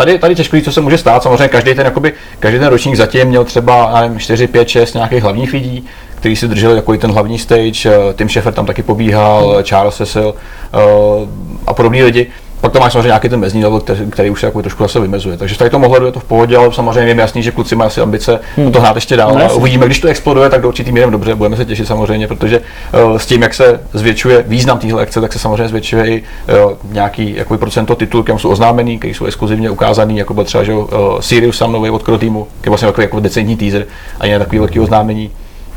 Tady, 0.00 0.18
tady 0.18 0.34
těžko 0.34 0.56
říct, 0.56 0.64
co 0.64 0.72
se 0.72 0.80
může 0.80 0.98
stát. 0.98 1.22
Samozřejmě 1.22 1.48
každý 1.48 1.74
ten, 1.74 1.86
jakoby, 1.86 2.12
každý 2.38 2.58
ten 2.58 2.68
ročník 2.68 2.96
zatím 2.96 3.28
měl 3.28 3.44
třeba 3.44 4.00
nevím, 4.00 4.18
4, 4.18 4.46
5, 4.46 4.68
6 4.68 4.94
nějakých 4.94 5.22
hlavních 5.22 5.52
lidí, 5.52 5.86
kteří 6.14 6.36
si 6.36 6.48
drželi 6.48 6.74
takový 6.74 6.98
ten 6.98 7.12
hlavní 7.12 7.38
stage. 7.38 7.86
eh, 7.86 8.14
Tim 8.14 8.28
Schafer 8.28 8.52
tam 8.52 8.66
taky 8.66 8.82
pobíhal. 8.82 9.62
Charles 9.62 9.96
Cecil 9.96 10.34
uh, 10.34 11.28
a 11.66 11.74
podobní 11.74 12.02
lidi. 12.02 12.26
Pak 12.60 12.72
to 12.72 12.80
máš 12.80 12.92
samozřejmě 12.92 13.08
nějaký 13.08 13.28
ten 13.28 13.40
mezní 13.40 13.64
level, 13.64 13.80
který, 13.80 14.10
který 14.10 14.30
už 14.30 14.40
se 14.40 14.46
jako 14.46 14.62
trošku 14.62 14.82
zase 14.82 15.00
vymezuje. 15.00 15.36
Takže 15.36 15.54
v 15.54 15.58
tady 15.58 15.70
tom 15.70 15.84
ohledu 15.84 16.06
je 16.06 16.12
to 16.12 16.20
v 16.20 16.24
pohodě, 16.24 16.56
ale 16.56 16.72
samozřejmě 16.72 17.12
je 17.12 17.20
jasný, 17.20 17.42
že 17.42 17.50
kluci 17.50 17.76
mají 17.76 17.86
asi 17.86 18.00
ambice 18.00 18.40
hmm. 18.56 18.72
to 18.72 18.80
hrát 18.80 18.94
ještě 18.94 19.16
dál. 19.16 19.34
No 19.34 19.44
a 19.44 19.52
uvidíme, 19.52 19.86
když 19.86 20.00
to 20.00 20.08
exploduje, 20.08 20.50
tak 20.50 20.60
do 20.60 20.68
určitý 20.68 20.92
míry 20.92 21.10
dobře, 21.10 21.34
budeme 21.34 21.56
se 21.56 21.64
těšit 21.64 21.86
samozřejmě, 21.86 22.26
protože 22.26 22.60
uh, 22.60 23.16
s 23.16 23.26
tím, 23.26 23.42
jak 23.42 23.54
se 23.54 23.80
zvětšuje 23.92 24.44
význam 24.48 24.78
téhle 24.78 25.02
akce, 25.02 25.20
tak 25.20 25.32
se 25.32 25.38
samozřejmě 25.38 25.68
zvětšuje 25.68 26.06
i 26.06 26.22
uh, 26.22 26.72
nějaký 26.92 27.34
jakoby 27.36 27.58
procento 27.58 27.94
titulů, 27.94 28.22
které 28.22 28.38
jsou 28.38 28.50
oznámený, 28.50 28.98
které 28.98 29.14
jsou 29.14 29.24
exkluzivně 29.24 29.70
ukázaný, 29.70 30.18
jako 30.18 30.34
byl 30.34 30.44
třeba 30.44 30.64
že, 30.64 30.74
uh, 30.74 30.86
Sirius 31.20 31.56
sam 31.56 31.72
nový 31.72 31.90
od 31.90 32.02
Crow 32.02 32.18
Teamu, 32.18 32.44
který 32.44 32.66
je 32.66 32.70
vlastně 32.70 32.88
takový 32.88 33.04
jako 33.04 33.20
decentní 33.20 33.56
teaser 33.56 33.86
a 34.20 34.26
ne 34.26 34.38
takový 34.38 34.58
velký 34.58 34.80
oznámení. 34.80 35.30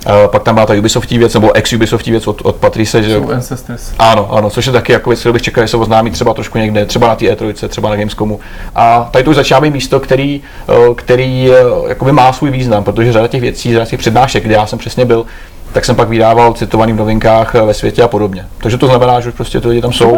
Uh, 0.06 0.32
pak 0.32 0.44
tam 0.44 0.56
byla 0.56 0.66
ta 0.66 0.74
Ubisoftí 0.74 1.18
věc, 1.18 1.34
nebo 1.34 1.56
ex-Ubisoftí 1.56 2.12
věc 2.12 2.28
od, 2.28 2.42
od 2.44 2.56
Patrice, 2.56 3.04
že 3.04 3.18
Ancestors. 3.18 3.92
ano, 4.00 4.34
ano, 4.34 4.50
což 4.50 4.66
je 4.66 4.72
taky 4.72 4.92
jako 4.92 5.10
věc, 5.10 5.20
kterou 5.20 5.34
bych 5.34 5.42
čekal, 5.42 5.64
že 5.64 5.68
se 5.68 5.78
oznámí 5.78 6.12
třeba 6.12 6.34
trošku 6.34 6.58
někde, 6.58 6.86
třeba 6.86 7.08
na 7.08 7.16
té 7.16 7.26
E3, 7.26 7.68
třeba 7.68 7.90
na 7.90 7.96
Gamescomu. 7.96 8.40
A 8.76 9.10
tady 9.12 9.24
to 9.24 9.30
už 9.30 9.36
začíná 9.36 9.62
být 9.62 9.74
místo, 9.74 10.00
který, 10.00 10.42
eh, 10.70 10.74
který 10.96 11.52
eh, 11.52 11.56
jakoby 11.88 12.12
má 12.12 12.34
svůj 12.34 12.52
význam, 12.52 12.84
protože 12.84 13.14
řada 13.14 13.28
těch 13.28 13.42
věcí, 13.42 13.74
řada 13.74 13.86
těch 13.86 14.00
přednášek, 14.00 14.44
kde 14.44 14.54
já 14.54 14.68
jsem 14.68 14.80
přesně 14.80 15.06
byl, 15.06 15.26
tak 15.74 15.86
jsem 15.86 15.96
pak 15.96 16.10
vydával 16.10 16.54
citovaný 16.54 16.94
v 16.94 16.96
novinkách 16.96 17.56
eh, 17.56 17.62
ve 17.62 17.74
světě 17.74 18.04
a 18.04 18.08
podobně. 18.08 18.46
Takže 18.58 18.78
to 18.78 18.88
znamená, 18.88 19.20
že 19.20 19.30
už 19.30 19.36
prostě 19.36 19.62
ty 19.62 19.68
lidi 19.68 19.82
tam 19.82 19.94
jsou. 19.94 20.18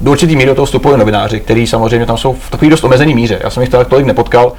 Do 0.00 0.10
určitý 0.10 0.36
míry 0.36 0.48
do 0.48 0.54
toho 0.54 0.66
vstupují 0.66 0.98
novináři, 0.98 1.40
kteří 1.40 1.66
samozřejmě 1.66 2.06
tam 2.06 2.16
jsou 2.16 2.32
v 2.32 2.50
takový 2.50 2.70
dost 2.70 2.84
omezený 2.84 3.14
míře. 3.14 3.40
Já 3.44 3.50
jsem 3.50 3.62
jich 3.62 3.70
tak 3.70 3.88
tolik 3.88 4.06
nepotkal, 4.06 4.52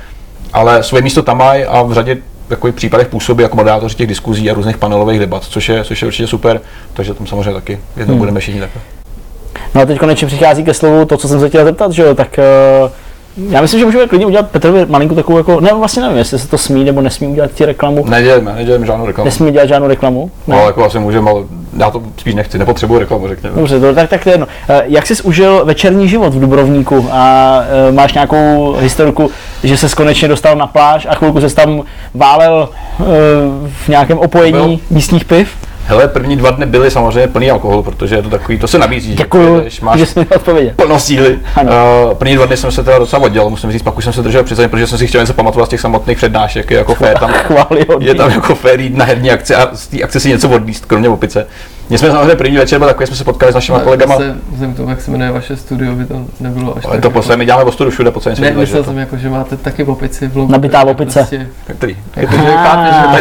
ale 0.54 0.84
svoje 0.84 1.04
místo 1.04 1.22
tam 1.22 1.38
mají 1.38 1.64
a 1.66 1.82
v 1.82 1.94
řadě 1.94 2.18
takových 2.56 2.76
případech 2.76 3.08
působí 3.08 3.44
jako 3.44 3.58
moderátoři 3.58 3.96
těch 3.96 4.08
diskuzí 4.08 4.52
a 4.52 4.54
různých 4.54 4.78
panelových 4.78 5.20
debat, 5.20 5.44
což 5.44 5.70
je, 5.70 5.84
což 5.84 6.02
je 6.02 6.06
určitě 6.06 6.28
super, 6.28 6.62
takže 6.94 7.14
tam 7.14 7.28
samozřejmě 7.28 7.54
taky 7.54 7.80
jednou 7.98 8.14
hmm. 8.14 8.20
budeme 8.20 8.40
všichni 8.40 8.60
takhle. 8.60 8.82
No 9.76 9.82
a 9.82 9.86
teď 9.86 10.00
konečně 10.00 10.28
přichází 10.28 10.64
ke 10.64 10.74
slovu 10.74 11.06
to, 11.06 11.18
co 11.18 11.28
jsem 11.28 11.40
se 11.40 11.50
chtěl 11.50 11.66
zeptat, 11.66 11.92
že 11.92 12.04
jo, 12.04 12.16
tak 12.16 12.40
uh, 12.84 12.92
já 13.50 13.62
myslím, 13.62 13.80
že 13.80 13.86
můžeme 13.86 14.08
klidně 14.08 14.26
udělat 14.26 14.52
Petrovi 14.52 14.86
malinkou 14.86 15.16
takovou 15.16 15.38
jako, 15.38 15.60
ne, 15.60 15.74
vlastně 15.74 16.02
nevím, 16.02 16.18
jestli 16.18 16.40
se 16.40 16.48
to 16.48 16.58
smí 16.58 16.84
nebo 16.84 17.02
nesmí 17.02 17.28
udělat 17.28 17.52
ti 17.52 17.66
reklamu. 17.66 18.06
Nedělíme, 18.10 18.54
nedělíme 18.56 18.86
žádnou 18.86 19.06
reklamu. 19.06 19.26
Nesmí 19.26 19.52
dělat 19.52 19.66
žádnou 19.66 19.88
reklamu? 19.88 20.32
No, 20.48 20.56
ale 20.58 20.66
jako 20.66 20.86
asi 20.86 21.00
můžeme, 21.00 21.30
ale 21.32 21.42
já 21.78 21.92
to 21.92 22.02
spíš 22.18 22.36
nechci, 22.36 22.58
nepotřebuji 22.60 23.00
reklamu, 23.00 23.28
řekněme. 23.28 23.56
Dobře, 23.56 23.80
to, 23.80 23.94
tak, 23.96 24.10
tak 24.10 24.24
to 24.24 24.30
je 24.30 24.34
jedno. 24.34 24.48
Eh, 24.70 24.82
Jak 24.86 25.08
jsi 25.08 25.24
užil 25.24 25.66
večerní 25.66 26.08
život 26.10 26.34
v 26.34 26.40
Dubrovníku 26.40 27.08
a 27.12 27.60
eh, 27.90 27.92
máš 27.92 28.14
nějakou 28.14 28.76
historiku, 28.80 29.32
že 29.64 29.78
se 29.78 29.90
konečně 29.96 30.28
dostal 30.28 30.56
na 30.56 30.68
pláž 30.68 31.08
a 31.10 31.16
chvilku 31.16 31.42
se 31.42 31.56
tam 31.56 31.82
válel 32.14 32.70
eh, 33.00 33.04
v 33.86 33.88
nějakém 33.88 34.18
opojení 34.20 34.52
Byl. 34.68 34.80
místních 34.90 35.26
piv? 35.26 35.50
Hele, 35.86 36.08
první 36.08 36.36
dva 36.36 36.52
dny 36.52 36.66
byly 36.66 36.92
samozřejmě 36.92 37.28
plný 37.28 37.52
alkoholu, 37.52 37.84
protože 37.84 38.16
je 38.16 38.22
to 38.22 38.30
takový, 38.30 38.60
to 38.60 38.68
se 38.68 38.78
nabízí. 38.78 39.10
že 39.10 39.16
Děkuju, 39.16 39.60
když 39.62 39.82
máš 39.82 40.00
že 40.00 40.06
jsi 40.06 40.20
mi 40.20 40.26
odpověděl. 40.26 40.74
plno 40.76 41.00
síly. 41.00 41.40
Ano. 41.56 41.72
Uh, 42.08 42.14
první 42.14 42.36
dva 42.36 42.46
dny 42.46 42.58
jsem 42.58 42.72
se 42.72 42.84
teda 42.84 43.00
docela 43.00 43.22
oddělal, 43.22 43.50
musím 43.50 43.72
říct, 43.72 43.82
pak 43.82 43.98
už 43.98 44.04
jsem 44.04 44.14
se 44.14 44.22
držel 44.22 44.44
při 44.44 44.56
protože 44.68 44.88
jsem 44.88 44.98
si 44.98 45.08
chtěl 45.08 45.22
něco 45.22 45.34
pamatovat 45.34 45.68
z 45.68 45.70
těch 45.70 45.82
samotných 45.82 46.18
přednášek, 46.18 46.72
je 46.72 46.78
jako 46.78 46.96
fér 47.04 47.20
tam, 47.20 47.34
je 48.00 48.16
tam 48.16 48.32
jako 48.32 48.56
fér 48.56 48.80
jít 48.80 48.98
na 48.98 49.06
herní 49.06 49.32
akci 49.32 49.56
a 49.56 49.70
z 49.76 49.88
té 49.88 50.04
akce 50.04 50.20
si 50.20 50.30
něco 50.30 50.50
odníst, 50.50 50.86
kromě 50.86 51.10
opice. 51.10 51.48
Nicméně 51.90 52.12
samozřejmě 52.14 52.36
první 52.36 52.58
večer 52.58 52.80
byl 52.80 52.88
takový, 52.88 53.08
jsme 53.08 53.16
se 53.16 53.24
potkali 53.24 53.52
s 53.52 53.56
našimi 53.56 53.78
kolegama. 53.84 54.18
Se, 54.18 54.36
vzhledem 54.52 54.74
k 54.74 54.78
tomu, 54.78 54.90
jak 54.90 55.02
se 55.02 55.12
jmenuje 55.12 55.32
vaše 55.32 55.58
studio, 55.58 55.94
by 55.94 56.06
to 56.06 56.16
nebylo 56.40 56.78
až 56.78 56.86
Ale 56.86 56.94
tak 56.94 57.02
to 57.02 57.08
jako- 57.08 57.20
posledně, 57.20 57.38
my 57.40 57.46
děláme 57.46 57.64
ostudu 57.64 57.90
všude 57.92 58.12
po 58.12 58.20
celém 58.20 58.32
Ne, 58.34 58.36
světě. 58.38 58.58
myslel 58.58 58.84
takže 58.84 58.92
jsem 58.92 59.00
jako, 59.00 59.18
že 59.18 59.30
máte 59.30 59.58
taky 59.58 59.84
opici 59.84 60.28
v 60.28 60.38
logu. 60.38 60.52
Nabitá 60.52 60.84
opice. 60.84 61.20
Prostě, 61.20 61.48
Který? 61.78 61.98
Tady 62.14 62.28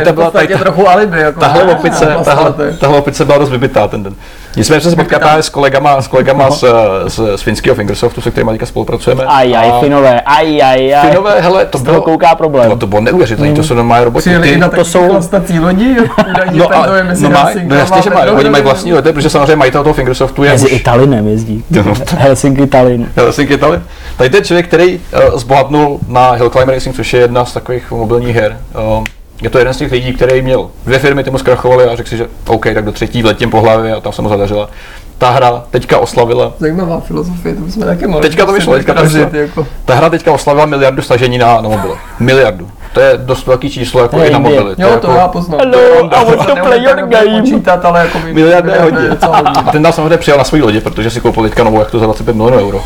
to 0.05 0.13
byla- 0.13 0.31
tady 0.31 0.47
ta- 0.49 0.59
trochu 0.59 0.89
alibi. 0.89 1.21
Jako, 1.21 1.41
Tahle 1.41 1.63
Ah, 1.63 1.71
opice, 1.79 2.05
vlastně 2.15 2.33
tahle, 2.81 2.99
opice 2.99 3.25
byla 3.25 3.39
dost 3.39 3.51
vybitá 3.51 3.89
ten 3.89 4.03
den. 4.03 4.15
Nicméně 4.57 4.81
jsme 4.81 4.91
se 4.91 4.97
potkali 4.97 5.21
právě 5.21 5.43
s 5.43 5.49
kolegama, 5.49 6.03
s 6.03 6.09
kolegama 6.09 6.51
z, 6.51 6.65
z, 7.07 7.21
z 7.37 7.43
finského 7.43 7.77
Fingersoftu, 7.77 8.21
se 8.21 8.31
kterými 8.31 8.51
teďka 8.51 8.67
spolupracujeme. 8.67 9.25
Aj, 9.25 9.57
aj, 9.57 9.73
Finové, 9.81 10.21
aj, 10.21 10.63
aj, 10.63 10.95
aj. 10.95 11.09
Finové, 11.11 11.41
hele, 11.41 11.65
to 11.67 11.79
bylo, 11.79 12.03
kouká 12.03 12.35
problém. 12.35 12.71
no, 12.71 12.77
to 12.77 12.87
bylo 12.87 13.01
neuvěřitelné, 13.01 13.53
to 13.53 13.63
jsou 13.63 13.75
normální 13.75 14.05
roboti. 14.05 14.23
Přijeli 14.23 14.49
i 14.49 14.53
Ty, 14.53 14.59
na 14.59 14.69
to 14.69 14.85
jsou- 14.85 15.09
klastací 15.09 15.59
lodi, 15.61 15.97
no, 16.53 16.75
ale, 16.77 17.05
no, 17.21 17.29
no 17.65 17.75
jasně, 17.77 18.03
že 18.03 18.11
a 18.11 18.15
mají, 18.15 18.31
oni 18.31 18.51
mají 18.53 18.65
vlastní 18.65 18.93
lety, 18.93 19.13
protože 19.13 19.31
samozřejmě 19.31 19.57
majitel 19.57 19.83
toho 19.83 19.95
Fingersoftu 19.95 20.45
je 20.45 20.51
Mezi 20.51 20.67
už 20.67 20.73
Italinem 20.73 21.29
jezdí. 21.29 21.65
No, 21.71 21.95
to- 21.95 22.17
Helsinki, 22.19 22.67
Tallinn. 22.67 23.09
Helsinki 23.17 23.55
Italy. 23.55 23.81
Tady 24.17 24.31
ten 24.31 24.45
člověk, 24.45 24.67
který 24.67 25.01
uh, 25.33 25.39
zbohatnul 25.39 25.99
na 26.09 26.31
Hill 26.33 26.51
Climb 26.51 26.69
Racing, 26.69 26.97
což 26.97 27.13
je 27.15 27.21
jedna 27.21 27.45
z 27.45 27.53
takových 27.53 27.91
mobilních 27.91 28.37
her. 28.37 28.59
Uh, 28.99 29.05
je 29.43 29.51
to 29.51 29.59
jeden 29.59 29.75
z 29.75 29.77
těch 29.77 29.93
lidí, 29.93 30.13
který 30.15 30.43
měl 30.43 30.71
dvě 30.87 30.99
firmy, 30.99 31.25
ty 31.25 31.31
mu 31.31 31.39
zkrachovaly 31.39 31.85
a 31.85 31.97
řekl 31.97 32.09
si, 32.09 32.17
že 32.17 32.27
OK, 32.47 32.65
tak 32.75 32.85
do 32.85 32.93
třetí 32.93 33.23
vletím 33.23 33.51
po 33.51 33.61
hlavě 33.61 33.95
a 33.95 34.01
tam 34.01 34.13
se 34.13 34.23
mu 34.23 34.29
zadařila. 34.29 34.69
Ta 35.19 35.31
hra 35.31 35.65
teďka 35.71 35.99
oslavila 35.99 36.53
Zajímavá 36.59 37.01
filozofie, 37.01 37.55
to 37.55 37.61
bychom 37.61 37.83
taky 37.83 38.07
mohli. 38.07 38.29
Teďka 38.29 38.47
to 38.47 38.53
vyšlo, 38.53 38.75
teďka 38.75 38.95
to 38.95 39.03
vyšlo. 39.03 39.21
Jako. 39.33 39.67
Ta 39.85 39.95
hra 39.95 40.11
teďka 40.11 40.33
oslavila 40.33 40.67
miliardu 40.67 41.03
stažení 41.03 41.39
na, 41.39 41.61
na 41.61 41.69
mobile. 41.69 41.95
Miliardu. 42.21 42.69
To 42.93 43.01
je 43.01 43.13
dost 43.17 43.47
velký 43.47 43.71
číslo 43.71 44.01
jako 44.01 44.17
To 44.17 44.23
je 44.23 44.29
i 44.29 44.33
na 44.33 44.39
mobily. 44.39 44.75
Jo, 44.79 44.89
je 44.89 44.97
to 44.97 45.07
jako, 45.07 45.13
já 45.13 45.29
poznám. 45.29 45.61
Hello, 45.61 46.15
I 46.15 46.25
want 46.25 46.47
to 46.47 46.57
play 46.57 46.83
your 46.83 46.97
game. 46.97 47.41
Počítat, 47.41 47.85
ale 47.85 48.01
jako. 48.01 48.19
Miliardé. 48.33 48.79
A 49.45 49.63
ten 49.73 49.83
tam 49.83 49.93
samozřejmě 49.93 50.17
přijel 50.17 50.39
na 50.39 50.45
svoji 50.45 50.63
lodi, 50.63 50.81
protože 50.81 51.11
si 51.11 51.21
koupil 51.21 51.43
teďka 51.43 51.65
novou 51.65 51.79
jachtu 51.79 51.99
za 51.99 52.05
25 52.05 52.37
milionů 52.37 52.59
euro. 52.59 52.85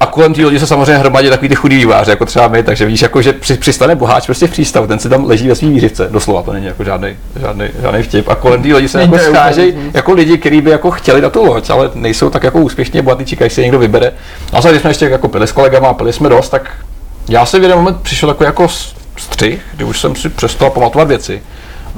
A 0.00 0.06
kolem 0.06 0.34
té 0.34 0.44
lodi 0.44 0.58
se 0.58 0.66
samozřejmě 0.66 0.96
hromadí 0.96 1.30
takový 1.30 1.48
ty 1.48 1.54
chudý 1.54 1.76
výváři, 1.76 2.10
jako 2.10 2.24
třeba 2.24 2.48
my, 2.48 2.62
takže 2.62 2.86
víš, 2.86 3.02
jako, 3.02 3.22
že 3.22 3.32
při, 3.32 3.54
přistane 3.54 3.94
boháč 3.94 4.26
prostě 4.26 4.46
v 4.46 4.50
přístavu, 4.50 4.86
ten 4.86 4.98
si 4.98 5.08
tam 5.08 5.24
leží 5.24 5.48
ve 5.48 5.54
svý 5.54 5.68
výřivce, 5.68 6.08
doslova, 6.10 6.42
to 6.42 6.52
není 6.52 6.66
jako 6.66 6.84
žádný, 6.84 7.16
žádný, 7.40 7.68
žádný 7.82 8.02
vtip. 8.02 8.28
A 8.28 8.34
kolem 8.34 8.62
té 8.62 8.72
lodi 8.72 8.88
se 8.88 9.00
jako 9.00 9.18
schážejí 9.18 9.74
jako 9.94 10.12
lidi, 10.12 10.38
kteří 10.38 10.60
by 10.60 10.70
jako 10.70 10.90
chtěli 10.90 11.20
na 11.20 11.30
tu 11.30 11.44
loď, 11.44 11.70
ale 11.70 11.90
nejsou 11.94 12.30
tak 12.30 12.42
jako 12.42 12.58
úspěšně 12.58 13.02
bohatí, 13.02 13.24
čekají, 13.24 13.50
je 13.56 13.62
někdo 13.62 13.78
vybere. 13.78 14.12
A 14.52 14.60
když 14.60 14.80
jsme 14.80 14.90
ještě 14.90 15.08
jako 15.08 15.28
pili 15.28 15.46
s 15.46 15.52
kolegama, 15.52 15.94
pili 15.94 16.12
jsme 16.12 16.28
dost, 16.28 16.48
tak 16.48 16.70
já 17.28 17.46
jsem 17.46 17.60
v 17.60 17.62
jeden 17.62 17.78
moment 17.78 17.96
přišel 18.02 18.28
jako, 18.28 18.44
jako 18.44 18.68
střih, 19.16 19.60
kdy 19.76 19.84
už 19.84 20.00
jsem 20.00 20.16
si 20.16 20.28
přestal 20.28 20.70
pamatovat 20.70 21.08
věci. 21.08 21.42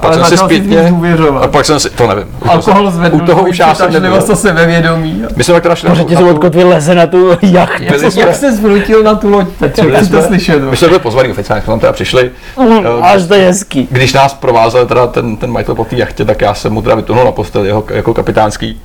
Pak 0.00 0.04
Ale 0.04 0.14
jsem 0.28 0.38
si 0.38 0.44
zpětně, 0.44 0.92
a 1.40 1.48
pak 1.48 1.64
jsem 1.64 1.80
si, 1.80 1.90
to 1.90 2.06
nevím. 2.06 2.24
U 2.36 2.40
toho 2.40 2.52
Alkohol 2.52 2.90
zvedl 2.90 3.16
U 3.16 3.20
toho 3.20 3.42
už 3.42 3.58
já 3.58 3.74
jsem 3.74 3.92
nebyl. 3.92 4.22
to 4.22 4.36
sebevědomí. 4.36 5.22
My 5.36 5.44
jsme 5.44 5.54
tak 5.54 5.62
teda 5.62 5.74
šli 5.74 5.88
na 5.88 5.94
Že 5.94 6.02
tu- 6.02 6.08
ti 6.08 6.14
na 6.14 6.20
se 6.20 6.26
tu- 6.26 6.30
odkotvil 6.30 6.68
leze 6.68 6.94
na 6.94 7.06
tu 7.06 7.30
jachtu. 7.42 7.82
Jak, 7.84 8.12
se, 8.12 8.20
jak 8.20 8.34
se 8.36 8.52
zvnutil 8.52 9.02
na 9.02 9.14
tu 9.14 9.30
loď, 9.30 9.48
Petře, 9.58 9.82
chci 9.82 9.90
to 9.92 10.04
jsme- 10.04 10.22
slyšet. 10.22 10.58
My 10.62 10.76
jsme 10.76 10.88
byli 10.88 11.00
pozvaní 11.00 11.28
oficiálně, 11.32 11.62
jsme 11.62 11.70
tam 11.72 11.80
teda 11.80 11.92
přišli. 11.92 12.30
Mm, 12.58 12.78
Až 13.02 13.22
to 13.28 13.34
je 13.34 13.46
hezký. 13.46 13.88
Když 13.90 14.12
nás 14.12 14.34
provázel 14.34 14.86
teda 14.86 15.06
ten, 15.06 15.36
ten 15.36 15.50
majitel 15.50 15.74
po 15.74 15.84
té 15.84 15.96
jachtě, 15.96 16.24
tak 16.24 16.40
já 16.40 16.54
jsem 16.54 16.72
mu 16.72 16.82
teda 16.82 16.94
vytunul 16.94 17.24
na 17.24 17.32
postel 17.32 17.64
jeho 17.64 17.84
jako 17.90 18.14
kapitánský. 18.14 18.80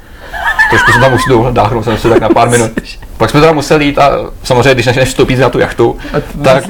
Trošku 0.70 0.92
jsem 0.92 1.02
tam 1.02 1.12
musel 1.12 1.52
dáhnout 1.52 1.84
jsem 1.84 1.98
si 1.98 2.10
tak 2.10 2.22
na 2.22 2.30
pár 2.30 2.50
minut. 2.50 2.72
Pak 3.18 3.30
jsme 3.30 3.40
teda 3.40 3.52
museli 3.52 3.86
jít 3.86 4.00
a 4.00 4.12
samozřejmě, 4.44 4.74
když 4.74 4.86
než 4.86 5.10
vstoupíte 5.10 5.42
na 5.42 5.50
tu 5.50 5.60
jachtu, 5.60 5.98
tak... 6.44 6.68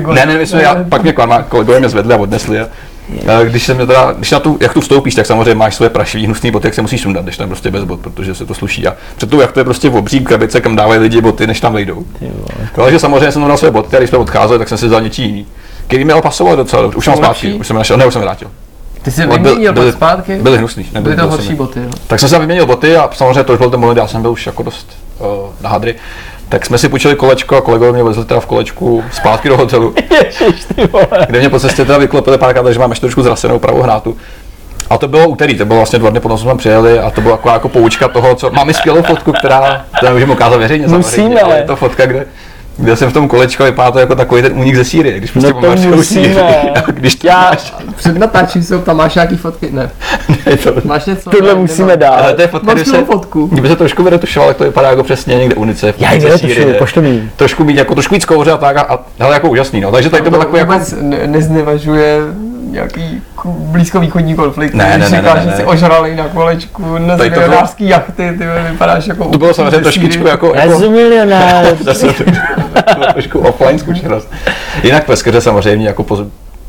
goly. 0.00 0.16
ne, 0.16 0.26
ne, 0.26 0.38
my 0.38 0.46
jsme, 0.46 0.62
já, 0.62 0.76
pak 0.88 1.02
mě 1.02 1.12
klamá, 1.12 1.42
kolegové 1.42 1.78
mě 1.78 1.88
zvedli 1.88 2.14
a 2.14 2.16
odnesli. 2.16 2.60
A, 2.60 2.68
a 3.28 3.44
když, 3.44 3.62
jsem 3.62 3.76
teda, 3.76 4.12
když 4.12 4.30
na 4.30 4.40
tu 4.40 4.58
jachtu 4.60 4.80
vstoupíš, 4.80 5.14
tak 5.14 5.26
samozřejmě 5.26 5.54
máš 5.54 5.74
svoje 5.74 5.90
prašivý 5.90 6.24
hnusný 6.24 6.50
boty, 6.50 6.66
jak 6.66 6.74
se 6.74 6.82
musíš 6.82 7.00
sundat, 7.00 7.24
když 7.24 7.36
tam 7.36 7.48
prostě 7.48 7.70
bez 7.70 7.84
bot, 7.84 8.00
protože 8.00 8.34
se 8.34 8.46
to 8.46 8.54
sluší. 8.54 8.86
A 8.86 8.96
před 9.16 9.30
tou 9.30 9.40
jachtou 9.40 9.60
je 9.60 9.64
prostě 9.64 9.88
v 9.88 9.96
obří 9.96 10.20
krabice, 10.20 10.60
kam 10.60 10.76
dávají 10.76 11.00
lidi 11.00 11.20
boty, 11.20 11.46
než 11.46 11.60
tam 11.60 11.72
vejdou. 11.72 12.04
Takže 12.74 12.98
samozřejmě 12.98 13.32
jsem 13.32 13.46
dal 13.46 13.56
své 13.56 13.70
boty 13.70 13.96
a 13.96 13.98
když 13.98 14.10
jsme 14.10 14.18
odcházeli, 14.18 14.58
tak 14.58 14.68
jsem 14.68 14.78
si 14.78 14.86
vzal 14.86 15.00
něčí 15.00 15.22
jiný. 15.22 15.46
Který 15.86 16.04
mi 16.04 16.12
ale 16.12 16.22
pasoval 16.22 16.56
docela 16.56 16.82
dobře. 16.82 16.98
Už 16.98 17.06
mám 17.06 17.18
Lepší? 17.18 17.40
zpátky, 17.40 17.54
už 17.54 17.66
jsem 17.66 17.76
našel, 17.76 17.96
ne, 17.96 18.06
už 18.06 18.12
jsem 18.12 18.22
vrátil. 18.22 18.50
Ty 19.04 19.10
jsi 19.10 19.26
Byl- 19.26 19.32
vyměnil 19.32 19.72
byly- 19.72 19.86
pak 19.86 19.96
zpátky? 19.96 20.36
Byly 20.42 20.58
hnusný. 20.58 20.86
Byly 21.00 21.16
to 21.16 21.26
horší 21.28 21.54
boty, 21.54 21.80
jo. 21.80 21.90
Tak 22.06 22.20
jsem 22.20 22.28
si 22.28 22.38
vyměnil 22.38 22.66
boty 22.66 22.96
a 22.96 23.10
samozřejmě 23.12 23.44
to 23.44 23.52
už 23.52 23.58
byl 23.58 23.70
ten 23.70 23.80
moment, 23.80 23.96
já 23.96 24.06
jsem 24.06 24.22
byl 24.22 24.30
už 24.30 24.46
jako 24.46 24.62
dost 24.62 24.88
uh, 25.18 25.26
na 25.60 25.70
hadry. 25.70 25.94
Tak 26.48 26.66
jsme 26.66 26.78
si 26.78 26.88
půjčili 26.88 27.14
kolečko 27.16 27.56
a 27.56 27.60
kolegové 27.60 27.92
mě 27.92 28.02
vezli 28.02 28.24
teda 28.24 28.40
v 28.40 28.46
kolečku 28.46 29.04
zpátky 29.12 29.48
do 29.48 29.56
hotelu, 29.56 29.94
Ježiš, 30.24 30.64
ty 30.74 30.86
vole. 30.86 31.06
kde 31.28 31.38
mě 31.38 31.48
po 31.48 31.60
cestě 31.60 31.84
teda 31.84 31.98
vyklopili 31.98 32.38
párkrát, 32.38 32.62
takže 32.62 32.78
mám 32.78 32.90
ještě 32.90 33.00
trošku 33.00 33.22
zrasenou 33.22 33.58
pravou 33.58 33.82
hrátu. 33.82 34.16
A 34.90 34.98
to 34.98 35.08
bylo 35.08 35.28
úterý, 35.28 35.54
to 35.58 35.64
bylo 35.64 35.78
vlastně 35.78 35.98
dva 35.98 36.10
dny 36.10 36.20
potom, 36.20 36.38
co 36.38 36.42
jsme 36.42 36.50
tam 36.50 36.58
přijeli 36.58 36.98
a 36.98 37.10
to 37.10 37.20
byla 37.20 37.36
taková 37.36 37.54
jako 37.54 37.68
poučka 37.68 38.08
toho, 38.08 38.34
co 38.34 38.50
máme 38.50 38.74
skvělou 38.74 39.02
fotku, 39.02 39.32
která, 39.32 39.84
která 39.96 40.12
můžeme 40.12 40.32
ukázat 40.32 40.56
veřejně 40.56 40.86
Musíme, 40.86 41.40
ale. 41.40 41.56
Je 41.56 41.62
to 41.64 41.76
fotka, 41.76 42.06
kde, 42.06 42.26
kde 42.76 42.96
jsem 42.96 43.10
v 43.10 43.12
tom 43.12 43.28
kolečku 43.28 43.62
a 43.62 43.66
vypadá 43.66 43.90
to 43.90 43.98
jako 43.98 44.14
takový 44.14 44.42
ten 44.42 44.52
únik 44.58 44.76
ze 44.76 44.84
Sýrie, 44.84 45.18
když 45.18 45.30
prostě 45.30 45.52
No 45.52 45.76
to. 45.96 46.02
Sýrii. 46.02 46.38
A 46.74 46.90
když 46.90 47.14
to 47.14 47.26
Já- 47.26 47.40
máš, 47.50 47.74
Před 47.96 48.18
natáčím 48.18 48.62
se 48.62 48.78
tam 48.78 48.96
máš 48.96 49.14
nějaký 49.14 49.36
fotky? 49.36 49.68
Ne. 49.72 49.90
ne, 50.46 50.56
to, 50.56 50.72
Máš 50.84 51.06
něco? 51.06 51.30
Tohle 51.30 51.54
Ne, 51.54 51.60
musíme 51.60 51.96
nemám. 51.96 52.12
ale 52.18 52.22
dát. 52.28 52.34
to 52.36 52.42
je 52.42 52.48
fotka, 52.48 52.66
Mám 52.66 52.76
kde 52.76 52.84
se, 52.84 53.04
fotku. 53.04 53.46
Kdyby 53.46 53.68
se 53.68 53.76
trošku 53.76 54.02
vyretušoval, 54.02 54.48
jak 54.48 54.56
to 54.56 54.64
vypadá 54.64 54.90
jako 54.90 55.02
přesně 55.02 55.34
někde 55.36 55.54
UNICEF. 55.54 56.00
Já 56.00 56.12
ji 56.12 56.20
vyretušuju, 56.20 56.54
Sýrie. 56.54 56.74
pošli 56.74 57.02
mi. 57.02 57.30
Trošku 57.36 57.64
mít 57.64 57.76
jako 57.76 57.94
trošku 57.94 58.14
víc 58.14 58.24
kouře 58.24 58.50
a 58.50 58.56
tak 58.56 58.76
a, 58.76 58.80
a 58.80 58.98
hele, 59.18 59.34
jako 59.34 59.48
úžasný, 59.48 59.80
no. 59.80 59.92
Takže 59.92 60.10
tady 60.10 60.22
to 60.22 60.30
bylo 60.30 60.42
takový 60.42 60.58
jako, 60.58 60.72
vůbec 60.72 60.94
ne- 61.00 61.26
neznevažuje 61.26 62.18
nějaký 62.74 63.22
blízkovýchodní 63.44 64.34
konflikt. 64.34 64.74
Ne, 64.74 64.84
ne, 64.84 64.96
když 64.98 65.10
ne, 65.10 65.18
říkáš, 65.18 65.34
ne, 65.38 65.44
ne, 65.44 65.50
že 65.50 65.56
jsi 65.56 65.62
ne. 65.62 65.68
ožralý 65.68 66.16
na 66.16 66.28
kolečku, 66.28 66.98
na 66.98 67.16
Tady 67.16 67.30
to 67.30 67.34
bylo- 67.34 67.46
milionářský 67.46 67.88
jachty, 67.88 68.12
ty 68.38 68.44
vypadáš 68.70 69.06
jako... 69.06 69.24
to 69.24 69.38
bylo 69.38 69.54
samozřejmě 69.54 69.78
trošičku 69.80 70.26
jako, 70.26 70.52
jako 70.54 70.78
jsem 70.78 70.92
milionář. 71.04 71.66
zase 71.80 72.06
to 72.12 72.24
bylo 72.94 73.12
trošku 73.12 73.38
offline 73.38 73.78
zkušenost. 73.78 74.28
Jinak 74.82 75.06
peskaře 75.06 75.40
samozřejmě 75.40 75.86
jako 75.86 76.02
poz, 76.02 76.20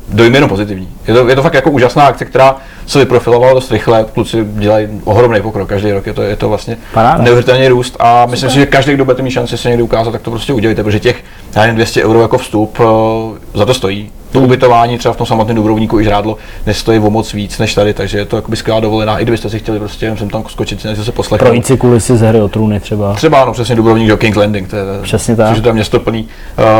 dojmy 0.08 0.36
jenom 0.36 0.50
pozitivní. 0.50 0.88
Je 1.08 1.14
to, 1.14 1.28
je 1.28 1.36
to 1.36 1.42
fakt 1.42 1.54
jako 1.54 1.70
úžasná 1.70 2.06
akce, 2.06 2.24
která 2.24 2.56
se 2.86 2.98
vyprofilovala 2.98 3.54
dost 3.54 3.72
rychle, 3.72 4.04
kluci 4.14 4.44
dělají 4.44 4.88
ohromný 5.04 5.40
pokrok 5.42 5.68
každý 5.68 5.92
rok, 5.92 6.06
je 6.06 6.12
to, 6.12 6.22
je 6.22 6.36
to 6.36 6.48
vlastně 6.48 6.76
Paráda. 6.94 7.22
neuvěřitelný 7.22 7.68
růst 7.68 7.96
a 7.98 8.26
myslím 8.26 8.50
si, 8.50 8.56
že 8.56 8.66
každý, 8.66 8.94
kdo 8.94 9.04
budete 9.04 9.22
mít 9.22 9.30
šanci 9.30 9.58
se 9.58 9.68
někdy 9.68 9.82
ukázat, 9.82 10.10
tak 10.10 10.22
to 10.22 10.30
prostě 10.30 10.52
udělejte, 10.52 10.82
protože 10.82 11.00
těch 11.00 11.24
já 11.56 11.60
nevím, 11.62 11.74
200 11.76 12.04
euro 12.04 12.22
jako 12.22 12.38
vstup 12.38 12.78
eh, 12.80 12.84
za 13.56 13.66
to 13.66 13.74
stojí. 13.74 14.10
To 14.32 14.40
ubytování 14.40 14.98
třeba 14.98 15.14
v 15.14 15.16
tom 15.16 15.26
samotném 15.26 15.56
Dubrovníku 15.56 16.00
i 16.00 16.04
žrádlo 16.04 16.36
nestojí 16.66 16.98
o 16.98 17.10
moc 17.10 17.32
víc 17.32 17.58
než 17.58 17.74
tady, 17.74 17.94
takže 17.94 18.18
je 18.18 18.24
to 18.24 18.36
jakoby 18.36 18.56
skvělá 18.56 18.80
dovolená, 18.80 19.18
i 19.18 19.22
kdybyste 19.22 19.50
si 19.50 19.58
chtěli 19.58 19.78
prostě 19.78 20.06
jenom 20.06 20.18
sem 20.18 20.28
tam 20.28 20.44
skočit, 20.48 20.84
něco 20.84 21.04
se 21.04 21.12
poslechnout. 21.12 21.46
Projít 21.48 21.66
si 21.66 21.76
kulisy 21.76 22.16
ze 22.16 22.28
hry 22.28 22.40
o 22.40 22.48
trůny 22.48 22.80
třeba. 22.80 23.14
Třeba 23.14 23.42
ano, 23.42 23.52
přesně 23.52 23.74
Dubrovník, 23.74 24.08
že 24.10 24.16
King's 24.16 24.36
Landing, 24.36 24.68
to 24.70 24.76
je, 24.76 24.82
Přesně 25.02 25.36
tak. 25.36 25.48
což 25.48 25.56
je 25.56 25.62
to 25.62 25.72
město 25.72 26.00
plný 26.00 26.28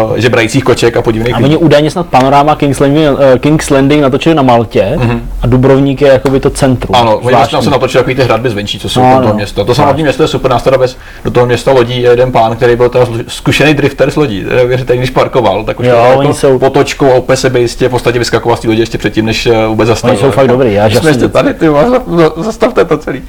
uh, 0.09 0.17
žebrajících 0.17 0.65
koček 0.65 0.97
a 0.97 1.03
podivných 1.03 1.35
A 1.35 1.39
oni 1.39 1.57
údajně 1.57 1.91
snad 1.91 2.07
panorama 2.07 2.55
King's 2.57 2.81
Landing, 2.81 3.11
uh, 3.13 3.19
King's 3.41 3.71
Landing 3.71 4.03
natočili 4.03 4.35
na 4.35 4.43
Maltě 4.43 4.99
a 5.43 5.47
Dubrovník 5.47 6.03
je 6.03 6.09
jakoby 6.09 6.41
to 6.41 6.51
centrum. 6.51 6.97
Ano, 6.97 7.17
oni 7.19 7.37
vlastně 7.37 7.63
se 7.63 7.71
natočili 7.71 8.01
takový 8.05 8.15
ty 8.17 8.23
hradby 8.23 8.51
zvenčí, 8.51 8.79
co 8.79 8.89
jsou 8.89 9.01
No, 9.01 9.07
no, 9.11 9.17
toho 9.17 9.29
no. 9.29 9.35
města. 9.35 9.65
To 9.65 9.75
samotné 9.75 10.03
město 10.03 10.23
je 10.23 10.29
super, 10.29 10.51
nás 10.51 10.63
teda 10.63 10.79
bez, 10.79 10.97
do 11.25 11.31
toho 11.31 11.47
města 11.47 11.73
lodí 11.73 12.03
je 12.03 12.11
jeden 12.11 12.33
pán, 12.33 12.57
který 12.57 12.77
byl 12.77 12.89
teda 12.89 13.07
zkušený 13.29 13.75
drifter 13.75 14.11
z 14.11 14.17
lodí. 14.17 14.45
Věřte, 14.67 14.97
když 14.97 15.11
parkoval, 15.11 15.65
tak 15.65 15.81
už 15.81 15.87
Jo, 15.87 15.97
jako 15.97 16.35
jsou- 16.35 16.59
potočkou 16.71 17.13
a 17.13 17.15
úplně 17.15 17.37
sebejistě 17.37 17.89
v 17.89 17.91
podstatě 17.91 18.19
vyskakoval 18.19 18.57
z 18.57 18.61
té 18.61 18.69
lodě 18.69 18.83
ještě 18.83 18.99
předtím, 18.99 19.27
než 19.27 19.47
eh, 19.47 19.67
vůbec 19.67 19.89
zastavil. 19.89 20.19
jsou 20.19 20.31
fakt 20.31 20.49
dobrý, 20.49 20.75
já 20.75 20.85
Jsme 20.85 20.91
žasnu 20.95 21.09
ještě 21.09 21.29
tady, 21.29 21.55
ty 21.55 21.67
no, 21.67 22.33
zastavte 22.37 22.85
to 22.85 22.99
celý. 22.99 23.23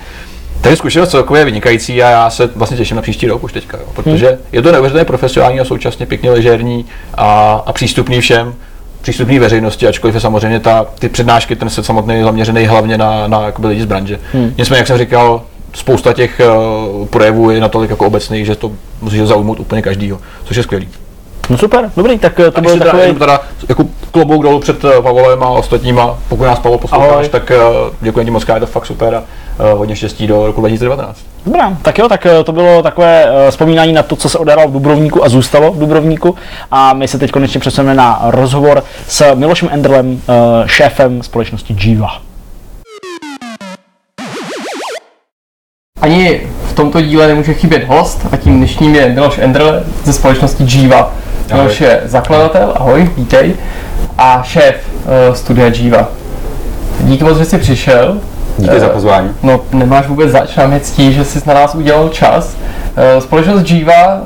Takže 0.61 0.75
zkušenost 0.75 1.09
celkově 1.09 1.41
je 1.41 1.45
vynikající 1.45 2.03
a 2.03 2.09
já 2.09 2.29
se 2.29 2.49
vlastně 2.55 2.77
těším 2.77 2.95
na 2.95 3.01
příští 3.01 3.27
rok 3.27 3.43
už 3.43 3.53
teďka, 3.53 3.77
jo, 3.77 3.83
protože 3.95 4.27
Hmm. 4.27 4.37
je 4.51 4.61
to 4.61 4.71
neuvěřitelně 4.71 5.05
profesionální 5.05 5.59
a 5.59 5.65
současně 5.65 6.05
pěkně 6.05 6.31
ležérní 6.31 6.85
a, 7.17 7.63
a 7.65 7.73
přístupný 7.73 8.21
všem 8.21 8.53
přístupný 9.01 9.39
veřejnosti, 9.39 9.87
ačkoliv 9.87 10.15
je 10.15 10.21
samozřejmě 10.21 10.59
ta, 10.59 10.85
ty 10.99 11.09
přednášky, 11.09 11.55
ten 11.55 11.69
set 11.69 11.85
samotný 11.85 12.23
zaměřený 12.23 12.65
hlavně 12.65 12.97
na, 12.97 13.27
na 13.27 13.45
jakoby 13.45 13.67
lidi 13.67 13.81
z 13.81 13.85
branže. 13.85 14.19
Hmm. 14.33 14.53
Nicméně, 14.57 14.77
jak 14.77 14.87
jsem 14.87 14.97
říkal, 14.97 15.41
spousta 15.73 16.13
těch 16.13 16.41
uh, 16.99 17.07
projevů 17.07 17.49
je 17.49 17.61
natolik 17.61 17.89
jako 17.89 18.07
obecných, 18.07 18.45
že 18.45 18.55
to 18.55 18.71
musí 19.01 19.25
zaujmout 19.25 19.59
úplně 19.59 19.81
každýho, 19.81 20.19
což 20.45 20.57
je 20.57 20.63
skvělý. 20.63 20.87
No 21.49 21.57
super, 21.57 21.91
dobrý, 21.97 22.19
tak 22.19 22.39
eh, 22.39 22.51
to 22.51 22.57
A 22.57 22.61
byl 22.61 22.77
když 22.77 22.91
teda, 22.91 23.13
teda 23.19 23.41
jako 23.69 23.85
klobouk 24.11 24.43
dolů 24.43 24.59
před 24.59 24.85
eh, 24.85 25.01
Pavolem 25.01 25.43
a 25.43 25.49
ostatníma, 25.49 26.17
pokud 26.29 26.43
nás 26.43 26.59
Pavel 26.59 26.77
posloucháš, 26.77 27.11
Ahoj. 27.11 27.29
tak 27.29 27.51
uh, 27.51 27.93
děkuji 28.01 28.25
ti 28.25 28.31
moc, 28.31 28.45
je 28.53 28.59
to 28.59 28.65
fakt 28.65 28.85
super 28.85 29.15
a 29.15 29.23
hodně 29.73 29.95
štěstí 29.95 30.27
do 30.27 30.45
roku 30.47 30.61
2019. 30.61 31.19
Dobrá, 31.45 31.77
tak 31.81 31.97
jo, 31.97 32.09
tak 32.09 32.25
eh, 32.25 32.43
to 32.43 32.51
bylo 32.51 32.83
takové 32.83 33.25
eh, 33.25 33.51
vzpomínání 33.51 33.93
na 33.93 34.03
to, 34.03 34.15
co 34.15 34.29
se 34.29 34.37
odehrálo 34.37 34.69
v 34.69 34.73
Dubrovníku 34.73 35.25
a 35.25 35.29
zůstalo 35.29 35.71
v 35.71 35.79
Dubrovníku. 35.79 36.35
A 36.71 36.93
my 36.93 37.07
se 37.07 37.17
teď 37.17 37.31
konečně 37.31 37.59
přesuneme 37.59 37.93
na 37.93 38.21
rozhovor 38.23 38.83
s 39.07 39.35
Milošem 39.35 39.69
Endrlem, 39.71 40.21
eh, 40.29 40.33
šéfem 40.67 41.23
společnosti 41.23 41.75
Jiva. 41.79 42.21
Ani 46.01 46.41
v 46.67 46.73
tomto 46.73 47.01
díle 47.01 47.27
nemůže 47.27 47.53
chybět 47.53 47.83
host 47.83 48.27
a 48.31 48.37
tím 48.37 48.57
dnešním 48.57 48.95
je 48.95 49.09
Miloš 49.09 49.37
Endrle 49.37 49.83
ze 50.03 50.13
společnosti 50.13 50.63
Jiva. 50.67 51.13
Miloš 51.53 51.81
je 51.81 52.01
zakladatel, 52.05 52.73
ahoj, 52.75 53.09
vítej, 53.17 53.55
a 54.17 54.43
šéf 54.45 54.75
uh, 54.75 55.35
studia 55.35 55.67
Jiva. 55.67 56.07
Díky 56.99 57.23
moc, 57.23 57.37
že 57.37 57.45
jsi 57.45 57.57
přišel. 57.57 58.17
Díky 58.57 58.79
za 58.79 58.85
Eh, 58.85 58.89
pozvání. 58.89 59.29
No, 59.43 59.59
nemáš 59.73 60.07
vůbec 60.07 60.31
zač, 60.31 60.55
nám 60.55 60.73
je 60.73 60.79
ctí, 60.79 61.13
že 61.13 61.25
jsi 61.25 61.41
na 61.45 61.53
nás 61.53 61.75
udělal 61.75 62.09
čas. 62.09 62.55
Eh, 62.99 63.21
Společnost 63.21 63.69
Jiva 63.69 64.21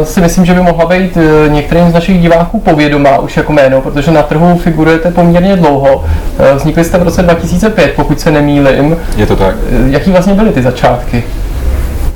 eh, 0.00 0.04
si 0.04 0.20
myslím, 0.20 0.44
že 0.44 0.54
by 0.54 0.60
mohla 0.60 0.86
být 0.86 1.16
eh, 1.16 1.48
některým 1.48 1.90
z 1.90 1.94
našich 1.94 2.20
diváků 2.20 2.60
povědomá 2.60 3.18
už 3.18 3.36
jako 3.36 3.52
jméno, 3.52 3.80
protože 3.80 4.10
na 4.10 4.22
trhu 4.22 4.58
figurujete 4.58 5.10
poměrně 5.10 5.56
dlouho. 5.56 6.04
Vznikli 6.56 6.84
jste 6.84 6.98
v 6.98 7.02
roce 7.02 7.22
2005, 7.22 7.92
pokud 7.96 8.20
se 8.20 8.30
nemýlim. 8.30 8.96
Je 9.16 9.26
to 9.26 9.36
tak. 9.36 9.54
Jaký 9.86 10.10
vlastně 10.10 10.34
byly 10.34 10.50
ty 10.50 10.62
začátky? 10.62 11.24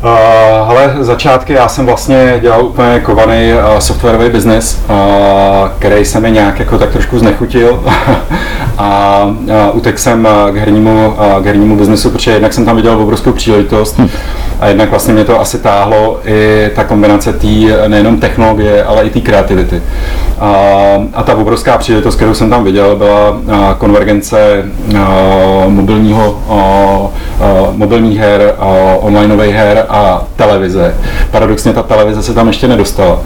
Uh, 0.02 0.68
hele, 0.68 0.94
začátky 1.00 1.52
já 1.52 1.68
jsem 1.68 1.86
vlastně 1.86 2.38
dělal 2.40 2.64
úplně 2.64 3.00
kovaný 3.00 3.52
uh, 3.52 3.78
softwarový 3.78 4.30
biznis, 4.30 4.80
uh, 4.88 4.96
který 5.78 6.04
se 6.04 6.20
mi 6.20 6.30
nějak 6.30 6.58
jako 6.58 6.78
tak 6.78 6.90
trošku 6.90 7.18
znechutil. 7.18 7.82
A 8.78 9.22
uh, 9.24 9.76
utekl 9.76 9.98
jsem 9.98 10.28
k 10.52 10.56
hernímu, 10.56 11.08
uh, 11.08 11.42
k 11.42 11.46
hernímu 11.46 11.76
biznesu, 11.76 12.10
protože 12.10 12.30
jednak 12.30 12.52
jsem 12.52 12.64
tam 12.64 12.76
viděl 12.76 13.00
obrovskou 13.00 13.32
příležitost 13.32 14.00
a 14.60 14.66
jednak 14.66 14.90
vlastně 14.90 15.14
mě 15.14 15.24
to 15.24 15.40
asi 15.40 15.58
táhlo 15.58 16.20
i 16.24 16.70
ta 16.74 16.84
kombinace 16.84 17.32
té 17.32 17.88
nejenom 17.88 18.20
technologie, 18.20 18.84
ale 18.84 19.04
i 19.04 19.10
té 19.10 19.20
kreativity. 19.20 19.82
A, 20.38 20.52
a 21.14 21.22
ta 21.22 21.34
obrovská 21.34 21.78
příležitost, 21.78 22.16
kterou 22.16 22.34
jsem 22.34 22.50
tam 22.50 22.64
viděl, 22.64 22.96
byla 22.96 23.40
konvergence 23.78 24.64
mobilního, 25.68 26.38
mobilních 27.72 28.18
her, 28.18 28.54
onlineových 29.00 29.54
her 29.54 29.86
a 29.88 30.24
televize. 30.36 30.94
Paradoxně 31.30 31.72
ta 31.72 31.82
televize 31.82 32.22
se 32.22 32.34
tam 32.34 32.46
ještě 32.46 32.68
nedostala. 32.68 33.20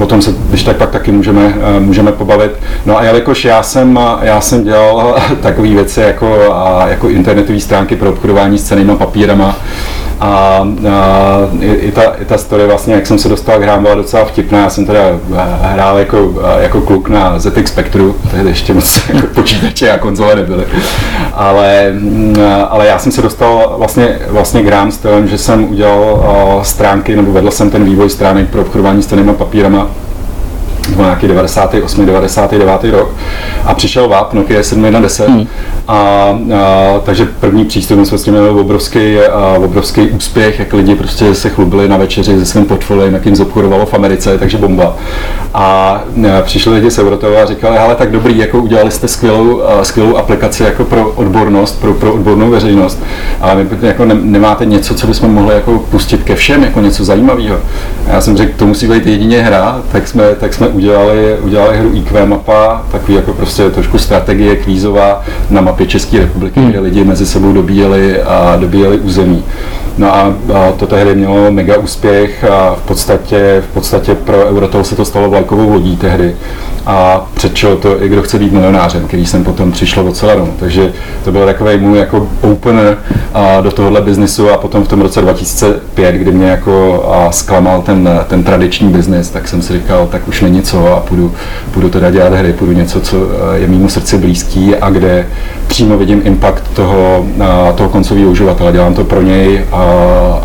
o 0.00 0.06
tom 0.06 0.22
se 0.22 0.34
když 0.48 0.62
tak 0.62 0.76
pak 0.76 0.90
taky 0.90 1.12
můžeme, 1.12 1.54
můžeme 1.78 2.12
pobavit. 2.12 2.52
No 2.86 2.98
a 2.98 3.04
jelikož 3.04 3.44
já 3.44 3.62
jsem, 3.62 4.00
já 4.22 4.40
jsem 4.40 4.64
dělal 4.64 5.16
takové 5.42 5.68
věci 5.68 6.00
jako, 6.00 6.38
jako 6.86 7.08
internetové 7.08 7.60
stránky 7.60 7.96
pro 7.96 8.10
obchodování 8.10 8.58
s 8.58 8.64
cenými 8.64 8.96
papírama, 8.96 9.56
a, 10.20 10.28
a 10.28 10.64
i, 11.60 11.92
ta, 11.92 12.02
i 12.02 12.24
ta 12.24 12.38
story 12.38 12.66
vlastně, 12.66 12.94
jak 12.94 13.06
jsem 13.06 13.18
se 13.18 13.28
dostal 13.28 13.58
k 13.58 13.62
hrám, 13.62 13.82
byla 13.82 13.94
docela 13.94 14.24
vtipná. 14.24 14.58
Já 14.58 14.70
jsem 14.70 14.86
teda 14.86 15.00
hrál 15.60 15.98
jako, 15.98 16.34
jako 16.58 16.80
kluk 16.80 17.08
na 17.08 17.38
ZX 17.38 17.70
Spectru, 17.70 18.16
tehdy 18.30 18.48
ještě 18.48 18.74
moc 18.74 19.02
jako 19.14 19.26
počítače 19.26 19.90
a 19.90 19.98
konzole 19.98 20.36
nebyly. 20.36 20.64
Ale, 21.32 21.92
ale 22.68 22.86
já 22.86 22.98
jsem 22.98 23.12
se 23.12 23.22
dostal 23.22 23.74
vlastně, 23.78 24.18
vlastně 24.28 24.62
k 24.62 24.66
hrám 24.66 24.92
s 24.92 24.98
tím, 24.98 25.28
že 25.28 25.38
jsem 25.38 25.70
udělal 25.70 26.60
stránky, 26.62 27.16
nebo 27.16 27.32
vedl 27.32 27.50
jsem 27.50 27.70
ten 27.70 27.84
vývoj 27.84 28.10
stránek 28.10 28.48
pro 28.48 28.60
obchodování 28.60 29.02
s 29.02 29.06
tenýma 29.06 29.32
papírama 29.32 29.88
to 30.96 31.02
nějaký 31.02 31.28
98, 31.28 32.06
99. 32.06 32.84
rok 32.84 33.14
a 33.64 33.74
přišel 33.74 34.08
VAP 34.08 34.32
Nokia 34.32 34.62
710 34.62 35.28
hmm. 35.28 35.46
a, 35.88 35.94
a, 35.94 36.36
takže 37.04 37.26
první 37.40 37.64
přístup 37.64 38.06
jsme 38.06 38.18
s 38.18 38.22
tím 38.22 38.34
měli 38.34 38.48
obrovský, 38.48 39.18
a, 39.18 39.58
obrovský 39.58 40.00
úspěch, 40.10 40.58
jak 40.58 40.72
lidi 40.72 40.94
prostě 40.94 41.34
se 41.34 41.50
chlubili 41.50 41.88
na 41.88 41.96
večeři 41.96 42.38
se 42.38 42.46
svým 42.46 42.64
portfoliem, 42.64 43.14
jak 43.14 43.26
jim 43.26 43.36
zobchodovalo 43.36 43.86
v 43.86 43.94
Americe, 43.94 44.38
takže 44.38 44.58
bomba. 44.58 44.96
A, 45.54 45.60
a 46.38 46.42
přišli 46.42 46.74
lidi 46.74 46.90
z 46.90 46.98
Eurotova 46.98 47.42
a 47.42 47.46
říkali, 47.46 47.78
ale 47.78 47.94
tak 47.94 48.10
dobrý, 48.10 48.38
jako 48.38 48.58
udělali 48.58 48.90
jste 48.90 49.08
skvělou, 49.08 49.62
a, 49.62 49.84
skvělou 49.84 50.16
aplikaci 50.16 50.62
jako 50.62 50.84
pro 50.84 51.10
odbornost, 51.10 51.80
pro, 51.80 51.94
pro 51.94 52.14
odbornou 52.14 52.50
veřejnost, 52.50 53.02
ale 53.40 53.54
my 53.54 53.68
jako 53.82 54.04
ne, 54.04 54.14
nemáte 54.14 54.66
něco, 54.66 54.94
co 54.94 55.06
bychom 55.06 55.34
mohli 55.34 55.54
jako 55.54 55.78
pustit 55.90 56.22
ke 56.22 56.34
všem, 56.34 56.62
jako 56.64 56.80
něco 56.80 57.04
zajímavého. 57.04 57.56
Já 58.06 58.20
jsem 58.20 58.36
řekl, 58.36 58.52
to 58.56 58.66
musí 58.66 58.88
být 58.88 59.06
jedině 59.06 59.42
hra, 59.42 59.82
tak 59.92 60.08
jsme, 60.08 60.24
tak 60.40 60.54
jsme 60.54 60.68
udělali, 60.78 61.36
udělali 61.40 61.78
hru 61.78 61.90
IQ 61.94 62.26
mapa, 62.26 62.82
takový 62.92 63.14
jako 63.14 63.32
prostě 63.32 63.70
trošku 63.70 63.98
strategie 63.98 64.56
kvízová 64.56 65.24
na 65.50 65.60
mapě 65.60 65.86
České 65.86 66.18
republiky, 66.18 66.60
hmm. 66.60 66.70
kde 66.70 66.80
lidi 66.80 67.04
mezi 67.04 67.26
sebou 67.26 67.52
dobíjeli 67.52 68.22
a 68.22 68.56
dobíjeli 68.56 68.98
území. 68.98 69.44
No 69.98 70.14
a, 70.14 70.34
a 70.54 70.72
to 70.72 70.86
tehdy 70.86 71.14
mělo 71.14 71.50
mega 71.50 71.76
úspěch 71.76 72.44
a 72.44 72.74
v 72.74 72.82
podstatě, 72.82 73.62
v 73.70 73.74
podstatě 73.74 74.14
pro 74.14 74.46
Eurotol 74.46 74.84
se 74.84 74.96
to 74.96 75.04
stalo 75.04 75.30
vlajkovou 75.30 75.72
lodí 75.72 75.96
tehdy 75.96 76.36
a 76.88 77.26
předčil 77.34 77.76
to 77.76 78.02
i 78.02 78.08
kdo 78.08 78.22
chce 78.22 78.38
být 78.38 78.52
milionářem, 78.52 79.06
který 79.06 79.26
jsem 79.26 79.44
potom 79.44 79.72
přišel 79.72 80.08
od 80.08 80.16
Celanu. 80.16 80.54
Takže 80.58 80.92
to 81.24 81.32
byl 81.32 81.46
takový 81.46 81.78
můj 81.78 81.98
jako 81.98 82.28
opener 82.40 82.98
a 83.34 83.60
do 83.60 83.70
tohohle 83.70 84.00
biznisu 84.00 84.50
a 84.50 84.56
potom 84.56 84.84
v 84.84 84.88
tom 84.88 85.00
roce 85.00 85.20
2005, 85.20 86.12
kdy 86.12 86.32
mě 86.32 86.46
jako 86.46 87.04
a 87.12 87.32
zklamal 87.32 87.82
ten, 87.82 88.08
ten 88.28 88.44
tradiční 88.44 88.88
biznis, 88.88 89.30
tak 89.30 89.48
jsem 89.48 89.62
si 89.62 89.72
říkal, 89.72 90.06
tak 90.06 90.28
už 90.28 90.40
není 90.40 90.62
co 90.62 90.96
a 90.96 91.00
půjdu, 91.00 91.34
půjdu 91.74 91.88
teda 91.88 92.10
dělat 92.10 92.32
hry, 92.32 92.52
půjdu 92.52 92.72
něco, 92.72 93.00
co 93.00 93.16
je 93.54 93.66
mimo 93.66 93.88
srdci 93.88 94.18
blízký 94.18 94.76
a 94.76 94.90
kde 94.90 95.26
přímo 95.66 95.98
vidím 95.98 96.22
impact 96.24 96.62
toho, 96.74 97.26
toho 97.74 97.88
koncového 97.88 98.30
uživatele. 98.30 98.72
Dělám 98.72 98.94
to 98.94 99.04
pro 99.04 99.22
něj 99.22 99.64
a, 99.72 99.82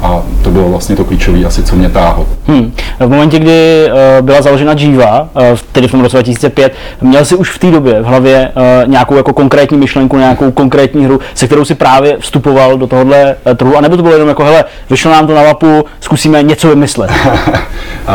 a 0.01 0.21
to 0.41 0.51
bylo 0.51 0.69
vlastně 0.69 0.95
to 0.95 1.05
klíčové 1.05 1.45
asi, 1.45 1.63
co 1.63 1.75
mě 1.75 1.89
táhlo. 1.89 2.25
Hmm. 2.47 2.73
V 2.99 3.09
momentě, 3.09 3.39
kdy 3.39 3.85
uh, 3.85 4.25
byla 4.25 4.41
založena 4.41 4.73
Jiva, 4.77 5.29
tedy 5.71 5.87
v 5.87 5.91
tom 5.91 6.01
roce 6.01 6.17
2005, 6.33 6.73
měl 7.01 7.25
si 7.25 7.35
už 7.35 7.49
v 7.49 7.59
té 7.59 7.71
době 7.71 8.01
v 8.01 8.05
hlavě 8.05 8.51
uh, 8.55 8.89
nějakou 8.89 9.15
jako 9.15 9.33
konkrétní 9.33 9.77
myšlenku, 9.77 10.17
nějakou 10.17 10.51
konkrétní 10.51 11.05
hru, 11.05 11.19
se 11.35 11.45
kterou 11.45 11.65
si 11.65 11.75
právě 11.75 12.17
vstupoval 12.19 12.77
do 12.77 12.87
tohohle 12.87 13.35
uh, 13.45 13.53
trhu, 13.53 13.77
anebo 13.77 13.97
to 13.97 14.03
bylo 14.03 14.13
jenom 14.13 14.29
jako, 14.29 14.43
hele, 14.43 14.65
vyšlo 14.89 15.11
nám 15.11 15.27
to 15.27 15.35
na 15.35 15.43
mapu, 15.43 15.85
zkusíme 15.99 16.43
něco 16.43 16.69
vymyslet. 16.69 17.11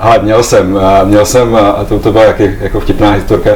Ale 0.00 0.18
měl 0.22 0.42
jsem, 0.42 0.78
měl 1.04 1.26
jsem, 1.26 1.56
a 1.56 1.84
to, 1.88 1.98
to 1.98 2.12
byla 2.12 2.24
jak, 2.24 2.40
jako 2.40 2.80
vtipná 2.80 3.12
historka, 3.12 3.50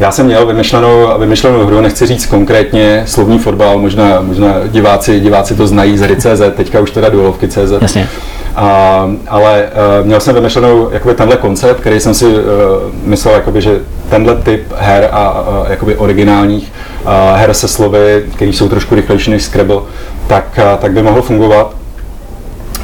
já 0.00 0.10
jsem 0.10 0.26
měl 0.26 0.46
vymyšlenou, 0.46 1.18
vymyšlenou 1.18 1.66
hru, 1.66 1.80
nechci 1.80 2.06
říct 2.06 2.26
konkrétně 2.26 3.02
slovní 3.06 3.38
fotbal, 3.38 3.78
možná, 3.78 4.20
možná 4.20 4.54
diváci, 4.68 5.20
diváci 5.20 5.54
to 5.54 5.66
znají 5.66 5.98
z 5.98 6.00
hry 6.00 6.16
CZ, 6.16 6.42
teďka 6.56 6.80
už 6.80 6.90
teda 6.90 7.08
duelovky 7.08 7.48
CZ. 7.48 7.72
Jasně. 7.80 8.08
A, 8.56 9.10
ale 9.28 9.64
uh, 10.00 10.06
měl 10.06 10.20
jsem 10.20 10.34
vymyšlenou 10.34 10.90
jakoby 10.92 11.14
tenhle 11.14 11.36
koncept, 11.36 11.80
který 11.80 12.00
jsem 12.00 12.14
si 12.14 12.26
uh, 12.26 12.42
myslel, 13.02 13.34
jakoby, 13.34 13.60
že 13.62 13.80
tenhle 14.08 14.36
typ 14.36 14.72
her 14.76 15.08
a 15.12 15.40
uh, 15.40 15.70
jakoby 15.70 15.96
originálních 15.96 16.72
uh, 17.04 17.10
her 17.36 17.54
se 17.54 17.68
slovy, 17.68 18.24
které 18.34 18.50
jsou 18.50 18.68
trošku 18.68 18.94
rychlejší 18.94 19.30
než 19.30 19.42
Scrabble, 19.42 19.80
tak, 20.26 20.44
uh, 20.58 20.80
tak 20.80 20.92
by 20.92 21.02
mohl 21.02 21.22
fungovat. 21.22 21.74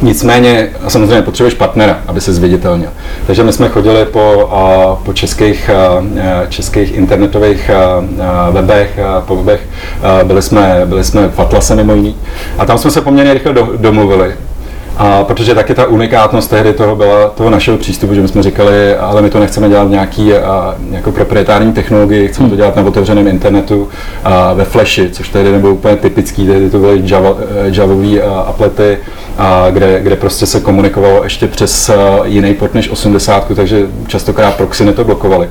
Nicméně 0.02 0.70
samozřejmě 0.88 1.22
potřebuješ 1.22 1.54
partnera, 1.54 1.98
aby 2.06 2.20
se 2.20 2.32
zviditelnil. 2.32 2.90
Takže 3.26 3.44
my 3.44 3.52
jsme 3.52 3.68
chodili 3.68 4.04
po, 4.04 4.50
po 5.04 5.12
českých, 5.12 5.70
českých 6.48 6.94
internetových 6.94 7.70
webech, 8.50 8.98
po 9.26 9.36
webech, 9.36 9.60
byli 10.24 10.42
jsme, 10.42 10.82
byli 10.84 11.04
jsme 11.04 11.28
v 11.28 11.40
Atlase 11.40 11.74
mimo 11.74 11.94
jiný 11.94 12.16
a 12.58 12.66
tam 12.66 12.78
jsme 12.78 12.90
se 12.90 13.00
poměrně 13.00 13.34
rychle 13.34 13.54
domluvili, 13.76 14.34
a 14.96 15.24
protože 15.24 15.54
taky 15.54 15.74
ta 15.74 15.86
unikátnost 15.86 16.50
tehdy 16.50 16.72
toho 16.72 16.96
byla 16.96 17.28
toho 17.28 17.50
našeho 17.50 17.78
přístupu, 17.78 18.14
že 18.14 18.20
my 18.20 18.28
jsme 18.28 18.42
říkali, 18.42 18.96
ale 18.96 19.22
my 19.22 19.30
to 19.30 19.40
nechceme 19.40 19.68
dělat 19.68 19.84
v 19.84 19.90
nějaký 19.90 20.34
a, 20.34 20.74
jako 20.90 21.12
proprietární 21.12 21.72
technologii, 21.72 22.28
chceme 22.28 22.48
to 22.48 22.54
hmm. 22.54 22.56
dělat 22.56 22.76
na 22.76 22.82
otevřeném 22.82 23.26
internetu 23.26 23.88
a 24.24 24.52
ve 24.52 24.64
Flashi, 24.64 25.10
což 25.10 25.28
tehdy 25.28 25.52
nebylo 25.52 25.72
úplně 25.72 25.96
typický, 25.96 26.46
tehdy 26.46 26.70
to 26.70 26.78
byly 26.78 27.02
Java, 27.04 27.34
Javové 27.64 28.22
aplety, 28.22 28.98
a 29.38 29.70
kde, 29.70 30.00
kde 30.02 30.16
prostě 30.16 30.46
se 30.46 30.60
komunikovalo 30.60 31.24
ještě 31.24 31.46
přes 31.46 31.90
jiný 32.24 32.54
port 32.54 32.74
než 32.74 32.90
80, 32.90 33.52
takže 33.56 33.86
častokrát 34.06 34.54
proxy 34.54 34.92
to 34.92 35.04
blokovali. 35.04 35.48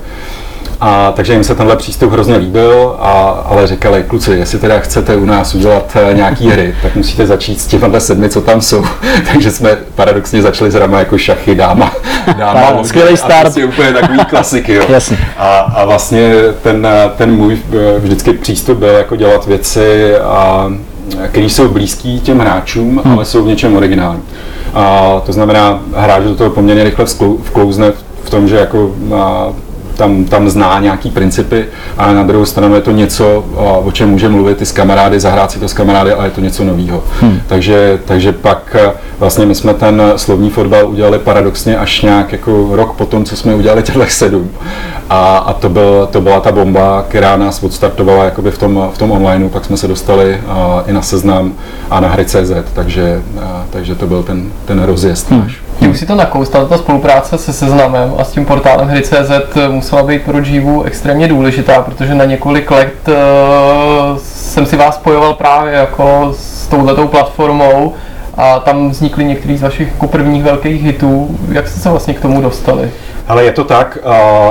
A 0.82 1.12
takže 1.16 1.34
jim 1.34 1.44
se 1.44 1.56
tenhle 1.56 1.76
přístup 1.76 2.12
hrozně 2.12 2.36
líbil, 2.36 2.96
a, 3.00 3.12
ale 3.46 3.68
říkali, 3.68 4.04
kluci, 4.04 4.32
jestli 4.32 4.60
teda 4.60 4.80
chcete 4.80 5.16
u 5.16 5.26
nás 5.26 5.56
udělat 5.56 5.98
uh, 6.10 6.16
nějaký 6.18 6.50
hry, 6.50 6.76
tak 6.82 6.96
musíte 6.96 7.26
začít 7.26 7.62
s 7.62 7.68
těmi 7.68 8.02
sedmi, 8.02 8.30
co 8.30 8.42
tam 8.42 8.62
jsou. 8.62 8.86
takže 9.34 9.52
jsme 9.52 9.78
paradoxně 9.96 10.42
začali 10.42 10.72
s 10.72 10.74
hrama 10.74 11.00
jako 11.00 11.18
šachy, 11.18 11.56
dáma, 11.56 11.92
dáma 12.38 12.84
Skvělý 12.84 13.18
start. 13.18 13.34
A 13.34 13.42
prostě 13.42 13.66
úplně 13.66 13.94
takový 13.94 14.20
klasiky. 14.30 14.74
Jo. 14.74 14.84
Jasně. 14.90 15.18
A, 15.38 15.60
a 15.60 15.86
vlastně 15.86 16.34
ten, 16.62 16.88
ten 17.18 17.32
můj 17.32 17.58
eh, 17.74 18.00
vždycky 18.00 18.34
přístup 18.34 18.78
byl 18.78 18.90
jako 18.90 19.16
dělat 19.16 19.46
věci, 19.46 20.16
a, 20.18 20.70
které 21.28 21.46
jsou 21.46 21.68
blízký 21.68 22.20
těm 22.20 22.40
hráčům, 22.40 23.02
hmm. 23.06 23.14
ale 23.14 23.26
jsou 23.26 23.44
v 23.44 23.48
něčem 23.48 23.76
originální. 23.76 24.22
A 24.74 25.16
to 25.26 25.34
znamená, 25.34 25.80
hráč 25.96 26.24
do 26.24 26.36
toho 26.36 26.50
poměrně 26.50 26.84
rychle 26.84 27.06
vklouzne 27.44 27.92
v 28.24 28.30
tom, 28.30 28.48
že 28.48 28.56
jako 28.56 28.96
a, 29.16 29.48
tam, 30.02 30.26
tam 30.26 30.50
zná 30.50 30.80
nějaký 30.80 31.10
principy, 31.10 31.66
ale 31.98 32.16
na 32.16 32.24
druhou 32.24 32.46
stranu 32.46 32.76
je 32.76 32.82
to 32.82 32.92
něco, 32.92 33.46
o 33.86 33.92
čem 33.92 34.10
může 34.10 34.30
mluvit 34.30 34.62
i 34.62 34.66
s 34.66 34.72
kamarády, 34.72 35.20
zahrát 35.20 35.52
si 35.52 35.60
to 35.60 35.68
s 35.68 35.74
kamarády, 35.74 36.14
ale 36.14 36.28
je 36.28 36.32
to 36.32 36.42
něco 36.42 36.64
nového. 36.64 37.04
Hmm. 37.22 37.42
Takže, 37.48 38.00
takže 38.06 38.32
pak 38.32 38.76
e, 38.76 38.92
vlastně 39.20 39.46
my 39.46 39.56
jsme 39.56 39.74
ten 39.74 40.02
slovní 40.16 40.50
fotbal 40.50 40.90
udělali 40.90 41.20
paradoxně 41.20 41.78
až 41.78 42.02
nějak 42.02 42.32
jako 42.32 42.70
rok 42.72 42.94
potom, 42.94 43.26
co 43.26 43.36
jsme 43.36 43.56
udělali 43.56 43.84
těchto 43.84 44.06
sedm. 44.08 44.52
A, 45.10 45.38
a 45.38 45.54
to, 45.54 45.70
byl, 45.70 46.08
to 46.12 46.22
byla 46.22 46.40
ta 46.40 46.52
bomba, 46.52 47.06
která 47.08 47.38
nás 47.38 47.64
odstartovala 47.64 48.24
jakoby 48.24 48.52
v 48.52 48.58
tom, 48.58 48.90
v 48.94 48.98
tom 48.98 49.12
onlineu, 49.12 49.50
pak 49.50 49.66
jsme 49.66 49.78
se 49.78 49.88
dostali 49.88 50.42
a, 50.48 50.84
i 50.88 50.94
na 50.94 51.02
seznam 51.02 51.54
a 51.90 52.00
na 52.00 52.08
hry 52.08 52.26
CZ, 52.26 52.52
takže, 52.74 53.22
a, 53.42 53.64
takže 53.70 53.96
to 53.96 54.08
byl 54.08 54.24
ten, 54.24 54.52
ten 54.66 54.84
rozjezd 54.84 55.32
hmm. 55.32 55.52
Náš. 55.80 55.88
Jak 55.88 55.98
si 55.98 56.06
to 56.06 56.16
nakoustal, 56.16 56.66
ta 56.66 56.78
spolupráce 56.78 57.38
se 57.38 57.54
seznamem 57.54 58.14
a 58.18 58.24
s 58.24 58.32
tím 58.32 58.46
portálem 58.46 58.88
hry.cz 58.88 59.32
musela 59.70 60.04
být 60.04 60.22
pro 60.22 60.38
Jivu 60.40 60.84
extrémně 60.84 61.28
důležitá, 61.28 61.82
protože 61.82 62.16
na 62.16 62.26
několik 62.26 62.72
let 62.72 62.94
uh, 63.08 63.14
jsem 64.24 64.66
si 64.66 64.78
vás 64.78 64.96
spojoval 64.96 65.34
právě 65.34 65.74
jako 65.74 66.34
s 66.38 66.68
touhletou 66.68 67.08
platformou 67.08 67.94
a 68.38 68.60
tam 68.60 68.90
vznikly 68.90 69.26
některý 69.26 69.58
z 69.58 69.62
vašich 69.62 69.88
jako 69.88 70.08
prvních 70.08 70.44
velkých 70.44 70.84
hitů. 70.84 71.38
Jak 71.52 71.68
jste 71.68 71.80
se 71.80 71.90
vlastně 71.90 72.14
k 72.14 72.22
tomu 72.22 72.42
dostali? 72.42 72.92
Ale 73.28 73.44
je 73.44 73.52
to 73.52 73.64
tak, 73.64 73.98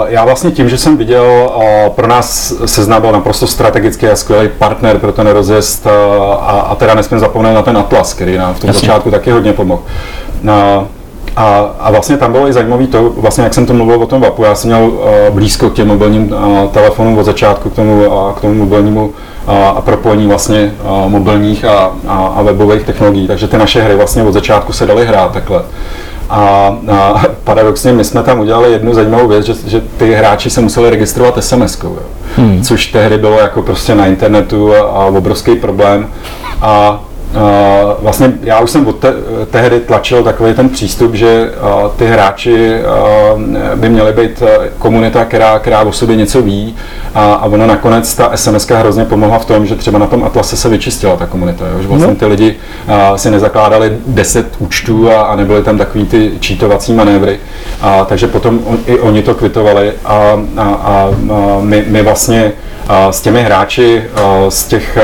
já 0.07 0.25
vlastně 0.25 0.51
tím, 0.51 0.69
že 0.69 0.79
jsem 0.79 0.97
viděl, 0.97 1.51
pro 1.95 2.07
nás 2.07 2.53
Seznam 2.67 3.01
byl 3.01 3.13
naprosto 3.13 3.47
strategický 3.47 4.07
a 4.09 4.17
skvělý 4.17 4.49
partner 4.49 4.99
pro 4.99 5.13
ten 5.13 5.27
rozjezd 5.27 5.87
a, 6.41 6.61
a 6.61 6.75
teda 6.75 6.95
nesmím 6.95 7.21
zapomenout 7.21 7.55
na 7.55 7.63
ten 7.63 7.79
Atlas, 7.79 8.15
který 8.15 8.39
nám 8.39 8.55
v 8.55 8.61
tom 8.61 8.69
Jasně. 8.69 8.81
začátku 8.81 9.11
taky 9.11 9.31
hodně 9.31 9.53
pomohl. 9.53 9.83
A, 11.37 11.71
a 11.79 11.91
vlastně 11.91 12.17
tam 12.17 12.33
bylo 12.33 12.49
i 12.49 12.53
zajímavé 12.53 12.87
to, 12.87 13.11
vlastně 13.17 13.45
jak 13.45 13.55
jsem 13.55 13.67
to 13.67 13.75
mluvil 13.75 14.03
o 14.03 14.07
tom 14.07 14.21
VAPu, 14.21 14.45
já 14.45 14.55
jsem 14.55 14.71
měl 14.71 14.85
uh, 14.85 15.01
blízko 15.31 15.71
k 15.71 15.75
těm 15.75 15.89
mobilním 15.89 16.33
uh, 16.33 16.69
telefonům 16.69 17.19
od 17.19 17.25
začátku 17.25 17.71
k 17.71 17.75
tomu, 17.75 18.07
uh, 18.07 18.33
k 18.33 18.41
tomu 18.41 18.55
mobilnímu 18.55 19.07
uh, 19.07 19.55
a 19.55 19.81
propojení 19.81 20.27
vlastně 20.27 20.73
uh, 20.85 21.11
mobilních 21.11 21.65
a, 21.65 21.91
a, 22.09 22.17
a 22.37 22.43
webových 22.43 22.85
technologií, 22.85 23.27
takže 23.27 23.49
ty 23.49 23.59
naše 23.59 23.83
hry 23.83 23.97
vlastně 23.97 24.23
od 24.23 24.33
začátku 24.33 24.73
se 24.73 24.87
daly 24.87 25.07
hrát 25.07 25.33
takhle. 25.33 25.63
A, 26.31 26.77
a 26.93 27.23
paradoxně 27.45 27.93
my 27.93 28.05
jsme 28.05 28.23
tam 28.23 28.41
udělali 28.41 28.73
jednu 28.73 28.95
zajímavou 28.95 29.29
věc, 29.29 29.47
že, 29.47 29.55
že 29.67 29.81
ty 29.97 30.13
hráči 30.13 30.51
se 30.51 30.61
museli 30.61 30.91
registrovat 30.91 31.39
SMS-kou, 31.39 31.97
hmm. 32.37 32.63
což 32.63 32.87
tehdy 32.87 33.19
bylo 33.19 33.39
jako 33.39 33.63
prostě 33.63 33.95
na 33.95 34.07
internetu 34.07 34.75
a, 34.75 34.81
a 34.81 35.05
obrovský 35.05 35.57
problém. 35.57 36.09
A 36.61 37.01
vlastně 38.01 38.33
já 38.43 38.61
už 38.61 38.71
jsem 38.71 38.87
od 38.87 38.99
te, 38.99 39.13
tehdy 39.51 39.81
tlačil 39.81 40.23
takový 40.23 40.55
ten 40.55 40.69
přístup, 40.69 41.15
že 41.15 41.51
uh, 41.85 41.91
ty 41.97 42.07
hráči 42.07 42.81
uh, 43.35 43.43
by 43.77 43.89
měly 43.89 44.13
být 44.13 44.43
komunita, 44.79 45.25
která, 45.25 45.59
která 45.59 45.81
o 45.81 45.93
sobě 45.93 46.17
něco 46.17 46.43
ví 46.43 46.77
a, 47.15 47.33
a 47.33 47.45
ono 47.45 47.67
nakonec 47.67 48.15
ta 48.15 48.31
SMS 48.35 48.69
hrozně 48.69 49.05
pomohla 49.05 49.39
v 49.39 49.45
tom, 49.45 49.67
že 49.67 49.77
třeba 49.77 49.99
na 49.99 50.07
tom 50.07 50.25
Atlase 50.25 50.57
se 50.57 50.69
vyčistila 50.69 51.17
ta 51.17 51.27
komunita, 51.27 51.65
jo? 51.69 51.83
že 51.83 51.89
vlastně 51.89 52.07
no. 52.07 52.15
ty 52.15 52.27
lidi 52.27 52.57
uh, 52.89 53.17
si 53.17 53.31
nezakládali 53.31 53.97
10 54.07 54.47
účtů 54.59 55.11
a, 55.11 55.23
a 55.23 55.37
nebyly 55.37 55.63
tam 55.63 55.79
takový 55.79 56.07
ty 56.07 56.33
čítovací 56.41 56.93
manévry, 56.93 57.39
a, 57.83 58.05
takže 58.05 58.27
potom 58.27 58.61
on, 58.65 58.79
i 58.87 58.99
oni 58.99 59.23
to 59.23 59.35
kvitovali 59.35 59.93
a, 60.05 60.15
a, 60.57 60.63
a, 60.63 60.65
a 60.65 61.11
my, 61.61 61.85
my 61.89 62.03
vlastně 62.03 62.53
s 63.11 63.21
těmi 63.21 63.43
hráči 63.43 64.05
z 64.49 64.65
těch, 64.65 64.99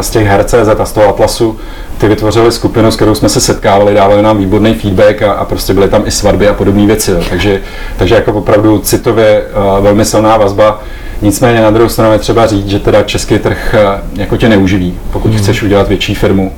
z 0.00 0.10
těch 0.10 0.26
her 0.26 0.44
CZ 0.44 0.80
a 0.80 0.84
z 0.84 0.92
toho 0.92 1.08
Atlasu 1.08 1.58
ty 1.98 2.08
vytvořili 2.08 2.52
skupinu, 2.52 2.90
s 2.90 2.96
kterou 2.96 3.14
jsme 3.14 3.28
se 3.28 3.40
setkávali, 3.40 3.94
dávali 3.94 4.22
nám 4.22 4.38
výborný 4.38 4.74
feedback 4.74 5.22
a, 5.22 5.32
a 5.32 5.44
prostě 5.44 5.74
byly 5.74 5.88
tam 5.88 6.02
i 6.06 6.10
svatby 6.10 6.48
a 6.48 6.54
podobné 6.54 6.86
věci. 6.86 7.10
Jo. 7.10 7.20
Takže, 7.30 7.60
takže 7.96 8.14
jako 8.14 8.32
opravdu 8.32 8.78
citově 8.78 9.42
uh, 9.42 9.84
velmi 9.84 10.04
silná 10.04 10.36
vazba. 10.36 10.82
Nicméně 11.22 11.60
na 11.60 11.70
druhou 11.70 11.88
stranu 11.88 12.12
je 12.12 12.18
třeba 12.18 12.46
říct, 12.46 12.68
že 12.68 12.78
teda 12.78 13.02
český 13.02 13.38
trh 13.38 13.74
uh, 13.74 14.20
jako 14.20 14.36
tě 14.36 14.48
neuživí, 14.48 14.98
pokud 15.12 15.30
mm. 15.32 15.38
chceš 15.38 15.62
udělat 15.62 15.88
větší 15.88 16.14
firmu. 16.14 16.52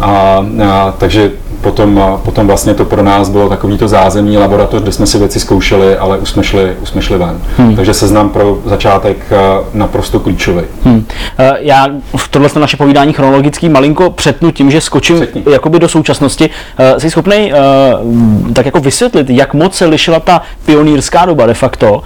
A, 0.00 0.46
a, 0.64 0.94
takže 0.98 1.30
potom, 1.60 2.18
potom 2.24 2.46
vlastně 2.46 2.74
to 2.74 2.84
pro 2.84 3.02
nás 3.02 3.28
bylo 3.28 3.48
takový 3.48 3.78
to 3.78 3.88
zázemí 3.88 4.38
laboratoř, 4.38 4.82
kde 4.82 4.92
jsme 4.92 5.06
si 5.06 5.18
věci 5.18 5.40
zkoušeli, 5.40 5.96
ale 5.96 6.18
už 6.18 6.30
jsme 6.30 6.44
šli, 6.44 6.76
už 6.82 6.88
jsme 6.88 7.02
šli 7.02 7.18
ven. 7.18 7.40
Hmm. 7.56 7.76
Takže 7.76 7.94
seznam 7.94 8.28
pro 8.30 8.58
začátek 8.64 9.16
naprosto 9.72 10.20
klíčový. 10.20 10.62
Hmm. 10.84 11.06
Já 11.58 11.88
v 12.16 12.28
tohle 12.28 12.48
naše 12.60 12.76
povídání 12.76 13.12
chronologický 13.12 13.68
malinko 13.68 14.10
přetnu 14.10 14.50
tím, 14.50 14.70
že 14.70 14.80
skočím 14.80 15.16
Přetni. 15.16 15.42
jakoby 15.52 15.78
do 15.78 15.88
současnosti. 15.88 16.50
Jsi 16.98 17.10
schopný 17.10 17.52
tak 18.52 18.66
jako 18.66 18.80
vysvětlit, 18.80 19.30
jak 19.30 19.54
moc 19.54 19.74
se 19.74 19.86
lišila 19.86 20.20
ta 20.20 20.42
pionýrská 20.66 21.24
doba 21.24 21.46
de 21.46 21.54
facto 21.54 22.02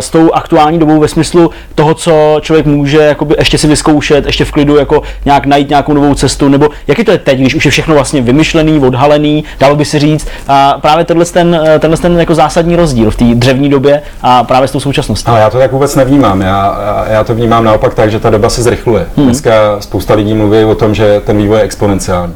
s 0.00 0.10
tou 0.10 0.32
aktuální 0.32 0.78
dobou 0.78 1.00
ve 1.00 1.08
smyslu 1.08 1.50
toho, 1.74 1.94
co 1.94 2.38
člověk 2.40 2.66
může 2.66 2.98
jakoby 2.98 3.34
ještě 3.38 3.58
si 3.58 3.66
vyzkoušet, 3.66 4.26
ještě 4.26 4.44
v 4.44 4.52
klidu 4.52 4.76
jako 4.76 5.02
nějak 5.24 5.46
najít 5.46 5.68
nějakou 5.68 5.92
novou 5.92 6.14
cestu, 6.14 6.48
nebo 6.48 6.68
jaký 6.86 7.04
to 7.04 7.10
je 7.10 7.18
teď, 7.18 7.38
když 7.38 7.54
už 7.54 7.64
je 7.64 7.70
všechno 7.70 7.94
vlastně 7.94 8.22
vymyšlený, 8.22 8.78
odhalený, 8.94 9.44
dalo 9.60 9.76
by 9.76 9.84
se 9.84 9.98
říct. 9.98 10.28
A 10.48 10.78
právě 10.80 11.04
tenhle 11.04 11.24
ten, 11.24 11.60
tenhle 11.78 11.98
ten 11.98 12.20
jako 12.20 12.34
zásadní 12.34 12.76
rozdíl 12.76 13.10
v 13.10 13.16
té 13.16 13.24
dřevní 13.34 13.68
době 13.68 14.02
a 14.22 14.44
právě 14.44 14.68
s 14.68 14.72
tou 14.72 14.80
současností. 14.80 15.26
Ale 15.26 15.40
já 15.40 15.50
to 15.50 15.58
tak 15.58 15.72
vůbec 15.72 15.96
nevnímám. 15.96 16.40
Já, 16.40 16.76
já 17.08 17.24
to 17.24 17.34
vnímám 17.34 17.64
naopak 17.64 17.94
tak, 17.94 18.10
že 18.10 18.20
ta 18.20 18.30
doba 18.30 18.48
se 18.48 18.62
zrychluje. 18.62 19.06
Hmm. 19.16 19.26
Dneska 19.26 19.52
spousta 19.80 20.14
lidí 20.14 20.34
mluví 20.34 20.64
o 20.64 20.74
tom, 20.74 20.94
že 20.94 21.20
ten 21.26 21.36
vývoj 21.36 21.58
je 21.58 21.64
exponenciální. 21.64 22.34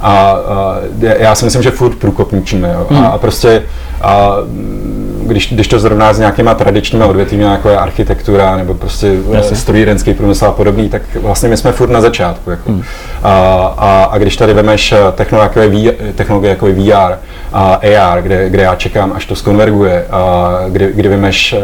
A, 0.00 0.10
a 0.10 0.76
já 0.98 1.34
si 1.34 1.44
myslím, 1.44 1.62
že 1.62 1.70
furt 1.70 1.94
průkopničíme. 1.94 2.72
Jo. 2.74 2.86
Hmm. 2.90 3.06
A 3.06 3.18
prostě 3.18 3.62
a, 4.02 4.32
když, 5.28 5.52
když 5.52 5.68
to 5.68 5.78
zrovná 5.78 6.12
s 6.12 6.18
nějakýma 6.18 6.54
tradičními 6.54 7.04
odvětvími, 7.04 7.44
jako 7.44 7.68
je 7.68 7.78
architektura 7.78 8.56
nebo 8.56 8.74
prostě 8.74 9.16
Jasně. 9.32 9.56
strojírenský 9.56 10.14
průmysl 10.14 10.44
a 10.44 10.52
podobný, 10.52 10.88
tak 10.88 11.02
vlastně 11.14 11.48
my 11.48 11.56
jsme 11.56 11.72
furt 11.72 11.90
na 11.90 12.00
začátku. 12.00 12.50
Jako. 12.50 12.72
Hmm. 12.72 12.82
A, 13.22 13.32
a, 13.78 14.04
a, 14.04 14.18
když 14.18 14.36
tady 14.36 14.54
vemeš 14.54 14.94
technologie, 15.14 15.92
technologie 16.14 16.50
jako 16.50 16.66
je 16.66 16.74
VR 16.74 17.14
a 17.52 17.74
AR, 17.74 18.22
kde, 18.22 18.50
kde 18.50 18.62
já 18.62 18.74
čekám, 18.74 19.12
až 19.14 19.26
to 19.26 19.36
skonverguje, 19.36 20.04
a 20.10 20.50
kdy, 20.68 20.90
kdy 20.94 21.08
vemeš 21.08 21.54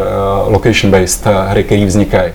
location-based 0.47 1.47
hry, 1.49 1.63
které 1.63 1.85
vznikají, 1.85 2.31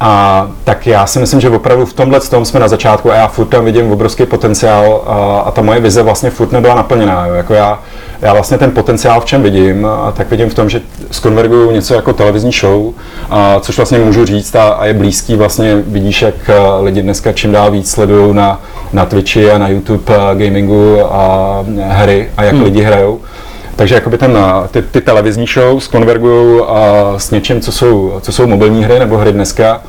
a 0.00 0.46
tak 0.64 0.86
já 0.86 1.06
si 1.06 1.18
myslím, 1.18 1.40
že 1.40 1.50
opravdu 1.50 1.86
v 1.86 1.92
tomhle 1.92 2.20
tom 2.20 2.44
jsme 2.44 2.60
na 2.60 2.68
začátku 2.68 3.10
a 3.10 3.14
já 3.14 3.28
furt 3.28 3.46
tam 3.46 3.64
vidím 3.64 3.92
obrovský 3.92 4.26
potenciál 4.26 5.02
a, 5.06 5.40
a 5.40 5.50
ta 5.50 5.62
moje 5.62 5.80
vize 5.80 6.02
vlastně 6.02 6.30
furt 6.30 6.52
nebyla 6.52 6.74
naplněná. 6.74 7.26
Jo. 7.26 7.34
Jako 7.34 7.54
já, 7.54 7.78
já 8.22 8.32
vlastně 8.32 8.58
ten 8.58 8.70
potenciál 8.70 9.20
v 9.20 9.24
čem 9.24 9.42
vidím, 9.42 9.86
a 9.86 10.12
tak 10.12 10.30
vidím 10.30 10.50
v 10.50 10.54
tom, 10.54 10.70
že 10.70 10.80
skonverguju 11.10 11.70
něco 11.70 11.94
jako 11.94 12.12
televizní 12.12 12.52
show, 12.52 12.92
a, 13.30 13.60
což 13.60 13.76
vlastně 13.76 13.98
můžu 13.98 14.24
říct 14.24 14.54
a, 14.54 14.68
a 14.68 14.86
je 14.86 14.94
blízký 14.94 15.36
vlastně, 15.36 15.82
vidíš, 15.86 16.22
jak 16.22 16.50
lidi 16.80 17.02
dneska 17.02 17.32
čím 17.32 17.52
dál 17.52 17.70
víc 17.70 17.90
sledují 17.90 18.34
na, 18.34 18.60
na 18.92 19.06
Twitchi 19.06 19.50
a 19.50 19.58
na 19.58 19.68
YouTube 19.68 20.16
a 20.16 20.34
gamingu 20.34 21.00
a 21.10 21.64
hry 21.88 22.28
a 22.36 22.42
jak 22.42 22.54
hmm. 22.54 22.64
lidi 22.64 22.82
hrajou. 22.82 23.20
Takže 23.80 23.94
jakoby 23.94 24.18
ten, 24.18 24.38
ty, 24.70 24.82
ty 24.82 25.00
televizní 25.00 25.46
show 25.46 25.80
skonvergují 25.80 26.62
s 27.16 27.30
něčím, 27.30 27.60
co 27.60 27.72
jsou, 27.72 28.18
co 28.20 28.32
jsou 28.32 28.46
mobilní 28.46 28.84
hry 28.84 28.98
nebo 28.98 29.16
hry 29.16 29.32
dneska 29.32 29.82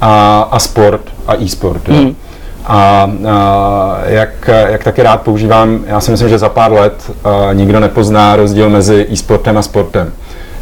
a, 0.00 0.40
a 0.50 0.58
sport 0.58 1.00
a 1.26 1.34
e-sport. 1.42 1.88
Mm. 1.88 2.16
A, 2.64 3.10
a 3.28 3.98
jak, 4.06 4.50
jak 4.68 4.84
taky 4.84 5.02
rád 5.02 5.22
používám, 5.22 5.84
já 5.86 6.00
si 6.00 6.10
myslím, 6.10 6.28
že 6.28 6.38
za 6.38 6.48
pár 6.48 6.72
let 6.72 7.10
a, 7.24 7.52
nikdo 7.52 7.80
nepozná 7.80 8.36
rozdíl 8.36 8.70
mezi 8.70 9.06
e-sportem 9.10 9.58
a 9.58 9.62
sportem. 9.62 10.12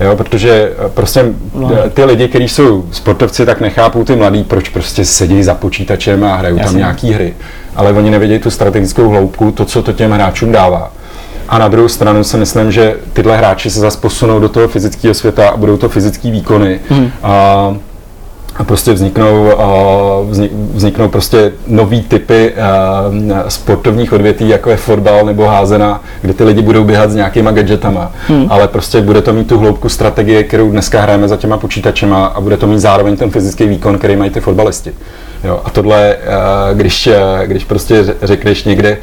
Jo, 0.00 0.16
protože 0.16 0.72
prostě 0.94 1.24
no. 1.54 1.70
ty 1.94 2.04
lidi, 2.04 2.28
kteří 2.28 2.48
jsou 2.48 2.84
sportovci, 2.92 3.46
tak 3.46 3.60
nechápou 3.60 4.04
ty 4.04 4.16
mladí, 4.16 4.44
proč 4.44 4.68
prostě 4.68 5.04
sedí 5.04 5.42
za 5.42 5.54
počítačem 5.54 6.24
a 6.24 6.36
hrajou 6.36 6.56
Jasně. 6.56 6.70
tam 6.70 6.78
nějaký 6.78 7.12
hry. 7.12 7.34
Ale 7.76 7.92
oni 7.92 8.10
nevědí 8.10 8.38
tu 8.38 8.50
strategickou 8.50 9.08
hloubku, 9.08 9.52
to, 9.52 9.64
co 9.64 9.82
to 9.82 9.92
těm 9.92 10.12
hráčům 10.12 10.52
dává. 10.52 10.92
A 11.48 11.58
na 11.58 11.68
druhou 11.68 11.88
stranu 11.88 12.24
si 12.24 12.36
myslím, 12.36 12.72
že 12.72 12.96
tyhle 13.12 13.36
hráči 13.36 13.70
se 13.70 13.80
zase 13.80 14.00
posunou 14.00 14.40
do 14.40 14.48
toho 14.48 14.68
fyzického 14.68 15.14
světa 15.14 15.48
a 15.48 15.56
budou 15.56 15.76
to 15.76 15.88
fyzické 15.88 16.30
výkony. 16.30 16.80
Hmm. 16.88 17.10
A, 17.22 17.76
a 18.56 18.64
prostě 18.64 18.92
vzniknou, 18.92 19.52
vznik, 20.30 20.52
vzniknou 20.74 21.08
prostě 21.08 21.52
nový 21.66 22.02
typy 22.02 22.54
sportovních 23.48 24.12
odvětví, 24.12 24.48
jako 24.48 24.70
je 24.70 24.76
fotbal 24.76 25.24
nebo 25.24 25.46
házena, 25.46 26.02
kde 26.20 26.34
ty 26.34 26.44
lidi 26.44 26.62
budou 26.62 26.84
běhat 26.84 27.10
s 27.10 27.14
nějakýma 27.14 27.50
gadgetama, 27.50 28.12
hmm. 28.28 28.46
ale 28.48 28.68
prostě 28.68 29.00
bude 29.00 29.22
to 29.22 29.32
mít 29.32 29.48
tu 29.48 29.58
hloubku 29.58 29.88
strategie, 29.88 30.44
kterou 30.44 30.70
dneska 30.70 31.00
hrajeme 31.00 31.28
za 31.28 31.36
těma 31.36 31.56
počítačema 31.56 32.26
a 32.26 32.40
bude 32.40 32.56
to 32.56 32.66
mít 32.66 32.78
zároveň 32.78 33.16
ten 33.16 33.30
fyzický 33.30 33.66
výkon, 33.66 33.98
který 33.98 34.16
mají 34.16 34.30
ty 34.30 34.40
fotbalisti. 34.40 34.92
Jo, 35.46 35.60
a 35.64 35.70
tohle, 35.70 36.14
eh, 36.14 36.74
když, 36.74 37.06
eh, 37.06 37.46
když 37.46 37.64
prostě 37.64 38.04
řekneš 38.22 38.64
někde, 38.64 38.98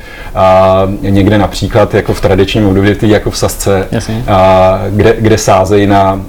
někde 1.01 1.37
například 1.37 1.93
jako 1.93 2.13
v 2.13 2.21
tradičním 2.21 2.67
odvětví, 2.67 3.09
jako 3.09 3.31
v 3.31 3.37
Sasce, 3.37 3.87
kde, 4.89 5.15
kde 5.19 5.37
sázejí 5.37 5.87
na, 5.87 6.21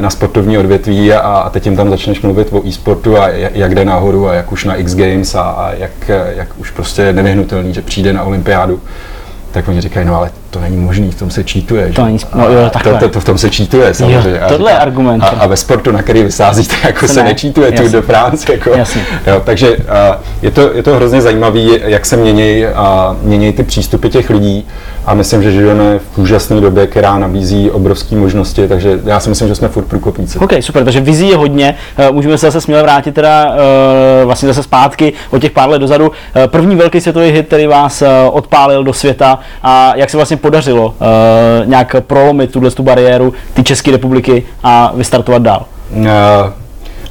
na 0.00 0.10
sportovní 0.10 0.58
odvětví 0.58 1.12
a, 1.12 1.18
a 1.18 1.50
teď 1.50 1.66
jim 1.66 1.76
tam 1.76 1.90
začneš 1.90 2.20
mluvit 2.20 2.48
o 2.50 2.66
e-sportu 2.66 3.18
a 3.18 3.28
jak 3.28 3.74
jde 3.74 3.84
nahoru 3.84 4.28
a 4.28 4.34
jak 4.34 4.52
už 4.52 4.64
na 4.64 4.74
X 4.74 4.94
Games 4.94 5.34
a, 5.34 5.42
a 5.42 5.72
jak, 5.72 6.10
jak 6.36 6.48
už 6.58 6.70
prostě 6.70 7.02
je 7.02 7.12
nevyhnutelný, 7.12 7.74
že 7.74 7.82
přijde 7.82 8.12
na 8.12 8.22
olympiádu, 8.22 8.80
tak 9.52 9.68
oni 9.68 9.80
říkají, 9.80 10.06
no 10.06 10.16
ale 10.16 10.30
to 10.50 10.60
není 10.60 10.76
možný, 10.76 11.10
v 11.10 11.14
tom 11.14 11.30
se 11.30 11.44
čítuje. 11.44 11.92
To 11.92 12.04
není, 12.04 12.18
no, 12.34 12.48
jo, 12.48 12.70
to, 12.82 12.98
to, 12.98 13.08
to, 13.08 13.20
v 13.20 13.24
tom 13.24 13.38
se 13.38 13.50
čítuje 13.50 13.94
samozřejmě. 13.94 14.30
Jo, 14.30 14.48
tohle 14.48 14.70
je 14.70 14.78
argument. 14.78 15.22
A, 15.22 15.26
a, 15.26 15.46
ve 15.46 15.56
sportu, 15.56 15.92
na 15.92 16.02
který 16.02 16.22
vysázíte, 16.22 16.74
jako 16.84 17.08
se, 17.08 17.14
se 17.14 17.22
ne. 17.22 17.28
nečítuje 17.28 17.72
Tour 17.72 17.90
de 17.90 18.02
France. 18.02 18.52
Jako, 18.52 18.70
jo, 19.26 19.42
takže 19.44 19.76
uh, 19.76 19.84
je, 20.42 20.50
to, 20.50 20.74
je 20.74 20.82
to 20.82 20.94
hrozně 20.94 21.20
zajímavé, 21.22 21.60
jak 21.84 22.06
se 22.06 22.16
mění, 22.16 22.64
uh, 22.66 23.22
mění 23.22 23.52
ty 23.52 23.62
přístupy 23.62 24.08
těch 24.08 24.30
lidí 24.30 24.66
a 25.06 25.14
myslím, 25.14 25.42
že 25.42 25.52
žijeme 25.52 25.98
v 25.98 26.18
úžasné 26.18 26.60
době, 26.60 26.86
která 26.86 27.18
nabízí 27.18 27.70
obrovské 27.70 28.16
možnosti, 28.16 28.68
takže 28.68 29.00
já 29.04 29.20
si 29.20 29.28
myslím, 29.28 29.48
že 29.48 29.54
jsme 29.54 29.68
furt 29.68 29.84
průkopníci. 29.84 30.38
OK, 30.38 30.52
super, 30.60 30.84
takže 30.84 31.00
vizí 31.00 31.28
je 31.28 31.36
hodně. 31.36 31.74
Uh, 32.08 32.14
můžeme 32.14 32.38
se 32.38 32.46
zase 32.46 32.60
směle 32.60 32.82
vrátit 32.82 33.14
teda 33.14 33.50
uh, 33.50 33.54
vlastně 34.24 34.48
zase 34.48 34.62
zpátky 34.62 35.12
o 35.30 35.38
těch 35.38 35.50
pár 35.50 35.68
let 35.68 35.78
dozadu. 35.78 36.08
Uh, 36.08 36.12
první 36.46 36.76
velký 36.76 37.00
světový 37.00 37.30
hit, 37.30 37.46
který 37.46 37.66
vás 37.66 38.02
odpálil 38.30 38.84
do 38.84 38.92
světa 38.92 39.38
a 39.62 39.92
jak 39.96 40.10
se 40.10 40.16
vlastně 40.16 40.35
podařilo 40.36 40.86
uh, 40.86 40.94
nějak 41.64 41.96
prolomit 42.00 42.52
tuhle 42.52 42.70
tu 42.70 42.82
bariéru 42.82 43.32
ty 43.54 43.62
České 43.62 43.90
republiky 43.90 44.42
a 44.62 44.92
vystartovat 44.94 45.42
dál? 45.42 45.66
Uh, 45.90 46.06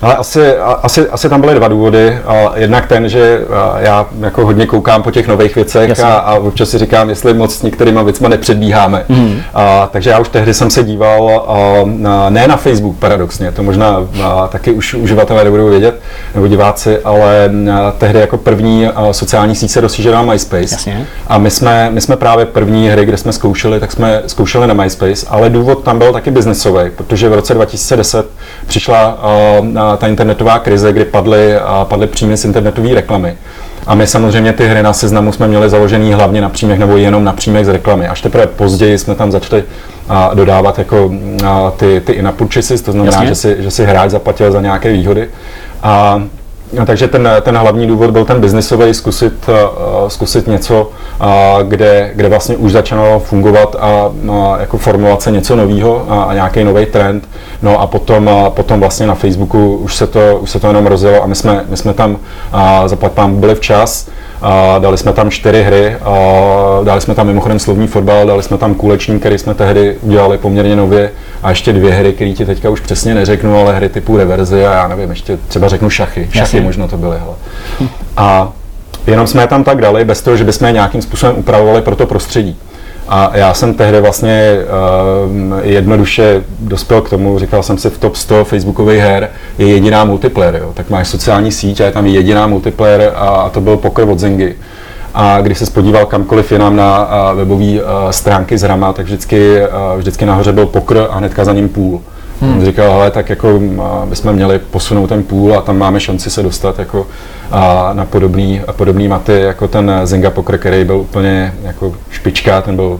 ale 0.01 0.15
asi, 0.15 0.57
asi, 0.57 1.09
asi 1.09 1.29
tam 1.29 1.41
byly 1.41 1.55
dva 1.55 1.67
důvody. 1.67 2.19
Jednak 2.55 2.87
ten, 2.87 3.09
že 3.09 3.41
já 3.77 4.05
jako 4.19 4.45
hodně 4.45 4.65
koukám 4.65 5.03
po 5.03 5.11
těch 5.11 5.27
nových 5.27 5.55
věcech 5.55 5.99
a, 5.99 6.15
a 6.15 6.33
občas 6.33 6.69
si 6.69 6.77
říkám, 6.77 7.09
jestli 7.09 7.33
moc 7.33 7.55
s 7.55 7.61
některýma 7.61 8.03
věcma 8.03 8.29
nepředbíháme. 8.29 9.05
Mm. 9.09 9.41
A, 9.53 9.89
takže 9.91 10.09
já 10.09 10.19
už 10.19 10.29
tehdy 10.29 10.53
jsem 10.53 10.69
se 10.69 10.83
díval 10.83 11.45
a, 11.47 12.29
ne 12.29 12.47
na 12.47 12.57
Facebook 12.57 12.97
paradoxně, 12.97 13.51
to 13.51 13.63
možná 13.63 14.07
a, 14.23 14.47
taky 14.47 14.71
už 14.71 14.93
uživatelé 14.93 15.43
nebudou 15.43 15.69
vědět, 15.69 16.01
nebo 16.35 16.47
diváci, 16.47 16.99
ale 16.99 17.49
a, 17.73 17.91
tehdy 17.91 18.19
jako 18.19 18.37
první 18.37 18.87
a, 18.87 19.13
sociální 19.13 19.55
síť 19.55 19.71
se 19.71 19.81
rozšířila 19.81 20.21
MySpace. 20.21 20.75
Jasně. 20.75 21.07
A 21.27 21.37
my 21.37 21.51
jsme, 21.51 21.89
my 21.91 22.01
jsme 22.01 22.15
právě 22.15 22.45
první 22.45 22.89
hry, 22.89 23.05
kde 23.05 23.17
jsme 23.17 23.33
zkoušeli, 23.33 23.79
tak 23.79 23.91
jsme 23.91 24.21
zkoušeli 24.27 24.67
na 24.67 24.73
MySpace, 24.73 25.25
ale 25.29 25.49
důvod 25.49 25.83
tam 25.83 25.97
byl 25.97 26.13
taky 26.13 26.31
biznesový, 26.31 26.89
protože 26.95 27.29
v 27.29 27.33
roce 27.33 27.53
2010 27.53 28.25
přišla 28.67 28.97
a, 29.01 29.61
ta 29.97 30.07
internetová 30.07 30.59
krize, 30.59 30.93
kdy 30.93 31.05
padly, 31.05 31.55
padly 31.83 32.07
příjmy 32.07 32.38
z 32.38 32.45
internetové 32.45 32.93
reklamy. 32.93 33.36
A 33.88 33.95
my 33.95 34.07
samozřejmě 34.07 34.53
ty 34.53 34.67
hry 34.67 34.83
na 34.83 34.93
seznamu 34.93 35.31
jsme 35.31 35.47
měli 35.47 35.69
založený 35.69 36.13
hlavně 36.13 36.41
na 36.41 36.49
příjmech 36.49 36.79
nebo 36.79 36.97
jenom 36.97 37.23
na 37.23 37.33
příjmech 37.33 37.65
z 37.65 37.69
reklamy. 37.69 38.07
Až 38.07 38.21
teprve 38.21 38.47
později 38.47 38.97
jsme 38.97 39.15
tam 39.15 39.31
začali 39.31 39.63
a, 40.09 40.33
dodávat 40.33 40.77
jako 40.77 41.11
a, 41.45 41.71
ty, 41.71 42.01
ty 42.05 42.11
in 42.11 42.33
to 42.86 42.91
znamená, 42.91 43.25
že 43.25 43.36
si, 43.36 43.55
že 43.59 43.71
si 43.71 43.86
hráč 43.86 44.09
zaplatil 44.11 44.51
za 44.51 44.61
nějaké 44.61 44.93
výhody. 44.93 45.27
A 45.83 46.23
takže 46.86 47.07
ten, 47.07 47.30
ten 47.41 47.57
hlavní 47.57 47.88
důvod 47.88 48.11
byl 48.11 48.26
ten 48.26 48.41
biznisový, 48.41 48.93
zkusit, 48.93 49.49
uh, 49.49 50.07
zkusit 50.07 50.47
něco, 50.47 50.91
uh, 51.21 51.28
kde, 51.63 52.11
kde 52.15 52.30
vlastně 52.30 52.57
už 52.57 52.71
začalo 52.71 53.19
fungovat 53.19 53.76
a 53.80 54.07
uh, 54.07 54.36
jako 54.59 54.78
formovat 54.78 55.21
se 55.21 55.32
něco 55.32 55.55
nového 55.55 56.05
a, 56.09 56.23
a 56.23 56.34
nějaký 56.34 56.63
nový 56.63 56.86
trend. 56.86 57.30
No 57.61 57.82
a 57.82 57.88
potom, 57.88 58.28
uh, 58.28 58.49
potom 58.49 58.80
vlastně 58.80 59.07
na 59.07 59.15
Facebooku 59.15 59.76
už 59.76 59.95
se 59.95 60.07
to, 60.07 60.39
už 60.41 60.49
se 60.49 60.59
to 60.59 60.67
jenom 60.67 60.88
rozjelo 60.88 61.23
a 61.23 61.28
my 61.28 61.36
jsme, 61.36 61.65
my 61.69 61.78
jsme 61.78 61.93
tam 61.93 62.17
zaplať 62.86 63.11
pán 63.11 63.36
byli 63.36 63.55
včas. 63.55 64.09
A 64.47 64.79
dali 64.79 64.97
jsme 64.97 65.13
tam 65.13 65.31
čtyři 65.31 65.63
hry, 65.63 65.95
a 65.95 66.13
dali 66.83 67.01
jsme 67.01 67.15
tam 67.15 67.27
mimochodem 67.27 67.59
slovní 67.59 67.87
fotbal, 67.87 68.27
dali 68.27 68.43
jsme 68.43 68.57
tam 68.57 68.75
kulečník, 68.75 69.19
který 69.19 69.37
jsme 69.37 69.53
tehdy 69.53 69.97
udělali 70.01 70.37
poměrně 70.37 70.75
nově 70.75 71.11
a 71.43 71.49
ještě 71.49 71.73
dvě 71.73 71.93
hry, 71.93 72.13
které 72.13 72.31
ti 72.31 72.45
teďka 72.45 72.69
už 72.69 72.79
přesně 72.79 73.15
neřeknu, 73.15 73.57
ale 73.59 73.75
hry 73.75 73.89
typu 73.89 74.17
reverzi 74.17 74.65
a 74.65 74.73
já 74.73 74.87
nevím, 74.87 75.09
ještě 75.09 75.37
třeba 75.47 75.67
řeknu 75.67 75.89
šachy. 75.89 76.23
Šachy 76.25 76.37
Jasně. 76.37 76.61
možno 76.61 76.87
to 76.87 76.97
byly. 76.97 77.17
Hele. 77.19 77.35
A 78.17 78.51
jenom 79.07 79.27
jsme 79.27 79.43
je 79.43 79.47
tam 79.47 79.63
tak 79.63 79.81
dali, 79.81 80.05
bez 80.05 80.21
toho, 80.21 80.37
že 80.37 80.43
bychom 80.43 80.67
je 80.67 80.73
nějakým 80.73 81.01
způsobem 81.01 81.35
upravovali 81.37 81.81
pro 81.81 81.95
to 81.95 82.05
prostředí. 82.05 82.57
A 83.07 83.31
já 83.33 83.53
jsem 83.53 83.73
tehdy 83.73 84.01
vlastně 84.01 84.57
uh, 85.27 85.59
jednoduše 85.63 86.43
dospěl 86.59 87.01
k 87.01 87.09
tomu, 87.09 87.39
říkal 87.39 87.63
jsem 87.63 87.77
si 87.77 87.89
v 87.89 87.97
top 87.97 88.15
100 88.15 88.45
facebookových 88.45 89.01
her 89.01 89.29
je 89.57 89.67
jediná 89.67 90.03
multiplayer, 90.03 90.55
jo. 90.55 90.71
tak 90.73 90.89
máš 90.89 91.07
sociální 91.07 91.51
síť 91.51 91.81
a 91.81 91.85
je 91.85 91.91
tam 91.91 92.05
jediná 92.05 92.47
multiplayer 92.47 93.13
a, 93.15 93.27
a 93.27 93.49
to 93.49 93.61
byl 93.61 93.77
poker 93.77 94.09
od 94.09 94.19
Zengy. 94.19 94.55
A 95.13 95.41
když 95.41 95.57
se 95.57 95.65
spodíval 95.65 96.05
kamkoliv 96.05 96.51
jinam 96.51 96.75
na 96.75 97.07
webové 97.35 97.65
stránky 98.11 98.57
z 98.57 98.63
Rama, 98.63 98.93
tak 98.93 99.05
vždycky, 99.05 99.61
vždycky 99.97 100.25
nahoře 100.25 100.51
byl 100.51 100.65
pokr 100.65 101.07
a 101.09 101.17
hnedka 101.17 101.45
za 101.45 101.53
ním 101.53 101.69
půl. 101.69 102.01
Hmm. 102.41 102.53
On 102.53 102.65
říkal, 102.65 102.91
hele, 102.91 103.11
tak 103.11 103.29
jako 103.29 103.59
bychom 104.05 104.33
měli 104.33 104.59
posunout 104.59 105.07
ten 105.07 105.23
půl 105.23 105.57
a 105.57 105.61
tam 105.61 105.77
máme 105.77 105.99
šanci 105.99 106.29
se 106.29 106.43
dostat 106.43 106.79
jako 106.79 106.99
uh, 107.01 107.57
na 107.93 108.05
podobný, 108.05 108.61
podobný 108.71 109.07
maty, 109.07 109.39
jako 109.39 109.67
ten 109.67 109.91
Zenga 110.03 110.29
Poker, 110.29 110.57
který 110.57 110.83
byl 110.83 110.97
úplně 110.97 111.53
jako 111.63 111.95
špička, 112.11 112.61
ten 112.61 112.75
byl 112.75 112.99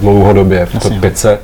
dlouhodobě 0.00 0.66
v 0.66 0.72
top 0.72 0.84
Jasně. 0.84 1.00
500. 1.00 1.40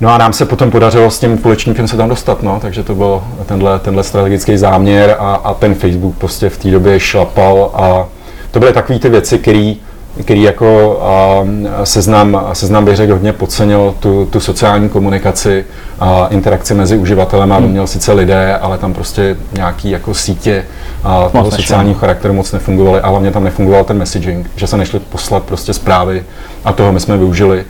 No 0.00 0.14
a 0.14 0.18
nám 0.18 0.32
se 0.32 0.46
potom 0.46 0.70
podařilo 0.70 1.10
s 1.10 1.18
tím 1.18 1.38
kulečníkem 1.38 1.88
se 1.88 1.96
tam 1.96 2.08
dostat, 2.08 2.42
no, 2.42 2.58
takže 2.62 2.82
to 2.82 2.94
byl 2.94 3.22
tenhle, 3.46 3.78
tenhle 3.78 4.02
strategický 4.02 4.56
záměr 4.56 5.16
a, 5.18 5.34
a 5.34 5.54
ten 5.54 5.74
Facebook 5.74 6.16
prostě 6.18 6.48
v 6.50 6.58
té 6.58 6.70
době 6.70 7.00
šlapal 7.00 7.70
a 7.74 8.06
to 8.50 8.58
byly 8.58 8.72
takové 8.72 8.98
ty 8.98 9.08
věci, 9.08 9.38
které 9.38 9.74
který 10.22 10.42
jako 10.42 11.00
a, 11.02 11.44
seznam, 11.84 12.46
seznam 12.52 12.84
bych 12.84 12.96
řekl 12.96 13.12
hodně 13.12 13.32
podcenil 13.32 13.94
tu, 14.00 14.28
tu 14.30 14.40
sociální 14.40 14.88
komunikaci 14.88 15.64
a 16.00 16.26
interakci 16.30 16.74
mezi 16.74 16.96
uživatelem 16.96 17.52
a 17.52 17.58
měl 17.58 17.86
sice 17.86 18.12
lidé, 18.12 18.56
ale 18.56 18.78
tam 18.78 18.94
prostě 18.94 19.36
nějaký 19.52 19.90
jako 19.90 20.14
sítě 20.14 20.64
a 21.04 21.28
toho 21.28 21.50
sociálního 21.50 21.98
charakteru 21.98 22.34
moc 22.34 22.52
nefungovaly 22.52 23.00
a 23.00 23.08
hlavně 23.08 23.30
tam 23.30 23.44
nefungoval 23.44 23.84
ten 23.84 23.98
messaging, 23.98 24.50
že 24.56 24.66
se 24.66 24.76
nešli 24.76 24.98
poslat 24.98 25.42
prostě 25.42 25.72
zprávy 25.72 26.24
a 26.64 26.72
toho 26.72 26.92
my 26.92 27.00
jsme 27.00 27.16
využili. 27.16 27.64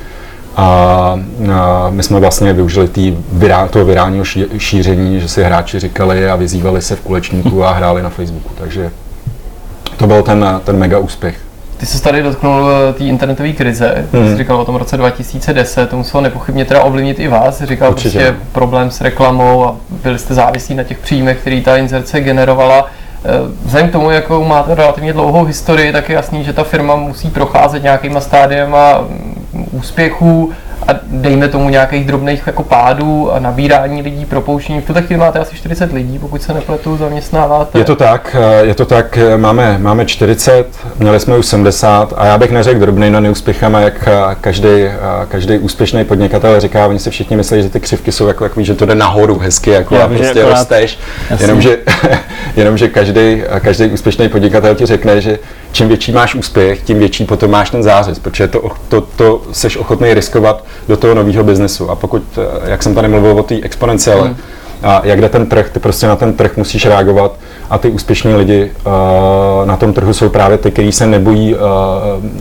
A, 0.56 0.66
a 1.52 1.90
my 1.90 2.02
jsme 2.02 2.20
vlastně 2.20 2.52
využili 2.52 2.88
tý 2.88 3.16
virá, 3.32 3.68
toho 3.68 3.84
virálního 3.84 4.24
ší, 4.24 4.44
šíření, 4.58 5.20
že 5.20 5.28
si 5.28 5.42
hráči 5.42 5.80
říkali 5.80 6.30
a 6.30 6.36
vyzývali 6.36 6.82
se 6.82 6.96
v 6.96 7.00
kulečníku 7.00 7.64
a 7.64 7.72
hráli 7.72 8.02
na 8.02 8.10
Facebooku, 8.10 8.50
takže 8.58 8.90
to 9.96 10.06
byl 10.06 10.22
ten, 10.22 10.60
ten 10.64 10.78
mega 10.78 10.98
úspěch. 10.98 11.45
Ty 11.76 11.86
jsi 11.86 12.02
tady 12.02 12.22
dotknul 12.22 12.70
eh, 12.70 12.92
té 12.92 13.04
internetové 13.04 13.52
krize, 13.52 14.04
hmm. 14.12 14.30
jsi 14.30 14.36
říkal 14.36 14.60
o 14.60 14.64
tom 14.64 14.76
roce 14.76 14.96
2010, 14.96 15.90
to 15.90 15.96
muselo 15.96 16.20
nepochybně 16.20 16.64
teda 16.64 16.82
ovlivnit 16.82 17.18
i 17.20 17.28
vás, 17.28 17.58
Jsi 17.58 17.66
říkal 17.66 17.90
Určitě. 17.90 18.18
prostě 18.18 18.34
problém 18.52 18.90
s 18.90 19.00
reklamou 19.00 19.64
a 19.64 19.76
byli 20.02 20.18
jste 20.18 20.34
závislí 20.34 20.74
na 20.74 20.82
těch 20.84 20.98
příjmech, 20.98 21.38
který 21.40 21.62
ta 21.62 21.76
inzerce 21.76 22.20
generovala. 22.20 22.86
Eh, 23.24 23.28
Vzhledem 23.64 23.88
k 23.88 23.92
tomu, 23.92 24.10
jakou 24.10 24.44
máte 24.44 24.74
relativně 24.74 25.12
dlouhou 25.12 25.44
historii, 25.44 25.92
tak 25.92 26.08
je 26.08 26.14
jasný, 26.14 26.44
že 26.44 26.52
ta 26.52 26.64
firma 26.64 26.96
musí 26.96 27.30
procházet 27.30 27.82
nějakýma 27.82 28.20
stádiema 28.20 28.98
mm, 29.52 29.66
úspěchů 29.72 30.52
a 30.88 30.90
dejme 31.06 31.48
tomu 31.48 31.68
nějakých 31.68 32.06
drobných 32.06 32.42
jako 32.46 32.62
pádů 32.62 33.32
a 33.32 33.38
nabírání 33.38 34.02
lidí, 34.02 34.24
propouštění. 34.24 34.80
V 34.80 34.84
tuhle 34.86 35.02
chvíli 35.02 35.20
máte 35.20 35.38
asi 35.38 35.56
40 35.56 35.92
lidí, 35.92 36.18
pokud 36.18 36.42
se 36.42 36.54
nepletu, 36.54 36.96
zaměstnáváte. 36.96 37.78
Je 37.78 37.84
to 37.84 37.96
tak, 37.96 38.36
je 38.62 38.74
to 38.74 38.86
tak, 38.86 39.18
máme, 39.36 39.78
máme 39.78 40.06
40, 40.06 40.66
měli 40.98 41.20
jsme 41.20 41.36
už 41.38 41.46
70 41.46 42.14
a 42.16 42.26
já 42.26 42.38
bych 42.38 42.50
neřekl 42.50 42.80
drobnými 42.80 43.20
neúspěchama, 43.20 43.80
jak 43.80 44.08
každý, 44.40 44.68
každý 45.28 45.58
úspěšný 45.58 46.04
podnikatel 46.04 46.60
říká, 46.60 46.86
oni 46.86 46.98
si 46.98 47.10
všichni 47.10 47.36
myslí, 47.36 47.62
že 47.62 47.68
ty 47.68 47.80
křivky 47.80 48.12
jsou 48.12 48.26
jako 48.26 48.44
takový, 48.44 48.64
že 48.64 48.74
to 48.74 48.86
jde 48.86 48.94
nahoru 48.94 49.38
hezky, 49.38 49.70
jako 49.70 49.94
Já 49.94 50.04
a 50.04 50.08
prostě 50.08 50.30
akorát- 50.40 50.48
rosteš, 50.58 50.98
jenomže, 51.40 51.78
jenomže 52.56 52.88
každý, 52.88 53.42
každý 53.60 53.84
úspěšný 53.86 54.28
podnikatel 54.28 54.74
ti 54.74 54.86
řekne, 54.86 55.20
že 55.20 55.38
čím 55.76 55.88
větší 55.88 56.12
máš 56.12 56.34
úspěch, 56.34 56.82
tím 56.82 56.98
větší 56.98 57.24
potom 57.24 57.50
máš 57.50 57.70
ten 57.70 57.82
zářez, 57.82 58.18
protože 58.18 58.48
to, 58.48 58.70
to, 58.88 59.00
to 59.00 59.42
seš 59.52 59.76
ochotný 59.76 60.14
riskovat 60.14 60.64
do 60.88 60.96
toho 60.96 61.14
nového 61.14 61.44
biznesu. 61.44 61.90
A 61.90 61.94
pokud, 61.94 62.22
eh, 62.38 62.70
jak 62.70 62.82
jsem 62.82 62.94
tady 62.94 63.08
mluvil 63.08 63.38
o 63.38 63.42
té 63.42 63.54
exponenciále, 63.62 64.22
Hmm. 64.22 64.36
a 64.82 65.00
jak 65.04 65.20
jde 65.20 65.28
ten 65.28 65.46
trh, 65.46 65.70
ty 65.70 65.80
prostě 65.80 66.06
na 66.06 66.16
ten 66.16 66.32
trh 66.32 66.56
musíš 66.56 66.86
reagovat 66.86 67.32
a 67.70 67.78
ty 67.78 67.90
úspěšní 67.90 68.34
lidi 68.34 68.72
uh, 68.86 68.92
na 69.66 69.76
tom 69.76 69.92
trhu 69.92 70.14
jsou 70.14 70.28
právě 70.28 70.58
ty, 70.58 70.70
kteří 70.70 70.92
se 70.92 71.06
nebojí 71.06 71.54
uh, 71.54 71.60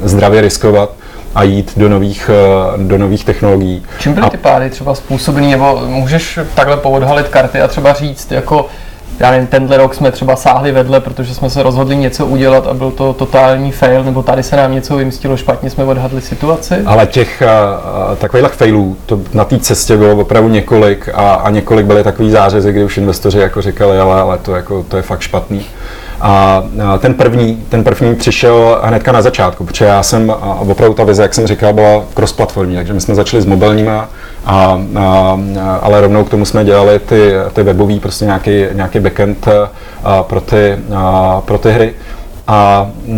zdravě 0.03 0.41
riskovat 0.41 0.89
a 1.35 1.43
jít 1.43 1.71
do 1.77 1.89
nových, 1.89 2.29
do 2.77 2.97
nových 2.97 3.25
technologií. 3.25 3.83
Čím 3.99 4.13
byly 4.13 4.29
ty 4.29 4.37
pády 4.37 4.69
třeba 4.69 4.95
způsobený, 4.95 5.51
nebo 5.51 5.81
můžeš 5.85 6.39
takhle 6.55 6.77
poodhalit 6.77 7.27
karty 7.27 7.61
a 7.61 7.67
třeba 7.67 7.93
říct, 7.93 8.31
jako 8.31 8.65
já 9.19 9.31
nevím, 9.31 9.47
tenhle 9.47 9.77
rok 9.77 9.95
jsme 9.95 10.11
třeba 10.11 10.35
sáhli 10.35 10.71
vedle, 10.71 10.99
protože 10.99 11.35
jsme 11.35 11.49
se 11.49 11.63
rozhodli 11.63 11.95
něco 11.95 12.25
udělat 12.25 12.67
a 12.67 12.73
byl 12.73 12.91
to 12.91 13.13
totální 13.13 13.71
fail, 13.71 14.03
nebo 14.03 14.23
tady 14.23 14.43
se 14.43 14.55
nám 14.55 14.71
něco 14.71 14.95
vymstilo 14.97 15.37
špatně, 15.37 15.69
jsme 15.69 15.83
odhadli 15.83 16.21
situaci? 16.21 16.75
Ale 16.85 17.07
těch 17.07 17.43
uh, 17.45 18.17
takových 18.17 18.47
failů 18.47 18.97
to 19.05 19.19
na 19.33 19.45
té 19.45 19.59
cestě 19.59 19.97
bylo 19.97 20.15
opravdu 20.15 20.49
několik 20.49 21.09
a, 21.13 21.33
a 21.33 21.49
několik 21.49 21.85
byly 21.85 22.03
takový 22.03 22.31
zářezy, 22.31 22.71
kdy 22.71 22.83
už 22.83 22.97
investoři 22.97 23.39
jako 23.39 23.61
říkali, 23.61 23.99
ale, 23.99 24.21
ale 24.21 24.37
to, 24.37 24.55
jako, 24.55 24.85
to 24.87 24.97
je 24.97 25.03
fakt 25.03 25.21
špatný. 25.21 25.65
A 26.21 26.63
ten 26.99 27.13
první, 27.13 27.63
ten 27.69 27.83
první 27.83 28.15
přišel 28.15 28.81
hnedka 28.83 29.11
na 29.11 29.21
začátku, 29.21 29.65
protože 29.65 29.85
já 29.85 30.03
jsem, 30.03 30.33
opravdu 30.57 30.93
ta 30.93 31.03
vize, 31.03 31.21
jak 31.21 31.33
jsem 31.33 31.47
říkal, 31.47 31.73
byla 31.73 32.03
cross-platformní, 32.13 32.75
takže 32.75 32.93
my 32.93 33.01
jsme 33.01 33.15
začali 33.15 33.41
s 33.43 33.45
mobilníma, 33.45 34.09
a, 34.45 34.81
a, 34.95 35.39
ale 35.81 36.01
rovnou 36.01 36.23
k 36.23 36.29
tomu 36.29 36.45
jsme 36.45 36.65
dělali 36.65 36.99
ty, 36.99 37.31
ty 37.53 37.63
webový, 37.63 37.99
prostě 37.99 38.25
nějaký, 38.25 38.65
nějaký 38.73 38.99
backend 38.99 39.47
a, 40.03 40.23
pro, 40.23 40.41
ty, 40.41 40.77
a, 40.95 41.41
pro 41.45 41.57
ty 41.57 41.71
hry. 41.71 41.93
A 42.47 42.65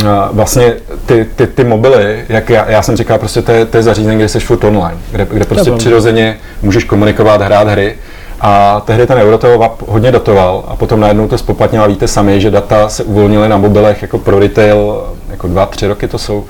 a 0.10 0.30
vlastně 0.32 0.74
ty, 1.06 1.26
ty, 1.36 1.48
ty 1.48 1.64
mobily, 1.64 2.26
jak 2.30 2.50
já, 2.50 2.70
já 2.70 2.82
jsem 2.82 2.96
říkal, 2.96 3.18
prostě 3.18 3.42
to 3.42 3.52
je, 3.52 3.66
to 3.66 3.78
je 3.78 3.84
zařízení, 3.84 4.18
kde 4.18 4.30
jsi 4.30 4.40
furt 4.40 4.64
online, 4.64 4.98
kde, 5.12 5.28
kde 5.32 5.46
prostě 5.46 5.64
pravda. 5.70 5.78
přirozeně 5.78 6.38
můžeš 6.62 6.84
komunikovat, 6.84 7.42
hrát 7.42 7.68
hry. 7.68 7.96
A 8.42 8.82
tehdy 8.86 9.08
ten 9.08 9.18
Eurotel 9.18 9.72
hodně 9.88 10.12
datoval 10.12 10.64
a 10.68 10.76
potom 10.76 11.00
najednou 11.00 11.28
to 11.28 11.38
spoplatnilo 11.38 11.84
a 11.84 11.88
víte 11.88 12.08
sami, 12.08 12.42
že 12.42 12.52
data 12.52 12.90
se 12.90 13.04
uvolnily 13.04 13.50
na 13.50 13.58
mobilech 13.58 14.02
jako 14.02 14.18
pro 14.18 14.40
retail, 14.40 15.08
jako 15.30 15.48
dva, 15.48 15.66
tři 15.66 15.88
roky 15.88 16.08
to 16.08 16.18
jsou. 16.18 16.46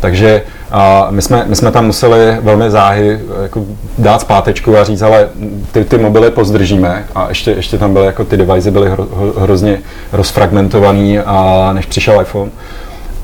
Takže 0.00 0.42
a 0.70 1.06
my, 1.10 1.22
jsme, 1.22 1.44
my 1.48 1.56
jsme 1.56 1.72
tam 1.72 1.86
museli 1.86 2.36
velmi 2.40 2.70
záhy 2.70 3.20
jako 3.42 3.64
dát 3.98 4.20
zpátečku 4.20 4.78
a 4.78 4.84
říct, 4.84 5.02
ale 5.02 5.28
ty, 5.72 5.84
ty 5.84 5.98
mobily 5.98 6.30
pozdržíme 6.30 7.04
a 7.14 7.28
ještě, 7.28 7.50
ještě 7.50 7.78
tam 7.78 7.92
byly 7.92 8.06
jako 8.06 8.24
ty 8.24 8.36
device 8.36 8.70
byly 8.70 8.90
hro, 8.90 9.06
hro, 9.16 9.32
hrozně 9.40 9.78
rozfragmentovaný 10.12 11.18
a 11.18 11.70
než 11.72 11.86
přišel 11.86 12.20
iPhone. 12.20 12.50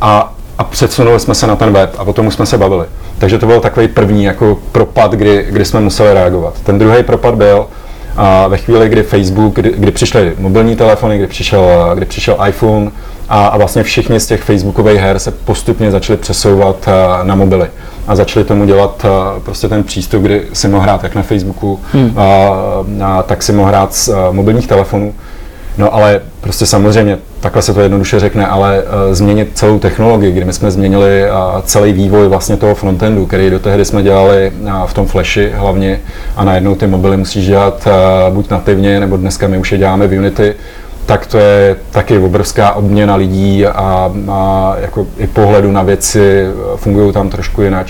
A, 0.01 0.35
a 0.59 0.65
předsunuli 0.65 1.21
jsme 1.21 1.35
se 1.35 1.47
na 1.47 1.57
ten 1.57 1.73
web 1.73 1.95
a 1.99 2.03
o 2.03 2.13
tom 2.13 2.27
už 2.27 2.35
jsme 2.35 2.47
se 2.47 2.59
bavili. 2.59 2.87
Takže 3.19 3.39
to 3.39 3.47
byl 3.47 3.61
takový 3.61 3.89
první 3.89 4.25
jako 4.25 4.59
propad, 4.73 5.13
kdy, 5.13 5.47
kdy 5.51 5.65
jsme 5.65 5.81
museli 5.81 6.15
reagovat. 6.15 6.55
Ten 6.65 6.79
druhý 6.79 7.03
propad 7.03 7.35
byl, 7.35 7.67
a 8.17 8.49
ve 8.49 8.57
chvíli, 8.57 8.89
kdy 8.89 9.03
Facebook, 9.03 9.55
kdy, 9.55 9.73
kdy 9.77 9.91
přišly 9.91 10.33
mobilní 10.39 10.77
telefony, 10.77 11.19
kdy 11.19 11.27
přišel, 11.27 11.91
kdy 11.95 12.07
přišel 12.07 12.37
iPhone 12.49 12.91
a, 13.29 13.47
a 13.47 13.57
vlastně 13.57 13.83
všichni 13.83 14.21
z 14.21 14.27
těch 14.27 14.43
Facebookových 14.43 15.01
her 15.01 15.19
se 15.19 15.31
postupně 15.31 15.91
začali 15.91 16.17
přesouvat 16.17 16.89
a, 16.89 17.25
na 17.25 17.35
mobily 17.35 17.69
a 18.07 18.17
začali 18.17 18.45
tomu 18.45 18.65
dělat 18.65 19.05
a, 19.05 19.41
prostě 19.45 19.69
ten 19.69 19.83
přístup, 19.83 20.23
kdy 20.23 20.43
si 20.53 20.69
mohl 20.69 20.83
hrát 20.83 21.03
jak 21.03 21.15
na 21.15 21.23
Facebooku, 21.23 21.81
hmm. 21.93 22.13
a, 22.17 22.49
a, 23.05 23.23
tak 23.23 23.43
si 23.43 23.53
mohl 23.53 23.69
hrát 23.69 23.95
z 23.95 24.11
mobilních 24.33 24.67
telefonů. 24.67 25.15
No 25.79 25.95
ale 25.95 26.21
prostě 26.41 26.67
samozřejmě, 26.67 27.19
takhle 27.41 27.63
se 27.63 27.75
to 27.75 27.81
jednoduše 27.81 28.21
řekne, 28.21 28.47
ale 28.47 28.83
uh, 28.83 29.15
změnit 29.15 29.51
celou 29.55 29.79
technologii, 29.79 30.33
kdy 30.33 30.45
my 30.45 30.53
jsme 30.53 30.71
změnili 30.71 31.23
uh, 31.31 31.61
celý 31.61 31.93
vývoj 31.93 32.29
vlastně 32.29 32.57
toho 32.57 32.75
frontendu, 32.75 33.27
který 33.27 33.51
do 33.51 33.59
tehdy 33.59 33.85
jsme 33.85 34.03
dělali 34.03 34.53
uh, 34.63 34.87
v 34.87 34.95
tom 34.95 35.07
Flashi 35.07 35.53
hlavně 35.55 36.01
a 36.37 36.45
najednou 36.45 36.75
ty 36.75 36.87
mobily 36.87 37.17
musíš 37.17 37.47
dělat 37.47 37.87
uh, 37.87 38.35
buď 38.35 38.51
nativně, 38.51 39.01
nebo 39.01 39.17
dneska 39.17 39.49
my 39.49 39.59
už 39.59 39.73
je 39.73 39.79
děláme 39.79 40.07
v 40.07 40.19
Unity, 40.19 40.55
tak 41.09 41.27
to 41.27 41.39
je 41.39 41.77
taky 41.91 42.19
obrovská 42.19 42.73
obměna 42.73 43.15
lidí 43.15 43.67
a, 43.67 44.13
a 44.31 44.75
jako 44.81 45.07
i 45.19 45.27
pohledu 45.27 45.73
na 45.73 45.83
věci, 45.83 46.47
fungují 46.77 47.13
tam 47.13 47.31
trošku 47.31 47.63
jinak. 47.63 47.87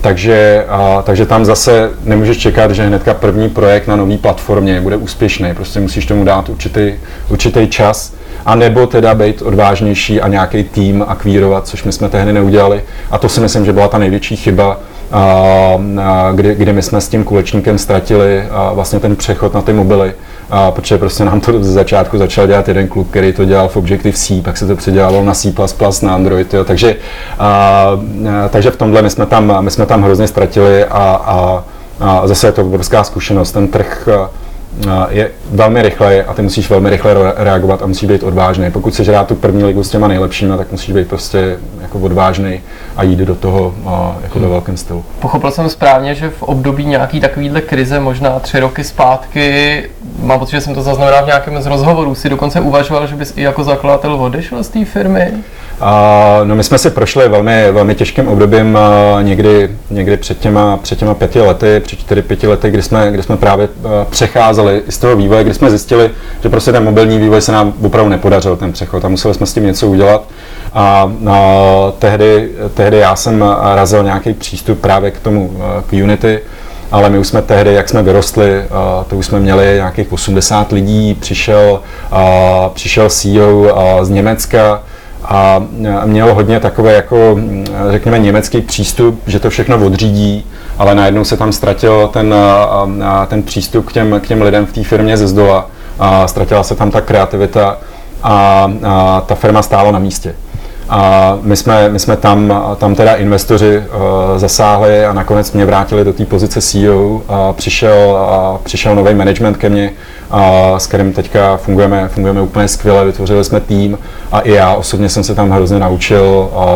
Takže, 0.00 0.64
a, 0.68 1.02
takže 1.02 1.26
tam 1.26 1.44
zase 1.44 1.90
nemůžeš 2.04 2.38
čekat, 2.38 2.70
že 2.70 2.86
hnedka 2.86 3.14
první 3.14 3.48
projekt 3.48 3.86
na 3.86 3.96
nové 3.96 4.18
platformě 4.18 4.80
bude 4.80 4.96
úspěšný. 4.96 5.54
Prostě 5.54 5.80
musíš 5.80 6.06
tomu 6.06 6.24
dát 6.24 6.48
určitý, 6.48 6.94
určitý 7.28 7.68
čas 7.68 8.12
a 8.46 8.54
nebo 8.54 8.86
teda 8.86 9.14
být 9.14 9.42
odvážnější 9.42 10.20
a 10.20 10.28
nějaký 10.28 10.64
tým 10.64 11.04
akvírovat, 11.08 11.66
což 11.66 11.84
my 11.84 11.92
jsme 11.92 12.08
tehdy 12.08 12.32
neudělali. 12.32 12.82
A 13.10 13.18
to 13.18 13.28
si 13.28 13.40
myslím, 13.40 13.64
že 13.64 13.72
byla 13.72 13.88
ta 13.88 13.98
největší 13.98 14.36
chyba, 14.36 14.78
a, 15.12 15.20
a, 16.02 16.32
kdy, 16.34 16.54
kdy 16.54 16.72
my 16.72 16.82
jsme 16.82 17.00
s 17.00 17.08
tím 17.08 17.24
kulečníkem 17.24 17.78
ztratili 17.78 18.42
a 18.50 18.72
vlastně 18.72 19.00
ten 19.00 19.16
přechod 19.16 19.54
na 19.54 19.62
ty 19.62 19.72
mobily, 19.72 20.14
a 20.50 20.70
protože 20.70 20.98
prostě 20.98 21.24
nám 21.24 21.40
to 21.40 21.64
ze 21.64 21.72
začátku 21.72 22.18
začal 22.18 22.46
dělat 22.46 22.68
jeden 22.68 22.88
klub, 22.88 23.10
který 23.10 23.32
to 23.32 23.44
dělal 23.44 23.68
v 23.68 23.76
Objective-C, 23.76 24.42
pak 24.42 24.56
se 24.56 24.66
to 24.66 24.76
předělalo 24.76 25.24
na 25.24 25.34
C++, 25.34 25.52
na 26.02 26.14
Android, 26.14 26.54
jo. 26.54 26.64
Takže, 26.64 26.96
a, 27.38 27.46
a, 28.44 28.48
takže 28.48 28.70
v 28.70 28.76
tomhle 28.76 29.02
my 29.02 29.10
jsme 29.10 29.26
tam, 29.26 29.64
my 29.64 29.70
jsme 29.70 29.86
tam 29.86 30.02
hrozně 30.02 30.26
ztratili 30.26 30.84
a, 30.84 31.20
a, 31.26 31.64
a 32.00 32.26
zase 32.26 32.46
je 32.46 32.52
to 32.52 32.62
obrovská 32.62 33.04
zkušenost. 33.04 33.52
Ten 33.52 33.68
trh 33.68 34.08
je 35.08 35.30
velmi 35.50 35.82
rychle 35.82 36.24
a 36.24 36.34
ty 36.34 36.42
musíš 36.42 36.70
velmi 36.70 36.90
rychle 36.90 37.14
reagovat 37.36 37.82
a 37.82 37.86
musíš 37.86 38.08
být 38.08 38.22
odvážný. 38.22 38.70
Pokud 38.70 38.92
chceš 38.92 39.08
hrát 39.08 39.28
tu 39.28 39.34
první 39.34 39.64
ligu 39.64 39.84
s 39.84 39.90
těma 39.90 40.08
nejlepšími, 40.08 40.56
tak 40.56 40.72
musíš 40.72 40.94
být 40.94 41.08
prostě 41.08 41.58
jako 41.82 41.98
odvážný 41.98 42.60
a 42.96 43.02
jít 43.02 43.18
do 43.18 43.34
toho 43.34 43.74
jako 44.22 44.40
ve 44.40 44.48
velkém 44.48 44.76
stylu. 44.76 45.04
Pochopil 45.20 45.50
jsem 45.50 45.68
správně, 45.68 46.14
že 46.14 46.30
v 46.30 46.42
období 46.42 46.84
nějaký 46.84 47.20
takovýhle 47.20 47.60
krize, 47.60 48.00
možná 48.00 48.40
tři 48.40 48.60
roky 48.60 48.84
zpátky, 48.84 49.84
mám 50.22 50.38
pocit, 50.38 50.52
že 50.52 50.60
jsem 50.60 50.74
to 50.74 50.82
zaznamenal 50.82 51.22
v 51.22 51.26
nějakém 51.26 51.62
z 51.62 51.66
rozhovorů, 51.66 52.14
si 52.14 52.28
dokonce 52.28 52.60
uvažoval, 52.60 53.06
že 53.06 53.16
bys 53.16 53.32
i 53.36 53.42
jako 53.42 53.64
zakladatel 53.64 54.14
odešel 54.14 54.64
z 54.64 54.68
té 54.68 54.84
firmy? 54.84 55.32
Uh, 55.80 56.46
no 56.48 56.54
my 56.54 56.64
jsme 56.64 56.78
si 56.78 56.90
prošli 56.90 57.28
velmi, 57.28 57.72
velmi 57.72 57.94
těžkým 57.94 58.28
obdobím 58.28 58.78
uh, 59.14 59.22
někdy, 59.22 59.70
někdy 59.90 60.16
před, 60.16 60.38
těma, 60.38 60.76
před 60.76 60.98
těma 60.98 61.14
pěti 61.14 61.40
lety, 61.40 61.80
před 61.80 61.98
čtyři, 61.98 62.22
pěti 62.22 62.46
lety, 62.46 62.70
kdy 62.70 62.82
jsme, 62.82 63.10
kdy 63.10 63.22
jsme 63.22 63.36
právě 63.36 63.68
přecházeli 64.10 64.82
z 64.88 64.98
toho 64.98 65.16
vývoje, 65.16 65.44
kdy 65.44 65.54
jsme 65.54 65.70
zjistili, 65.70 66.10
že 66.42 66.48
prostě 66.48 66.72
ten 66.72 66.84
mobilní 66.84 67.18
vývoj 67.18 67.40
se 67.40 67.52
nám 67.52 67.72
opravdu 67.82 68.10
nepodařil, 68.10 68.56
ten 68.56 68.72
přechod 68.72 69.04
a 69.04 69.08
museli 69.08 69.34
jsme 69.34 69.46
s 69.46 69.54
tím 69.54 69.66
něco 69.66 69.88
udělat. 69.88 70.24
A 70.74 71.04
uh, 71.04 71.30
tehdy, 71.98 72.50
tehdy 72.74 72.96
já 72.96 73.16
jsem 73.16 73.44
razil 73.74 74.02
nějaký 74.02 74.34
přístup 74.34 74.80
právě 74.80 75.10
k 75.10 75.20
tomu, 75.20 75.50
k 75.86 75.92
Unity, 75.92 76.40
ale 76.92 77.10
my 77.10 77.18
už 77.18 77.26
jsme 77.26 77.42
tehdy, 77.42 77.74
jak 77.74 77.88
jsme 77.88 78.02
vyrostli, 78.02 78.64
to 79.08 79.16
už 79.16 79.26
jsme 79.26 79.40
měli 79.40 79.64
nějakých 79.74 80.12
80 80.12 80.72
lidí, 80.72 81.14
přišel, 81.14 81.80
přišel 82.74 83.08
CEO 83.08 84.04
z 84.04 84.10
Německa, 84.10 84.82
a 85.24 85.62
měl 86.04 86.34
hodně 86.34 86.60
takové 86.60 86.92
jako, 86.92 87.38
řekněme, 87.90 88.18
německý 88.18 88.60
přístup, 88.60 89.22
že 89.26 89.40
to 89.40 89.50
všechno 89.50 89.86
odřídí, 89.86 90.46
ale 90.78 90.94
najednou 90.94 91.24
se 91.24 91.36
tam 91.36 91.52
ztratil 91.52 92.08
ten, 92.12 92.34
ten 93.28 93.42
přístup 93.42 93.86
k 93.86 93.92
těm, 93.92 94.20
k 94.20 94.26
těm 94.26 94.42
lidem 94.42 94.66
v 94.66 94.72
té 94.72 94.84
firmě 94.84 95.16
ze 95.16 95.26
zdola 95.26 95.70
a 95.98 96.28
ztratila 96.28 96.62
se 96.62 96.74
tam 96.74 96.90
ta 96.90 97.00
kreativita 97.00 97.78
a, 98.22 98.70
a 98.84 99.20
ta 99.26 99.34
firma 99.34 99.62
stála 99.62 99.90
na 99.90 99.98
místě. 99.98 100.34
A 100.96 101.38
my 101.42 101.56
jsme, 101.56 101.88
my 101.88 101.98
jsme 101.98 102.16
tam, 102.16 102.64
tam 102.78 102.94
teda 102.94 103.14
investoři 103.14 103.78
uh, 103.78 104.38
zasáhli 104.38 105.04
a 105.04 105.12
nakonec 105.12 105.52
mě 105.52 105.64
vrátili 105.64 106.04
do 106.04 106.12
té 106.12 106.24
pozice 106.24 106.60
CEO 106.60 107.22
a 107.28 107.52
přišel, 107.52 108.16
a 108.16 108.58
přišel 108.64 108.94
nový 108.94 109.14
management 109.14 109.56
ke 109.56 109.68
mně, 109.68 109.92
a 110.30 110.74
s 110.78 110.86
kterým 110.86 111.12
teďka 111.12 111.56
fungujeme, 111.56 112.08
fungujeme 112.08 112.42
úplně 112.42 112.68
skvěle, 112.68 113.04
vytvořili 113.04 113.44
jsme 113.44 113.60
tým 113.60 113.98
a 114.32 114.40
i 114.40 114.52
já 114.52 114.74
osobně 114.74 115.08
jsem 115.08 115.24
se 115.24 115.34
tam 115.34 115.50
hrozně 115.50 115.78
naučil 115.78 116.50
a 116.56 116.66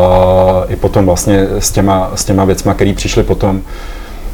i 0.68 0.76
potom 0.76 1.06
vlastně 1.06 1.46
s 1.58 1.70
těma, 1.70 2.10
s 2.14 2.24
těma 2.24 2.44
věcma, 2.44 2.74
které 2.74 2.92
přišly 2.92 3.22
potom. 3.22 3.60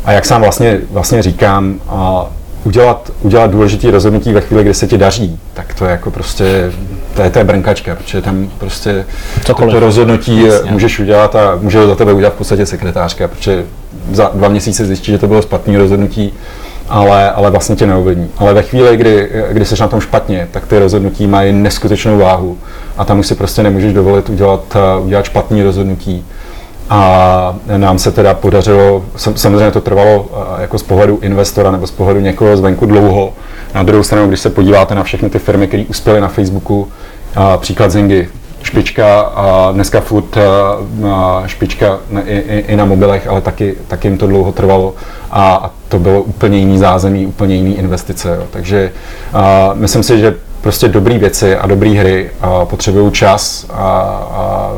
A 0.04 0.12
jak 0.12 0.24
sám 0.24 0.40
vlastně, 0.40 0.80
vlastně 0.90 1.22
říkám, 1.22 1.74
a 1.88 2.26
udělat, 2.64 3.10
udělat 3.22 3.50
důležitý 3.50 3.90
rozhodnutí 3.90 4.32
ve 4.32 4.40
chvíli, 4.40 4.62
kdy 4.62 4.74
se 4.74 4.86
ti 4.86 4.98
daří, 4.98 5.40
tak 5.54 5.74
to 5.74 5.84
je 5.84 5.90
jako 5.90 6.10
prostě, 6.10 6.72
to 7.14 7.22
je, 7.22 7.30
to 7.30 7.38
je 7.38 7.44
brnkačka, 7.44 7.94
protože 7.94 8.22
tam 8.22 8.50
prostě 8.58 9.06
Cokoliv. 9.44 9.74
to 9.74 9.80
rozhodnutí 9.80 10.46
Jasně. 10.46 10.70
můžeš 10.70 10.98
udělat 10.98 11.36
a 11.36 11.58
může 11.60 11.86
za 11.86 11.94
tebe 11.94 12.12
udělat 12.12 12.34
v 12.34 12.36
podstatě 12.36 12.66
sekretářka, 12.66 13.28
protože 13.28 13.64
za 14.12 14.30
dva 14.34 14.48
měsíce 14.48 14.86
zjistí, 14.86 15.12
že 15.12 15.18
to 15.18 15.26
bylo 15.28 15.42
špatné 15.42 15.78
rozhodnutí, 15.78 16.32
ale, 16.88 17.30
ale 17.30 17.50
vlastně 17.50 17.76
tě 17.76 17.86
neovlivní. 17.86 18.28
Ale 18.36 18.54
ve 18.54 18.62
chvíli, 18.62 18.96
kdy, 18.96 19.30
kdy 19.50 19.64
jsi 19.64 19.74
na 19.80 19.88
tom 19.88 20.00
špatně, 20.00 20.48
tak 20.50 20.66
ty 20.66 20.78
rozhodnutí 20.78 21.26
mají 21.26 21.52
neskutečnou 21.52 22.18
váhu 22.18 22.58
a 22.96 23.04
tam 23.04 23.18
už 23.18 23.26
si 23.26 23.34
prostě 23.34 23.62
nemůžeš 23.62 23.92
dovolit 23.92 24.28
udělat, 24.28 24.76
udělat 25.02 25.24
špatný 25.24 25.62
rozhodnutí. 25.62 26.24
A 26.90 27.56
nám 27.76 27.98
se 27.98 28.12
teda 28.12 28.34
podařilo, 28.34 29.04
samozřejmě 29.16 29.70
to 29.70 29.80
trvalo 29.80 30.26
jako 30.60 30.78
z 30.78 30.82
pohledu 30.82 31.18
investora 31.22 31.70
nebo 31.70 31.86
z 31.86 31.90
pohledu 31.90 32.20
někoho 32.20 32.56
zvenku 32.56 32.86
dlouho. 32.86 33.32
Na 33.74 33.82
druhou 33.82 34.02
stranu, 34.02 34.28
když 34.28 34.40
se 34.40 34.50
podíváte 34.50 34.94
na 34.94 35.02
všechny 35.02 35.30
ty 35.30 35.38
firmy, 35.38 35.66
které 35.66 35.84
uspěly 35.88 36.20
na 36.20 36.28
Facebooku, 36.28 36.88
příklad 37.56 37.90
Zingy, 37.90 38.28
špička 38.62 39.20
a 39.20 39.72
dneska 39.72 40.00
furt 40.00 40.36
špička 41.46 41.98
i, 42.24 42.36
i, 42.38 42.64
i 42.68 42.76
na 42.76 42.84
mobilech, 42.84 43.26
ale 43.26 43.40
taky, 43.40 43.74
taky 43.88 44.08
jim 44.08 44.18
to 44.18 44.26
dlouho 44.26 44.52
trvalo 44.52 44.94
a, 45.30 45.54
a 45.54 45.70
to 45.88 45.98
bylo 45.98 46.22
úplně 46.22 46.58
jiný 46.58 46.78
zázemí, 46.78 47.26
úplně 47.26 47.54
jiný 47.54 47.78
investice. 47.78 48.36
Jo. 48.36 48.44
Takže 48.50 48.92
a, 49.32 49.70
myslím 49.74 50.02
si, 50.02 50.18
že 50.18 50.34
prostě 50.60 50.88
dobré 50.88 51.18
věci 51.18 51.56
a 51.56 51.66
dobré 51.66 51.90
hry 51.90 52.30
potřebují 52.64 53.12
čas 53.12 53.66
a, 53.70 53.90
a 54.32 54.72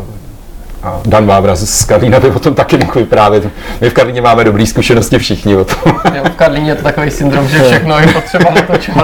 a 0.87 1.01
Dan 1.07 1.27
Vávra 1.27 1.57
z 1.57 1.85
Karlína 1.85 2.21
by 2.21 2.31
o 2.31 2.39
tom 2.39 2.55
taky 2.55 2.79
mohl 2.79 2.93
vyprávět. 2.95 3.49
My 3.81 3.91
v 3.91 3.93
Karlíně 3.93 4.23
máme 4.23 4.45
dobré 4.45 4.67
zkušenosti 4.67 5.19
všichni 5.19 5.57
o 5.57 5.65
tom. 5.65 5.95
Jo, 6.15 6.25
v 6.25 6.37
Karlíně 6.37 6.71
je 6.71 6.75
to 6.75 6.83
takový 6.83 7.11
syndrom, 7.11 7.49
že 7.49 7.63
všechno 7.63 7.99
je 7.99 8.07
potřeba 8.07 8.51
na 8.51 8.63
to 8.63 8.77
čas, 8.77 8.97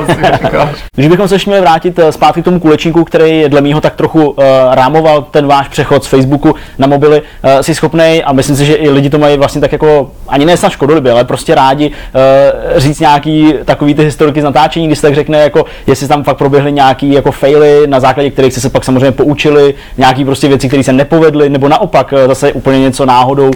Když 0.94 1.08
bychom 1.08 1.28
se 1.28 1.34
ještě 1.34 1.50
měli 1.50 1.60
vrátit 1.60 1.98
eh, 1.98 2.12
zpátky 2.12 2.42
k 2.42 2.44
tomu 2.44 2.60
kulečníku, 2.60 3.04
který 3.04 3.44
dle 3.48 3.60
mýho 3.60 3.80
tak 3.80 3.94
trochu 3.94 4.30
uh, 4.30 4.44
rámoval 4.70 5.22
ten 5.22 5.46
váš 5.46 5.68
přechod 5.68 6.04
z 6.04 6.06
Facebooku 6.06 6.54
na 6.78 6.86
mobily, 6.86 7.20
uh, 7.20 7.60
si 7.60 7.74
schopný, 7.74 8.22
a 8.24 8.32
myslím 8.32 8.56
si, 8.56 8.66
že 8.66 8.74
i 8.74 8.90
lidi 8.90 9.10
to 9.10 9.18
mají 9.18 9.38
vlastně 9.38 9.60
tak 9.60 9.72
jako, 9.72 10.10
ani 10.28 10.44
ne 10.44 10.56
snad 10.56 10.72
škodolibě, 10.72 11.12
ale 11.12 11.24
prostě 11.24 11.54
rádi 11.54 11.88
uh, 11.88 12.78
říct 12.80 13.00
nějaký 13.00 13.54
takový 13.64 13.94
ty 13.94 14.04
historiky 14.04 14.40
z 14.40 14.44
natáčení, 14.44 14.86
když 14.86 14.98
se 14.98 15.06
tak 15.06 15.14
řekne, 15.14 15.38
jako 15.38 15.64
jestli 15.86 16.08
tam 16.08 16.24
fakt 16.24 16.36
proběhly 16.36 16.72
nějaký 16.72 17.12
jako 17.12 17.32
faily, 17.32 17.86
na 17.86 18.00
základě 18.00 18.30
kterých 18.30 18.52
jste 18.52 18.60
se 18.60 18.70
pak 18.70 18.84
samozřejmě 18.84 19.12
poučili, 19.12 19.74
nějaký 19.98 20.24
prostě 20.24 20.48
věci, 20.48 20.68
které 20.68 20.82
se 20.82 20.92
nepovedly, 20.92 21.48
nebo 21.48 21.68
naopak 21.72 22.12
eh, 22.12 22.26
zase 22.26 22.52
úplně 22.52 22.80
něco 22.80 23.06
náhodou 23.06 23.46
uh, 23.46 23.50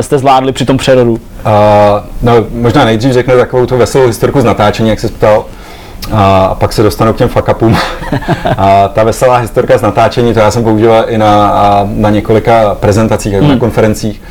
jste 0.00 0.18
zvládli 0.18 0.52
při 0.52 0.64
tom 0.64 0.76
přerodu? 0.76 1.12
Uh, 1.12 1.18
no, 2.22 2.32
možná 2.50 2.84
nejdřív 2.84 3.12
řeknu 3.12 3.36
takovou 3.36 3.66
tu 3.66 3.76
veselou 3.76 4.06
historiku 4.06 4.40
z 4.40 4.44
natáčení, 4.44 4.88
jak 4.88 5.00
jsi 5.00 5.08
ptal. 5.08 5.44
A 6.12 6.54
pak 6.54 6.72
se 6.72 6.82
dostanu 6.82 7.12
k 7.12 7.16
těm 7.16 7.28
fakapům. 7.28 7.76
a 8.58 8.88
ta 8.88 9.04
veselá 9.04 9.36
historka 9.36 9.78
z 9.78 9.82
natáčení, 9.82 10.34
to 10.34 10.40
já 10.40 10.50
jsem 10.50 10.64
používal 10.64 11.04
i 11.08 11.18
na, 11.18 11.52
na 11.84 12.10
několika 12.10 12.74
prezentacích, 12.74 13.32
jako 13.32 13.44
hmm. 13.44 13.54
na 13.54 13.60
konferencích, 13.60 14.22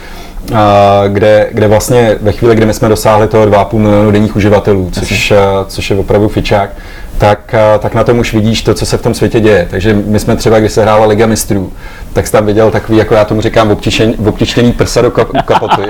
a, 0.55 1.03
kde, 1.07 1.49
kde 1.51 1.67
vlastně 1.67 2.15
ve 2.21 2.31
chvíli, 2.31 2.55
kdy 2.55 2.65
my 2.65 2.73
jsme 2.73 2.89
dosáhli 2.89 3.27
toho 3.27 3.45
2,5 3.45 3.77
milionu 3.77 4.11
denních 4.11 4.35
uživatelů, 4.35 4.89
což, 4.91 5.33
což 5.67 5.89
je 5.89 5.97
opravdu 5.97 6.29
fičák, 6.29 6.69
tak, 7.17 7.55
tak 7.79 7.93
na 7.93 8.03
tom 8.03 8.19
už 8.19 8.33
vidíš 8.33 8.61
to, 8.61 8.73
co 8.73 8.85
se 8.85 8.97
v 8.97 9.01
tom 9.01 9.13
světě 9.13 9.39
děje. 9.39 9.67
Takže 9.71 9.93
my 9.93 10.19
jsme 10.19 10.35
třeba, 10.35 10.59
když 10.59 10.71
se 10.71 10.81
hrála 10.81 11.05
Liga 11.05 11.25
mistrů, 11.25 11.71
tak 12.17 12.27
jsi 12.27 12.31
tam 12.31 12.45
viděl 12.45 12.71
takový, 12.71 12.97
jako 12.97 13.13
já 13.13 13.25
tomu 13.25 13.41
říkám, 13.41 13.77
obtištěný 14.27 14.71
prsa 14.71 15.01
do 15.01 15.11
kapoty, 15.11 15.81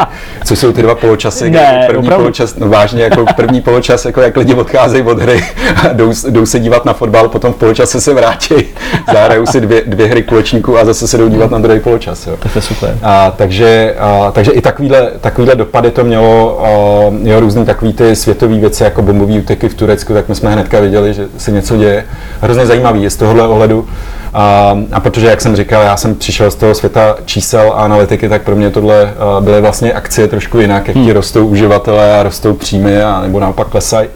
co 0.46 0.56
jsou 0.56 0.72
ty 0.72 0.82
dva 0.82 0.96
poločasy. 0.96 1.50
Ne, 1.50 1.86
první 1.88 2.10
poločas, 2.10 2.56
no 2.56 2.70
vážně, 2.70 3.04
jako 3.04 3.26
první 3.36 3.62
poločas, 3.62 4.06
jako 4.06 4.22
jak 4.22 4.38
lidi 4.38 4.54
odcházejí 4.54 5.04
od 5.04 5.20
hry 5.20 5.44
a 5.76 5.94
jdou, 5.94 6.14
jdou 6.30 6.46
se 6.46 6.60
dívat 6.60 6.86
na 6.86 6.94
fotbal, 6.94 7.30
potom 7.30 7.54
v 7.54 7.56
poločase 7.56 8.02
se 8.02 8.14
vrátí, 8.14 8.56
zahrajou 9.14 9.46
si 9.46 9.62
dvě, 9.62 9.82
dvě 9.86 10.08
hry 10.08 10.24
kulečníků 10.24 10.78
a 10.78 10.86
zase 10.86 11.08
se 11.08 11.18
jdou 11.18 11.28
dívat 11.28 11.52
na 11.52 11.60
druhý 11.60 11.80
poločas. 11.80 12.28
Jo. 12.28 12.38
To 12.38 12.50
je 12.56 12.62
super. 12.62 12.98
A, 13.04 13.32
takže, 13.38 13.96
a, 14.00 14.32
takže 14.32 14.52
i 14.52 14.62
takovýhle, 14.62 15.12
takovýhle 15.22 15.56
dopady 15.56 15.92
to 15.92 16.04
mělo, 16.04 16.66
a, 16.66 16.70
jo, 17.24 17.40
různý 17.40 17.66
takový 17.66 17.94
ty 17.94 18.16
světové 18.16 18.58
věci, 18.58 18.84
jako 18.84 19.02
bombové 19.02 19.40
úteky 19.40 19.70
v 19.70 19.74
Turecku, 19.74 20.14
tak 20.14 20.30
my 20.30 20.36
jsme 20.36 20.52
hnedka 20.52 20.80
viděli, 20.80 21.14
že 21.14 21.28
se 21.38 21.52
něco 21.52 21.78
děje. 21.78 22.06
Hrozně 22.42 22.66
zajímavý 22.66 23.04
je 23.04 23.10
z 23.10 23.16
tohohle 23.16 23.48
ohledu. 23.48 23.88
A, 24.34 24.78
a 24.92 25.00
protože, 25.00 25.28
jak 25.28 25.42
jsem 25.42 25.56
říkal, 25.56 25.84
já 25.84 25.98
jsem 25.98 26.16
přišel 26.16 26.52
z 26.52 26.56
toho 26.56 26.76
světa 26.76 27.16
čísel 27.26 27.74
a 27.76 27.84
analytiky, 27.84 28.30
tak 28.30 28.42
pro 28.42 28.56
mě 28.56 28.70
tohle 28.70 29.14
byly 29.40 29.62
vlastně 29.62 29.94
akcie 29.94 30.28
trošku 30.28 30.60
jinak, 30.60 30.88
jak 30.88 30.98
ti 30.98 31.04
hmm. 31.04 31.12
rostou 31.12 31.48
uživatelé 31.48 32.20
a 32.20 32.24
rostou 32.24 32.54
příjmy, 32.54 33.02
a 33.02 33.22
nebo 33.22 33.40
naopak 33.40 33.68
klesají. 33.68 34.10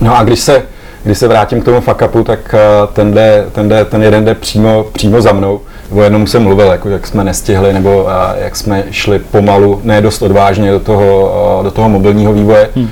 No 0.00 0.18
a 0.18 0.22
když 0.22 0.40
se, 0.40 0.62
když 1.04 1.18
se 1.18 1.28
vrátím 1.28 1.60
k 1.62 1.64
tomu 1.64 1.80
fakapu, 1.80 2.24
tak 2.24 2.54
ten, 2.92 3.12
jde, 3.12 3.46
ten, 3.52 3.68
jde, 3.68 3.84
ten 3.84 4.02
jeden 4.02 4.24
jde 4.24 4.34
přímo, 4.34 4.86
přímo 4.92 5.22
za 5.22 5.32
mnou. 5.32 5.60
O 5.92 6.02
jednom 6.02 6.26
jsem 6.26 6.42
mluvil, 6.42 6.66
jako 6.66 6.88
jak 6.88 7.06
jsme 7.06 7.24
nestihli, 7.24 7.72
nebo 7.72 8.06
jak 8.38 8.56
jsme 8.56 8.84
šli 8.90 9.18
pomalu, 9.18 9.80
ne 9.84 10.00
dost 10.00 10.22
odvážně 10.22 10.70
do 10.70 10.80
toho, 10.80 11.60
do 11.62 11.70
toho 11.70 11.88
mobilního 11.88 12.32
vývoje. 12.32 12.68
Hmm 12.76 12.90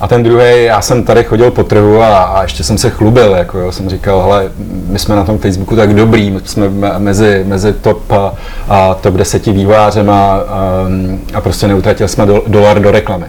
a 0.00 0.08
ten 0.08 0.22
druhý, 0.22 0.64
já 0.64 0.80
jsem 0.80 1.04
tady 1.04 1.24
chodil 1.24 1.50
po 1.50 1.64
trhu 1.64 2.02
a, 2.02 2.22
a 2.22 2.42
ještě 2.42 2.64
jsem 2.64 2.78
se 2.78 2.90
chlubil, 2.90 3.32
jako 3.32 3.58
jo, 3.58 3.72
jsem 3.72 3.88
říkal, 3.90 4.22
hele, 4.22 4.50
my 4.86 4.98
jsme 4.98 5.16
na 5.16 5.24
tom 5.24 5.38
Facebooku 5.38 5.76
tak 5.76 5.94
dobrý, 5.94 6.30
my 6.30 6.40
jsme 6.44 6.68
mezi, 6.98 7.44
mezi 7.46 7.72
top, 7.72 8.12
a, 8.12 8.32
a 8.68 8.94
top 8.94 9.14
10 9.14 9.46
vývojářem 9.46 10.10
a, 10.10 10.36
a, 10.36 10.88
a 11.34 11.40
prostě 11.40 11.68
neutratili 11.68 12.08
jsme 12.08 12.26
do, 12.26 12.42
dolar 12.46 12.80
do 12.80 12.90
reklamy. 12.90 13.26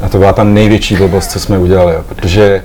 A 0.00 0.08
to 0.08 0.18
byla 0.18 0.32
ta 0.32 0.44
největší 0.44 0.96
blbost, 0.96 1.30
co 1.30 1.40
jsme 1.40 1.58
udělali, 1.58 1.94
jo, 1.94 2.00
protože 2.08 2.62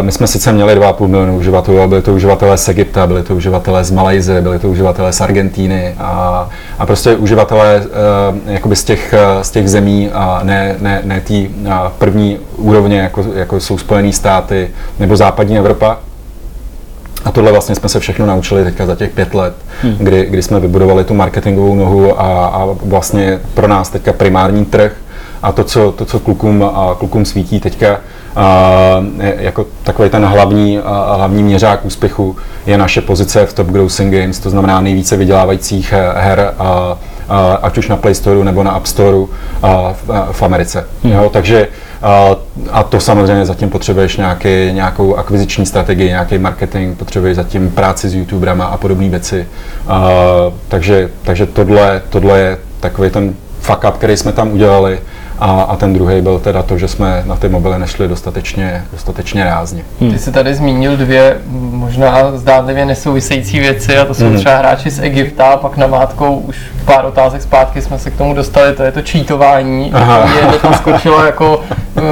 my 0.00 0.12
jsme 0.12 0.26
sice 0.26 0.52
měli 0.52 0.76
2,5 0.76 1.06
milionu 1.06 1.36
uživatelů, 1.36 1.78
ale 1.78 1.88
byli 1.88 2.02
to 2.02 2.14
uživatelé 2.14 2.58
z 2.58 2.68
Egypta, 2.68 3.06
byli 3.06 3.22
to 3.22 3.36
uživatelé 3.36 3.84
z 3.84 3.90
Malajzie, 3.90 4.40
byli 4.40 4.58
to 4.58 4.68
uživatelé 4.68 5.12
z 5.12 5.20
Argentíny 5.20 5.94
a, 5.98 6.48
a 6.78 6.86
prostě 6.86 7.16
uživatelé 7.16 7.80
uh, 7.80 8.52
jakoby 8.52 8.76
z 8.76 8.84
těch, 8.84 9.14
z 9.42 9.50
těch 9.50 9.70
zemí 9.70 10.10
a 10.12 10.40
ne, 10.42 10.76
ne, 10.80 11.00
ne 11.04 11.20
té 11.20 11.34
první 11.98 12.38
úrovně, 12.56 12.98
jako, 13.00 13.24
jako 13.34 13.60
jsou 13.60 13.78
Spojené 13.78 14.12
státy 14.12 14.70
nebo 14.98 15.16
západní 15.16 15.58
Evropa. 15.58 15.98
A 17.24 17.30
tohle 17.30 17.52
vlastně 17.52 17.74
jsme 17.74 17.88
se 17.88 18.00
všechno 18.00 18.26
naučili 18.26 18.64
teďka 18.64 18.86
za 18.86 18.96
těch 18.96 19.10
pět 19.10 19.34
let, 19.34 19.54
hmm. 19.82 19.96
kdy, 19.98 20.26
kdy 20.30 20.42
jsme 20.42 20.60
vybudovali 20.60 21.04
tu 21.04 21.14
marketingovou 21.14 21.74
nohu 21.74 22.20
a, 22.20 22.46
a 22.46 22.66
vlastně 22.82 23.40
pro 23.54 23.68
nás 23.68 23.88
teďka 23.88 24.12
primární 24.12 24.64
trh 24.64 24.92
a 25.44 25.52
to, 25.52 25.64
co, 25.64 25.92
to, 25.92 26.04
co 26.04 26.18
klukům, 26.18 26.62
a 26.74 26.94
klukům 26.98 27.24
svítí 27.24 27.60
teďka 27.60 28.00
a, 28.36 29.04
jako 29.20 29.66
takový 29.82 30.10
ten 30.10 30.24
hlavní, 30.24 30.78
a, 30.78 31.14
hlavní 31.16 31.42
měřák 31.42 31.84
úspěchu 31.84 32.36
je 32.66 32.78
naše 32.78 33.00
pozice 33.00 33.46
v 33.46 33.52
Top 33.52 33.66
Grossing 33.66 34.14
Games, 34.14 34.38
to 34.38 34.50
znamená 34.50 34.80
nejvíce 34.80 35.16
vydělávajících 35.16 35.92
her 36.14 36.54
a, 36.58 36.98
a, 37.28 37.54
ať 37.62 37.78
už 37.78 37.88
na 37.88 37.96
Play 37.96 38.14
Store 38.14 38.44
nebo 38.44 38.62
na 38.62 38.70
App 38.70 38.86
Store 38.86 39.18
a, 39.62 39.92
v, 39.92 40.32
v 40.32 40.42
Americe. 40.42 40.86
Hmm. 41.02 41.12
Jo, 41.12 41.30
takže 41.32 41.68
a, 42.02 42.36
a 42.70 42.82
to 42.82 43.00
samozřejmě 43.00 43.46
zatím 43.46 43.70
potřebuješ 43.70 44.16
nějaký, 44.16 44.72
nějakou 44.72 45.16
akviziční 45.16 45.66
strategii, 45.66 46.08
nějaký 46.08 46.38
marketing, 46.38 46.98
potřebuješ 46.98 47.36
zatím 47.36 47.70
práci 47.70 48.08
s 48.08 48.14
youtuberama 48.14 48.64
a 48.64 48.76
podobné 48.76 49.08
věci. 49.08 49.46
A, 49.88 50.02
takže, 50.68 51.10
takže 51.22 51.46
tohle, 51.46 52.02
tohle 52.10 52.38
je 52.38 52.58
takový 52.80 53.10
ten 53.10 53.34
fuck 53.60 53.84
up, 53.88 53.96
který 53.96 54.16
jsme 54.16 54.32
tam 54.32 54.52
udělali 54.52 54.98
a, 55.38 55.62
a 55.62 55.76
ten 55.76 55.92
druhý 55.92 56.20
byl 56.20 56.38
teda 56.38 56.62
to, 56.62 56.78
že 56.78 56.88
jsme 56.88 57.22
na 57.26 57.36
ty 57.36 57.48
mobily 57.48 57.78
nešli 57.78 58.08
dostatečně, 58.08 58.84
dostatečně 58.92 59.44
rázně. 59.44 59.84
Hmm. 60.00 60.12
Ty 60.12 60.18
jsi 60.18 60.32
tady 60.32 60.54
zmínil 60.54 60.96
dvě 60.96 61.40
možná 61.70 62.36
zdánlivě 62.36 62.86
nesouvisející 62.86 63.58
věci 63.58 63.98
a 63.98 64.04
to 64.04 64.14
jsou 64.14 64.24
hmm. 64.24 64.36
třeba 64.36 64.56
hráči 64.56 64.90
z 64.90 64.98
Egypta 64.98 65.46
a 65.46 65.56
pak 65.56 65.76
namátkou 65.76 66.36
už 66.36 66.56
pár 66.84 67.04
otázek 67.04 67.42
zpátky 67.42 67.82
jsme 67.82 67.98
se 67.98 68.10
k 68.10 68.16
tomu 68.16 68.34
dostali, 68.34 68.72
to 68.74 68.82
je 68.82 68.92
to 68.92 69.02
čítování. 69.02 69.92
Je 70.52 70.58
to 70.58 70.72
skočilo 70.72 71.24
jako 71.24 71.60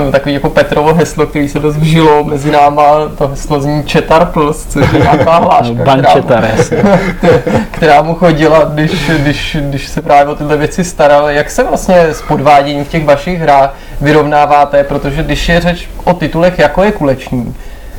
eh, 0.08 0.12
takový 0.12 0.34
jako 0.34 0.50
Petrovo 0.50 0.94
heslo, 0.94 1.26
který 1.26 1.48
se 1.48 1.58
dost 1.58 1.76
vžilo 1.76 2.24
mezi 2.24 2.50
náma, 2.50 2.82
to 3.18 3.28
heslo 3.28 3.60
zní 3.60 3.84
Četar 3.84 4.26
Plus, 4.26 4.66
což 4.66 4.92
je 4.92 5.00
nějaká 5.00 5.36
hláška, 5.38 5.74
no, 5.74 5.82
která, 5.82 6.12
četar, 6.12 6.48
která 7.70 8.02
mu 8.02 8.14
chodila, 8.14 8.64
když, 8.64 9.10
když, 9.18 9.56
když 9.60 9.88
se 9.88 10.02
právě 10.02 10.32
o 10.32 10.36
tyhle 10.36 10.56
věci 10.56 10.84
staral. 10.84 11.28
Jak 11.28 11.50
se 11.50 11.64
vlastně 11.64 12.00
s 12.00 12.22
podváděním 12.22 12.84
v 12.84 12.88
těch 12.88 13.04
vašich 13.12 13.40
hrách 13.40 13.74
vyrovnáváte, 14.00 14.84
protože 14.84 15.22
když 15.22 15.48
je 15.48 15.60
řeč 15.60 15.88
o 16.04 16.14
titulech, 16.14 16.58
jako 16.58 16.82
je 16.82 16.92
kuleční, 16.92 17.54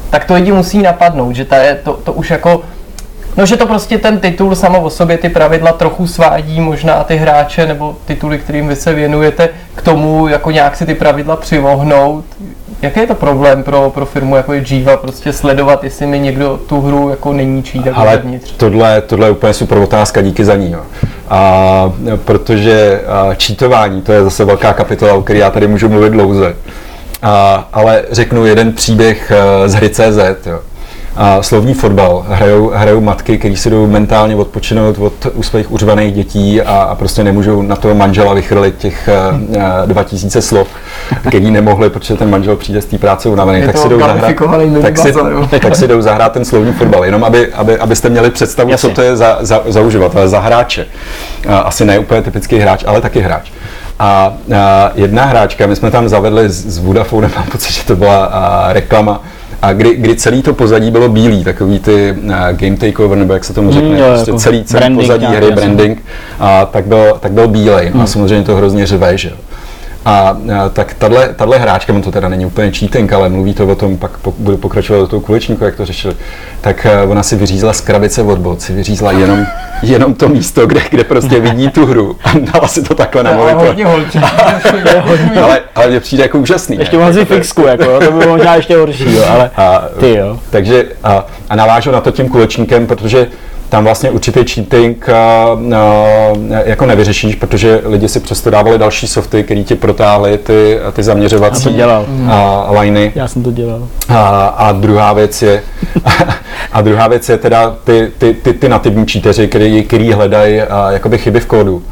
tak 0.10 0.26
to 0.26 0.34
lidi 0.34 0.52
musí 0.52 0.82
napadnout, 0.82 1.36
že 1.36 1.46
ta 1.46 1.58
je, 1.58 1.76
to, 1.76 1.94
to 1.94 2.14
už 2.14 2.30
jako 2.30 2.64
No, 3.38 3.46
že 3.46 3.58
to 3.58 3.66
prostě 3.66 3.98
ten 3.98 4.20
titul 4.20 4.56
samo 4.56 4.82
o 4.82 4.90
sobě 4.90 5.18
ty 5.18 5.30
pravidla 5.30 5.72
trochu 5.72 6.08
svádí 6.08 6.62
možná 6.62 7.04
ty 7.04 7.16
hráče 7.16 7.66
nebo 7.66 7.96
tituly, 8.06 8.40
kterým 8.40 8.68
vy 8.68 8.76
se 8.76 8.94
věnujete 8.94 9.50
k 9.76 9.82
tomu, 9.82 10.28
jako 10.28 10.52
nějak 10.52 10.76
si 10.76 10.86
ty 10.86 10.96
pravidla 10.96 11.36
přivohnout. 11.36 12.26
Jaký 12.82 13.00
je 13.00 13.08
to 13.08 13.16
problém 13.16 13.64
pro, 13.64 13.90
pro 13.90 14.06
firmu 14.06 14.36
jako 14.36 14.54
je 14.54 14.64
Jiva, 14.68 14.98
prostě 14.98 15.34
sledovat, 15.34 15.84
jestli 15.84 16.08
mi 16.08 16.20
někdo 16.20 16.60
tu 16.68 16.82
hru 16.82 17.10
jako 17.10 17.34
neníčí 17.34 17.84
tak 17.84 17.94
Ale 17.96 18.22
tohle, 18.58 19.02
tohle 19.02 19.28
je 19.28 19.32
úplně 19.32 19.54
super 19.54 19.78
otázka, 19.78 20.22
díky 20.22 20.46
za 20.46 20.56
ní. 20.56 20.72
Jo. 20.72 20.82
A, 21.30 21.94
protože 22.26 23.02
a, 23.08 23.36
čítování, 23.36 24.02
to 24.02 24.12
je 24.12 24.24
zase 24.24 24.46
velká 24.46 24.74
kapitola, 24.74 25.14
o 25.14 25.22
které 25.22 25.40
já 25.40 25.50
tady 25.50 25.68
můžu 25.68 25.90
mluvit 25.90 26.10
dlouze. 26.10 26.56
A, 27.22 27.68
ale 27.74 28.04
řeknu 28.12 28.46
jeden 28.46 28.74
příběh 28.74 29.32
eh, 29.32 29.70
z 29.70 29.74
hry 29.74 29.90
CZ. 29.90 30.46
Jo 30.46 30.60
a 31.16 31.44
slovní 31.44 31.74
fotbal. 31.74 32.26
Hrajou, 32.30 32.72
hrajou 32.76 33.02
matky, 33.02 33.38
které 33.38 33.56
si 33.56 33.70
jdou 33.70 33.88
mentálně 33.88 34.36
odpočinout 34.36 34.98
od 34.98 35.14
u 35.34 35.44
svých 35.44 35.72
uřvaných 35.72 36.14
dětí 36.14 36.62
a, 36.62 36.78
a 36.78 36.96
prostě 36.96 37.24
nemůžou 37.24 37.62
na 37.62 37.76
toho 37.76 37.96
manžela 37.96 38.34
vychrlit 38.34 38.78
těch 38.78 39.10
uh, 39.34 39.58
eh, 39.84 39.88
2000 39.88 40.42
slov, 40.42 40.68
který 41.28 41.52
nemohli, 41.52 41.90
protože 41.90 42.14
ten 42.16 42.30
manžel 42.30 42.56
přijde 42.56 42.82
z 42.82 42.86
té 42.86 42.98
práce 42.98 43.30
unavený. 43.30 43.66
Tak 43.66 43.78
si, 43.78 43.90
jdou 43.90 44.00
zahrát, 44.00 44.36
tak, 44.82 44.98
si, 44.98 45.14
tak 45.60 45.76
si 45.76 45.88
jdou 45.88 46.02
zahrát 46.02 46.32
ten 46.32 46.46
slovní 46.46 46.74
fotbal, 46.74 47.06
jenom 47.06 47.24
aby, 47.24 47.54
aby, 47.54 47.78
abyste 47.78 48.10
měli 48.10 48.32
představu, 48.32 48.70
Jasně. 48.72 48.90
co 48.90 48.96
to 48.96 49.02
je 49.02 49.16
za, 49.16 49.38
za, 49.42 49.62
za 49.66 49.82
uživatele, 49.82 50.30
za 50.30 50.40
hráče. 50.40 50.86
Uh, 51.46 51.54
asi 51.56 51.86
ne 51.86 52.00
úplně 52.00 52.22
typický 52.22 52.60
hráč, 52.60 52.84
ale 52.88 53.02
taky 53.02 53.20
hráč. 53.20 53.52
A, 54.00 54.34
a 54.56 54.92
jedna 54.96 55.26
hráčka, 55.26 55.68
my 55.68 55.76
jsme 55.76 55.92
tam 55.92 56.10
zavedli 56.10 56.50
s, 56.50 56.66
s 56.66 56.78
Vodafone, 56.78 57.30
mám 57.36 57.46
pocit, 57.46 57.74
že 57.74 57.84
to 57.84 57.96
byla 57.96 58.26
a, 58.26 58.74
reklama, 58.74 59.22
a 59.64 59.74
kdy, 59.74 59.96
kdy 59.96 60.16
celý 60.16 60.42
to 60.42 60.54
pozadí 60.54 60.92
bylo 60.92 61.10
bílý, 61.10 61.44
takový 61.44 61.80
ty 61.80 62.16
uh, 62.24 62.34
game 62.52 62.78
takeover, 62.78 63.18
nebo 63.18 63.34
jak 63.34 63.44
se 63.44 63.54
tomu 63.54 63.72
řekne, 63.72 63.90
mm, 63.90 63.96
jo, 63.96 64.06
prostě 64.08 64.32
jako 64.32 64.40
celý, 64.40 64.64
celý 64.64 64.96
pozadí 64.96 65.26
hry, 65.26 65.52
branding, 65.52 66.04
a 66.40 66.66
tak 66.66 66.86
byl, 66.86 67.18
tak 67.20 67.32
byl 67.32 67.48
bílej. 67.48 67.92
Mm. 67.94 68.02
A 68.02 68.06
samozřejmě 68.06 68.46
to 68.46 68.56
hrozně 68.56 68.86
řve, 68.86 69.18
že 69.18 69.30
jo. 69.30 69.36
A, 70.06 70.38
tak 70.74 70.94
tahle, 70.94 71.30
tahle 71.36 71.58
hráčka, 71.58 71.94
to 72.04 72.12
teda 72.12 72.30
není 72.30 72.46
úplně 72.46 72.72
cheating, 72.72 73.14
ale 73.14 73.30
mluví 73.30 73.54
to 73.54 73.68
o 73.68 73.76
tom, 73.76 73.98
pak 73.98 74.18
po, 74.18 74.34
budu 74.38 74.58
pokračovat 74.58 75.00
do 75.00 75.08
toho 75.08 75.20
kulečníku, 75.22 75.64
jak 75.64 75.76
to 75.76 75.86
řešili, 75.86 76.16
tak 76.62 76.88
uh, 77.04 77.12
ona 77.12 77.24
si 77.24 77.36
vyřízla 77.36 77.74
z 77.74 77.82
krabice 77.82 78.22
od 78.22 78.40
bod, 78.40 78.62
si 78.62 78.74
vyřízla 78.74 79.12
jenom, 79.12 79.46
jenom 79.84 80.14
to 80.14 80.30
místo, 80.30 80.68
kde, 80.68 80.82
kde 80.90 81.04
prostě 81.04 81.40
vidí 81.40 81.70
tu 81.70 81.86
hru 81.86 82.16
a 82.24 82.32
dala 82.54 82.68
si 82.68 82.84
to 82.84 82.96
takhle 82.96 83.24
na 83.24 83.32
monitor. 83.32 83.76
ale, 85.44 85.62
ale 85.76 85.88
mě 85.88 86.00
přijde 86.00 86.24
jako 86.24 86.40
úžasný. 86.40 86.78
Ještě 86.80 86.98
mám 86.98 87.14
si 87.14 87.26
fixku, 87.26 87.62
jako, 87.62 88.00
to 88.00 88.12
by 88.12 88.18
bylo 88.20 88.38
možná 88.38 88.56
ještě 88.56 88.78
horší, 88.78 89.16
jo, 89.16 89.24
ale 89.30 89.52
a, 89.58 89.84
ty 90.00 90.16
jo. 90.16 90.40
Takže 90.50 90.86
a, 91.04 91.26
a 91.50 91.56
navážu 91.56 91.92
na 91.92 92.02
to 92.02 92.12
tím 92.12 92.30
kulečníkem, 92.30 92.88
protože 92.88 93.28
tam 93.70 93.84
vlastně 93.84 94.12
určitý 94.12 94.44
cheating 94.44 95.10
a, 95.10 95.14
a, 95.14 95.58
jako 96.66 96.86
nevyřešíš, 96.86 97.36
protože 97.36 97.82
lidi 97.86 98.10
si 98.10 98.20
přesto 98.20 98.50
dávali 98.50 98.78
další 98.78 99.08
softy, 99.08 99.44
které 99.44 99.64
ti 99.64 99.76
protáhly 99.76 100.38
ty, 100.38 100.80
ty 100.94 101.04
zaměřovací 101.04 101.64
to 101.64 101.70
dělal. 101.70 102.06
A, 102.30 102.68
liney. 102.80 103.12
Já 103.16 103.28
jsem 103.28 103.44
to 103.44 103.52
dělal. 103.52 103.88
A, 104.10 104.46
a 104.48 104.72
druhá 104.72 105.14
věc 105.14 105.42
je, 105.42 105.64
a 106.72 106.82
druhá 106.82 107.08
věc 107.08 107.30
je 107.30 107.38
teda 107.38 107.76
ty, 107.84 108.12
ty, 108.18 108.34
ty, 108.34 108.54
ty 108.54 108.70
nativní 108.70 109.06
cheateři, 109.06 109.48
který, 109.48 109.84
který 109.84 110.12
hledají 110.12 110.62
jakoby 110.90 111.18
chyby 111.18 111.40
v 111.40 111.46
kódu. 111.46 111.84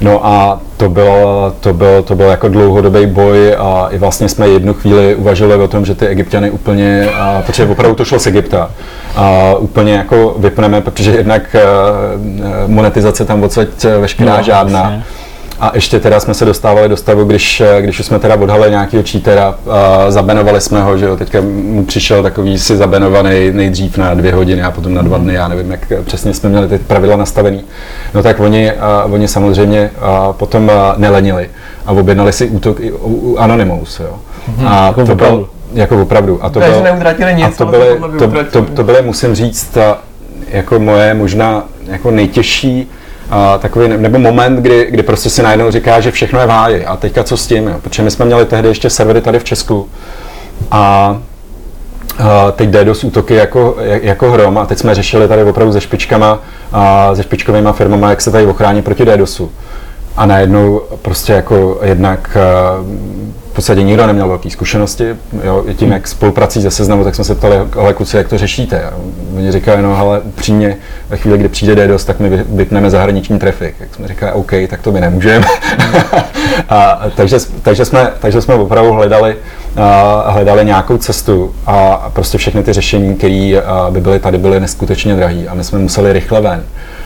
No 0.00 0.26
a 0.26 0.60
to 0.76 0.88
byl, 0.88 1.54
to 1.60 1.72
byl, 1.72 2.02
to 2.02 2.14
byl 2.14 2.26
jako 2.26 2.48
dlouhodobý 2.48 3.06
boj 3.06 3.54
a 3.58 3.88
i 3.90 3.98
vlastně 3.98 4.28
jsme 4.28 4.48
jednu 4.48 4.74
chvíli 4.74 5.14
uvažovali 5.14 5.62
o 5.62 5.68
tom, 5.68 5.84
že 5.84 5.94
ty 5.94 6.06
egyptiany 6.06 6.50
úplně, 6.50 7.08
a, 7.18 7.42
protože 7.46 7.66
opravdu 7.66 7.94
to 7.94 8.04
šlo 8.04 8.18
z 8.18 8.26
Egypta, 8.26 8.70
a 9.16 9.54
úplně 9.58 9.92
jako 9.92 10.34
vypneme, 10.38 10.80
protože 10.80 11.10
jednak 11.10 11.56
monetizace 12.66 13.24
tam 13.24 13.42
odsaď 13.42 13.68
veškerá 14.00 14.36
no, 14.36 14.42
žádná. 14.42 14.80
Vlastně. 14.80 15.19
A 15.60 15.70
ještě 15.74 16.00
teda 16.00 16.20
jsme 16.20 16.34
se 16.34 16.44
dostávali 16.44 16.88
do 16.88 16.96
stavu, 16.96 17.24
když, 17.24 17.62
když 17.80 18.06
jsme 18.06 18.18
teda 18.18 18.36
odhalili 18.36 18.70
nějakého 18.70 19.02
cheatera, 19.10 19.54
a 19.70 20.10
zabenovali 20.10 20.60
jsme 20.60 20.82
ho, 20.82 20.98
že 20.98 21.04
jo, 21.04 21.16
teďka 21.16 21.40
mu 21.40 21.84
přišel 21.84 22.22
takový 22.22 22.58
si 22.58 22.76
zabenovaný 22.76 23.50
nejdřív 23.52 23.98
na 23.98 24.14
dvě 24.14 24.32
hodiny 24.32 24.62
a 24.62 24.70
potom 24.70 24.94
na 24.94 25.02
dva 25.02 25.18
dny, 25.18 25.34
já 25.34 25.48
nevím, 25.48 25.70
jak 25.70 25.92
přesně 26.04 26.34
jsme 26.34 26.48
měli 26.48 26.68
ty 26.68 26.78
pravidla 26.78 27.16
nastavený. 27.16 27.64
No 28.14 28.22
tak 28.22 28.40
oni, 28.40 28.72
a, 28.72 29.06
oni 29.10 29.28
samozřejmě 29.28 29.90
a 30.00 30.32
potom 30.32 30.70
a, 30.70 30.94
nelenili 30.96 31.50
a 31.86 31.92
objednali 31.92 32.32
si 32.32 32.48
útok 32.48 32.80
i 32.80 32.92
u, 32.92 33.32
u 33.32 33.38
Anonymous, 33.38 34.00
jo. 34.00 34.14
Mhm. 34.48 34.66
A 34.68 34.86
jako 34.86 35.06
to 35.06 35.14
byl, 35.14 35.48
jako 35.72 36.02
opravdu. 36.02 36.38
A 36.42 36.50
to, 36.50 36.60
byl, 36.60 36.68
nic, 37.34 37.46
a 37.46 37.50
to 37.50 37.66
byly, 37.66 37.86
to, 38.18 38.28
to, 38.28 38.44
to, 38.44 38.62
to 38.74 38.84
byly, 38.84 39.02
musím 39.02 39.34
říct, 39.34 39.78
jako 40.48 40.78
moje 40.78 41.14
možná 41.14 41.64
jako 41.86 42.10
nejtěžší 42.10 42.90
a 43.30 43.58
takový, 43.58 43.88
nebo 43.88 44.18
moment, 44.18 44.56
kdy, 44.56 44.86
kdy 44.90 45.02
prostě 45.02 45.30
si 45.30 45.42
najednou 45.42 45.70
říká, 45.70 46.00
že 46.00 46.10
všechno 46.10 46.40
je 46.40 46.46
v 46.46 46.50
háji 46.50 46.86
a 46.86 46.96
teďka 46.96 47.24
co 47.24 47.36
s 47.36 47.46
tím, 47.46 47.68
jo? 47.68 47.74
protože 47.82 48.02
my 48.02 48.10
jsme 48.10 48.24
měli 48.24 48.44
tehdy 48.44 48.68
ještě 48.68 48.90
servery 48.90 49.20
tady 49.20 49.38
v 49.38 49.44
Česku 49.44 49.88
a 50.70 51.16
a 52.18 52.50
teď 52.52 52.68
DDoS 52.68 53.04
útoky 53.04 53.34
jako, 53.34 53.76
jako 53.80 54.30
hrom 54.30 54.58
a 54.58 54.66
teď 54.66 54.78
jsme 54.78 54.94
řešili 54.94 55.28
tady 55.28 55.44
opravdu 55.44 55.72
se 55.72 55.80
špičkama 55.80 56.38
a 56.72 57.14
se 57.14 57.22
špičkovými 57.22 57.68
firmama, 57.72 58.10
jak 58.10 58.20
se 58.20 58.30
tady 58.30 58.46
ochránit 58.46 58.84
proti 58.84 59.04
DDoSu. 59.04 59.50
A 60.16 60.26
najednou 60.26 60.80
prostě 61.02 61.32
jako 61.32 61.78
jednak 61.82 62.36
v 63.39 63.39
podstatě 63.60 63.82
nikdo 63.82 64.06
neměl 64.06 64.28
velké 64.28 64.50
zkušenosti. 64.50 65.16
Jo, 65.44 65.64
I 65.66 65.74
tím, 65.74 65.92
jak 65.92 66.08
spoluprací 66.08 66.60
ze 66.60 66.70
seznamu, 66.70 67.04
tak 67.04 67.14
jsme 67.14 67.24
se 67.24 67.34
ptali, 67.34 67.56
ale 67.78 67.94
kluci, 67.94 68.16
jak 68.16 68.28
to 68.28 68.38
řešíte? 68.38 68.82
A 68.82 68.92
oni 69.36 69.52
říkali, 69.52 69.82
no 69.82 69.98
ale 69.98 70.20
přímě 70.34 70.76
ve 71.08 71.16
chvíli, 71.16 71.38
kdy 71.38 71.48
přijde 71.48 71.74
DDoS, 71.74 72.04
tak 72.04 72.20
my 72.20 72.44
vypneme 72.48 72.90
zahraniční 72.90 73.38
trafik. 73.38 73.74
Jak 73.80 73.94
jsme 73.94 74.08
říkali, 74.08 74.32
OK, 74.32 74.52
tak 74.68 74.82
to 74.82 74.92
my 74.92 75.00
nemůžeme. 75.00 75.46
a, 76.68 77.00
takže, 77.14 77.38
takže, 77.62 77.84
jsme, 77.84 78.12
takže 78.20 78.42
jsme 78.42 78.54
opravdu 78.54 78.92
hledali, 78.92 79.36
a, 79.76 80.30
hledali 80.30 80.64
nějakou 80.64 80.98
cestu 80.98 81.54
a 81.66 82.10
prostě 82.12 82.38
všechny 82.38 82.62
ty 82.62 82.72
řešení, 82.72 83.14
které 83.14 83.62
by 83.90 84.00
byly 84.00 84.18
tady, 84.18 84.38
byly 84.38 84.60
neskutečně 84.60 85.14
drahé 85.14 85.46
a 85.48 85.54
my 85.54 85.64
jsme 85.64 85.78
museli 85.78 86.12
rychle 86.12 86.40
ven. 86.40 86.64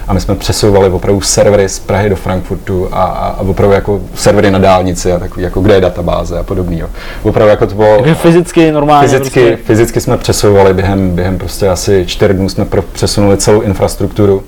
A 0.09 0.13
my 0.13 0.21
jsme 0.21 0.35
přesouvali 0.35 0.91
opravdu 0.91 1.21
servery 1.21 1.69
z 1.69 1.79
Prahy 1.79 2.11
do 2.11 2.17
Frankfurtu 2.17 2.89
a, 2.93 3.03
a, 3.03 3.29
a 3.29 3.41
opravdu 3.41 3.75
jako 3.75 4.01
servery 4.15 4.51
na 4.51 4.59
dálnici 4.59 5.13
a 5.13 5.19
takový, 5.19 5.43
jako 5.43 5.61
kde 5.61 5.75
je 5.75 5.81
databáze 5.81 6.39
a 6.39 6.43
podobný. 6.43 6.79
Jo. 6.79 6.87
Opravdu 7.23 7.51
jako 7.51 7.67
to 7.67 7.75
bylo... 7.75 8.15
Fyzicky 8.15 8.73
normálně. 8.73 9.09
Fyzicky, 9.09 9.47
prostě. 9.47 9.65
fyzicky 9.65 10.01
jsme 10.01 10.17
přesouvali 10.17 10.75
během, 10.75 11.11
během 11.11 11.39
prostě 11.39 11.69
asi 11.69 12.05
čtyř 12.07 12.31
dnů 12.31 12.49
jsme 12.49 12.65
pro, 12.65 12.83
přesunuli 12.83 13.37
celou 13.37 13.61
infrastrukturu 13.61 14.43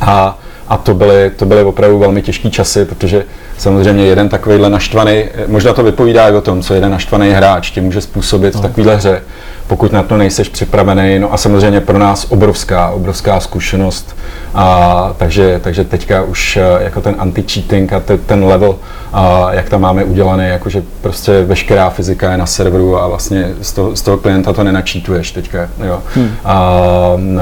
a, 0.00 0.38
a 0.68 0.76
to, 0.76 0.94
byly, 0.94 1.30
to 1.36 1.46
byly 1.46 1.62
opravdu 1.62 1.98
velmi 1.98 2.22
těžké 2.22 2.50
časy, 2.50 2.84
protože 2.84 3.24
samozřejmě 3.58 4.06
jeden 4.06 4.28
takovýhle 4.28 4.70
naštvaný, 4.70 5.24
možná 5.46 5.72
to 5.72 5.82
vypovídá 5.82 6.28
i 6.28 6.32
o 6.32 6.40
tom, 6.40 6.62
co 6.62 6.74
jeden 6.74 6.90
naštvaný 6.90 7.30
hráč 7.30 7.70
ti 7.70 7.80
může 7.80 8.00
způsobit 8.00 8.54
v 8.54 8.60
takovéhle 8.60 8.96
hře, 8.96 9.22
pokud 9.70 9.92
na 9.92 10.02
to 10.02 10.16
nejseš 10.16 10.48
připravený. 10.48 11.18
No 11.18 11.32
a 11.32 11.36
samozřejmě 11.36 11.80
pro 11.80 11.98
nás 11.98 12.26
obrovská, 12.30 12.90
obrovská 12.90 13.40
zkušenost. 13.40 14.16
A, 14.54 15.14
takže, 15.16 15.60
takže 15.62 15.84
teďka 15.84 16.22
už 16.22 16.56
eh, 16.56 16.84
jako 16.84 17.00
ten 17.00 17.14
anti-cheating 17.18 17.92
a 17.92 18.00
te, 18.00 18.18
ten 18.18 18.44
level, 18.44 18.76
a, 19.12 19.52
jak 19.52 19.68
tam 19.68 19.80
máme 19.80 20.04
udělaný, 20.04 20.44
jakože 20.48 20.82
prostě 21.00 21.44
veškerá 21.44 21.90
fyzika 21.90 22.32
je 22.32 22.38
na 22.38 22.46
serveru 22.46 22.98
a 22.98 23.08
vlastně 23.08 23.50
z 23.60 23.72
toho, 23.72 23.96
z 23.96 24.02
toho 24.02 24.16
klienta 24.16 24.52
to 24.52 24.64
nenačítuješ 24.64 25.32
teďka. 25.32 25.68
Jo. 25.84 26.02
Hmm. 26.14 26.30
A, 26.44 26.54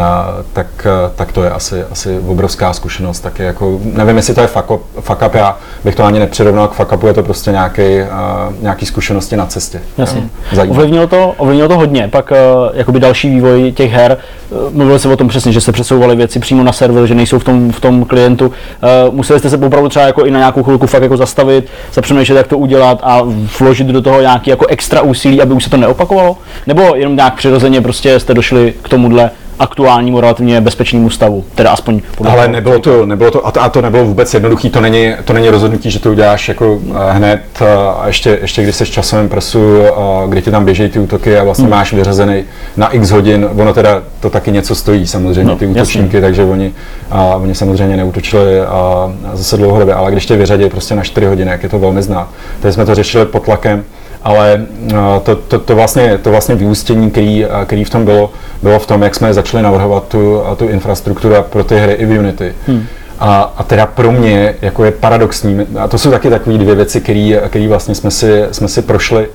a, 0.01 0.27
tak, 0.53 0.87
tak 1.17 1.33
to 1.33 1.43
je 1.43 1.51
asi, 1.51 1.85
asi 1.91 2.19
obrovská 2.19 2.73
zkušenost. 2.73 3.21
Taky 3.21 3.43
jako, 3.43 3.81
nevím, 3.83 4.17
jestli 4.17 4.35
to 4.35 4.41
je 4.41 4.47
fuck 4.47 4.71
up, 4.71 4.83
fuck 5.01 5.23
up, 5.27 5.35
já 5.35 5.57
bych 5.85 5.95
to 5.95 6.05
ani 6.05 6.19
nepřirovnal 6.19 6.69
k 6.69 6.73
fuck 6.73 6.93
upu, 6.93 7.07
je 7.07 7.13
to 7.13 7.23
prostě 7.23 7.51
nějaký, 7.51 7.83
uh, 7.83 8.63
nějaký 8.63 8.87
zkušenosti 8.87 9.37
na 9.37 9.47
cestě. 9.47 9.81
Jasně. 9.99 10.29
Ovlivnilo 10.69 11.07
to, 11.07 11.35
ovlivnilo 11.37 11.69
to 11.69 11.77
hodně. 11.77 12.09
Pak 12.19 12.31
uh, 12.31 12.37
jakoby 12.75 13.01
další 13.01 13.31
vývoj 13.31 13.73
těch 13.73 13.93
her, 13.93 14.17
uh, 14.51 14.59
mluvil 14.73 14.99
se 14.99 15.09
o 15.09 15.17
tom 15.17 15.29
přesně, 15.29 15.53
že 15.53 15.61
se 15.61 15.73
přesouvaly 15.73 16.17
věci 16.17 16.39
přímo 16.39 16.63
na 16.63 16.73
server, 16.73 17.07
že 17.07 17.15
nejsou 17.15 17.39
v 17.39 17.45
tom, 17.45 17.73
v 17.73 17.81
tom 17.81 18.05
klientu. 18.05 18.47
Uh, 18.47 19.15
museli 19.15 19.39
jste 19.39 19.51
se 19.51 19.57
opravdu 19.57 19.89
třeba 19.89 20.07
jako 20.07 20.25
i 20.25 20.31
na 20.31 20.39
nějakou 20.39 20.63
chvilku 20.63 20.87
fakt 20.87 21.03
jako 21.03 21.17
zastavit, 21.17 21.69
zapřemýšlet, 21.93 22.37
jak 22.37 22.47
to 22.47 22.59
udělat 22.59 23.01
a 23.03 23.23
vložit 23.59 23.87
do 23.87 24.03
toho 24.03 24.21
nějaký 24.21 24.51
jako 24.51 24.67
extra 24.67 25.03
úsilí, 25.03 25.43
aby 25.43 25.55
už 25.55 25.65
se 25.65 25.71
to 25.71 25.77
neopakovalo? 25.77 26.37
Nebo 26.67 26.95
jenom 26.95 27.17
nějak 27.17 27.35
přirozeně 27.35 27.81
prostě 27.81 28.21
jste 28.21 28.35
došli 28.35 28.75
k 28.83 28.89
tomuhle 28.89 29.31
aktuálnímu 29.59 30.21
relativně 30.21 30.61
bezpečnému 30.61 31.11
stavu, 31.11 31.45
teda 31.55 31.71
aspoň 31.71 32.01
podle 32.17 32.33
Ale 32.33 32.49
nebylo 32.49 32.79
to, 32.79 33.07
nebylo 33.07 33.31
to, 33.31 33.47
a 33.47 33.51
to, 33.51 33.63
a 33.63 33.69
to 33.69 33.83
nebylo 33.83 34.05
vůbec 34.05 34.35
jednoduchý, 34.35 34.71
to 34.71 34.81
není, 34.81 35.15
to 35.25 35.33
není 35.33 35.49
rozhodnutí, 35.49 35.91
že 35.91 35.99
to 35.99 36.11
uděláš 36.11 36.49
jako 36.49 36.79
eh, 36.91 37.13
hned 37.13 37.43
eh, 37.61 37.67
a 37.99 38.07
ještě, 38.07 38.39
ještě 38.43 38.63
když 38.63 38.77
jsi 38.77 38.85
v 38.85 38.91
časovém 38.91 39.29
presu, 39.29 39.83
eh, 39.83 39.91
kdy 40.29 40.43
ti 40.43 40.51
tam 40.51 40.65
běžejí 40.65 40.91
ty 40.91 40.99
útoky 40.99 41.39
a 41.39 41.45
vlastně 41.45 41.63
Hmm. 41.63 41.71
máš 41.71 41.93
vyřazený 41.93 42.45
na 42.77 42.89
x 42.89 43.11
hodin, 43.11 43.49
ono 43.57 43.75
teda 43.75 44.03
to 44.21 44.31
taky 44.31 44.53
něco 44.53 44.75
stojí 44.75 45.07
samozřejmě, 45.07 45.45
No, 45.45 45.57
ty 45.57 45.67
útočníky, 45.67 46.21
takže 46.21 46.45
oni, 46.45 46.73
a, 47.11 47.25
oni 47.25 47.55
samozřejmě 47.55 47.97
neútočili 47.97 48.61
a, 48.61 49.13
zase 49.33 49.57
dlouhodobě, 49.57 49.95
ale 49.95 50.13
když 50.13 50.27
tě 50.27 50.37
vyřadí 50.37 50.69
prostě 50.69 50.95
na 50.95 51.03
4 51.03 51.27
hodiny, 51.27 51.51
jak 51.51 51.63
je 51.63 51.69
to 51.69 51.79
velmi 51.79 52.03
znát. 52.03 52.29
Takže 52.61 52.73
jsme 52.73 52.87
to 52.87 52.95
řešili 52.95 53.27
pod 53.27 53.43
tlakem, 53.43 53.85
ale 54.23 54.67
a, 54.97 55.21
to, 55.21 55.37
to, 55.37 55.59
to, 55.59 55.75
vlastně, 55.75 56.19
to 56.19 56.31
vlastně 56.31 56.55
vyústění, 56.55 57.11
který, 57.11 57.47
a, 57.47 57.65
který 57.65 57.85
v 57.85 57.91
tom 57.91 58.05
bylo, 58.05 58.31
bylo 58.63 58.79
v 58.79 58.87
tom, 58.87 59.03
jak 59.03 59.15
jsme 59.15 59.35
začali 59.35 59.63
navrhovat 59.63 60.09
tu, 60.09 60.47
a 60.47 60.55
tu 60.55 60.69
infrastrukturu 60.69 61.35
pro 61.51 61.65
ty 61.65 61.79
hry 61.79 61.93
i 61.93 62.07
v 62.07 62.19
Unity. 62.19 62.55
Hmm. 62.67 62.87
A, 63.19 63.53
a 63.57 63.63
teda 63.63 63.87
pro 63.87 64.13
mě 64.13 64.55
jako 64.63 64.85
je 64.85 64.91
paradoxní, 64.91 65.67
a 65.79 65.89
to 65.89 65.99
jsou 65.99 66.11
taky 66.11 66.31
takové 66.31 66.59
dvě 66.59 66.75
věci, 66.75 67.01
které 67.01 67.69
vlastně 67.69 67.95
jsme 67.95 68.11
si, 68.11 68.45
jsme 68.53 68.69
si 68.69 68.83
prošli, 68.83 69.29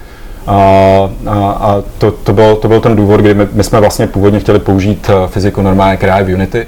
a, 0.48 0.56
a, 1.28 1.52
a 1.52 1.84
to, 1.98 2.12
to, 2.12 2.34
byl, 2.34 2.56
to 2.56 2.68
byl 2.68 2.82
ten 2.82 2.96
důvod, 2.96 3.22
kdy 3.22 3.34
my, 3.34 3.48
my 3.54 3.64
jsme 3.64 3.80
vlastně 3.80 4.08
původně 4.08 4.40
chtěli 4.40 4.60
použít 4.60 5.10
eh, 5.10 5.28
fyziku 5.28 5.62
normálně, 5.62 5.98
která 5.98 6.18
je 6.18 6.24
v 6.24 6.34
Unity, 6.34 6.68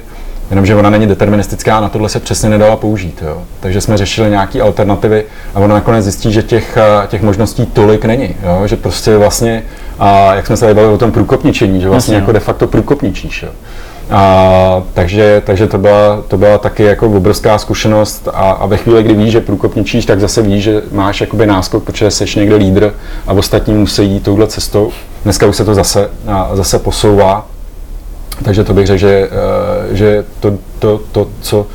jenomže 0.50 0.74
ona 0.74 0.90
není 0.90 1.06
deterministická 1.06 1.76
a 1.76 1.80
na 1.80 1.88
tohle 1.88 2.08
se 2.08 2.20
přesně 2.20 2.48
nedala 2.48 2.76
použít. 2.76 3.22
Jo. 3.26 3.42
Takže 3.60 3.80
jsme 3.80 3.96
řešili 3.96 4.30
nějaké 4.30 4.60
alternativy 4.60 5.24
a 5.54 5.60
ono 5.60 5.74
nakonec 5.74 6.04
zjistí, 6.04 6.32
že 6.32 6.42
těch, 6.42 6.76
eh, 6.76 7.06
těch 7.06 7.22
možností 7.22 7.66
tolik 7.66 8.04
není. 8.04 8.36
Jo. 8.42 8.66
Že 8.66 8.76
prostě 8.76 9.16
vlastně, 9.16 9.62
a 9.98 10.34
jak 10.34 10.46
jsme 10.46 10.56
se 10.56 10.60
tady 10.60 10.74
bavili 10.74 10.94
o 10.94 10.98
tom 10.98 11.12
průkopničení, 11.12 11.80
že 11.80 11.88
vlastně 11.88 12.14
Jasně, 12.14 12.20
jako 12.20 12.30
no. 12.30 12.32
de 12.32 12.40
facto 12.40 12.66
průkopničíš. 12.66 13.42
Jo. 13.42 13.48
A, 14.10 14.82
takže 14.94 15.42
takže 15.44 15.66
to, 15.66 15.78
byla, 15.78 16.22
to 16.28 16.36
byla 16.36 16.58
taky 16.58 16.82
jako 16.82 17.06
obrovská 17.06 17.58
zkušenost 17.58 18.28
a, 18.28 18.50
a 18.50 18.66
ve 18.66 18.76
chvíli, 18.76 19.02
kdy 19.02 19.14
víš, 19.14 19.32
že 19.32 19.40
průkopničíš, 19.40 20.06
tak 20.06 20.20
zase 20.20 20.42
víš, 20.42 20.64
že 20.64 20.82
máš 20.92 21.20
jakoby 21.20 21.46
náskok, 21.46 21.84
protože 21.84 22.10
jsi 22.10 22.24
někde 22.36 22.56
lídr 22.56 22.94
a 23.26 23.32
ostatní 23.32 23.74
musí 23.74 24.04
jít 24.06 24.22
touhle 24.22 24.46
cestou. 24.46 24.90
Dneska 25.24 25.46
už 25.46 25.56
se 25.56 25.64
to 25.64 25.74
zase, 25.74 26.10
a, 26.28 26.50
zase 26.52 26.78
posouvá, 26.78 27.46
takže 28.42 28.64
to 28.64 28.74
bych 28.74 28.86
řekl, 28.86 28.98
že, 28.98 29.28
eh, 29.90 29.94
že 29.96 30.24
to, 30.40 30.58
to, 30.78 31.00
to, 31.12 31.28
co 31.40 31.66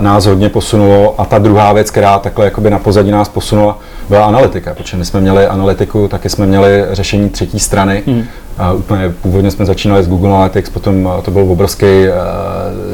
nás 0.00 0.26
hodně 0.26 0.48
posunulo 0.48 1.20
a 1.20 1.24
ta 1.24 1.38
druhá 1.38 1.72
věc, 1.72 1.90
která 1.90 2.18
takhle 2.18 2.44
jakoby 2.44 2.70
na 2.70 2.78
pozadí 2.78 3.10
nás 3.10 3.28
posunula, 3.28 3.78
byla 4.08 4.24
analytika, 4.24 4.74
protože 4.74 4.96
my 4.96 5.04
jsme 5.04 5.20
měli 5.20 5.46
analytiku, 5.46 6.08
taky 6.08 6.28
jsme 6.28 6.46
měli 6.46 6.84
řešení 6.92 7.28
třetí 7.28 7.58
strany. 7.58 8.02
Hmm. 8.06 8.24
A 8.58 8.72
úplně 8.72 9.14
původně 9.22 9.50
jsme 9.50 9.66
začínali 9.66 10.02
s 10.02 10.08
Google 10.08 10.30
Analytics, 10.30 10.70
potom 10.70 11.08
a, 11.08 11.20
to 11.22 11.30
byl 11.30 11.42
obrovský 11.42 11.86
uh, 11.86 12.14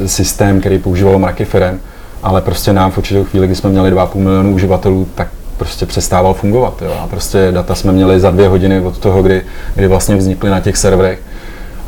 systém, 0.05 0.59
který 0.59 0.79
používalo 0.79 1.19
mraky 1.19 1.45
firem, 1.45 1.79
ale 2.23 2.41
prostě 2.41 2.73
nám 2.73 2.91
v 2.91 2.97
určitou 2.97 3.23
chvíli, 3.23 3.47
kdy 3.47 3.55
jsme 3.55 3.69
měli 3.69 3.91
2,5 3.91 4.17
milionu 4.17 4.53
uživatelů, 4.53 5.07
tak 5.15 5.27
prostě 5.57 5.85
přestával 5.85 6.33
fungovat. 6.33 6.81
Jo? 6.81 6.93
A 7.03 7.07
prostě 7.07 7.47
data 7.51 7.75
jsme 7.75 7.91
měli 7.91 8.19
za 8.19 8.31
dvě 8.31 8.47
hodiny 8.47 8.79
od 8.81 8.97
toho, 8.97 9.23
kdy, 9.23 9.41
kdy 9.75 9.87
vlastně 9.87 10.15
vznikly 10.15 10.49
na 10.49 10.59
těch 10.59 10.77
serverech. 10.77 11.19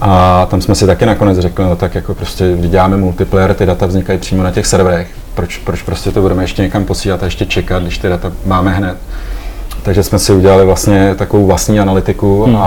A 0.02 0.46
tam 0.50 0.62
jsme 0.62 0.76
si 0.76 0.86
taky 0.86 1.06
nakonec 1.06 1.40
řekli, 1.40 1.66
no 1.66 1.76
tak 1.76 1.96
jako 1.96 2.16
prostě, 2.16 2.58
děláme 2.58 2.98
multiplayer, 2.98 3.54
ty 3.54 3.66
data 3.66 3.86
vznikají 3.86 4.20
přímo 4.20 4.44
na 4.44 4.52
těch 4.52 4.66
serverech, 4.66 5.08
proč, 5.34 5.58
proč 5.58 5.82
prostě 5.82 6.12
to 6.12 6.22
budeme 6.22 6.44
ještě 6.44 6.62
někam 6.62 6.86
posílat 6.86 7.24
a 7.24 7.26
ještě 7.26 7.46
čekat, 7.46 7.84
když 7.84 7.98
ty 7.98 8.10
data 8.10 8.32
máme 8.46 8.74
hned. 8.74 8.98
Takže 9.84 10.04
jsme 10.04 10.20
si 10.20 10.34
udělali 10.34 10.66
vlastně 10.66 11.16
takovou 11.16 11.48
vlastní 11.48 11.80
analytiku 11.80 12.44
hmm. 12.44 12.56
a, 12.56 12.62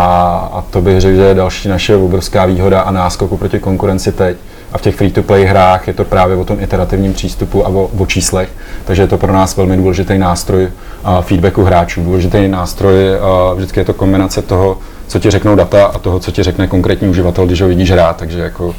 a 0.52 0.64
to 0.70 0.82
bych 0.82 1.00
řekl, 1.00 1.16
že 1.16 1.22
je 1.22 1.34
další 1.34 1.68
naše 1.68 1.96
obrovská 1.96 2.46
výhoda 2.46 2.80
a 2.80 2.90
náskoku 2.90 3.36
proti 3.36 3.58
konkurenci 3.58 4.12
teď. 4.12 4.36
A 4.72 4.78
v 4.78 4.80
těch 4.80 4.96
free-to-play 4.96 5.44
hrách 5.44 5.86
je 5.88 5.94
to 5.94 6.04
právě 6.04 6.36
o 6.36 6.44
tom 6.44 6.60
iterativním 6.60 7.12
přístupu 7.12 7.66
a 7.66 7.68
o, 7.68 7.90
o 7.98 8.06
číslech, 8.06 8.48
takže 8.84 9.02
je 9.02 9.06
to 9.06 9.18
pro 9.18 9.32
nás 9.32 9.56
velmi 9.56 9.76
důležitý 9.76 10.18
nástroj 10.18 10.68
a, 11.04 11.20
feedbacku 11.22 11.64
hráčů. 11.64 12.04
Důležitý 12.04 12.48
nástroj, 12.48 12.94
a, 13.20 13.54
vždycky 13.54 13.80
je 13.80 13.84
to 13.84 13.94
kombinace 13.94 14.42
toho, 14.42 14.78
co 15.08 15.18
ti 15.18 15.30
řeknou 15.30 15.54
data 15.54 15.86
a 15.86 15.98
toho, 15.98 16.20
co 16.20 16.30
ti 16.30 16.42
řekne 16.42 16.66
konkrétní 16.66 17.08
uživatel, 17.08 17.46
když 17.46 17.60
ho 17.60 17.68
vidíš 17.68 17.90
hrát, 17.90 18.16
takže 18.16 18.40
jako 18.40 18.74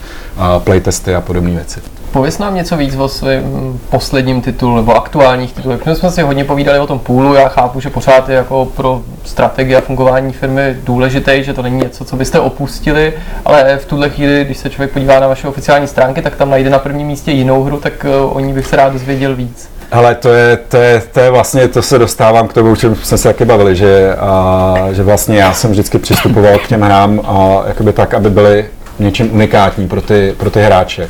playtesty 0.63 1.15
a 1.15 1.21
podobné 1.21 1.51
věci. 1.51 1.79
Pověz 2.11 2.39
nám 2.39 2.55
něco 2.55 2.77
víc 2.77 2.95
o 2.95 3.07
svém 3.07 3.79
posledním 3.89 4.41
titulu 4.41 4.75
nebo 4.75 4.95
aktuálních 4.95 5.53
titulech. 5.53 5.85
My 5.85 5.95
jsme 5.95 6.11
si 6.11 6.21
hodně 6.21 6.43
povídali 6.43 6.79
o 6.79 6.87
tom 6.87 6.99
půlu, 6.99 7.33
já 7.33 7.47
chápu, 7.47 7.79
že 7.79 7.89
pořád 7.89 8.29
je 8.29 8.35
jako 8.35 8.65
pro 8.75 9.01
strategii 9.25 9.75
a 9.75 9.81
fungování 9.81 10.33
firmy 10.33 10.75
důležité, 10.83 11.43
že 11.43 11.53
to 11.53 11.61
není 11.61 11.77
něco, 11.77 12.05
co 12.05 12.15
byste 12.15 12.39
opustili, 12.39 13.13
ale 13.45 13.77
v 13.77 13.85
tuhle 13.85 14.09
chvíli, 14.09 14.45
když 14.45 14.57
se 14.57 14.69
člověk 14.69 14.91
podívá 14.91 15.19
na 15.19 15.27
vaše 15.27 15.47
oficiální 15.47 15.87
stránky, 15.87 16.21
tak 16.21 16.35
tam 16.35 16.49
najde 16.49 16.69
na 16.69 16.79
prvním 16.79 17.07
místě 17.07 17.31
jinou 17.31 17.63
hru, 17.63 17.79
tak 17.79 18.05
eh, 18.05 18.21
o 18.21 18.39
ní 18.39 18.53
bych 18.53 18.65
se 18.65 18.75
rád 18.75 18.93
dozvěděl 18.93 19.35
víc. 19.35 19.69
Ale 19.91 20.15
to 20.15 20.29
je, 20.29 20.57
to, 20.57 20.77
je, 20.77 21.01
to 21.11 21.19
je 21.19 21.29
vlastně, 21.31 21.67
to 21.67 21.81
se 21.81 21.99
dostávám 21.99 22.47
k 22.47 22.53
tomu, 22.53 22.71
o 22.71 22.75
čem 22.75 22.95
jsme 22.95 23.17
se 23.17 23.23
taky 23.29 23.45
bavili, 23.45 23.75
že, 23.75 24.15
a, 24.19 24.75
že 24.91 25.03
vlastně 25.03 25.37
já 25.37 25.53
jsem 25.53 25.71
vždycky 25.71 25.97
přistupoval 25.97 26.57
k 26.57 26.67
těm 26.67 26.81
hrám 26.81 27.21
a, 27.27 27.63
jakoby 27.67 27.93
tak, 27.93 28.13
aby 28.13 28.29
byly 28.29 28.65
něčím 28.99 29.33
unikátní 29.33 29.87
pro 29.87 30.01
ty, 30.01 30.35
pro 30.37 30.49
ty 30.51 30.61
hráče. 30.61 31.09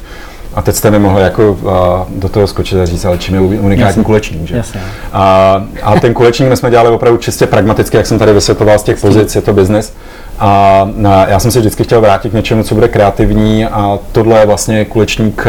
A 0.55 0.61
teď 0.61 0.75
jste 0.75 0.91
mi 0.91 0.99
mohli 0.99 1.21
jako 1.21 1.57
a, 1.69 2.05
do 2.09 2.29
toho 2.29 2.47
skočit 2.47 2.77
a 2.79 2.85
říct, 2.85 3.05
ale 3.05 3.17
čím 3.17 3.35
je 3.35 3.41
unikátní 3.41 3.81
Jasně. 3.81 4.03
kulečník, 4.03 4.47
že? 4.47 4.57
Jasně. 4.57 4.81
A, 5.13 5.63
a 5.83 5.99
ten 5.99 6.13
kulečník 6.13 6.49
my 6.49 6.57
jsme 6.57 6.69
dělali 6.69 6.89
opravdu 6.89 7.17
čistě 7.17 7.47
pragmaticky, 7.47 7.97
jak 7.97 8.07
jsem 8.07 8.19
tady 8.19 8.33
vysvětloval 8.33 8.79
z 8.79 8.83
těch 8.83 8.99
pozic, 8.99 9.35
je 9.35 9.41
to 9.41 9.53
business. 9.53 9.93
A 10.39 10.87
já 11.27 11.39
jsem 11.39 11.51
se 11.51 11.59
vždycky 11.59 11.83
chtěl 11.83 12.01
vrátit 12.01 12.29
k 12.29 12.33
něčemu, 12.33 12.63
co 12.63 12.75
bude 12.75 12.87
kreativní 12.87 13.65
a 13.65 13.99
tohle 14.11 14.39
je 14.39 14.45
vlastně 14.45 14.85
kulečník, 14.85 15.47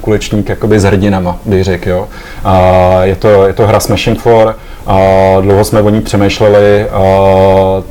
kulečník 0.00 0.48
jakoby 0.48 0.80
s 0.80 0.84
hrdinama, 0.84 1.36
bych 1.44 1.64
řekl, 1.64 1.88
jo. 1.90 2.08
A 2.44 2.60
je, 3.02 3.16
to, 3.16 3.46
je 3.46 3.52
to 3.52 3.66
hra 3.66 3.80
Smashing 3.80 4.20
Floor, 4.20 4.56
a 4.86 4.96
dlouho 5.40 5.64
jsme 5.64 5.82
o 5.82 5.90
ní 5.90 6.00
přemýšleli, 6.00 6.88
a 6.88 7.02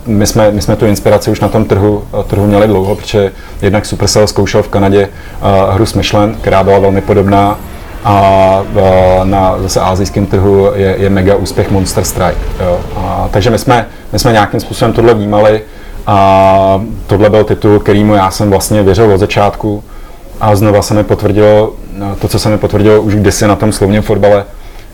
my, 0.05 0.27
jsme, 0.27 0.51
my 0.51 0.61
jsme 0.61 0.75
tu 0.75 0.85
inspiraci 0.85 1.31
už 1.31 1.39
na 1.39 1.47
tom 1.47 1.65
trhu, 1.65 2.03
trhu 2.27 2.47
měli 2.47 2.67
dlouho, 2.67 2.95
protože 2.95 3.31
jednak 3.61 3.85
Supercell 3.85 4.27
zkoušel 4.27 4.63
v 4.63 4.67
Kanadě 4.67 5.09
hru 5.71 5.85
Smashland, 5.85 6.37
která 6.41 6.63
byla 6.63 6.79
velmi 6.79 7.01
podobná 7.01 7.59
a, 8.05 8.11
a 8.11 9.23
na 9.23 9.55
zase 9.61 9.81
azijském 9.81 10.25
trhu 10.25 10.71
je, 10.75 10.95
je 10.97 11.09
mega 11.09 11.35
úspěch 11.35 11.71
Monster 11.71 12.03
Strike. 12.03 12.37
Jo. 12.59 12.79
A, 12.97 13.29
takže 13.31 13.49
my 13.49 13.59
jsme, 13.59 13.87
my 14.13 14.19
jsme 14.19 14.31
nějakým 14.31 14.59
způsobem 14.59 14.93
tohle 14.93 15.13
vnímali 15.13 15.61
a 16.07 16.81
tohle 17.07 17.29
byl 17.29 17.43
titul, 17.43 17.79
kterýmu 17.79 18.15
já 18.15 18.31
jsem 18.31 18.49
vlastně 18.49 18.83
věřil 18.83 19.13
od 19.13 19.17
začátku 19.17 19.83
a 20.41 20.55
znova 20.55 20.81
se 20.81 20.93
mi 20.93 21.03
potvrdilo 21.03 21.73
to, 22.21 22.27
co 22.27 22.39
se 22.39 22.49
mi 22.49 22.57
potvrdilo 22.57 23.01
už 23.01 23.15
kdysi 23.15 23.47
na 23.47 23.55
tom 23.55 23.71
slovním 23.71 24.01
fotbale. 24.01 24.45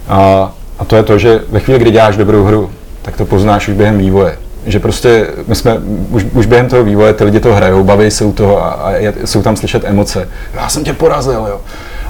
A, 0.08 0.52
a 0.80 0.86
to 0.86 0.96
je 0.96 1.04
to, 1.04 1.18
že 1.18 1.40
ve 1.50 1.60
chvíli, 1.60 1.80
kdy 1.80 1.92
děláš 1.92 2.18
dobrou 2.18 2.44
hru, 2.44 2.70
tak 3.02 3.18
to 3.18 3.26
poznáš 3.26 3.68
už 3.68 3.74
během 3.74 3.98
vývoje. 3.98 4.38
Že 4.66 4.80
prostě 4.80 5.28
my 5.48 5.56
jsme 5.56 5.78
už, 6.10 6.26
už 6.34 6.46
během 6.46 6.70
toho 6.70 6.84
vývoje 6.84 7.14
ty 7.14 7.24
lidi 7.24 7.40
to 7.40 7.54
hrajou, 7.54 7.84
baví 7.84 8.12
se 8.12 8.26
u 8.26 8.32
toho 8.32 8.64
a, 8.64 8.70
a 8.70 9.14
jsou 9.26 9.42
tam 9.42 9.56
slyšet 9.56 9.84
emoce. 9.86 10.30
Já 10.54 10.70
jsem 10.70 10.84
tě 10.84 10.94
porazil, 10.94 11.46
jo. 11.50 11.62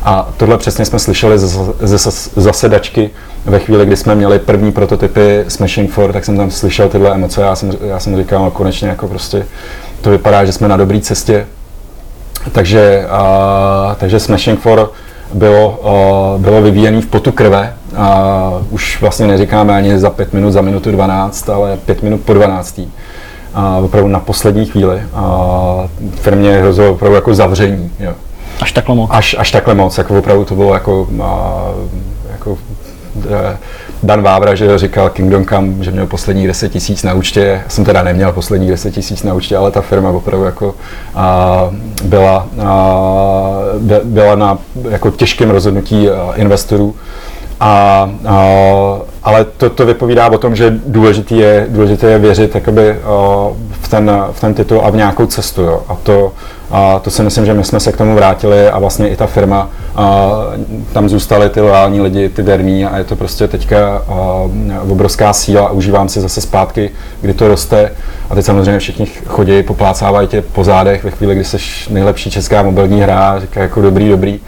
A 0.04 0.30
tohle 0.38 0.58
přesně 0.58 0.86
jsme 0.86 1.00
slyšeli 1.00 1.40
ze, 1.40 2.12
zasedačky 2.36 3.10
ve 3.46 3.60
chvíli, 3.60 3.86
kdy 3.86 3.98
jsme 3.98 4.16
měli 4.16 4.40
první 4.40 4.72
prototypy 4.72 5.46
Smashing 5.48 5.92
4, 5.92 6.14
tak 6.14 6.26
jsem 6.26 6.38
tam 6.38 6.52
slyšel 6.52 6.90
tyhle 6.90 7.14
emoce. 7.14 7.42
Já 7.42 7.56
jsem, 7.56 7.72
já 7.82 8.00
jsem 8.00 8.18
říkal, 8.18 8.44
no 8.44 8.52
konečně 8.52 8.88
jako 8.88 9.08
prostě 9.08 9.46
to 10.02 10.10
vypadá, 10.10 10.46
že 10.46 10.52
jsme 10.52 10.68
na 10.68 10.78
dobré 10.78 11.00
cestě. 11.00 11.48
Takže, 12.52 13.06
a, 13.10 13.96
takže 14.00 14.20
Smashing 14.20 14.60
4 14.60 14.76
bylo, 15.34 15.80
a, 15.88 16.38
bylo 16.38 16.62
vyvíjené 16.62 17.02
v 17.02 17.08
potu 17.08 17.32
krve. 17.32 17.74
A 17.98 18.52
už 18.70 19.02
vlastně 19.02 19.28
neříkáme 19.28 19.76
ani 19.76 20.00
za 20.00 20.10
5 20.10 20.34
minut, 20.34 20.52
za 20.52 20.62
minutu 20.62 20.92
12, 20.92 21.50
ale 21.50 21.78
5 21.78 22.04
minut 22.04 22.22
po 22.22 22.34
12. 22.34 22.82
A 23.54 23.78
opravdu 23.78 24.10
na 24.10 24.20
poslední 24.20 24.66
chvíli. 24.66 25.02
A 25.14 25.90
firmě 26.16 26.58
hrozilo 26.58 26.92
opravdu 26.92 27.16
jako 27.16 27.34
zavření. 27.34 27.92
Jo. 28.00 28.14
Až 28.62 28.72
takhle 28.72 28.96
moc. 28.96 29.10
Až, 29.14 29.36
až 29.40 29.52
takhle 29.52 29.76
moc, 29.76 29.98
jako 29.98 30.20
opravdu 30.20 30.46
to 30.46 30.56
bylo 30.56 30.74
jako, 30.74 31.08
jako 32.32 32.58
Eh, 33.30 33.58
Dan 34.04 34.22
Vávra, 34.22 34.56
že 34.56 34.78
říkal 34.78 35.10
Kingdom 35.10 35.46
Come, 35.46 35.84
že 35.84 35.92
měl 35.92 36.08
poslední 36.08 36.48
10 36.48 36.70
tisíc 36.70 37.04
na 37.04 37.14
účtě. 37.14 37.62
Já 37.64 37.70
jsem 37.70 37.86
teda 37.86 38.04
neměl 38.04 38.32
poslední 38.32 38.68
10 38.68 38.92
tisíc 38.92 39.24
na 39.24 39.34
účtě, 39.34 39.58
ale 39.58 39.72
ta 39.72 39.82
firma 39.82 40.10
opravdu 40.10 40.46
jako 40.46 40.76
a, 41.16 41.70
byla, 42.04 42.48
a, 42.66 43.00
byla 44.04 44.36
na 44.36 44.58
jako 44.90 45.12
těžkém 45.12 45.50
rozhodnutí 45.50 46.10
investorů. 46.36 46.96
A, 47.64 48.10
a, 48.28 48.42
ale 49.24 49.46
to, 49.46 49.70
to 49.70 49.86
vypovídá 49.86 50.32
o 50.32 50.38
tom, 50.38 50.56
že 50.56 50.74
důležité 50.86 51.36
je, 51.36 51.66
důležité 51.70 52.08
je 52.08 52.20
věřit 52.20 52.56
jakoby, 52.56 52.96
v, 53.82 53.88
ten, 53.90 54.12
v 54.32 54.42
ten 54.42 54.54
titul 54.54 54.82
a 54.84 54.90
v 54.90 54.96
nějakou 54.96 55.26
cestu. 55.26 55.62
Jo. 55.62 55.82
A 55.88 55.96
to, 56.04 56.32
a 56.72 57.00
to 57.00 57.12
si 57.12 57.24
myslím, 57.24 57.46
že 57.46 57.54
my 57.54 57.64
jsme 57.64 57.80
se 57.80 57.92
k 57.92 57.98
tomu 57.98 58.16
vrátili 58.16 58.70
a 58.70 58.80
vlastně 58.80 59.10
i 59.10 59.16
ta 59.16 59.28
firma, 59.28 59.70
a 59.96 60.32
tam 60.94 61.10
zůstaly 61.10 61.50
ty 61.50 61.62
loální 61.62 62.02
lidi, 62.02 62.30
ty 62.30 62.42
verní 62.42 62.86
a 62.86 62.98
je 62.98 63.04
to 63.04 63.16
prostě 63.16 63.48
teďka 63.48 64.02
a, 64.08 64.50
obrovská 64.90 65.34
síla 65.34 65.68
a 65.68 65.72
užívám 65.72 66.10
si 66.10 66.22
zase 66.22 66.42
zpátky, 66.42 66.92
kdy 67.22 67.34
to 67.34 67.48
roste. 67.48 67.92
A 68.30 68.36
teď 68.36 68.46
samozřejmě 68.46 68.80
všichni 68.80 69.06
chodí, 69.28 69.64
poplácávají 69.64 70.28
tě 70.28 70.42
po 70.42 70.64
zádech 70.64 71.04
ve 71.04 71.12
chvíli, 71.12 71.36
kdy 71.36 71.44
jsi 71.44 71.58
nejlepší 71.90 72.32
česká 72.32 72.64
mobilní 72.64 73.02
hra, 73.02 73.40
říká 73.40 73.62
jako 73.62 73.82
dobrý, 73.82 74.10
dobrý 74.10 74.40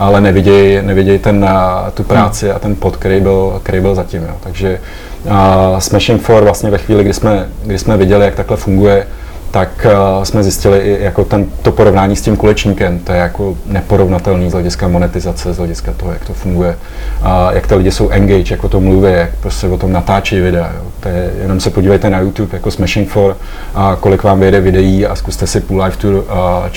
ale 0.00 0.20
nevidějí, 0.20 0.82
neviděj 0.82 1.18
ten, 1.18 1.48
tu 1.94 2.02
práci 2.02 2.50
a 2.50 2.58
ten 2.58 2.76
pod, 2.76 2.96
který 2.96 3.20
byl, 3.20 3.60
který 3.62 3.80
byl 3.80 3.94
zatím. 3.94 4.22
Jo. 4.22 4.34
Takže 4.40 4.80
uh, 5.24 5.78
Smashing 5.78 6.22
4 6.22 6.40
vlastně 6.40 6.70
ve 6.70 6.78
chvíli, 6.78 7.04
kdy 7.04 7.12
jsme, 7.12 7.48
kdy 7.64 7.78
jsme 7.78 7.96
viděli, 7.96 8.24
jak 8.24 8.34
takhle 8.34 8.56
funguje, 8.56 9.06
tak 9.50 9.86
uh, 10.16 10.24
jsme 10.24 10.42
zjistili 10.42 10.78
i 10.78 11.04
jako 11.04 11.24
ten, 11.24 11.46
to 11.62 11.72
porovnání 11.72 12.16
s 12.16 12.22
tím 12.22 12.36
kulečníkem, 12.36 12.98
to 12.98 13.12
je 13.12 13.18
jako 13.18 13.56
neporovnatelný 13.66 14.50
z 14.50 14.52
hlediska 14.52 14.88
monetizace, 14.88 15.52
z 15.52 15.58
hlediska 15.58 15.92
toho, 15.96 16.12
jak 16.12 16.24
to 16.24 16.32
funguje, 16.32 16.76
uh, 17.20 17.26
jak 17.52 17.66
ty 17.66 17.74
lidi 17.74 17.90
jsou 17.90 18.08
engage, 18.08 18.54
jak 18.54 18.64
o 18.64 18.68
tom 18.68 18.84
mluví, 18.84 19.12
jak 19.12 19.30
prostě 19.40 19.66
o 19.66 19.78
tom 19.78 19.92
natáčí 19.92 20.40
videa. 20.40 20.72
Jo. 20.76 20.82
To 21.00 21.08
je, 21.08 21.30
jenom 21.42 21.60
se 21.60 21.70
podívejte 21.70 22.10
na 22.10 22.20
YouTube 22.20 22.50
jako 22.52 22.70
Smashing 22.70 23.10
4 23.10 23.24
a 23.74 23.96
kolik 24.00 24.22
vám 24.22 24.40
vyjde 24.40 24.60
videí 24.60 25.06
a 25.06 25.16
zkuste 25.16 25.46
si 25.46 25.60
Pool 25.60 25.82
Life 25.82 25.96
Tour 25.96 26.14
uh, 26.14 26.24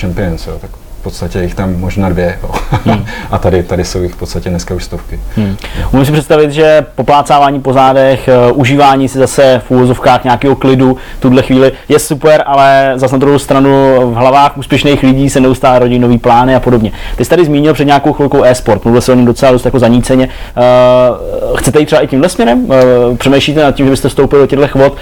Champions. 0.00 0.46
Jo. 0.46 0.54
Tak 0.60 0.70
podstatě 1.04 1.38
jich 1.38 1.54
tam 1.54 1.80
možná 1.80 2.08
dvě. 2.08 2.38
Jo. 2.42 2.50
Hmm. 2.84 3.04
a 3.30 3.38
tady, 3.38 3.62
tady 3.62 3.84
jsou 3.84 4.02
jich 4.02 4.12
v 4.12 4.16
podstatě 4.16 4.50
dneska 4.50 4.74
už 4.74 4.84
stovky. 4.84 5.20
Hmm. 5.36 5.56
Umím 5.92 6.06
si 6.06 6.12
představit, 6.12 6.50
že 6.50 6.86
poplácávání 6.94 7.60
po 7.60 7.72
zádech, 7.72 8.28
uh, 8.50 8.60
užívání 8.60 9.08
si 9.08 9.18
zase 9.18 9.62
v 9.66 9.70
úvozovkách 9.70 10.24
nějakého 10.24 10.56
klidu 10.56 10.96
tuhle 11.20 11.42
chvíli 11.42 11.72
je 11.88 11.98
super, 11.98 12.42
ale 12.46 12.92
zase 12.96 13.14
na 13.14 13.18
druhou 13.18 13.38
stranu 13.38 13.70
v 14.10 14.14
hlavách 14.14 14.58
úspěšných 14.58 15.02
lidí 15.02 15.30
se 15.30 15.40
neustále 15.40 15.78
rodí 15.78 15.98
nový 15.98 16.18
plány 16.18 16.54
a 16.54 16.60
podobně. 16.60 16.92
Ty 17.16 17.24
jsi 17.24 17.30
tady 17.30 17.44
zmínil 17.44 17.74
před 17.74 17.84
nějakou 17.84 18.12
chvilkou 18.12 18.44
e-sport, 18.44 18.84
mluvil 18.84 19.00
se 19.00 19.12
o 19.12 19.14
něm 19.14 19.24
docela 19.24 19.52
dost 19.52 19.64
jako 19.64 19.78
zaníceně. 19.78 20.28
Uh, 20.56 21.56
chcete 21.56 21.80
jít 21.80 21.86
třeba 21.86 22.02
i 22.02 22.06
tímhle 22.06 22.28
směrem? 22.28 22.64
Uh, 22.64 23.16
přemýšlíte 23.16 23.62
nad 23.62 23.72
tím, 23.72 23.86
že 23.86 23.90
byste 23.90 24.08
vstoupili 24.08 24.42
do 24.42 24.46
těchto 24.46 24.78
vod? 24.78 24.96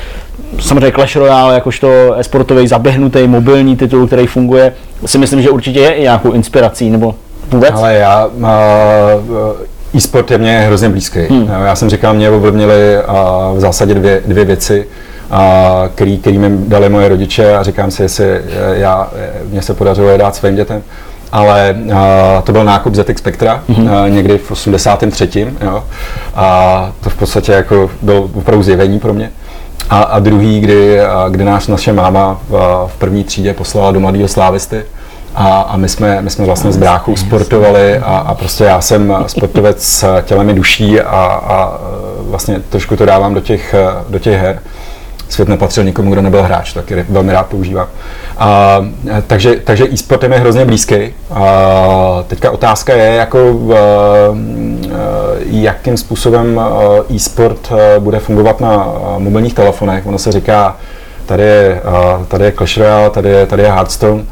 Samozřejmě 0.61 0.93
Clash 0.93 1.17
Royale, 1.17 1.55
jakožto 1.55 2.15
esportový 2.15 2.69
zaběhnutý 2.69 3.29
mobilní 3.29 3.77
titul, 3.77 4.07
který 4.07 4.27
funguje, 4.27 4.73
si 5.07 5.19
myslím, 5.19 5.43
že 5.43 5.51
určitě 5.51 5.81
je 5.81 5.93
i 5.93 6.03
nějakou 6.03 6.33
inspirací, 6.33 6.91
nebo 6.91 7.15
vůbec? 7.51 7.71
Ale 7.75 7.95
já, 7.95 8.27
uh, 8.27 8.43
e-sport 9.95 10.31
je 10.31 10.39
mě 10.39 10.59
hrozně 10.59 10.89
blízký. 10.89 11.21
Hmm. 11.21 11.51
Já 11.65 11.77
jsem 11.77 11.91
říkal, 11.91 12.15
mě 12.15 12.31
ovlivnili 12.31 12.97
uh, 12.97 13.57
v 13.57 13.61
zásadě 13.61 13.95
dvě, 13.95 14.23
dvě 14.27 14.45
věci, 14.45 14.87
uh, 15.31 15.39
který, 15.95 16.19
který 16.19 16.39
mi 16.39 16.51
dali 16.69 16.89
moje 16.89 17.09
rodiče 17.09 17.57
a 17.57 17.63
říkám 17.63 17.91
si, 17.91 18.03
jestli 18.03 18.41
já, 18.73 19.11
mě 19.51 19.63
se 19.63 19.75
podařilo 19.75 20.09
je 20.09 20.19
dát 20.19 20.37
svým 20.37 20.57
dětem 20.57 20.83
ale 21.33 21.77
uh, 21.85 21.93
to 22.45 22.53
byl 22.53 22.65
nákup 22.65 22.95
ZX 22.95 23.19
Spectra 23.19 23.63
mm-hmm. 23.69 24.05
uh, 24.05 24.11
někdy 24.11 24.39
v 24.39 24.51
83. 24.51 25.53
Jo, 25.61 25.85
a 26.35 26.93
to 27.01 27.11
v 27.11 27.15
podstatě 27.15 27.53
jako 27.53 27.91
byl 28.03 28.31
opravdu 28.35 28.63
zjevení 28.63 29.01
pro 29.01 29.15
mě. 29.15 29.31
A, 29.93 30.03
a 30.03 30.19
druhý, 30.19 30.61
kdy, 30.61 31.01
a, 31.01 31.29
kdy 31.29 31.45
náš 31.45 31.67
naše 31.67 31.93
máma 31.93 32.41
v, 32.49 32.87
v 32.87 32.97
první 32.99 33.25
třídě 33.25 33.55
poslala 33.55 33.93
do 33.93 34.01
mladého 34.01 34.29
slávisty, 34.29 34.85
a, 35.35 35.61
a 35.61 35.77
my, 35.77 35.89
jsme, 35.89 36.23
my 36.23 36.31
jsme 36.31 36.45
vlastně 36.45 36.73
s 36.73 36.77
bráchou 36.77 37.17
sportovali 37.17 37.99
a, 37.99 38.17
a 38.17 38.35
prostě 38.35 38.65
já 38.65 38.81
jsem 38.81 39.15
sportovec 39.27 39.83
s 39.83 40.23
tělem 40.23 40.51
i 40.51 40.55
duší 40.55 41.01
a, 41.01 41.17
a 41.45 41.79
vlastně 42.19 42.61
trošku 42.61 42.97
to 42.97 43.07
dávám 43.07 43.35
do 43.35 43.41
těch, 43.41 43.75
do 44.09 44.19
těch 44.19 44.41
her 44.41 44.59
svět 45.29 45.49
nepatřil 45.49 45.85
nikomu, 45.85 46.13
kdo 46.13 46.23
nebyl 46.23 46.43
hráč, 46.43 46.73
tak 46.73 46.93
velmi 47.09 47.33
rád 47.33 47.47
používám. 47.47 47.87
A, 48.43 48.81
takže, 49.27 49.57
takže 49.65 49.85
e-sport 49.93 50.23
je 50.23 50.29
hrozně 50.29 50.65
blízký. 50.65 50.97
A, 51.31 52.25
teďka 52.27 52.51
otázka 52.51 52.95
je, 52.95 53.15
jako, 53.15 53.39
a, 53.39 53.77
jakým 55.47 55.97
způsobem 55.97 56.61
e-sport 57.15 57.73
bude 57.99 58.19
fungovat 58.19 58.61
na 58.61 58.87
mobilních 59.19 59.55
telefonech. 59.55 60.07
Ono 60.07 60.19
se 60.19 60.33
říká, 60.33 60.77
tady 61.27 61.43
je, 61.43 61.83
tady 62.29 62.45
je 62.45 62.53
Clash 62.53 62.77
Royale, 62.77 63.11
tady 63.11 63.29
je, 63.29 63.47
tady 63.47 63.63
je 63.63 63.73
Hearthstone, 63.73 64.23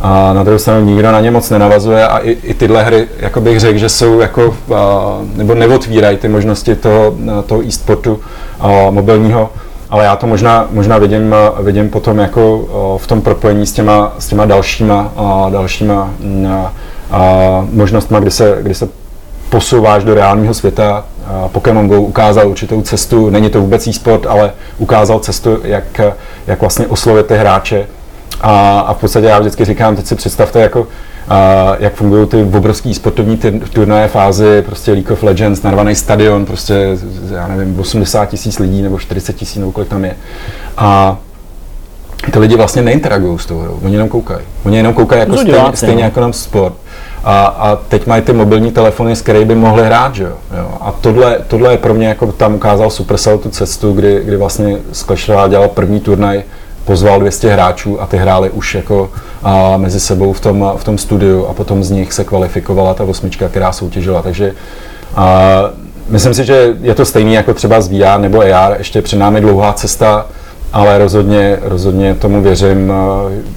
a 0.00 0.32
na 0.32 0.42
druhou 0.42 0.58
stranu 0.58 0.84
nikdo 0.84 1.12
na 1.12 1.20
ně 1.20 1.30
moc 1.30 1.50
nenavazuje 1.50 2.08
a 2.08 2.18
i, 2.18 2.30
i 2.30 2.54
tyhle 2.54 2.82
hry, 2.82 3.08
jako 3.18 3.40
bych 3.40 3.60
řekl, 3.60 3.78
že 3.78 3.88
jsou 3.88 4.20
jako, 4.20 4.56
nebo 5.36 5.54
neotvírají 5.54 6.16
ty 6.16 6.28
možnosti 6.28 6.74
toho, 6.74 7.14
toho 7.46 7.62
e-sportu 7.62 8.20
mobilního 8.90 9.50
ale 9.90 10.04
já 10.04 10.16
to 10.16 10.26
možná, 10.26 10.66
možná 10.70 10.98
vidím, 10.98 11.34
vidím 11.60 11.90
potom 11.90 12.18
jako 12.18 12.68
v 13.02 13.06
tom 13.06 13.20
propojení 13.20 13.66
s 13.66 13.72
těma, 13.72 14.12
s 14.18 14.26
těma 14.26 14.44
dalšíma, 14.44 15.12
dalšíma 15.50 16.10
možnostmi, 17.72 18.16
kdy 18.20 18.30
se, 18.30 18.58
kdy 18.62 18.74
se 18.74 18.88
posouváš 19.50 20.04
do 20.04 20.14
reálného 20.14 20.54
světa. 20.54 21.04
Pokémon 21.52 21.88
Go 21.88 22.00
ukázal 22.00 22.48
určitou 22.48 22.82
cestu, 22.82 23.30
není 23.30 23.50
to 23.50 23.60
vůbec 23.60 23.86
e-sport, 23.86 24.26
ale 24.26 24.52
ukázal 24.78 25.18
cestu, 25.18 25.58
jak, 25.64 26.00
jak 26.46 26.60
vlastně 26.60 26.86
oslovit 26.86 27.26
ty 27.26 27.36
hráče. 27.36 27.86
A, 28.40 28.80
a 28.80 28.94
v 28.94 28.96
podstatě 28.96 29.26
já 29.26 29.38
vždycky 29.38 29.64
říkám, 29.64 29.96
teď 29.96 30.06
si 30.06 30.14
představte 30.14 30.60
jako 30.60 30.86
a 31.30 31.76
jak 31.78 31.94
fungují 31.94 32.26
ty 32.26 32.42
obrovský 32.42 32.94
sportovní 32.94 33.38
turnaje 33.72 34.08
fázy, 34.08 34.62
prostě 34.66 34.92
League 34.92 35.10
of 35.10 35.22
Legends, 35.22 35.62
narvaný 35.62 35.94
stadion, 35.94 36.46
prostě, 36.46 36.98
já 37.34 37.46
nevím, 37.48 37.80
80 37.80 38.26
tisíc 38.26 38.58
lidí 38.58 38.82
nebo 38.82 38.98
40 38.98 39.32
tisíc 39.32 39.56
nebo 39.56 39.72
kolik 39.72 39.88
tam 39.88 40.04
je. 40.04 40.16
A 40.76 41.16
ty 42.32 42.38
lidi 42.38 42.56
vlastně 42.56 42.82
neinteragují 42.82 43.38
s 43.38 43.46
tou 43.46 43.58
hrou, 43.58 43.78
oni 43.82 43.94
jenom 43.94 44.08
koukají. 44.08 44.40
Oni 44.64 44.76
jenom 44.76 44.94
koukají 44.94 45.20
jako 45.20 45.36
stejně, 45.36 45.58
stejně 45.74 45.94
no. 45.94 46.00
jako 46.00 46.20
nám 46.20 46.32
sport. 46.32 46.74
A, 47.24 47.44
a 47.46 47.76
teď 47.76 48.06
mají 48.06 48.22
ty 48.22 48.32
mobilní 48.32 48.72
telefony, 48.72 49.16
s 49.16 49.22
kterými 49.22 49.44
by 49.44 49.54
mohli 49.54 49.84
hrát, 49.84 50.14
že 50.14 50.24
jo? 50.24 50.36
jo. 50.58 50.70
A 50.80 50.92
tohle, 50.92 51.38
tohle 51.48 51.72
je 51.72 51.78
pro 51.78 51.94
mě, 51.94 52.08
jako 52.08 52.32
tam 52.32 52.54
ukázal 52.54 52.90
Supercell 52.90 53.38
tu 53.38 53.50
cestu, 53.50 53.92
kdy, 53.92 54.20
kdy 54.24 54.36
vlastně 54.36 54.78
Clash 54.92 55.30
dělal 55.48 55.68
první 55.68 56.00
turnaj 56.00 56.42
pozval 56.84 57.20
200 57.20 57.52
hráčů 57.52 58.02
a 58.02 58.06
ty 58.06 58.16
hráli 58.16 58.50
už 58.50 58.74
jako 58.74 59.10
a, 59.42 59.76
mezi 59.76 60.00
sebou 60.00 60.32
v 60.32 60.40
tom, 60.40 60.72
v 60.76 60.84
tom 60.84 60.98
studiu 60.98 61.46
a 61.46 61.54
potom 61.54 61.84
z 61.84 61.90
nich 61.90 62.12
se 62.12 62.24
kvalifikovala 62.24 62.94
ta 62.94 63.04
osmička, 63.04 63.48
která 63.48 63.72
soutěžila. 63.72 64.22
Takže 64.22 64.52
a, 65.16 65.46
myslím 66.08 66.34
si, 66.34 66.44
že 66.44 66.76
je 66.80 66.94
to 66.94 67.04
stejný 67.04 67.34
jako 67.34 67.54
třeba 67.54 67.80
z 67.80 67.88
VR 67.88 68.18
nebo 68.18 68.40
AR, 68.40 68.74
ještě 68.78 69.02
před 69.02 69.16
námi 69.16 69.40
dlouhá 69.40 69.72
cesta, 69.72 70.26
ale 70.72 70.98
rozhodně, 70.98 71.58
rozhodně 71.62 72.14
tomu 72.14 72.42
věřím, 72.42 72.92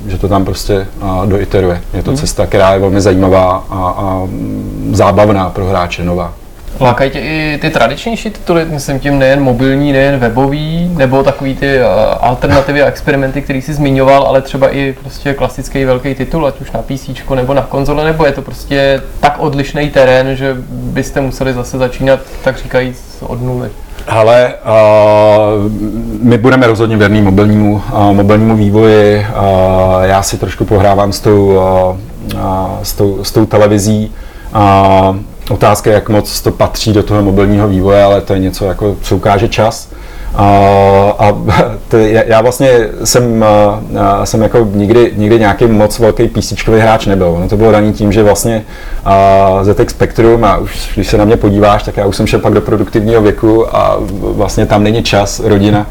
že 0.07 0.17
to 0.17 0.27
tam 0.27 0.45
prostě 0.45 0.87
doiteruje. 1.25 1.81
Je 1.93 2.03
to 2.03 2.11
hmm. 2.11 2.17
cesta, 2.17 2.45
která 2.45 2.73
je 2.73 2.79
velmi 2.79 3.01
zajímavá 3.01 3.63
a, 3.69 3.95
a 3.97 4.27
zábavná 4.91 5.49
pro 5.49 5.65
hráče, 5.65 6.03
nová. 6.03 6.33
Lákají 6.83 7.11
tě 7.11 7.19
i 7.19 7.57
ty 7.61 7.69
tradičnější 7.69 8.29
tituly, 8.29 8.65
myslím 8.65 8.99
tím 8.99 9.19
nejen 9.19 9.41
mobilní, 9.43 9.91
nejen 9.91 10.19
webový, 10.19 10.91
nebo 10.97 11.23
takový 11.23 11.55
ty 11.55 11.79
uh, 11.79 11.85
alternativy 12.19 12.81
a 12.81 12.85
experimenty, 12.85 13.41
který 13.41 13.61
jsi 13.61 13.73
zmiňoval, 13.73 14.23
ale 14.23 14.41
třeba 14.41 14.69
i 14.69 14.95
prostě 15.01 15.33
klasický 15.33 15.85
velký 15.85 16.15
titul, 16.15 16.47
ať 16.47 16.61
už 16.61 16.71
na 16.71 16.81
PC 16.81 17.09
nebo 17.35 17.53
na 17.53 17.61
konzole, 17.61 18.03
nebo 18.03 18.25
je 18.25 18.31
to 18.31 18.41
prostě 18.41 19.01
tak 19.19 19.35
odlišný 19.39 19.89
terén, 19.89 20.35
že 20.35 20.55
byste 20.69 21.21
museli 21.21 21.53
zase 21.53 21.77
začínat, 21.77 22.19
tak 22.43 22.57
říkajíc, 22.57 23.23
od 23.27 23.41
nuly. 23.41 23.69
Ale 24.07 24.53
uh, 24.65 25.71
my 26.21 26.37
budeme 26.37 26.67
rozhodně 26.67 26.97
věrný 26.97 27.21
mobilnímu, 27.21 27.73
uh, 27.73 28.13
mobilnímu 28.13 28.55
vývoji. 28.55 29.17
Uh, 29.17 30.03
já 30.03 30.21
si 30.21 30.37
trošku 30.37 30.65
pohrávám 30.65 31.13
s 31.13 31.19
tou, 31.19 31.45
uh, 31.45 32.43
s 32.83 32.93
tou, 32.93 33.23
s 33.23 33.31
tou 33.31 33.45
televizí 33.45 34.11
A 34.53 35.17
otázka, 35.49 35.91
jak 35.91 36.09
moc 36.09 36.41
to 36.41 36.51
patří 36.51 36.93
do 36.93 37.03
toho 37.03 37.23
mobilního 37.23 37.67
vývoje, 37.67 38.03
ale 38.03 38.21
to 38.21 38.33
je 38.33 38.39
něco, 38.39 38.65
jako, 38.65 38.95
co 39.01 39.15
ukáže 39.15 39.47
čas. 39.47 39.89
A, 40.35 40.45
a 41.19 41.31
to, 41.87 41.97
já 41.97 42.41
vlastně 42.41 42.69
jsem, 43.03 43.45
a, 43.99 44.25
jsem 44.25 44.41
jako 44.41 44.67
nikdy, 44.73 45.13
nikdy 45.15 45.39
nějaký 45.39 45.65
moc 45.65 45.99
velký 45.99 46.27
PC 46.27 46.67
hráč 46.67 47.05
nebyl. 47.05 47.27
Ono 47.27 47.49
to 47.49 47.57
bylo 47.57 47.71
daný 47.71 47.93
tím, 47.93 48.11
že 48.11 48.23
vlastně 48.23 48.65
a, 49.05 49.59
ZX 49.63 49.93
Spectrum 49.93 50.43
a 50.43 50.57
už 50.57 50.91
když 50.95 51.07
se 51.07 51.17
na 51.17 51.25
mě 51.25 51.37
podíváš, 51.37 51.83
tak 51.83 51.97
já 51.97 52.05
už 52.05 52.15
jsem 52.15 52.27
šel 52.27 52.39
pak 52.39 52.53
do 52.53 52.61
produktivního 52.61 53.21
věku 53.21 53.75
a 53.75 53.97
vlastně 54.19 54.65
tam 54.65 54.83
není 54.83 55.03
čas, 55.03 55.39
rodina. 55.39 55.87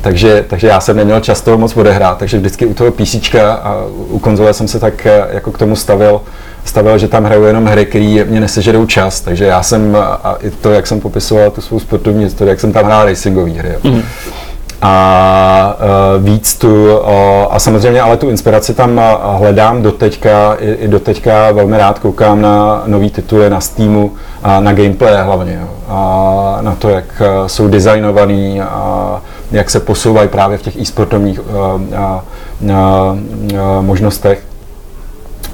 Takže, 0.00 0.44
takže 0.48 0.66
já 0.66 0.80
jsem 0.80 0.96
neměl 0.96 1.20
čas 1.20 1.40
toho 1.40 1.58
moc 1.58 1.76
odehrát, 1.76 2.18
takže 2.18 2.38
vždycky 2.38 2.66
u 2.66 2.74
toho 2.74 2.92
PC 2.92 3.34
a 3.34 3.84
u 4.08 4.18
konzole 4.18 4.54
jsem 4.54 4.68
se 4.68 4.80
tak 4.80 5.06
jako 5.30 5.52
k 5.52 5.58
tomu 5.58 5.76
stavil, 5.76 6.20
stavil, 6.64 6.98
že 6.98 7.08
tam 7.08 7.24
hraju 7.24 7.44
jenom 7.44 7.64
hry, 7.64 7.86
které 7.86 8.24
mě 8.24 8.40
nesežerou 8.40 8.86
čas, 8.86 9.20
takže 9.20 9.44
já 9.44 9.62
jsem, 9.62 9.96
a 9.96 10.36
i 10.40 10.50
to, 10.50 10.70
jak 10.70 10.86
jsem 10.86 11.00
popisoval 11.00 11.50
tu 11.50 11.60
svou 11.60 11.80
sportovní 11.80 12.24
historii, 12.24 12.50
jak 12.50 12.60
jsem 12.60 12.72
tam 12.72 12.84
hrál 12.84 13.04
racingové 13.04 13.50
hry. 13.50 13.74
Mm. 13.84 14.02
A 14.82 15.76
uh, 16.16 16.24
víc 16.24 16.54
tu, 16.54 17.00
a 17.50 17.58
samozřejmě 17.58 18.00
ale 18.00 18.16
tu 18.16 18.30
inspiraci 18.30 18.74
tam 18.74 19.00
hledám 19.38 19.82
do 19.82 19.92
teďka, 19.92 20.56
i, 20.60 20.72
i 20.72 20.88
do 20.88 21.00
teďka 21.00 21.52
velmi 21.52 21.78
rád 21.78 21.98
koukám 21.98 22.42
na 22.42 22.82
nový 22.86 23.10
tituly 23.10 23.50
na 23.50 23.60
Steamu, 23.60 24.12
a 24.42 24.60
na 24.60 24.72
gameplay 24.72 25.22
hlavně, 25.22 25.58
jo. 25.60 25.68
a 25.88 26.58
na 26.60 26.74
to, 26.74 26.88
jak 26.88 27.22
jsou 27.46 27.68
designovaný, 27.68 28.60
a 28.60 29.22
jak 29.52 29.70
se 29.70 29.80
posouvají 29.80 30.28
právě 30.28 30.58
v 30.58 30.62
těch 30.62 30.76
e-sportovních 30.76 31.40
uh, 31.40 31.46
uh, 31.54 32.70
uh, 32.70 32.78
možnostech. 33.80 34.42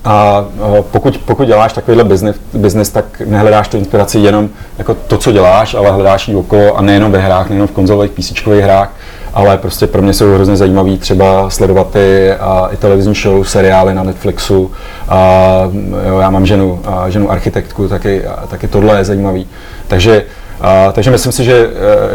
A 0.05 0.45
pokud, 0.91 1.19
pokud 1.19 1.47
děláš 1.47 1.73
takovýhle 1.73 2.05
business, 2.05 2.37
business, 2.55 2.91
tak 2.91 3.05
nehledáš 3.27 3.69
tu 3.69 3.77
inspiraci 3.77 4.19
jenom 4.19 4.49
jako 4.79 4.95
to, 4.95 5.19
co 5.19 5.33
děláš, 5.33 5.75
ale 5.75 5.91
hledáš 5.91 6.29
ji 6.29 6.35
okolo 6.35 6.77
a 6.77 6.83
nejenom 6.83 7.13
ve 7.13 7.19
hrách, 7.19 7.49
nejenom 7.49 7.69
v 7.69 7.73
konzolových 7.73 8.11
PC 8.11 8.33
hrách, 8.63 8.93
ale 9.35 9.59
prostě 9.59 9.87
pro 9.87 10.03
mě 10.03 10.13
jsou 10.13 10.35
hrozně 10.35 10.57
zajímavý 10.57 10.99
třeba 10.99 11.51
sledovat 11.51 11.97
i, 11.97 12.33
a, 12.33 12.69
i 12.73 12.77
televizní 12.77 13.15
show, 13.15 13.45
seriály 13.45 13.95
na 13.95 14.03
Netflixu. 14.03 14.71
A, 15.09 15.71
jo, 16.09 16.19
já 16.19 16.31
mám 16.31 16.47
ženu, 16.47 16.81
a, 16.87 17.11
ženu 17.11 17.31
architektku, 17.31 17.89
taky, 17.89 18.27
a, 18.27 18.47
taky 18.47 18.69
tohle 18.69 18.99
je 18.99 19.05
zajímavý. 19.05 19.47
Takže 19.89 20.25
a, 20.61 20.93
takže 20.93 21.11
myslím 21.11 21.33
si, 21.33 21.45
že, 21.45 21.69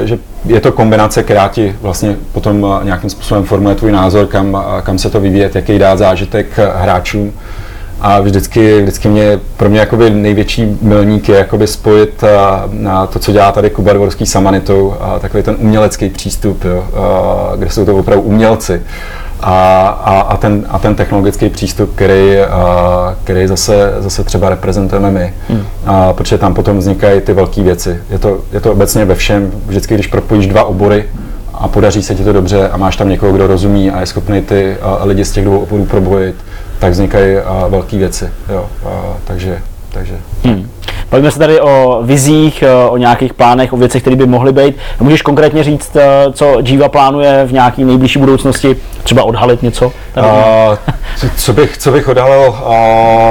e, 0.03 0.07
že 0.07 0.17
je 0.45 0.61
to 0.61 0.71
kombinace, 0.71 1.23
která 1.23 1.47
ti 1.47 1.75
vlastně 1.81 2.15
potom 2.33 2.79
nějakým 2.83 3.09
způsobem 3.09 3.43
formuje 3.43 3.75
tvůj 3.75 3.91
názor, 3.91 4.25
kam, 4.25 4.65
kam 4.83 4.97
se 4.97 5.09
to 5.09 5.19
vyvíjet, 5.19 5.55
jaký 5.55 5.79
dá 5.79 5.95
zážitek 5.95 6.47
hráčům 6.75 7.33
a 8.01 8.19
vždycky, 8.19 8.81
vždycky 8.81 9.07
mě, 9.07 9.39
pro 9.57 9.69
mě 9.69 9.79
jakoby 9.79 10.09
největší 10.09 10.77
milník 10.81 11.29
je 11.29 11.37
jakoby 11.37 11.67
spojit 11.67 12.23
a, 12.23 12.63
na 12.71 13.07
to, 13.07 13.19
co 13.19 13.31
dělá 13.31 13.51
tady 13.51 13.69
Kuba 13.69 13.93
Dvorský 13.93 14.25
s 14.25 14.35
Amanitou, 14.35 14.93
a 14.99 15.19
takový 15.19 15.43
ten 15.43 15.55
umělecký 15.59 16.09
přístup, 16.09 16.63
jo, 16.63 16.83
a, 16.95 17.55
kde 17.55 17.69
jsou 17.69 17.85
to 17.85 17.95
opravdu 17.95 18.23
umělci. 18.23 18.81
A, 19.39 19.87
a, 19.87 20.19
a, 20.21 20.37
ten, 20.37 20.65
a 20.69 20.79
ten 20.79 20.95
technologický 20.95 21.49
přístup, 21.49 21.95
který, 21.95 22.39
a, 22.39 23.15
který 23.23 23.47
zase, 23.47 23.93
zase 23.99 24.23
třeba 24.23 24.49
reprezentujeme 24.49 25.11
my, 25.11 25.33
hmm. 25.49 25.65
a, 25.85 26.13
protože 26.13 26.37
tam 26.37 26.53
potom 26.53 26.77
vznikají 26.77 27.21
ty 27.21 27.33
velké 27.33 27.63
věci. 27.63 27.97
Je 28.09 28.19
to, 28.19 28.39
je 28.51 28.59
to 28.59 28.71
obecně 28.71 29.05
ve 29.05 29.15
všem, 29.15 29.51
vždycky, 29.65 29.93
když 29.93 30.07
propojíš 30.07 30.47
dva 30.47 30.63
obory, 30.63 31.05
a 31.53 31.67
podaří 31.67 32.03
se 32.03 32.15
ti 32.15 32.23
to 32.23 32.33
dobře 32.33 32.69
a 32.69 32.77
máš 32.77 32.95
tam 32.95 33.09
někoho, 33.09 33.31
kdo 33.31 33.47
rozumí 33.47 33.91
a 33.91 33.99
je 33.99 34.05
schopný 34.05 34.41
ty 34.41 34.77
a, 34.81 34.99
lidi 35.03 35.25
z 35.25 35.31
těch 35.31 35.45
dvou 35.45 35.59
oborů 35.59 35.85
probojit, 35.85 36.35
tak 36.85 36.91
vznikají 36.91 37.37
velké 37.69 37.97
věci. 37.97 38.29
Jo. 38.49 38.65
A, 38.85 39.17
takže, 39.23 39.61
takže. 39.93 40.15
Hmm. 40.43 40.69
Bavíme 41.11 41.31
se 41.31 41.39
tady 41.39 41.61
o 41.61 41.99
vizích, 42.03 42.63
o 42.89 42.97
nějakých 42.97 43.33
plánech, 43.33 43.73
o 43.73 43.77
věcech, 43.77 44.01
které 44.01 44.15
by 44.15 44.25
mohly 44.25 44.51
být. 44.51 44.75
Můžeš 44.99 45.21
konkrétně 45.21 45.63
říct, 45.63 45.97
co 46.33 46.57
Jiva 46.65 46.89
plánuje 46.89 47.45
v 47.45 47.53
nějaké 47.53 47.85
nejbližší 47.85 48.19
budoucnosti, 48.19 48.75
třeba 49.03 49.23
odhalit 49.23 49.63
něco? 49.63 49.85
Uh, 49.85 50.23
co, 51.37 51.53
bych, 51.53 51.77
co 51.77 51.91
bych 51.91 52.07
odhalil? 52.07 52.49
Uh, 52.49 52.73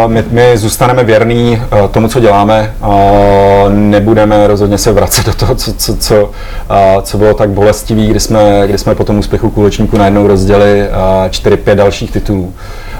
my, 0.06 0.24
my 0.30 0.58
zůstaneme 0.58 1.04
věrní 1.04 1.62
uh, 1.82 1.88
tomu, 1.88 2.08
co 2.08 2.20
děláme. 2.20 2.74
Uh, 2.82 3.72
nebudeme 3.72 4.46
rozhodně 4.46 4.78
se 4.78 4.92
vracet 4.92 5.26
do 5.26 5.34
toho, 5.34 5.54
co, 5.54 5.72
co, 5.72 5.96
co, 5.96 6.24
uh, 6.24 7.02
co 7.02 7.18
bylo 7.18 7.34
tak 7.34 7.50
bolestivý, 7.50 8.06
kdy 8.06 8.20
jsme, 8.20 8.62
kdy 8.66 8.78
jsme 8.78 8.94
po 8.94 9.04
tom 9.04 9.18
úspěchu 9.18 9.50
kulečníku 9.50 9.98
najednou 9.98 10.26
rozdělili 10.26 10.88
uh, 10.88 11.30
4-5 11.30 11.74
dalších 11.74 12.10
titulů. 12.10 12.54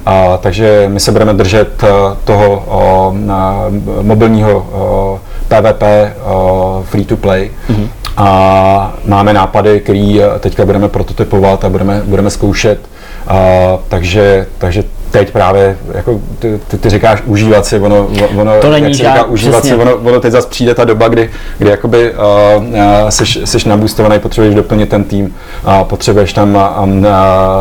A, 0.07 0.37
takže 0.37 0.85
my 0.89 1.01
se 1.01 1.13
budeme 1.13 1.35
držet 1.35 1.83
uh, 1.83 1.89
toho 2.25 2.65
uh, 2.67 4.03
mobilního 4.03 4.59
uh, 4.59 5.19
PvP 5.49 5.83
uh, 5.83 6.85
free 6.85 7.05
to 7.05 7.17
play. 7.17 7.51
Mm-hmm. 7.71 7.89
A 8.17 8.95
máme 9.07 9.33
nápady, 9.33 9.81
které 9.81 10.17
teďka 10.41 10.65
budeme 10.67 10.89
prototypovat 10.89 11.65
a 11.65 11.69
budeme, 11.69 12.03
budeme 12.05 12.31
zkoušet. 12.31 12.79
Uh, 13.31 13.37
takže, 13.89 14.47
takže 14.59 14.85
teď 15.19 15.31
právě, 15.31 15.77
jako 15.95 16.21
ty, 16.39 16.61
ty, 16.69 16.79
ty 16.79 16.91
říkáš 16.91 17.23
užívat 17.27 17.67
si, 17.67 17.81
ono, 17.81 18.09
ono 18.37 18.61
to 18.61 18.71
není 18.71 18.85
jak 18.85 18.95
se 18.95 18.99
říká 18.99 19.25
užívat 19.25 19.65
si, 19.65 19.75
ono, 19.75 19.97
ono 19.97 20.21
teď 20.21 20.33
zase 20.33 20.49
přijde 20.49 20.75
ta 20.75 20.85
doba, 20.85 21.09
kdy, 21.09 21.31
kdy 21.59 21.71
jakoby 21.71 22.13
uh, 22.13 22.65
uh, 22.65 22.79
seš, 23.09 23.39
seš 23.45 23.65
nabustovaný, 23.65 24.19
potřebuješ 24.19 24.55
doplnit 24.55 24.89
ten 24.89 25.05
tým, 25.05 25.35
uh, 25.67 25.83
potřebuješ 25.85 26.33
tam 26.33 26.55
uh, 26.55 26.89
uh, 26.99 27.05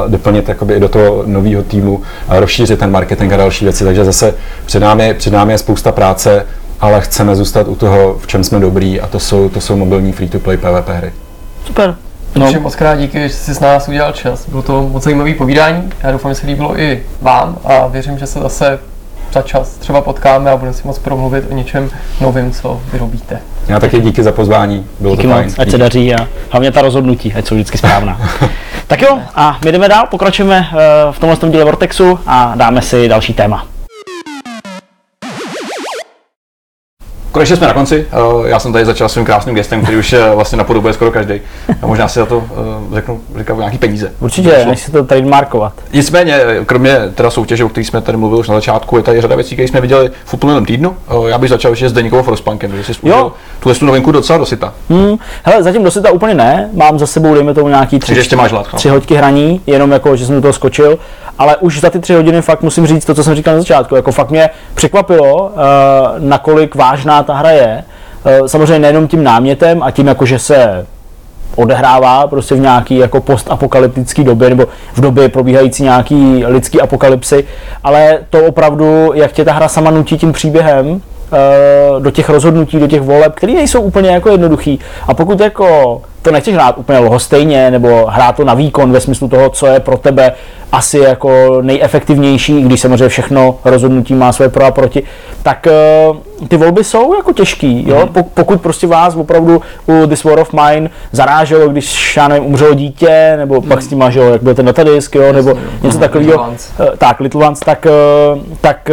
doplnit 0.07 0.49
jakoby 0.49 0.73
i 0.73 0.79
do 0.79 0.89
toho 0.89 1.23
nového 1.25 1.63
týmu, 1.63 1.95
uh, 1.95 2.03
rozšířit 2.29 2.79
ten 2.79 2.91
marketing 2.91 3.33
a 3.33 3.37
další 3.37 3.65
věci, 3.65 3.83
takže 3.83 4.05
zase 4.05 4.33
před 4.65 4.79
námi, 4.79 5.13
před 5.13 5.33
námi 5.33 5.53
je 5.53 5.57
spousta 5.57 5.91
práce, 5.91 6.45
ale 6.81 7.01
chceme 7.01 7.35
zůstat 7.35 7.67
u 7.67 7.75
toho, 7.75 8.17
v 8.19 8.27
čem 8.27 8.43
jsme 8.43 8.59
dobrý 8.59 9.01
a 9.01 9.07
to 9.07 9.19
jsou, 9.19 9.49
to 9.49 9.61
jsou 9.61 9.75
mobilní 9.75 10.11
free-to-play 10.11 10.57
PvP 10.57 10.89
hry. 10.89 11.13
Super. 11.65 11.95
No. 12.35 12.41
Takže 12.45 12.59
moc 12.59 12.75
krát 12.75 12.95
díky, 12.95 13.19
že 13.19 13.29
jsi 13.29 13.55
s 13.55 13.59
nás 13.59 13.87
udělal 13.87 14.11
čas. 14.11 14.49
Bylo 14.49 14.61
to 14.61 14.89
moc 14.89 15.03
zajímavé 15.03 15.33
povídání. 15.33 15.89
Já 16.03 16.11
doufám, 16.11 16.31
že 16.31 16.35
se 16.35 16.47
líbilo 16.47 16.79
i 16.79 17.03
vám 17.21 17.57
a 17.65 17.87
věřím, 17.87 18.19
že 18.19 18.27
se 18.27 18.39
zase 18.39 18.79
za 19.33 19.41
čas 19.41 19.69
třeba 19.69 20.01
potkáme 20.01 20.51
a 20.51 20.57
budeme 20.57 20.73
si 20.73 20.87
moc 20.87 20.99
promluvit 20.99 21.45
o 21.51 21.53
něčem 21.53 21.89
novém, 22.21 22.51
co 22.51 22.81
vyrobíte. 22.93 23.39
Já 23.67 23.79
taky 23.79 24.01
díky 24.01 24.23
za 24.23 24.31
pozvání, 24.31 24.85
bylo 24.99 25.15
díky 25.15 25.27
to 25.27 25.33
fajn. 25.33 25.45
Moc, 25.45 25.59
ať 25.59 25.71
se 25.71 25.77
daří 25.77 26.15
a 26.15 26.27
hlavně 26.49 26.71
ta 26.71 26.81
rozhodnutí, 26.81 27.33
ať 27.33 27.47
jsou 27.47 27.55
vždycky 27.55 27.77
správná. 27.77 28.21
tak 28.87 29.01
jo, 29.01 29.19
a 29.35 29.57
my 29.65 29.71
jdeme 29.71 29.89
dál, 29.89 30.07
pokračujeme 30.11 30.67
eh, 30.71 30.77
v 31.11 31.19
tomhle 31.19 31.37
díle 31.49 31.63
Vortexu 31.63 32.19
a 32.25 32.53
dáme 32.55 32.81
si 32.81 33.07
další 33.07 33.33
téma. 33.33 33.72
Konečně 37.33 37.55
jsme 37.55 37.67
na 37.67 37.73
konci. 37.73 38.05
Eh, 38.11 38.49
já 38.49 38.59
jsem 38.59 38.73
tady 38.73 38.85
začal 38.85 39.09
svým 39.09 39.25
krásným 39.25 39.55
gestem, 39.55 39.81
který 39.81 39.97
už 39.97 40.15
vlastně 40.35 40.57
napodobuje 40.57 40.93
skoro 40.93 41.11
každý. 41.11 41.41
A 41.81 41.87
možná 41.87 42.07
si 42.07 42.19
za 42.19 42.25
to 42.25 42.43
eh, 42.91 42.95
řeknu, 42.95 43.21
říkám 43.37 43.59
nějaký 43.59 43.77
peníze. 43.77 44.11
Určitě, 44.19 44.65
než 44.65 44.79
si 44.79 44.91
to 44.91 45.03
trademarkovat. 45.03 45.73
Nicméně, 45.93 46.39
kromě 46.65 46.97
teda 47.15 47.29
soutěže, 47.29 47.63
o 47.63 47.69
které 47.69 47.85
jsme 47.85 48.01
tady 48.01 48.17
mluvili 48.17 48.39
už 48.39 48.49
na 48.49 48.55
začátku, 48.55 48.97
je 48.97 49.03
tady 49.03 49.21
řada 49.21 49.35
věcí, 49.35 49.55
které 49.55 49.67
jsme 49.67 49.81
viděli 49.81 50.11
v 50.25 50.33
uplynulém 50.33 50.65
týdnu. 50.65 50.95
Eh, 51.09 51.29
já 51.29 51.37
bych 51.37 51.49
začal 51.49 51.71
ještě 51.71 51.89
s 51.89 51.93
Deníkovou 51.93 52.23
Frostpunkem, 52.23 52.71
protože 52.71 52.93
jsi 52.93 52.99
tu 53.59 53.73
tu 53.73 53.85
novinku 53.85 54.11
docela 54.11 54.39
dosyta. 54.39 54.73
Hmm, 54.89 55.17
hele, 55.43 55.63
zatím 55.63 55.83
dosyta 55.83 56.11
úplně 56.11 56.33
ne. 56.33 56.69
Mám 56.73 56.99
za 56.99 57.07
sebou, 57.07 57.33
dejme 57.33 57.53
tomu 57.53 57.67
nějaký 57.67 57.99
tři, 57.99 58.15
ještě 58.15 58.35
máš 58.35 58.51
hlad, 58.51 58.67
no. 58.73 58.77
tři 58.77 58.89
hoďky 58.89 59.15
hraní, 59.15 59.61
jenom 59.67 59.91
jako, 59.91 60.15
že 60.15 60.25
jsem 60.25 60.35
do 60.35 60.41
toho 60.41 60.53
skočil 60.53 60.99
ale 61.37 61.57
už 61.57 61.79
za 61.79 61.89
ty 61.89 61.99
tři 61.99 62.13
hodiny 62.13 62.41
fakt 62.41 62.61
musím 62.61 62.87
říct 62.87 63.05
to, 63.05 63.13
co 63.15 63.23
jsem 63.23 63.35
říkal 63.35 63.53
na 63.53 63.59
začátku. 63.59 63.95
Jako 63.95 64.11
fakt 64.11 64.29
mě 64.29 64.49
překvapilo, 64.75 65.43
uh, 65.43 65.49
nakolik 66.17 66.75
vážná 66.75 67.23
ta 67.23 67.33
hra 67.33 67.51
je. 67.51 67.83
Uh, 68.41 68.47
samozřejmě 68.47 68.79
nejenom 68.79 69.07
tím 69.07 69.23
námětem 69.23 69.83
a 69.83 69.91
tím, 69.91 70.07
jako, 70.07 70.25
že 70.25 70.39
se 70.39 70.85
odehrává 71.55 72.27
prostě 72.27 72.55
v 72.55 72.59
nějaký 72.59 72.97
jako 72.97 73.21
postapokalyptický 73.21 74.23
době 74.23 74.49
nebo 74.49 74.65
v 74.93 75.01
době 75.01 75.29
probíhající 75.29 75.83
nějaký 75.83 76.45
lidský 76.45 76.81
apokalypsy, 76.81 77.45
ale 77.83 78.19
to 78.29 78.45
opravdu, 78.45 79.11
jak 79.13 79.31
tě 79.31 79.45
ta 79.45 79.53
hra 79.53 79.67
sama 79.67 79.91
nutí 79.91 80.17
tím 80.17 80.33
příběhem, 80.33 81.01
eh, 81.33 81.99
do 81.99 82.11
těch 82.11 82.29
rozhodnutí, 82.29 82.79
do 82.79 82.87
těch 82.87 83.01
voleb, 83.01 83.33
které 83.35 83.53
nejsou 83.53 83.81
úplně 83.81 84.09
jako 84.09 84.29
jednoduchý. 84.29 84.79
A 85.07 85.13
pokud 85.13 85.39
jako 85.39 86.01
to 86.23 86.31
nechceš 86.31 86.53
hrát 86.53 86.77
úplně 86.77 86.99
lhostejně, 86.99 87.71
nebo 87.71 88.05
hrát 88.09 88.35
to 88.35 88.43
na 88.43 88.53
výkon 88.53 88.91
ve 88.91 89.01
smyslu 89.01 89.27
toho, 89.27 89.49
co 89.49 89.67
je 89.67 89.79
pro 89.79 89.97
tebe 89.97 90.31
asi 90.71 90.97
jako 90.97 91.61
nejefektivnější, 91.61 92.61
když 92.61 92.81
samozřejmě 92.81 93.09
všechno 93.09 93.55
rozhodnutí 93.65 94.13
má 94.13 94.31
své 94.31 94.49
pro 94.49 94.65
a 94.65 94.71
proti, 94.71 95.03
tak 95.43 95.67
uh, 96.09 96.47
ty 96.47 96.57
volby 96.57 96.83
jsou 96.83 97.13
jako 97.13 97.33
těžký, 97.33 97.89
jo? 97.89 98.09
Mm. 98.15 98.23
Pokud 98.33 98.61
prostě 98.61 98.87
vás 98.87 99.15
opravdu 99.15 99.61
u 99.87 100.07
This 100.07 100.23
War 100.23 100.39
of 100.39 100.53
Mine 100.53 100.89
zaráželo, 101.11 101.69
když, 101.69 102.17
já 102.17 102.27
nevím, 102.27 102.45
umřelo 102.45 102.73
dítě, 102.73 103.33
nebo 103.37 103.61
mm. 103.61 103.67
pak 103.67 103.81
s 103.81 103.87
tím 103.87 103.97
máš, 103.97 104.15
jo, 104.15 104.23
jak 104.23 104.43
byl 104.43 104.55
ten 104.55 104.65
datadisk, 104.65 105.15
jo, 105.15 105.33
nebo 105.33 105.49
Jasně, 105.49 105.63
něco 105.83 105.97
mm. 105.97 106.01
takového, 106.01 106.47
uh, 106.47 106.85
tak, 106.97 107.19
Little 107.19 107.45
Ones, 107.47 107.59
tak, 107.59 107.87
uh, 108.35 108.41
tak 108.61 108.91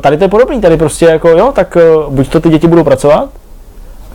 tady 0.00 0.16
to 0.16 0.24
je 0.24 0.28
podobný, 0.28 0.60
tady 0.60 0.76
prostě 0.76 1.04
jako, 1.04 1.28
jo, 1.28 1.52
tak 1.54 1.76
buď 2.08 2.28
to 2.28 2.40
ty 2.40 2.48
děti 2.48 2.66
budou 2.66 2.84
pracovat, 2.84 3.28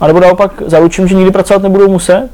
anebo 0.00 0.20
naopak 0.20 0.62
zaručím, 0.66 1.08
že 1.08 1.14
nikdy 1.14 1.30
pracovat 1.30 1.62
nebudou 1.62 1.88
muset, 1.88 2.28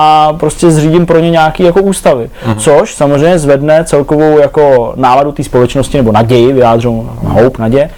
a 0.00 0.32
prostě 0.32 0.70
zřídím 0.70 1.06
pro 1.06 1.18
ně 1.18 1.30
nějaký 1.30 1.62
jako 1.62 1.82
ústavy. 1.82 2.30
Mm-hmm. 2.46 2.56
Což 2.56 2.94
samozřejmě 2.94 3.38
zvedne 3.38 3.84
celkovou 3.84 4.38
jako 4.38 4.92
náladu 4.96 5.32
té 5.32 5.44
společnosti 5.44 5.96
nebo 5.96 6.12
naději, 6.12 6.52
vyjádřou 6.52 7.10
hope, 7.22 7.62
naděje. 7.62 7.90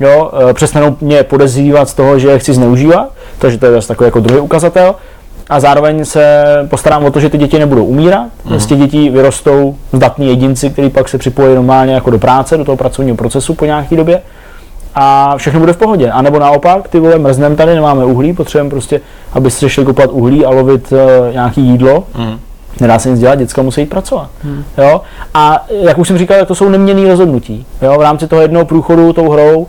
jo, 0.00 0.30
eh, 0.50 0.54
přestanou 0.54 0.96
mě 1.00 1.22
podezřívat 1.22 1.88
z 1.88 1.94
toho, 1.94 2.18
že 2.18 2.28
je 2.28 2.38
chci 2.38 2.54
zneužívat, 2.54 3.08
takže 3.38 3.58
to 3.58 3.66
je 3.66 3.72
zase 3.72 3.88
takový 3.88 4.06
jako 4.06 4.20
druhý 4.20 4.40
ukazatel. 4.40 4.94
A 5.50 5.60
zároveň 5.60 6.04
se 6.04 6.44
postarám 6.70 7.04
o 7.04 7.10
to, 7.10 7.20
že 7.20 7.28
ty 7.28 7.38
děti 7.38 7.58
nebudou 7.58 7.84
umírat. 7.84 8.26
Mm. 8.44 8.60
Z 8.60 8.66
těch 8.66 8.78
dětí 8.78 9.10
vyrostou 9.10 9.76
zdatní 9.92 10.28
jedinci, 10.28 10.70
kteří 10.70 10.90
pak 10.90 11.08
se 11.08 11.18
připojí 11.18 11.54
normálně 11.54 11.94
jako 11.94 12.10
do 12.10 12.18
práce, 12.18 12.56
do 12.56 12.64
toho 12.64 12.76
pracovního 12.76 13.16
procesu 13.16 13.54
po 13.54 13.64
nějaké 13.64 13.96
době 13.96 14.22
a 14.98 15.36
všechno 15.36 15.60
bude 15.60 15.72
v 15.72 15.76
pohodě. 15.76 16.10
A 16.10 16.22
nebo 16.22 16.38
naopak, 16.38 16.88
ty 16.88 17.00
vole, 17.00 17.18
mrznem 17.18 17.56
tady, 17.56 17.74
nemáme 17.74 18.04
uhlí, 18.04 18.32
potřebujeme 18.32 18.70
prostě, 18.70 19.00
abyste 19.32 19.68
šli 19.68 19.84
kopat 19.84 20.10
uhlí 20.12 20.46
a 20.46 20.50
lovit 20.50 20.92
uh, 20.92 20.98
nějaký 21.32 21.60
jídlo. 21.60 22.04
Mm. 22.18 22.38
Nedá 22.80 22.98
se 22.98 23.10
nic 23.10 23.20
dělat, 23.20 23.34
děcka 23.34 23.62
musí 23.62 23.80
jít 23.80 23.90
pracovat. 23.90 24.30
Hmm. 24.42 24.64
Jo? 24.78 25.00
A 25.34 25.64
jak 25.68 25.98
už 25.98 26.08
jsem 26.08 26.18
říkal, 26.18 26.44
to 26.46 26.54
jsou 26.54 26.68
neměné 26.68 27.08
rozhodnutí. 27.08 27.66
Jo? 27.82 27.98
V 27.98 28.02
rámci 28.02 28.28
toho 28.28 28.42
jednoho 28.42 28.64
průchodu 28.64 29.12
tou 29.12 29.30
hrou, 29.30 29.56
uh, 29.58 29.66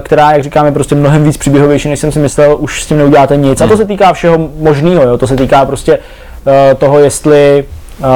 která, 0.00 0.32
jak 0.32 0.42
říkám, 0.42 0.66
je 0.66 0.72
prostě 0.72 0.94
mnohem 0.94 1.24
víc 1.24 1.36
příběhovější, 1.36 1.88
než 1.88 2.00
jsem 2.00 2.12
si 2.12 2.18
myslel, 2.18 2.56
už 2.60 2.82
s 2.82 2.86
tím 2.86 2.98
neuděláte 2.98 3.36
nic. 3.36 3.60
Hmm. 3.60 3.68
A 3.68 3.72
to 3.72 3.76
se 3.76 3.84
týká 3.84 4.12
všeho 4.12 4.48
možného. 4.58 5.18
To 5.18 5.26
se 5.26 5.36
týká 5.36 5.64
prostě 5.64 5.98
uh, 5.98 6.52
toho, 6.78 6.98
jestli 6.98 7.64
uh, 8.00 8.06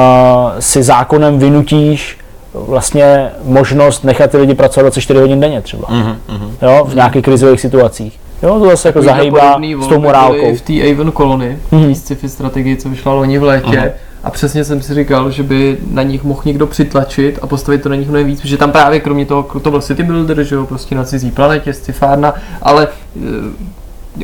si 0.59 0.83
zákonem 0.83 1.39
vynutíš 1.39 2.17
vlastně 2.53 3.31
možnost 3.43 4.03
nechat 4.03 4.31
ty 4.31 4.37
lidi 4.37 4.53
pracovat 4.53 4.83
24 4.83 5.19
hodin 5.19 5.39
denně 5.39 5.61
třeba. 5.61 5.87
Mm-hmm. 5.87 6.15
Jo, 6.61 6.85
v 6.89 6.95
nějakých 6.95 7.23
krizových 7.23 7.61
situacích. 7.61 8.19
Jo, 8.43 8.59
to 8.59 8.65
zase 8.65 8.87
jako 8.87 9.01
zahýbá 9.01 9.59
s 9.83 9.87
tou 9.87 9.99
morálkou. 9.99 10.55
v 10.55 10.61
té 10.61 10.91
Avon 10.91 11.11
Colony, 11.11 11.57
mm-hmm. 11.71 11.93
sci-fi 11.93 12.29
strategii, 12.29 12.77
co 12.77 12.89
vyšla 12.89 13.13
loni 13.13 13.39
v 13.39 13.43
létě, 13.43 13.77
mm-hmm. 13.77 13.91
a 14.23 14.29
přesně 14.29 14.63
jsem 14.63 14.81
si 14.81 14.93
říkal, 14.93 15.31
že 15.31 15.43
by 15.43 15.77
na 15.91 16.03
nich 16.03 16.23
mohl 16.23 16.41
někdo 16.45 16.67
přitlačit 16.67 17.39
a 17.41 17.47
postavit 17.47 17.83
to 17.83 17.89
na 17.89 17.95
nich 17.95 18.09
mnohem 18.09 18.27
víc, 18.27 18.41
protože 18.41 18.57
tam 18.57 18.71
právě 18.71 18.99
kromě 18.99 19.25
toho, 19.25 19.43
to 19.43 19.71
byl 19.71 19.81
City 19.81 20.03
Builder, 20.03 20.43
že 20.43 20.55
jo, 20.55 20.65
prostě 20.65 20.95
na 20.95 21.03
cizí 21.03 21.31
planetě, 21.31 21.73
scifárna, 21.73 22.33
ale 22.61 22.87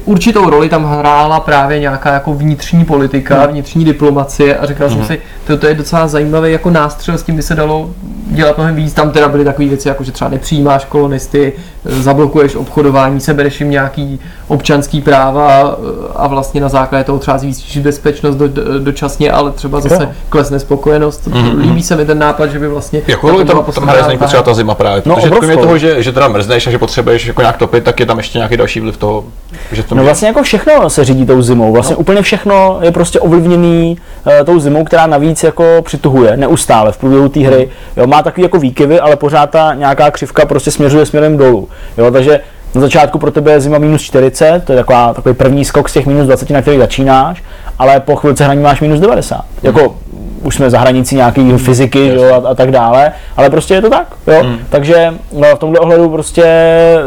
určitou 0.06 0.50
roli 0.50 0.70
tam 0.70 0.86
hrála 0.86 1.40
právě 1.40 1.80
nějaká 1.80 2.14
jako 2.14 2.34
vnitřní 2.34 2.86
politika, 2.86 3.42
hmm. 3.42 3.52
vnitřní 3.52 3.86
diplomacie 3.86 4.58
a 4.58 4.66
říkal 4.66 4.88
hmm. 4.88 4.98
jsem 4.98 5.06
si, 5.06 5.22
to, 5.48 5.58
to 5.58 5.68
je 5.68 5.74
docela 5.74 6.08
zajímavý 6.08 6.52
jako 6.52 6.70
nástřel, 6.70 7.18
s 7.18 7.24
tím 7.24 7.36
by 7.36 7.42
se 7.42 7.56
dalo 7.56 7.90
dělat 8.28 8.58
mnohem 8.58 8.76
víc. 8.76 8.94
Tam 8.94 9.12
teda 9.12 9.30
byly 9.30 9.46
takové 9.46 9.68
věci, 9.68 9.88
jako 9.88 10.04
že 10.04 10.12
třeba 10.12 10.30
nepřijímáš 10.30 10.86
kolonisty, 10.86 11.54
zablokuješ 11.86 12.56
obchodování, 12.56 13.20
sebereš 13.20 13.60
jim 13.60 13.70
nějaký 13.70 14.20
občanský 14.48 15.02
práva 15.02 15.78
a 16.16 16.28
vlastně 16.28 16.62
na 16.62 16.70
základě 16.70 17.04
toho 17.04 17.20
třeba 17.20 17.38
zvýšíš 17.38 17.78
bezpečnost 17.78 18.36
do, 18.36 18.48
do, 18.48 18.80
dočasně, 18.80 19.32
ale 19.32 19.52
třeba 19.52 19.80
zase 19.80 20.04
jo. 20.04 20.10
klesne 20.30 20.60
spokojenost. 20.60 21.28
Mm-hmm. 21.28 21.62
Líbí 21.62 21.84
se 21.84 21.96
mi 21.96 22.06
ten 22.06 22.20
nápad, 22.20 22.48
že 22.48 22.60
by 22.60 22.68
vlastně... 22.68 23.02
Jako 23.08 23.30
roli 23.30 23.46
tam, 23.46 23.64
tam 23.76 23.88
hraje 23.88 24.18
potřeba 24.18 24.44
ta 24.44 24.54
zima 24.54 24.76
právě, 24.76 25.04
no, 25.06 25.16
protože 25.16 25.30
kromě 25.30 25.58
toho, 25.58 25.78
že, 25.78 26.04
že 26.04 26.12
teda 26.12 26.28
mrzneš 26.28 26.68
a 26.68 26.72
že 26.72 26.78
potřebuješ 26.78 27.26
jako 27.26 27.42
nějak 27.42 27.58
topit, 27.58 27.84
tak 27.84 28.00
je 28.00 28.06
tam 28.06 28.18
ještě 28.18 28.38
nějaký 28.38 28.58
další 28.58 28.80
vliv 28.80 28.98
toho, 28.98 29.24
že 29.72 29.79
to 29.84 29.96
No 29.96 30.04
vlastně 30.04 30.28
jako 30.28 30.44
všechno 30.44 30.90
se 30.90 31.06
řídí 31.06 31.26
tou 31.26 31.42
zimou, 31.42 31.74
vlastně 31.74 31.94
no. 31.94 32.00
úplně 32.00 32.22
všechno 32.22 32.80
je 32.82 32.92
prostě 32.92 33.20
ovlivněný 33.20 33.98
uh, 34.26 34.46
tou 34.46 34.60
zimou, 34.60 34.84
která 34.84 35.08
navíc 35.08 35.44
jako 35.44 35.64
přituhuje 35.82 36.38
neustále 36.38 36.92
v 36.92 36.98
průběhu 36.98 37.30
té 37.30 37.40
hry. 37.40 37.70
Jo, 37.98 38.08
má 38.08 38.24
takový 38.24 38.44
jako 38.44 38.60
výkyvy, 38.60 39.00
ale 39.00 39.16
pořád 39.16 39.50
ta 39.50 39.74
nějaká 39.74 40.12
křivka 40.12 40.46
prostě 40.46 40.72
směřuje 40.72 41.06
směrem 41.06 41.38
dolů. 41.38 41.70
Jo, 41.98 42.12
takže 42.12 42.40
na 42.76 42.82
začátku 42.82 43.20
pro 43.20 43.32
tebe 43.32 43.52
je 43.52 43.62
zima 43.62 43.78
minus 43.78 44.02
40, 44.02 44.64
to 44.66 44.72
je 44.72 44.78
taková, 44.78 45.14
takový 45.14 45.36
první 45.36 45.66
skok 45.66 45.90
z 45.90 45.94
těch 45.94 46.06
minus 46.06 46.28
20, 46.28 46.50
na 46.50 46.62
který 46.62 46.78
začínáš, 46.78 47.44
ale 47.80 48.00
po 48.00 48.16
chvilce 48.16 48.44
hraní 48.44 48.62
máš 48.62 48.82
minus 48.82 49.00
90. 49.00 49.46
Jako 49.64 49.96
už 50.44 50.56
jsme 50.56 50.70
za 50.70 50.80
hranicí 50.80 51.16
nějaký 51.16 51.52
fyziky 51.58 52.08
jo, 52.08 52.24
a, 52.34 52.50
a, 52.50 52.56
tak 52.56 52.72
dále, 52.72 53.12
ale 53.38 53.50
prostě 53.50 53.74
je 53.74 53.82
to 53.82 53.90
tak. 53.90 54.08
Jo? 54.28 54.44
Mm. 54.44 54.58
Takže 54.70 55.14
no, 55.34 55.56
v 55.56 55.60
tomhle 55.60 55.80
ohledu 55.80 56.10
prostě 56.10 56.46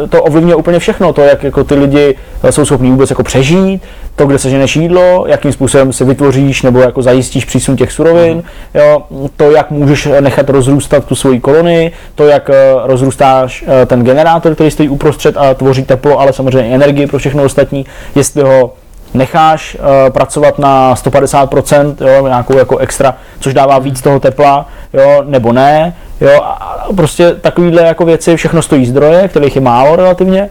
to 0.08 0.22
ovlivňuje 0.22 0.54
úplně 0.56 0.78
všechno, 0.78 1.12
to, 1.12 1.20
jak 1.20 1.44
jako 1.44 1.64
ty 1.64 1.74
lidi 1.74 2.14
jsou 2.50 2.64
schopní 2.64 2.90
vůbec 2.90 3.10
jako 3.10 3.22
přežít, 3.22 3.82
to, 4.16 4.26
kde 4.26 4.38
seženeš 4.38 4.76
jídlo, 4.76 5.24
jakým 5.28 5.52
způsobem 5.52 5.92
se 5.92 6.04
vytvoříš 6.04 6.62
nebo 6.62 6.80
jako 6.80 7.02
zajistíš 7.02 7.44
přísun 7.44 7.76
těch 7.76 7.92
surovin, 7.92 8.36
mm. 8.36 8.42
jo? 8.80 9.02
to, 9.36 9.50
jak 9.50 9.70
můžeš 9.70 10.08
nechat 10.20 10.50
rozrůstat 10.50 11.04
tu 11.04 11.14
svoji 11.14 11.40
kolonii, 11.40 11.92
to, 12.14 12.26
jak 12.26 12.50
eh, 12.50 12.54
rozrůstáš 12.84 13.64
eh, 13.82 13.86
ten 13.86 14.04
generátor, 14.04 14.54
který 14.54 14.70
stojí 14.70 14.88
uprostřed 14.88 15.36
a 15.36 15.54
tvoří 15.54 15.84
teplo, 15.84 16.20
ale 16.20 16.32
samozřejmě 16.32 16.74
energii 16.74 17.06
pro 17.06 17.18
všechno 17.18 17.42
ostatní, 17.42 17.86
jestli 18.14 18.42
ho 18.42 18.72
necháš 19.14 19.74
uh, 19.74 20.12
pracovat 20.12 20.58
na 20.58 20.94
150%, 20.94 21.94
jo, 22.00 22.26
nějakou 22.26 22.58
jako 22.58 22.78
extra, 22.78 23.14
což 23.40 23.54
dává 23.54 23.78
víc 23.78 24.02
toho 24.02 24.20
tepla, 24.20 24.66
jo, 24.92 25.22
nebo 25.26 25.52
ne, 25.52 25.94
jo, 26.20 26.42
a 26.42 26.86
prostě 26.96 27.34
takovýhle 27.34 27.82
jako 27.82 28.04
věci, 28.04 28.36
všechno 28.36 28.62
stojí 28.62 28.86
zdroje, 28.86 29.28
kterých 29.28 29.54
je 29.54 29.62
málo 29.62 29.96
relativně, 29.96 30.50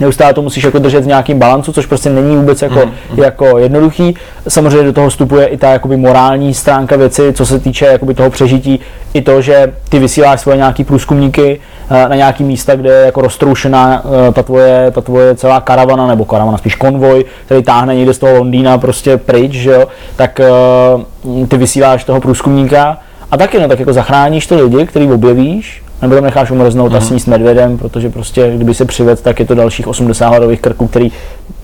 neustále 0.00 0.34
to 0.34 0.42
musíš 0.42 0.64
jako 0.64 0.78
držet 0.78 1.04
v 1.04 1.06
nějakým 1.06 1.38
balancu, 1.38 1.72
což 1.72 1.86
prostě 1.86 2.10
není 2.10 2.36
vůbec 2.36 2.62
jako, 2.62 2.86
mm, 2.86 3.18
jako 3.18 3.58
jednoduchý. 3.58 4.14
Samozřejmě 4.48 4.82
do 4.82 4.92
toho 4.92 5.08
vstupuje 5.08 5.46
i 5.46 5.56
ta 5.56 5.72
jakoby 5.72 5.96
morální 5.96 6.54
stránka 6.54 6.96
věci, 6.96 7.32
co 7.32 7.46
se 7.46 7.58
týče 7.58 7.86
jakoby 7.86 8.14
toho 8.14 8.30
přežití, 8.30 8.80
i 9.14 9.22
to, 9.22 9.40
že 9.42 9.72
ty 9.88 9.98
vysíláš 9.98 10.40
svoje 10.40 10.56
nějaký 10.56 10.84
průzkumníky 10.84 11.60
eh, 11.90 12.08
na 12.08 12.16
nějaký 12.16 12.44
místa, 12.44 12.76
kde 12.76 12.90
je 12.90 13.06
jako 13.06 13.20
roztroušená 13.20 14.02
eh, 14.28 14.32
ta 14.32 14.42
tvoje, 14.42 14.90
ta 14.90 15.00
tvoje 15.00 15.34
celá 15.34 15.60
karavana, 15.60 16.06
nebo 16.06 16.24
karavana 16.24 16.58
spíš 16.58 16.74
konvoj, 16.74 17.24
který 17.44 17.62
táhne 17.62 17.94
někde 17.94 18.14
z 18.14 18.18
toho 18.18 18.36
Londýna 18.36 18.78
prostě 18.78 19.16
pryč, 19.16 19.52
že 19.52 19.70
jo, 19.70 19.86
tak 20.16 20.40
eh, 20.40 21.46
ty 21.48 21.56
vysíláš 21.56 22.04
toho 22.04 22.20
průzkumníka 22.20 22.98
a 23.30 23.36
taky 23.36 23.60
no, 23.60 23.68
tak 23.68 23.78
jako 23.78 23.92
zachráníš 23.92 24.46
ty 24.46 24.54
lidi, 24.54 24.86
který 24.86 25.12
objevíš, 25.12 25.82
nebo 26.02 26.14
tam 26.14 26.24
necháš 26.24 26.50
umrznout 26.50 26.92
mm. 26.92 26.98
a 26.98 27.00
sníst 27.00 27.26
medvědem, 27.26 27.78
protože 27.78 28.10
prostě 28.10 28.52
kdyby 28.56 28.74
se 28.74 28.84
přived, 28.84 29.22
tak 29.22 29.40
je 29.40 29.46
to 29.46 29.54
dalších 29.54 29.88
80 29.88 30.28
hladových 30.28 30.60
krků, 30.60 30.86
který 30.86 31.12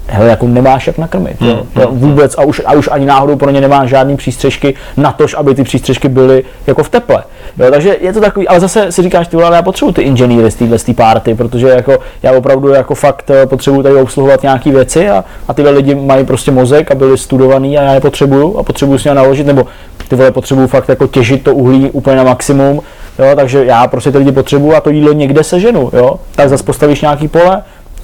hele, 0.07 0.31
jako 0.31 0.47
nemáš 0.47 0.87
jak 0.87 0.99
nakrmit. 0.99 1.41
Mm. 1.41 1.49
Jo. 1.49 1.63
Jo, 1.81 1.89
vůbec 1.91 2.39
a 2.39 2.43
už, 2.43 2.63
a 2.65 2.73
už 2.73 2.89
ani 2.93 3.07
náhodou 3.07 3.37
pro 3.37 3.51
ně 3.51 3.61
nemáš 3.61 3.89
žádný 3.89 4.17
přístřežky 4.17 4.75
na 4.97 5.13
to, 5.13 5.27
aby 5.37 5.55
ty 5.55 5.65
přístřežky 5.65 6.09
byly 6.09 6.45
jako 6.67 6.83
v 6.83 6.89
teple. 6.89 7.25
Jo, 7.59 7.71
takže 7.71 7.97
je 8.01 8.13
to 8.13 8.21
takový, 8.21 8.49
ale 8.49 8.61
zase 8.61 8.93
si 8.93 9.03
říkáš, 9.03 9.29
ty 9.29 9.37
vole, 9.37 9.57
já 9.57 9.63
potřebuji 9.63 9.93
ty 9.93 10.03
inženýry 10.03 10.51
z 10.51 10.55
téhle 10.55 10.79
party, 10.97 11.35
protože 11.35 11.69
jako 11.69 11.99
já 12.23 12.33
opravdu 12.33 12.69
jako 12.69 12.95
fakt 12.95 13.31
eh, 13.31 13.47
potřebuji 13.47 13.83
tady 13.83 13.95
obsluhovat 13.95 14.43
nějaké 14.43 14.71
věci 14.71 15.11
a, 15.11 15.25
a 15.49 15.55
tyhle 15.55 15.71
lidi 15.71 15.95
mají 15.95 16.25
prostě 16.25 16.51
mozek 16.51 16.91
a 16.91 16.95
byli 16.95 17.19
studovaný 17.19 17.79
a 17.79 17.83
já 17.83 17.95
je 17.95 18.01
potřebuju 18.01 18.59
a 18.59 18.63
potřebuju 18.63 18.99
s 18.99 19.05
ním 19.05 19.15
naložit, 19.15 19.47
nebo 19.47 19.67
ty 20.09 20.17
vole 20.17 20.31
potřebuju 20.31 20.67
fakt 20.67 20.89
jako 20.89 21.07
těžit 21.07 21.45
to 21.45 21.55
uhlí 21.55 21.91
úplně 21.91 22.17
na 22.17 22.25
maximum 22.25 22.81
jo, 23.19 23.37
takže 23.37 23.65
já 23.65 23.87
prostě 23.87 24.13
ty 24.13 24.19
lidi 24.19 24.33
potřebuju 24.33 24.75
a 24.75 24.81
to 24.81 24.91
jídlo 24.91 25.13
někde 25.13 25.45
seženu, 25.45 25.91
jo, 25.93 26.17
tak 26.35 26.49
zase 26.49 26.65
postavíš 26.65 27.01
nějaký 27.01 27.29
pole, 27.29 27.63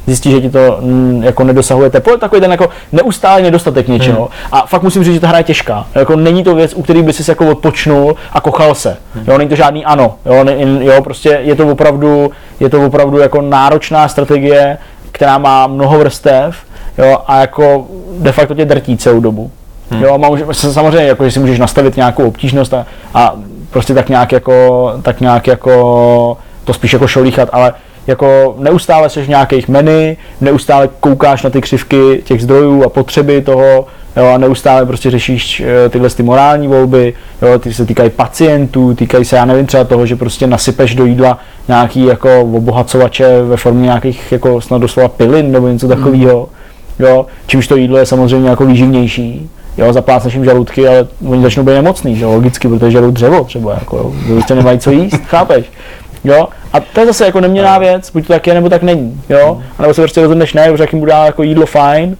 zjistíš, 0.08 0.32
že 0.32 0.40
ti 0.40 0.50
to 0.50 0.78
mm, 0.80 1.22
jako 1.22 1.44
nedosahuje 1.44 1.90
teplo, 1.90 2.16
takový 2.16 2.40
ten 2.40 2.50
jako 2.50 2.68
neustále 2.92 3.42
nedostatek 3.42 3.88
něčeho. 3.88 4.20
Hmm. 4.20 4.30
A 4.52 4.66
fakt 4.66 4.82
musím 4.82 5.04
říct, 5.04 5.14
že 5.14 5.20
ta 5.20 5.28
hra 5.28 5.38
je 5.38 5.44
těžká. 5.44 5.86
Jako 5.94 6.16
není 6.16 6.44
to 6.44 6.54
věc, 6.54 6.74
u 6.74 6.82
který 6.82 7.02
by 7.02 7.12
si 7.12 7.30
jako 7.30 7.50
odpočnul 7.50 8.16
a 8.32 8.40
kochal 8.40 8.74
se. 8.74 8.96
Hmm. 9.14 9.24
Jo, 9.28 9.38
není 9.38 9.50
to 9.50 9.56
žádný 9.56 9.84
ano. 9.84 10.14
Jo, 10.26 10.44
ne, 10.44 10.56
jo, 10.84 11.02
prostě 11.02 11.40
je 11.42 11.54
to 11.54 11.68
opravdu, 11.68 12.30
je 12.60 12.70
to 12.70 12.86
opravdu 12.86 13.18
jako 13.18 13.42
náročná 13.42 14.08
strategie, 14.08 14.78
která 15.12 15.38
má 15.38 15.66
mnoho 15.66 15.98
vrstev, 15.98 16.56
jo, 16.98 17.18
a 17.26 17.40
jako 17.40 17.86
de 18.18 18.32
facto 18.32 18.54
tě 18.54 18.64
drtí 18.64 18.96
celou 18.96 19.20
dobu. 19.20 19.50
Hmm. 19.90 20.02
Jo, 20.02 20.18
má, 20.18 20.28
samozřejmě, 20.52 21.06
jako, 21.06 21.24
že 21.24 21.30
si 21.30 21.40
můžeš 21.40 21.58
nastavit 21.58 21.96
nějakou 21.96 22.28
obtížnost 22.28 22.74
a, 22.74 22.86
a 23.14 23.34
prostě 23.70 23.94
tak 23.94 24.08
nějak 24.08 24.32
jako, 24.32 24.92
tak 25.02 25.20
nějak 25.20 25.46
jako 25.46 26.38
to 26.64 26.72
spíš 26.72 26.92
jako 26.92 27.06
šolíchat, 27.06 27.48
ale 27.52 27.72
jako 28.06 28.56
neustále 28.58 29.10
seš 29.10 29.26
v 29.26 29.28
nějakých 29.28 29.68
menu, 29.68 30.16
neustále 30.40 30.88
koukáš 31.00 31.42
na 31.42 31.50
ty 31.50 31.60
křivky 31.60 32.22
těch 32.24 32.42
zdrojů 32.42 32.84
a 32.84 32.88
potřeby 32.88 33.42
toho, 33.42 33.86
jo, 34.16 34.26
a 34.34 34.38
neustále 34.38 34.86
prostě 34.86 35.10
řešíš 35.10 35.60
eh, 35.60 35.88
tyhle 35.88 36.10
ty 36.10 36.22
morální 36.22 36.68
volby, 36.68 37.14
jo, 37.42 37.58
ty 37.58 37.74
se 37.74 37.86
týkají 37.86 38.10
pacientů, 38.10 38.94
týkají 38.94 39.24
se, 39.24 39.36
já 39.36 39.44
nevím, 39.44 39.66
třeba 39.66 39.84
toho, 39.84 40.06
že 40.06 40.16
prostě 40.16 40.46
nasypeš 40.46 40.94
do 40.94 41.04
jídla 41.04 41.38
nějaký 41.68 42.04
jako 42.04 42.40
obohacovače 42.40 43.42
ve 43.42 43.56
formě 43.56 43.82
nějakých 43.82 44.32
jako 44.32 44.60
snad 44.60 44.78
doslova 44.78 45.08
pilin 45.08 45.52
nebo 45.52 45.68
něco 45.68 45.88
takového, 45.88 46.48
jo, 46.98 47.26
čímž 47.46 47.68
to 47.68 47.76
jídlo 47.76 47.98
je 47.98 48.06
samozřejmě 48.06 48.48
jako 48.48 48.66
výživnější, 48.66 49.50
jo, 49.78 49.92
zaplácneš 49.92 50.34
jim 50.34 50.44
žaludky, 50.44 50.88
ale 50.88 51.06
oni 51.26 51.42
začnou 51.42 51.62
být 51.62 51.74
nemocný, 51.74 52.16
že 52.16 52.26
logicky, 52.26 52.68
protože 52.68 52.90
žerou 52.90 53.10
dřevo 53.10 53.44
třeba, 53.44 53.74
jako, 53.74 53.96
jo, 53.96 54.12
prostě 54.26 54.54
nemají 54.54 54.78
co 54.78 54.90
jíst, 54.90 55.16
chápeš? 55.26 55.66
Jo, 56.24 56.48
a 56.72 56.80
to 56.80 57.00
je 57.00 57.06
zase 57.06 57.26
jako 57.26 57.40
neměná 57.40 57.78
věc, 57.78 58.10
buď 58.10 58.26
to 58.26 58.32
tak 58.32 58.46
je, 58.46 58.54
nebo 58.54 58.68
tak 58.68 58.82
není, 58.82 59.22
jo, 59.28 59.62
a 59.78 59.82
nebo 59.82 59.94
se 59.94 60.02
prostě 60.02 60.20
rozhodneš 60.20 60.54
ne, 60.54 60.70
protože 60.70 60.86
jim 60.92 61.00
bude 61.00 61.12
jako 61.12 61.42
jídlo 61.42 61.66
fajn, 61.66 62.16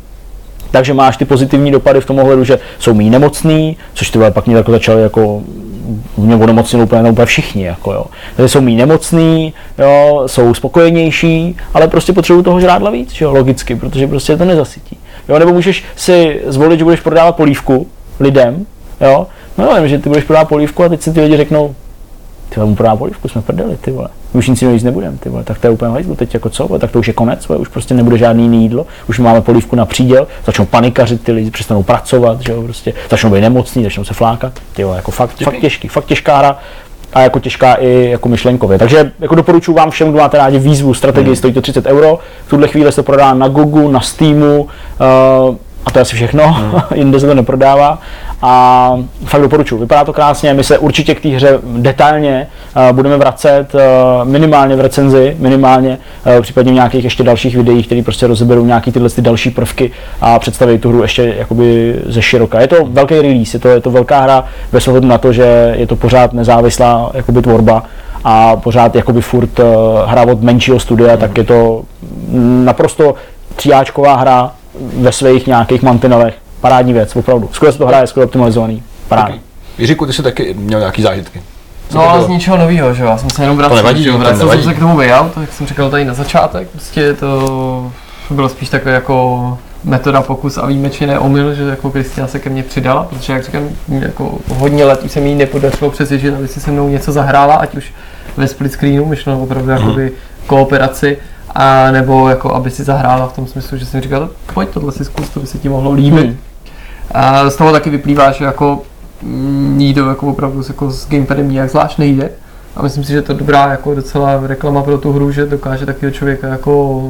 takže 0.70 0.94
máš 0.94 1.16
ty 1.16 1.24
pozitivní 1.24 1.70
dopady 1.70 2.00
v 2.00 2.06
tom 2.06 2.18
ohledu, 2.18 2.44
že 2.44 2.58
jsou 2.78 2.94
méně 2.94 3.10
nemocný, 3.10 3.76
což 3.94 4.10
ty 4.10 4.18
pak 4.18 4.46
mě 4.46 4.56
jako 4.56 4.72
začali 4.72 5.02
jako 5.02 5.42
mě 6.16 6.36
onemocnili 6.36 6.84
úplně, 6.84 7.10
úplně 7.10 7.26
všichni, 7.26 7.64
jako 7.64 7.92
jo. 7.92 8.06
Takže 8.36 8.48
jsou 8.48 8.60
méně 8.60 8.76
nemocný, 8.76 9.54
jo, 9.78 10.22
jsou 10.26 10.54
spokojenější, 10.54 11.56
ale 11.74 11.88
prostě 11.88 12.12
potřebují 12.12 12.44
toho 12.44 12.60
žrádla 12.60 12.90
víc, 12.90 13.20
jo, 13.20 13.32
logicky, 13.32 13.76
protože 13.76 14.06
prostě 14.06 14.36
to 14.36 14.44
nezasytí. 14.44 14.97
Jo, 15.28 15.38
nebo 15.38 15.52
můžeš 15.52 15.84
si 15.96 16.40
zvolit, 16.46 16.78
že 16.78 16.84
budeš 16.84 17.00
prodávat 17.00 17.36
polívku 17.36 17.86
lidem, 18.20 18.66
jo, 19.00 19.26
no 19.58 19.74
nevím, 19.74 19.88
že 19.88 19.98
ty 19.98 20.08
budeš 20.08 20.24
prodávat 20.24 20.48
polívku 20.48 20.84
a 20.84 20.88
teď 20.88 21.02
si 21.02 21.12
ty 21.12 21.20
lidi 21.20 21.36
řeknou, 21.36 21.74
Ty 22.48 22.60
mu 22.60 22.74
prodá 22.74 22.96
polivku, 22.96 23.28
jsme 23.28 23.42
prdeli, 23.42 23.76
ty 23.76 23.90
vole. 23.90 24.08
My 24.34 24.38
už 24.38 24.48
nic 24.48 24.62
jiného 24.62 24.74
jíst 24.74 24.82
nebudeme, 24.82 25.18
ty 25.18 25.28
vole. 25.28 25.44
Tak 25.44 25.58
to 25.58 25.66
je 25.66 25.70
úplně 25.70 25.92
hajzlu, 25.92 26.14
teď 26.14 26.34
jako 26.34 26.50
co, 26.50 26.66
vole, 26.66 26.80
tak 26.80 26.90
to 26.90 26.98
už 26.98 27.06
je 27.06 27.12
konec, 27.12 27.48
vole, 27.48 27.58
už 27.58 27.68
prostě 27.68 27.94
nebude 27.94 28.18
žádný 28.18 28.42
jiný 28.42 28.62
jídlo, 28.62 28.86
už 29.08 29.18
máme 29.18 29.40
polivku 29.40 29.76
na 29.76 29.86
příděl, 29.86 30.26
začnou 30.46 30.64
panikařit, 30.64 31.24
ty 31.24 31.32
lidi 31.32 31.50
přestanou 31.50 31.82
pracovat, 31.82 32.40
že 32.40 32.52
jo, 32.52 32.62
prostě, 32.62 32.92
začnou 33.10 33.30
být 33.30 33.40
nemocní, 33.40 33.84
začnou 33.84 34.04
se 34.04 34.14
flákat, 34.14 34.52
ty 34.72 34.84
vole, 34.84 34.96
jako 34.96 35.10
fakt, 35.10 35.42
fakt 35.42 35.60
těžký, 35.60 35.88
fakt 35.88 36.04
těžká 36.04 36.38
hra 36.38 36.58
a 37.12 37.20
jako 37.20 37.40
těžká 37.40 37.74
i 37.74 38.10
jako 38.10 38.28
myšlenkově. 38.28 38.78
Takže 38.78 39.12
jako 39.20 39.34
doporučuji 39.34 39.72
vám 39.72 39.90
všem, 39.90 40.08
kdo 40.08 40.18
máte 40.18 40.38
rádi 40.38 40.58
výzvu, 40.58 40.94
strategii, 40.94 41.36
stojí 41.36 41.52
to 41.52 41.60
30 41.60 41.86
euro. 41.86 42.18
V 42.46 42.50
tuhle 42.50 42.68
chvíli 42.68 42.92
se 42.92 42.96
to 42.96 43.02
prodá 43.02 43.34
na 43.34 43.48
Gogu, 43.48 43.90
na 43.90 44.00
Steamu, 44.00 44.60
uh, 44.60 45.56
a 45.86 45.90
to 45.90 45.98
je 45.98 46.02
asi 46.02 46.16
všechno, 46.16 46.56
jinde 46.94 47.20
se 47.20 47.26
to 47.26 47.34
neprodává. 47.34 47.98
A 48.42 48.92
fakt 49.24 49.42
doporučuji, 49.42 49.78
vypadá 49.78 50.04
to 50.04 50.12
krásně, 50.12 50.54
my 50.54 50.64
se 50.64 50.78
určitě 50.78 51.14
k 51.14 51.20
té 51.20 51.28
hře 51.28 51.58
detailně 51.62 52.46
uh, 52.76 52.96
budeme 52.96 53.16
vracet, 53.16 53.74
uh, 53.74 53.80
minimálně 54.28 54.76
v 54.76 54.80
recenzi, 54.80 55.36
minimálně, 55.38 55.98
uh, 56.26 56.42
případně 56.42 56.72
v 56.72 56.74
nějakých 56.74 57.04
ještě 57.04 57.22
dalších 57.22 57.56
videích, 57.56 57.86
které 57.86 58.02
prostě 58.02 58.26
rozeberou 58.26 58.64
nějaký 58.64 58.92
tyhle 58.92 59.10
ty 59.10 59.22
další 59.22 59.50
prvky 59.50 59.90
a 60.20 60.38
představí 60.38 60.78
tu 60.78 60.88
hru 60.88 61.02
ještě 61.02 61.34
jakoby 61.38 61.96
ze 62.06 62.22
široka. 62.22 62.60
Je 62.60 62.66
to 62.66 62.76
velký 62.90 63.14
release, 63.14 63.56
je 63.56 63.60
to, 63.60 63.68
je 63.68 63.80
to 63.80 63.90
velká 63.90 64.20
hra 64.20 64.44
bez 64.72 64.88
ohledu 64.88 65.06
na 65.08 65.18
to, 65.18 65.32
že 65.32 65.74
je 65.78 65.86
to 65.86 65.96
pořád 65.96 66.32
nezávislá 66.32 67.10
jakoby 67.14 67.42
tvorba 67.42 67.82
a 68.24 68.56
pořád 68.56 68.94
jakoby 68.94 69.20
furt 69.20 69.60
hra 70.06 70.22
od 70.22 70.42
menšího 70.42 70.80
studia, 70.80 71.14
mm. 71.14 71.20
tak 71.20 71.38
je 71.38 71.44
to 71.44 71.82
naprosto 72.64 73.14
tříáčková 73.56 74.16
hra 74.16 74.52
ve 74.96 75.12
svých 75.12 75.46
nějakých 75.46 75.82
mantinelech. 75.82 76.34
Parádní 76.60 76.92
věc, 76.92 77.16
opravdu. 77.16 77.50
Skvěle 77.52 77.72
se 77.72 77.78
to 77.78 77.86
hraje, 77.86 78.06
skvěle 78.06 78.24
optimalizovaný. 78.24 78.82
Parádní. 79.08 79.34
Okay. 79.34 79.44
Jiříku, 79.78 80.06
ty 80.06 80.12
jsi 80.12 80.22
taky 80.22 80.54
měl 80.54 80.78
nějaký 80.78 81.02
zážitky. 81.02 81.42
Co 81.88 81.98
no 81.98 82.08
ale 82.08 82.24
z 82.24 82.28
ničeho 82.28 82.56
nového, 82.56 82.94
že 82.94 83.02
jo, 83.02 83.08
já 83.08 83.18
jsem 83.18 83.30
se 83.30 83.42
jenom 83.42 83.56
vracel, 83.56 83.76
nevadí, 83.76 84.02
že 84.02 84.08
jo, 84.08 84.14
to 84.14 84.18
vracel 84.18 84.38
jsem 84.38 84.48
nevadí. 84.48 84.64
se 84.64 84.74
k 84.74 84.78
tomu 84.78 84.96
to 85.34 85.40
jak 85.40 85.52
jsem 85.52 85.66
říkal 85.66 85.90
tady 85.90 86.04
na 86.04 86.14
začátek, 86.14 86.68
prostě 86.68 87.14
to 87.14 87.92
bylo 88.30 88.48
spíš 88.48 88.68
takové 88.68 88.94
jako 88.94 89.58
metoda 89.84 90.22
pokus 90.22 90.58
a 90.58 90.66
výjimečně 90.66 91.18
omyl, 91.18 91.54
že 91.54 91.62
jako 91.62 91.90
Kristina 91.90 92.26
se 92.26 92.38
ke 92.38 92.50
mně 92.50 92.62
přidala, 92.62 93.04
protože 93.04 93.32
jak 93.32 93.44
říkám, 93.44 93.68
jako 93.88 94.38
hodně 94.48 94.84
let 94.84 95.02
už 95.04 95.12
se 95.12 95.20
mi 95.20 95.34
nepodařilo 95.34 95.90
přesvědčit, 95.90 96.34
aby 96.34 96.48
si 96.48 96.60
se 96.60 96.70
mnou 96.70 96.88
něco 96.88 97.12
zahrála, 97.12 97.54
ať 97.54 97.76
už 97.76 97.92
ve 98.36 98.48
split 98.48 98.72
screenu, 98.72 99.04
myšleno 99.04 99.42
opravdu 99.42 99.70
jakoby 99.70 100.12
kooperaci, 100.46 101.18
a 101.54 101.90
nebo 101.90 102.28
jako 102.28 102.54
aby 102.54 102.70
si 102.70 102.84
zahrála 102.84 103.28
v 103.28 103.32
tom 103.32 103.46
smyslu, 103.46 103.78
že 103.78 103.86
jsem 103.86 104.00
říkal, 104.00 104.28
pojď 104.54 104.68
tohle 104.68 104.92
si 104.92 105.04
zkus, 105.04 105.28
to 105.28 105.40
by 105.40 105.46
se 105.46 105.58
ti 105.58 105.68
mohlo 105.68 105.92
líbit. 105.92 106.26
Hmm. 106.26 106.36
A 107.10 107.50
z 107.50 107.56
toho 107.56 107.72
taky 107.72 107.90
vyplývá, 107.90 108.32
že 108.32 108.44
jako 108.44 108.82
mm, 109.22 109.80
jí 109.80 109.94
to 109.94 110.08
jako 110.08 110.26
opravdu 110.26 110.62
jako 110.68 110.90
s 110.90 111.08
gamepadem 111.08 111.50
nijak 111.50 111.70
zvlášť 111.70 111.98
nejde. 111.98 112.30
A 112.76 112.82
myslím 112.82 113.04
si, 113.04 113.12
že 113.12 113.22
to 113.22 113.32
je 113.32 113.38
dobrá 113.38 113.70
jako 113.70 113.94
docela 113.94 114.40
reklama 114.46 114.82
pro 114.82 114.98
tu 114.98 115.12
hru, 115.12 115.32
že 115.32 115.46
dokáže 115.46 115.86
takového 115.86 116.14
člověka 116.14 116.48
jako 116.48 117.02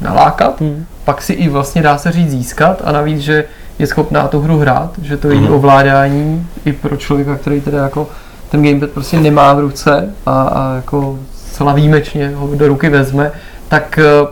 nalákat. 0.00 0.60
Hmm. 0.60 0.86
Pak 1.04 1.22
si 1.22 1.32
i 1.32 1.48
vlastně 1.48 1.82
dá 1.82 1.98
se 1.98 2.12
říct 2.12 2.30
získat 2.30 2.82
a 2.84 2.92
navíc, 2.92 3.20
že 3.20 3.44
je 3.78 3.86
schopná 3.86 4.28
tu 4.28 4.40
hru 4.40 4.58
hrát, 4.58 4.90
že 5.02 5.16
to 5.16 5.30
její 5.30 5.48
ovládání 5.48 6.46
i 6.64 6.72
pro 6.72 6.96
člověka, 6.96 7.36
který 7.36 7.60
teda 7.60 7.82
jako 7.82 8.08
ten 8.50 8.62
gamepad 8.62 8.90
prostě 8.90 9.20
nemá 9.20 9.54
v 9.54 9.60
ruce 9.60 10.14
a, 10.26 10.42
a 10.42 10.74
jako 10.74 11.18
celá 11.52 11.72
výjimečně 11.72 12.32
ho 12.34 12.48
do 12.54 12.68
ruky 12.68 12.88
vezme, 12.88 13.32
tak 13.68 13.98
eh, 13.98 14.26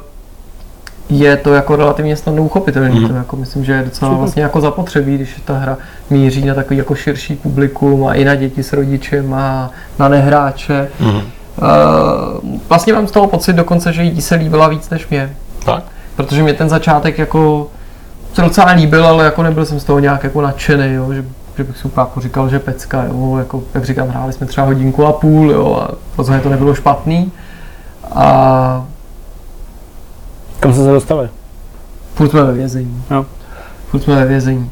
je 1.08 1.36
to 1.36 1.54
jako 1.54 1.76
relativně 1.76 2.16
snadno 2.16 2.42
uchopitelný. 2.42 3.00
Mm. 3.00 3.08
To 3.08 3.14
jako 3.14 3.36
myslím, 3.36 3.64
že 3.64 3.72
je 3.72 3.82
docela 3.82 4.10
Super. 4.10 4.18
vlastně 4.18 4.42
jako 4.42 4.60
zapotřebí, 4.60 5.14
když 5.14 5.40
ta 5.44 5.58
hra 5.58 5.78
míří 6.10 6.44
na 6.44 6.54
takový 6.54 6.76
jako 6.76 6.94
širší 6.94 7.36
publikum 7.36 8.06
a 8.06 8.14
i 8.14 8.24
na 8.24 8.34
děti 8.34 8.62
s 8.62 8.72
rodičem 8.72 9.34
a 9.34 9.70
na 9.98 10.08
nehráče. 10.08 10.88
Mm. 11.00 11.08
Uh, 11.16 11.22
vlastně 12.68 12.92
mám 12.92 13.06
z 13.06 13.10
toho 13.10 13.26
pocit 13.26 13.52
dokonce, 13.52 13.92
že 13.92 14.02
jí 14.02 14.22
se 14.22 14.34
líbila 14.34 14.68
víc 14.68 14.90
než 14.90 15.08
mě. 15.08 15.36
Tak. 15.64 15.84
Protože 16.16 16.42
mě 16.42 16.54
ten 16.54 16.68
začátek 16.68 17.18
jako 17.18 17.70
se 18.34 18.42
docela 18.42 18.72
líbil, 18.72 19.06
ale 19.06 19.24
jako 19.24 19.42
nebyl 19.42 19.66
jsem 19.66 19.80
z 19.80 19.84
toho 19.84 19.98
nějak 19.98 20.24
jako 20.24 20.40
nadšený, 20.40 20.94
jo, 20.94 21.12
že, 21.12 21.24
že 21.56 21.64
bych 21.64 21.76
si 21.76 21.84
úplně 21.84 22.02
jako 22.02 22.20
říkal, 22.20 22.48
že 22.48 22.58
pecka, 22.58 23.04
jo, 23.04 23.36
jako, 23.38 23.62
jak 23.74 23.84
říkám, 23.84 24.08
hráli 24.08 24.32
jsme 24.32 24.46
třeba 24.46 24.66
hodinku 24.66 25.06
a 25.06 25.12
půl, 25.12 25.50
jo, 25.50 25.78
a 25.82 25.94
rozhodně 26.18 26.42
to 26.42 26.48
nebylo 26.48 26.74
špatný. 26.74 27.32
A 28.12 28.86
kam 30.64 30.72
jste 30.72 30.84
se 30.84 30.90
dostali? 30.90 31.28
Furt 32.14 32.30
jsme 32.30 32.44
ve 32.44 32.52
vězení. 32.52 33.02
Jo. 33.10 33.26
Furt 33.86 34.00
jsme 34.00 34.14
ve 34.14 34.24
vězení. 34.24 34.70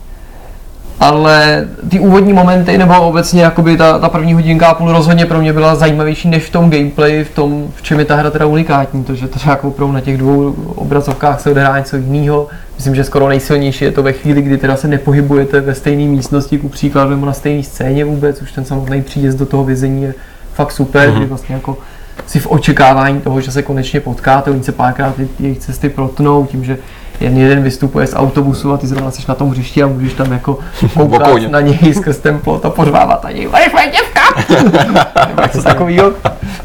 Ale 1.00 1.68
ty 1.88 2.00
úvodní 2.00 2.32
momenty, 2.32 2.78
nebo 2.78 3.00
obecně 3.00 3.42
jakoby 3.42 3.76
ta, 3.76 3.98
ta 3.98 4.08
první 4.08 4.34
hodinka 4.34 4.66
a 4.66 4.74
půl 4.74 4.92
rozhodně 4.92 5.26
pro 5.26 5.40
mě 5.40 5.52
byla 5.52 5.74
zajímavější 5.74 6.28
než 6.28 6.44
v 6.44 6.50
tom 6.50 6.70
gameplay, 6.70 7.24
v 7.24 7.34
tom, 7.34 7.68
v 7.76 7.82
čem 7.82 7.98
je 7.98 8.04
ta 8.04 8.16
hra 8.16 8.30
teda 8.30 8.46
unikátní, 8.46 9.04
to, 9.04 9.14
že 9.14 9.28
to 9.28 9.38
jako 9.46 9.68
opravdu 9.68 9.94
na 9.94 10.00
těch 10.00 10.18
dvou 10.18 10.54
obrazovkách 10.74 11.40
se 11.40 11.50
odehrá 11.50 11.78
něco 11.78 11.96
jiného. 11.96 12.48
Myslím, 12.76 12.94
že 12.94 13.04
skoro 13.04 13.28
nejsilnější 13.28 13.84
je 13.84 13.92
to 13.92 14.02
ve 14.02 14.12
chvíli, 14.12 14.42
kdy 14.42 14.58
teda 14.58 14.76
se 14.76 14.88
nepohybujete 14.88 15.60
ve 15.60 15.74
stejné 15.74 16.04
místnosti, 16.04 16.58
ku 16.58 16.68
příkladu, 16.68 17.10
nebo 17.10 17.26
na 17.26 17.32
stejné 17.32 17.62
scéně 17.62 18.04
vůbec, 18.04 18.42
už 18.42 18.52
ten 18.52 18.64
samotný 18.64 19.02
příjezd 19.02 19.38
do 19.38 19.46
toho 19.46 19.64
vězení 19.64 20.02
je 20.02 20.14
fakt 20.54 20.72
super, 20.72 21.08
mm-hmm. 21.08 21.16
kdy 21.16 21.26
vlastně 21.26 21.54
jako 21.54 21.78
si 22.26 22.40
v 22.40 22.46
očekávání 22.46 23.20
toho, 23.20 23.40
že 23.40 23.52
se 23.52 23.62
konečně 23.62 24.00
potkáte, 24.00 24.50
oni 24.50 24.62
se 24.62 24.72
párkrát 24.72 25.14
jejich 25.40 25.58
cesty 25.58 25.88
protnou 25.88 26.46
tím, 26.46 26.64
že 26.64 26.78
jen 27.20 27.36
jeden 27.36 27.62
vystupuje 27.62 28.06
z 28.06 28.14
autobusu 28.14 28.72
a 28.72 28.76
ty 28.76 28.86
zrovna 28.86 29.10
jsi 29.10 29.22
na 29.28 29.34
tom 29.34 29.50
hřišti 29.50 29.82
a 29.82 29.86
můžeš 29.86 30.12
tam 30.12 30.32
jako 30.32 30.58
koukat 30.94 31.42
na 31.50 31.60
něj 31.60 31.94
skrz 31.94 32.18
ten 32.18 32.38
plot 32.38 32.64
a 32.64 32.70
pořvávat 32.70 33.24
a 33.24 33.30
něj, 33.30 33.48
ale 33.52 33.68
tvoje 33.68 33.90
děvka! 33.90 34.22
Něco 35.42 35.62
takového, 35.62 36.12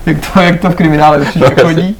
jak 0.05 0.17
to, 0.33 0.39
jak 0.39 0.61
to 0.61 0.69
v 0.69 0.75
kriminále 0.75 1.17
určitě 1.17 1.55
chodí. 1.61 1.95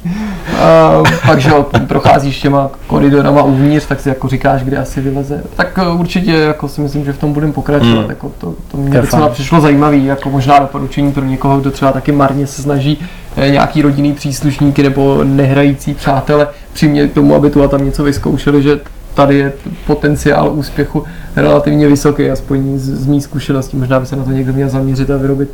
Uh, 0.58 1.08
pak, 1.26 1.40
že 1.40 1.50
procházíš 1.86 2.40
těma 2.40 2.70
koridorama 2.86 3.42
uvnitř, 3.42 3.86
tak 3.86 4.00
si 4.00 4.08
jako 4.08 4.28
říkáš, 4.28 4.62
kde 4.62 4.78
asi 4.78 5.00
vyleze. 5.00 5.42
Tak 5.56 5.78
uh, 5.92 6.00
určitě 6.00 6.32
jako 6.32 6.68
si 6.68 6.80
myslím, 6.80 7.04
že 7.04 7.12
v 7.12 7.18
tom 7.18 7.32
budeme 7.32 7.52
pokračovat. 7.52 8.02
Mm. 8.02 8.10
Jako 8.10 8.32
to, 8.38 8.54
to 8.70 8.76
mě 8.76 9.00
docela 9.00 9.28
přišlo 9.28 9.60
zajímavý, 9.60 10.04
jako 10.04 10.30
možná 10.30 10.58
doporučení 10.58 11.12
pro 11.12 11.24
někoho, 11.24 11.60
kdo 11.60 11.70
třeba 11.70 11.92
taky 11.92 12.12
marně 12.12 12.46
se 12.46 12.62
snaží 12.62 12.98
eh, 13.36 13.50
nějaký 13.50 13.82
rodinný 13.82 14.12
příslušníky 14.12 14.82
nebo 14.82 15.24
nehrající 15.24 15.94
přátele 15.94 16.48
přimět 16.72 17.10
k 17.10 17.14
tomu, 17.14 17.34
aby 17.34 17.50
tu 17.50 17.62
a 17.62 17.68
tam 17.68 17.84
něco 17.84 18.04
vyzkoušeli, 18.04 18.62
že 18.62 18.80
tady 19.14 19.38
je 19.38 19.52
potenciál 19.86 20.52
úspěchu 20.54 21.04
relativně 21.36 21.88
vysoký, 21.88 22.30
aspoň 22.30 22.78
z, 22.78 22.84
z 22.84 23.06
mý 23.06 23.20
zkušenosti. 23.20 23.76
Možná 23.76 24.00
by 24.00 24.06
se 24.06 24.16
na 24.16 24.24
to 24.24 24.30
někdo 24.30 24.52
měl 24.52 24.68
zaměřit 24.68 25.10
a 25.10 25.16
vyrobit 25.16 25.50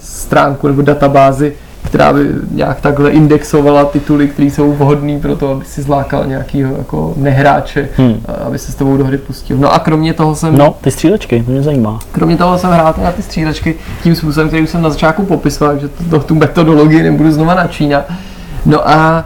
stránku 0.00 0.68
nebo 0.68 0.82
databázi, 0.82 1.52
která 1.88 2.12
by 2.12 2.28
nějak 2.50 2.80
takhle 2.80 3.10
indexovala 3.10 3.84
tituly, 3.84 4.28
které 4.28 4.50
jsou 4.50 4.72
vhodné 4.72 5.18
pro 5.18 5.36
to, 5.36 5.50
aby 5.50 5.64
si 5.64 5.82
zlákal 5.82 6.26
nějakého 6.26 6.76
jako 6.76 7.14
nehráče, 7.16 7.88
hmm. 7.96 8.20
aby 8.46 8.58
se 8.58 8.72
s 8.72 8.74
tebou 8.74 8.96
do 8.96 9.04
hry 9.04 9.18
pustil. 9.18 9.56
No 9.56 9.72
a 9.72 9.78
kromě 9.78 10.14
toho 10.14 10.34
jsem... 10.34 10.58
No, 10.58 10.74
ty 10.80 10.90
střílečky, 10.90 11.42
to 11.42 11.50
mě 11.50 11.62
zajímá. 11.62 11.98
Kromě 12.12 12.36
toho 12.36 12.58
jsem 12.58 12.70
hrál 12.70 12.94
na 13.02 13.12
ty 13.12 13.22
střílečky 13.22 13.74
tím 14.02 14.14
způsobem, 14.14 14.48
který 14.48 14.62
už 14.62 14.70
jsem 14.70 14.82
na 14.82 14.90
začátku 14.90 15.26
popisoval, 15.26 15.78
že 15.78 15.88
to, 15.88 16.04
to, 16.10 16.18
tu 16.20 16.34
metodologii 16.34 17.02
nebudu 17.02 17.32
znova 17.32 17.54
načínat. 17.54 18.04
No 18.66 18.88
a 18.88 19.24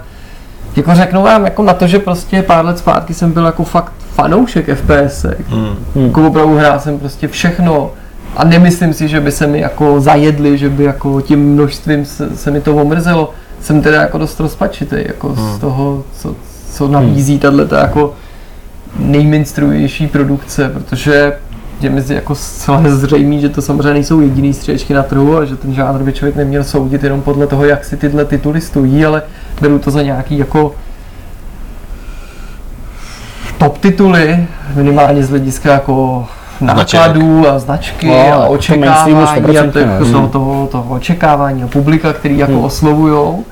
jako 0.76 0.94
řeknu 0.94 1.22
vám 1.22 1.44
jako 1.44 1.62
na 1.62 1.74
to, 1.74 1.86
že 1.86 1.98
prostě 1.98 2.42
pár 2.42 2.64
let 2.64 2.78
zpátky 2.78 3.14
jsem 3.14 3.32
byl 3.32 3.44
jako 3.44 3.64
fakt 3.64 3.92
fanoušek 4.14 4.66
FPS. 4.74 5.26
Hmm. 5.48 5.76
Jako 5.94 6.26
opravdu 6.26 6.56
hrál 6.56 6.80
jsem 6.80 6.98
prostě 6.98 7.28
všechno 7.28 7.90
a 8.36 8.44
nemyslím 8.44 8.94
si, 8.94 9.08
že 9.08 9.20
by 9.20 9.32
se 9.32 9.46
mi 9.46 9.60
jako 9.60 10.00
zajedli, 10.00 10.58
že 10.58 10.68
by 10.68 10.84
jako 10.84 11.20
tím 11.20 11.52
množstvím 11.52 12.04
se, 12.04 12.36
se 12.36 12.50
mi 12.50 12.60
to 12.60 12.74
omrzelo. 12.74 13.30
Jsem 13.60 13.82
teda 13.82 14.00
jako 14.00 14.18
dost 14.18 14.40
rozpačitý 14.40 14.96
jako 14.98 15.28
hmm. 15.28 15.56
z 15.56 15.58
toho, 15.58 16.04
co, 16.12 16.34
co 16.72 16.88
nabízí 16.88 17.38
tahle 17.38 17.68
jako 17.80 18.14
nejminstruější 18.98 20.06
produkce, 20.06 20.68
protože 20.68 21.32
je 21.80 21.90
mi 21.90 22.02
jako 22.08 22.34
zcela 22.34 22.82
zřejmý, 22.86 23.40
že 23.40 23.48
to 23.48 23.62
samozřejmě 23.62 23.92
nejsou 23.92 24.20
jediný 24.20 24.54
střílečky 24.54 24.94
na 24.94 25.02
trhu 25.02 25.36
a 25.36 25.44
že 25.44 25.56
ten 25.56 25.74
žánr 25.74 26.02
by 26.02 26.12
člověk 26.12 26.36
neměl 26.36 26.64
soudit 26.64 27.04
jenom 27.04 27.22
podle 27.22 27.46
toho, 27.46 27.64
jak 27.64 27.84
si 27.84 27.96
tyhle 27.96 28.24
tituly 28.24 28.60
stojí, 28.60 29.04
ale 29.04 29.22
beru 29.60 29.78
to 29.78 29.90
za 29.90 30.02
nějaký 30.02 30.38
jako 30.38 30.74
top 33.58 33.78
tituly, 33.78 34.46
minimálně 34.74 35.24
z 35.24 35.30
hlediska 35.30 35.72
jako 35.72 36.26
nákladů 36.62 37.48
a 37.48 37.58
značky 37.58 38.06
no, 38.06 38.32
a 38.32 38.46
očekávání 38.46 39.14
a 39.14 39.98
toho, 39.98 40.28
toho, 40.28 40.66
toho 40.66 40.94
očekávání 40.94 41.62
a 41.62 41.66
publika, 41.66 42.12
který 42.12 42.38
jako 42.38 42.52
hmm. 42.52 42.64
oslovujou. 42.64 43.44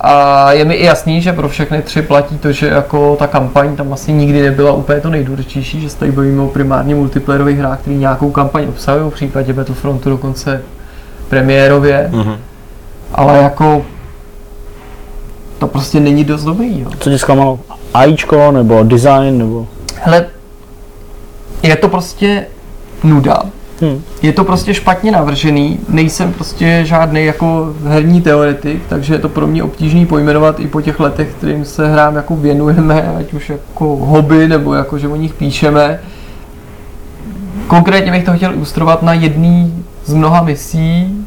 A 0.00 0.52
je 0.52 0.64
mi 0.64 0.74
i 0.74 0.84
jasný, 0.84 1.22
že 1.22 1.32
pro 1.32 1.48
všechny 1.48 1.82
tři 1.82 2.02
platí 2.02 2.38
to, 2.38 2.52
že 2.52 2.66
jako 2.66 3.16
ta 3.16 3.26
kampaň 3.26 3.76
tam 3.76 3.92
asi 3.92 4.12
nikdy 4.12 4.42
nebyla 4.42 4.72
úplně 4.72 5.00
to 5.00 5.10
nejdůležitější, 5.10 5.80
že 5.80 5.90
se 5.90 5.96
tady 5.96 6.12
bavíme 6.12 6.42
o 6.42 6.48
primárně 6.48 6.94
multiplayerových 6.94 7.58
hrách, 7.58 7.80
které 7.80 7.96
nějakou 7.96 8.30
kampaň 8.30 8.64
obsahují, 8.68 9.10
v 9.10 9.14
případě 9.14 9.52
Battlefrontu 9.52 10.10
dokonce 10.10 10.62
premiérově. 11.28 12.10
Mm-hmm. 12.12 12.36
Ale 13.14 13.38
jako 13.42 13.82
to 15.58 15.66
prostě 15.66 16.00
není 16.00 16.24
dost 16.24 16.44
dobrý. 16.44 16.80
Jo. 16.80 16.90
Co 16.98 17.10
tě 17.10 17.18
zklamalo? 17.18 17.58
AIčko 17.94 18.52
nebo 18.52 18.82
design 18.82 19.38
nebo? 19.38 19.66
Hele, 20.02 20.26
je 21.62 21.76
to 21.76 21.88
prostě 21.88 22.46
nuda. 23.04 23.42
Hmm. 23.80 24.02
Je 24.22 24.32
to 24.32 24.44
prostě 24.44 24.74
špatně 24.74 25.12
navržený, 25.12 25.80
nejsem 25.88 26.32
prostě 26.32 26.80
žádný 26.84 27.24
jako 27.24 27.74
herní 27.84 28.22
teoretik, 28.22 28.82
takže 28.88 29.14
je 29.14 29.18
to 29.18 29.28
pro 29.28 29.46
mě 29.46 29.62
obtížný 29.62 30.06
pojmenovat 30.06 30.60
i 30.60 30.66
po 30.66 30.80
těch 30.80 31.00
letech, 31.00 31.28
kterým 31.38 31.64
se 31.64 31.92
hrám 31.92 32.16
jako 32.16 32.36
věnujeme, 32.36 33.14
ať 33.18 33.32
už 33.32 33.50
jako 33.50 33.96
hobby, 33.96 34.48
nebo 34.48 34.74
jako 34.74 34.98
že 34.98 35.08
o 35.08 35.16
nich 35.16 35.34
píšeme. 35.34 36.00
Konkrétně 37.66 38.12
bych 38.12 38.24
to 38.24 38.32
chtěl 38.32 38.52
ilustrovat 38.52 39.02
na 39.02 39.12
jedný 39.12 39.84
z 40.04 40.14
mnoha 40.14 40.42
misí. 40.42 41.26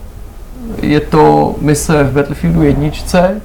Je 0.81 0.99
to 0.99 1.55
mise 1.61 2.03
v 2.03 2.11
Battlefieldu 2.13 2.63
jedničce, 2.63 3.41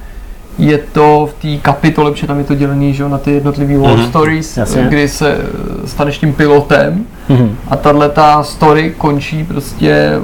je 0.58 0.78
to 0.78 1.28
v 1.30 1.42
té 1.42 1.62
kapitole, 1.62 2.10
protože 2.10 2.26
tam 2.26 2.38
je 2.38 2.44
to 2.44 2.54
dělený 2.54 2.94
že, 2.94 3.08
na 3.08 3.18
ty 3.18 3.32
jednotlivé 3.32 3.78
war 3.78 3.96
Mhm. 3.96 4.06
stories, 4.06 4.56
Jasně. 4.56 4.86
kdy 4.88 5.08
se 5.08 5.32
eh, 5.32 5.86
staneš 5.88 6.18
tím 6.18 6.32
pilotem 6.32 7.04
Mhm. 7.28 7.56
a 7.68 7.76
tahle 7.76 8.08
ta 8.08 8.42
story 8.42 8.94
končí 8.98 9.44
prostě 9.44 10.20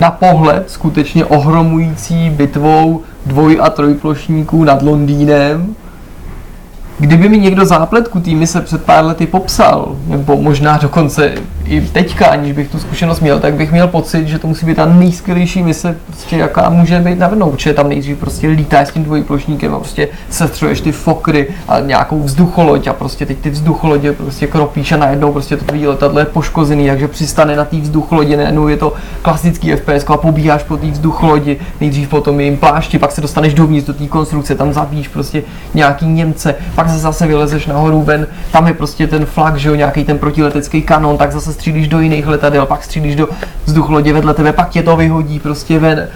na 0.00 0.10
pohled 0.10 0.70
skutečně 0.70 1.24
ohromující 1.24 2.30
bitvou 2.30 3.02
dvoj 3.26 3.58
a 3.62 3.70
trojplošníků 3.70 4.64
nad 4.64 4.82
Londýnem. 4.82 5.74
Kdyby 6.98 7.28
mi 7.28 7.38
někdo 7.38 7.64
zápletku 7.64 8.20
týmy 8.20 8.46
se 8.46 8.60
před 8.60 8.84
pár 8.84 9.04
lety 9.04 9.26
popsal, 9.26 9.96
nebo 10.06 10.36
možná 10.36 10.76
dokonce 10.76 11.32
i 11.64 11.80
teďka, 11.80 12.26
aniž 12.26 12.52
bych 12.52 12.68
tu 12.68 12.78
zkušenost 12.78 13.20
měl, 13.20 13.40
tak 13.40 13.54
bych 13.54 13.72
měl 13.72 13.88
pocit, 13.88 14.28
že 14.28 14.38
to 14.38 14.46
musí 14.46 14.66
být 14.66 14.74
ta 14.74 14.86
nejskvělejší 14.86 15.62
mise, 15.62 15.96
prostě 16.06 16.36
jaká 16.36 16.70
může 16.70 17.00
být 17.00 17.18
navrhnout, 17.18 17.60
že 17.60 17.74
tam 17.74 17.88
nejdřív 17.88 18.18
prostě 18.18 18.48
lítáš 18.48 18.88
s 18.88 18.90
tím 18.90 19.04
dvojplošníkem 19.04 19.74
a 19.74 19.78
prostě 19.78 20.08
sestřuješ 20.30 20.80
ty 20.80 20.92
fokry 20.92 21.48
a 21.68 21.80
nějakou 21.80 22.22
vzducholoď 22.22 22.86
a 22.86 22.92
prostě 22.92 23.26
teď 23.26 23.38
ty 23.38 23.50
vzducholodě 23.50 24.12
prostě 24.12 24.46
kropíš 24.46 24.92
a 24.92 24.96
najednou 24.96 25.32
prostě 25.32 25.56
to 25.56 25.64
tvý 25.64 25.86
letadlo 25.86 26.20
je 26.20 26.26
poškozený, 26.26 26.86
takže 26.88 27.08
přistane 27.08 27.56
na 27.56 27.64
té 27.64 27.76
vzducholodi, 27.76 28.36
najednou 28.36 28.68
je 28.68 28.76
to 28.76 28.92
klasický 29.22 29.76
FPS 29.76 30.04
a 30.06 30.16
pobíháš 30.16 30.62
po 30.62 30.76
té 30.76 30.86
vzducholodi, 30.86 31.58
nejdřív 31.80 32.08
potom 32.08 32.40
jim 32.40 32.56
plášti, 32.56 32.98
pak 32.98 33.12
se 33.12 33.20
dostaneš 33.20 33.54
dovnitř 33.54 33.86
do 33.86 33.94
té 33.94 34.06
konstrukce, 34.06 34.54
tam 34.54 34.72
zabíjíš 34.72 35.08
prostě 35.08 35.42
nějaký 35.74 36.06
Němce, 36.06 36.54
pak 36.74 36.85
se 36.88 36.98
zase 36.98 37.26
vylezeš 37.26 37.66
nahoru 37.66 38.02
ven, 38.02 38.26
tam 38.52 38.66
je 38.66 38.74
prostě 38.74 39.06
ten 39.06 39.26
flak, 39.26 39.56
že 39.56 39.68
jo, 39.68 39.74
nějaký 39.74 40.04
ten 40.04 40.18
protiletecký 40.18 40.82
kanon, 40.82 41.18
tak 41.18 41.32
zase 41.32 41.52
střílíš 41.52 41.88
do 41.88 42.00
jiných 42.00 42.26
letadel, 42.26 42.66
pak 42.66 42.84
střílíš 42.84 43.16
do 43.16 43.28
vzducholodě 43.64 44.12
vedle 44.12 44.34
tebe, 44.34 44.52
pak 44.52 44.68
tě 44.68 44.82
to 44.82 44.96
vyhodí 44.96 45.40
prostě 45.40 45.78
ven. 45.78 46.08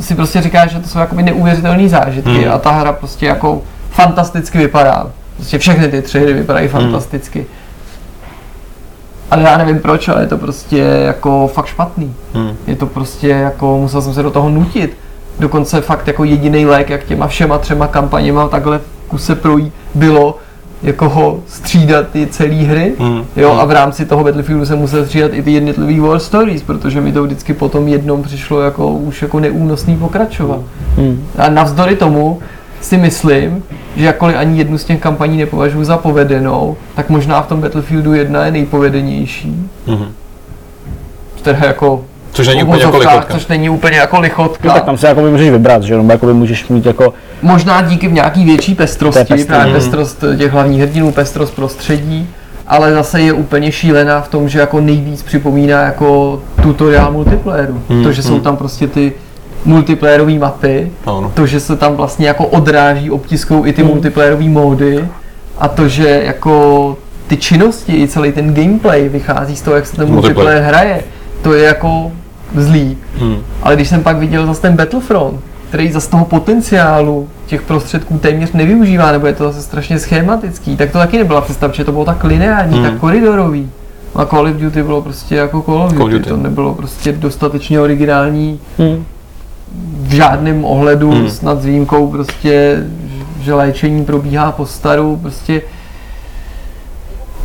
Si 0.00 0.14
prostě 0.14 0.42
říkáš, 0.42 0.70
že 0.70 0.78
to 0.78 0.88
jsou 0.88 0.98
jakoby 0.98 1.22
neuvěřitelné 1.22 1.88
zážitky 1.88 2.30
Hmm. 2.30 2.52
a 2.52 2.58
ta 2.58 2.70
hra 2.70 2.92
prostě 2.92 3.26
jako 3.26 3.62
fantasticky 3.90 4.58
vypadá. 4.58 5.06
Prostě 5.36 5.58
všechny 5.58 5.88
ty 5.88 6.02
tři 6.02 6.20
hry 6.20 6.32
vypadají 6.32 6.68
fantasticky. 6.68 7.46
Ale 9.30 9.42
já 9.42 9.56
nevím 9.56 9.78
proč, 9.78 10.08
ale 10.08 10.22
je 10.22 10.26
to 10.26 10.38
prostě 10.38 10.78
jako 10.78 11.50
fakt 11.54 11.66
špatný. 11.66 12.14
Hmm. 12.34 12.56
Je 12.66 12.76
to 12.76 12.86
prostě 12.86 13.28
jako, 13.28 13.78
musel 13.78 14.02
jsem 14.02 14.14
se 14.14 14.22
do 14.22 14.30
toho 14.30 14.48
nutit. 14.48 14.96
Dokonce 15.38 15.80
fakt 15.80 16.06
jako 16.06 16.24
jediný 16.24 16.66
lék, 16.66 16.90
jak 16.90 17.04
těma 17.04 17.26
všema 17.26 17.58
třema 17.58 17.86
kampaněma 17.86 18.48
takhle 18.48 18.80
kuse 19.08 19.34
projít, 19.34 19.74
bylo 19.94 20.38
jako 20.82 21.08
ho 21.08 21.40
střídat 21.46 22.08
ty 22.08 22.26
celé 22.26 22.54
hry. 22.54 22.94
Hmm. 22.98 23.24
Jo, 23.36 23.52
a 23.52 23.64
v 23.64 23.70
rámci 23.70 24.06
toho 24.06 24.24
Battlefieldu 24.24 24.66
jsem 24.66 24.78
musel 24.78 25.04
střídat 25.04 25.30
i 25.34 25.42
ty 25.42 25.52
jednotlivý 25.52 26.00
war 26.00 26.18
stories, 26.18 26.62
protože 26.62 27.00
mi 27.00 27.12
to 27.12 27.22
vždycky 27.22 27.54
potom 27.54 27.88
jednom 27.88 28.22
přišlo 28.22 28.60
jako 28.60 28.88
už 28.88 29.22
jako 29.22 29.40
neúnosný 29.40 29.96
pokračovat. 29.96 30.60
Hmm. 30.96 31.26
A 31.38 31.50
navzdory 31.50 31.96
tomu 31.96 32.38
si 32.80 32.96
myslím, 32.96 33.62
že 33.96 34.04
jakkoliv 34.04 34.36
ani 34.36 34.58
jednu 34.58 34.78
z 34.78 34.84
těch 34.84 35.00
kampaní 35.00 35.38
nepovažuji 35.38 35.84
za 35.84 35.96
povedenou, 35.96 36.76
tak 36.94 37.10
možná 37.10 37.42
v 37.42 37.46
tom 37.46 37.60
Battlefieldu 37.60 38.14
jedna 38.14 38.44
je 38.44 38.52
nejpovedenější. 38.52 39.70
Mhm. 39.86 40.06
Teda 41.42 41.58
jako 41.66 42.04
Což 42.32 42.48
není 42.48 42.62
úplně 42.62 42.82
jako 42.82 42.98
lichotka. 42.98 43.34
což 43.34 43.46
není 43.46 43.70
úplně 43.70 43.96
jako 43.96 44.20
lichotka. 44.20 44.68
No, 44.68 44.74
tak 44.74 44.84
tam 44.84 44.96
se 44.98 45.06
jako 45.06 45.20
můžeš 45.20 45.50
vybrat, 45.50 45.82
že 45.82 45.92
jo, 45.94 45.98
nebo 45.98 46.12
jako 46.12 46.26
můžeš 46.34 46.68
mít 46.68 46.86
jako, 46.86 47.14
Možná 47.42 47.82
díky 47.82 48.08
v 48.08 48.12
nějaký 48.12 48.44
větší 48.44 48.74
pestrosti, 48.74 49.18
pestrý. 49.24 49.44
právě 49.44 49.66
Mhm. 49.66 49.74
pestrost 49.74 50.24
těch 50.38 50.52
hlavních 50.52 50.80
hrdinů, 50.82 51.12
pestrost 51.12 51.54
prostředí, 51.54 52.28
ale 52.66 52.92
zase 52.92 53.20
je 53.20 53.32
úplně 53.32 53.72
šílená 53.72 54.20
v 54.20 54.28
tom, 54.28 54.48
že 54.48 54.58
jako 54.60 54.80
nejvíc 54.80 55.22
připomíná 55.22 55.80
jako 55.82 56.40
tutoriál 56.62 57.12
multiplayeru. 57.12 57.82
Mhm, 57.88 58.02
To, 58.02 58.12
že 58.12 58.22
jsou 58.22 58.34
mhm. 58.34 58.42
tam 58.42 58.56
prostě 58.56 58.86
ty 58.86 59.12
multiplayerové 59.64 60.32
mapy, 60.38 60.90
Ano. 61.06 61.32
to, 61.34 61.46
že 61.46 61.60
se 61.60 61.76
tam 61.76 61.94
vlastně 61.96 62.28
jako 62.28 62.46
odráží 62.46 63.10
optiskou 63.10 63.66
i 63.66 63.72
ty 63.72 63.82
Hmm. 63.82 63.90
multiplayerové 63.90 64.44
módy 64.48 65.04
a 65.58 65.68
to, 65.68 65.88
že 65.88 66.22
jako 66.26 66.96
ty 67.26 67.36
činnosti 67.36 67.92
i 68.02 68.08
celý 68.08 68.32
ten 68.32 68.54
gameplay 68.54 69.08
vychází 69.08 69.56
z 69.56 69.62
toho, 69.62 69.76
jak 69.76 69.86
se 69.86 69.96
ten 69.96 70.08
Multiplayer. 70.08 70.36
multiplayer 70.36 70.62
hraje, 70.62 71.02
to 71.42 71.54
je 71.54 71.64
jako 71.64 72.12
zlý. 72.56 72.98
Hmm. 73.18 73.36
Ale 73.62 73.76
když 73.76 73.88
jsem 73.88 74.02
pak 74.02 74.16
viděl 74.16 74.46
zase 74.46 74.60
ten 74.62 74.76
Battlefront, 74.76 75.40
který 75.68 75.92
za 75.92 76.00
z 76.00 76.06
toho 76.06 76.24
potenciálu 76.24 77.28
těch 77.46 77.62
prostředků 77.62 78.18
téměř 78.18 78.52
nevyužívá, 78.52 79.12
nebo 79.12 79.26
je 79.26 79.32
to 79.34 79.44
zase 79.44 79.62
strašně 79.62 79.98
schematický, 79.98 80.76
tak 80.76 80.90
to 80.90 80.98
taky 80.98 81.18
nebyla 81.18 81.40
představa, 81.40 81.72
že 81.72 81.84
to 81.84 81.92
bylo 81.92 82.04
tak 82.04 82.24
lineární, 82.24 82.74
Hmm. 82.74 82.84
tak 82.84 82.98
koridorový. 82.98 83.70
A 84.14 84.24
Call 84.26 84.46
of 84.46 84.56
Duty 84.56 84.82
bylo 84.82 85.02
prostě 85.02 85.34
jako 85.34 85.62
Call 85.62 85.82
of 85.82 85.92
Call 85.92 86.02
of 86.02 86.10
Duty, 86.10 86.18
Duty. 86.18 86.28
to 86.30 86.36
nebylo 86.36 86.74
prostě 86.74 87.12
dostatečně 87.12 87.80
originální 87.80 88.60
hm, 88.78 89.04
v 90.02 90.12
žádném 90.14 90.64
ohledu, 90.64 91.10
Hmm. 91.10 91.30
snad 91.30 91.62
s 91.62 91.64
výjimkou 91.64 92.06
prostě, 92.10 92.82
že 93.42 93.54
léčení 93.54 94.04
probíhá 94.04 94.52
po 94.52 94.66
staru, 94.66 95.18
prostě 95.22 95.62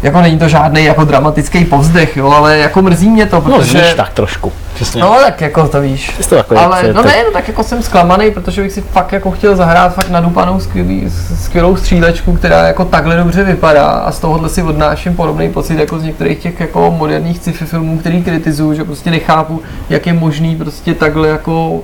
jako 0.04 0.22
není 0.22 0.40
to 0.40 0.48
žádný 0.48 0.84
jako 0.84 1.04
dramatický 1.04 1.66
povzdech, 1.66 2.18
jo, 2.18 2.32
ale 2.32 2.58
jako 2.58 2.82
mrzí 2.82 3.10
mě 3.10 3.26
to, 3.26 3.36
no 3.36 3.42
protože... 3.42 3.80
zníš 3.80 3.94
tak 3.94 4.10
trošku. 4.10 4.52
Přesně. 4.76 5.02
No 5.02 5.16
tak 5.26 5.42
jako 5.42 5.68
to 5.68 5.82
víš. 5.82 6.16
Jsi 6.20 6.30
to 6.30 6.36
jako, 6.36 6.58
Ale 6.58 6.94
no 6.94 7.04
ne, 7.04 7.24
no 7.26 7.32
tak 7.34 7.48
jako 7.48 7.64
jsem 7.64 7.84
zklamaný, 7.84 8.32
protože 8.32 8.62
bych 8.62 8.72
si 8.72 8.82
fakt 8.82 9.12
jako 9.12 9.32
chtěl 9.32 9.56
zahrát 9.56 9.96
fakt 9.96 10.10
nadupanou 10.10 10.60
skvělý, 10.60 11.12
skvělou 11.40 11.76
střílečku, 11.76 12.34
která 12.34 12.68
jako 12.68 12.86
takhle 12.86 13.16
dobře 13.18 13.44
vypadá 13.44 13.86
a 13.86 14.12
z 14.12 14.20
tohohle 14.20 14.50
si 14.50 14.64
odnáším 14.64 15.16
podobný 15.16 15.50
pocit 15.50 15.80
jako 15.80 16.00
z 16.00 16.04
některých 16.04 16.40
těch 16.40 16.60
jako 16.60 16.92
moderních 16.98 17.38
sci-fi 17.38 17.66
filmů, 17.66 17.98
který 17.98 18.24
kritizuju, 18.24 18.74
že 18.74 18.84
prostě 18.84 19.12
nechápu, 19.12 19.62
jak 19.90 20.08
je 20.08 20.14
možný 20.14 20.56
prostě 20.56 20.94
takhle 20.94 21.28
jako 21.28 21.80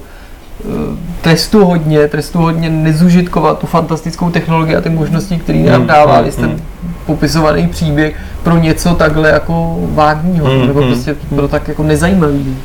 eh, 0.60 0.66
trestu 1.22 1.66
hodně, 1.66 2.08
trestu 2.08 2.40
hodně 2.40 2.70
nezužitkovat 2.70 3.60
tu 3.60 3.68
fantastickou 3.68 4.30
technologii 4.30 4.76
a 4.76 4.82
ty 4.82 4.90
možnosti, 4.90 5.38
které 5.38 5.60
nám 5.60 5.76
Hmm, 5.76 5.88
dává 5.88 6.16
hmm, 6.16 6.24
hmm, 6.24 6.32
ten 6.32 6.50
hmm. 6.50 6.91
Popisovaný 7.06 7.68
příběh 7.68 8.16
pro 8.44 8.58
něco 8.58 8.96
takhle 8.96 9.30
jako 9.30 9.78
vágního, 9.82 10.46
Hmm, 10.46 10.68
nebo 10.68 10.80
hmm, 10.80 10.90
prostě 10.90 11.16
pro 11.36 11.48
tak 11.48 11.68
jako 11.68 11.84
nezajímavý. 11.84 12.58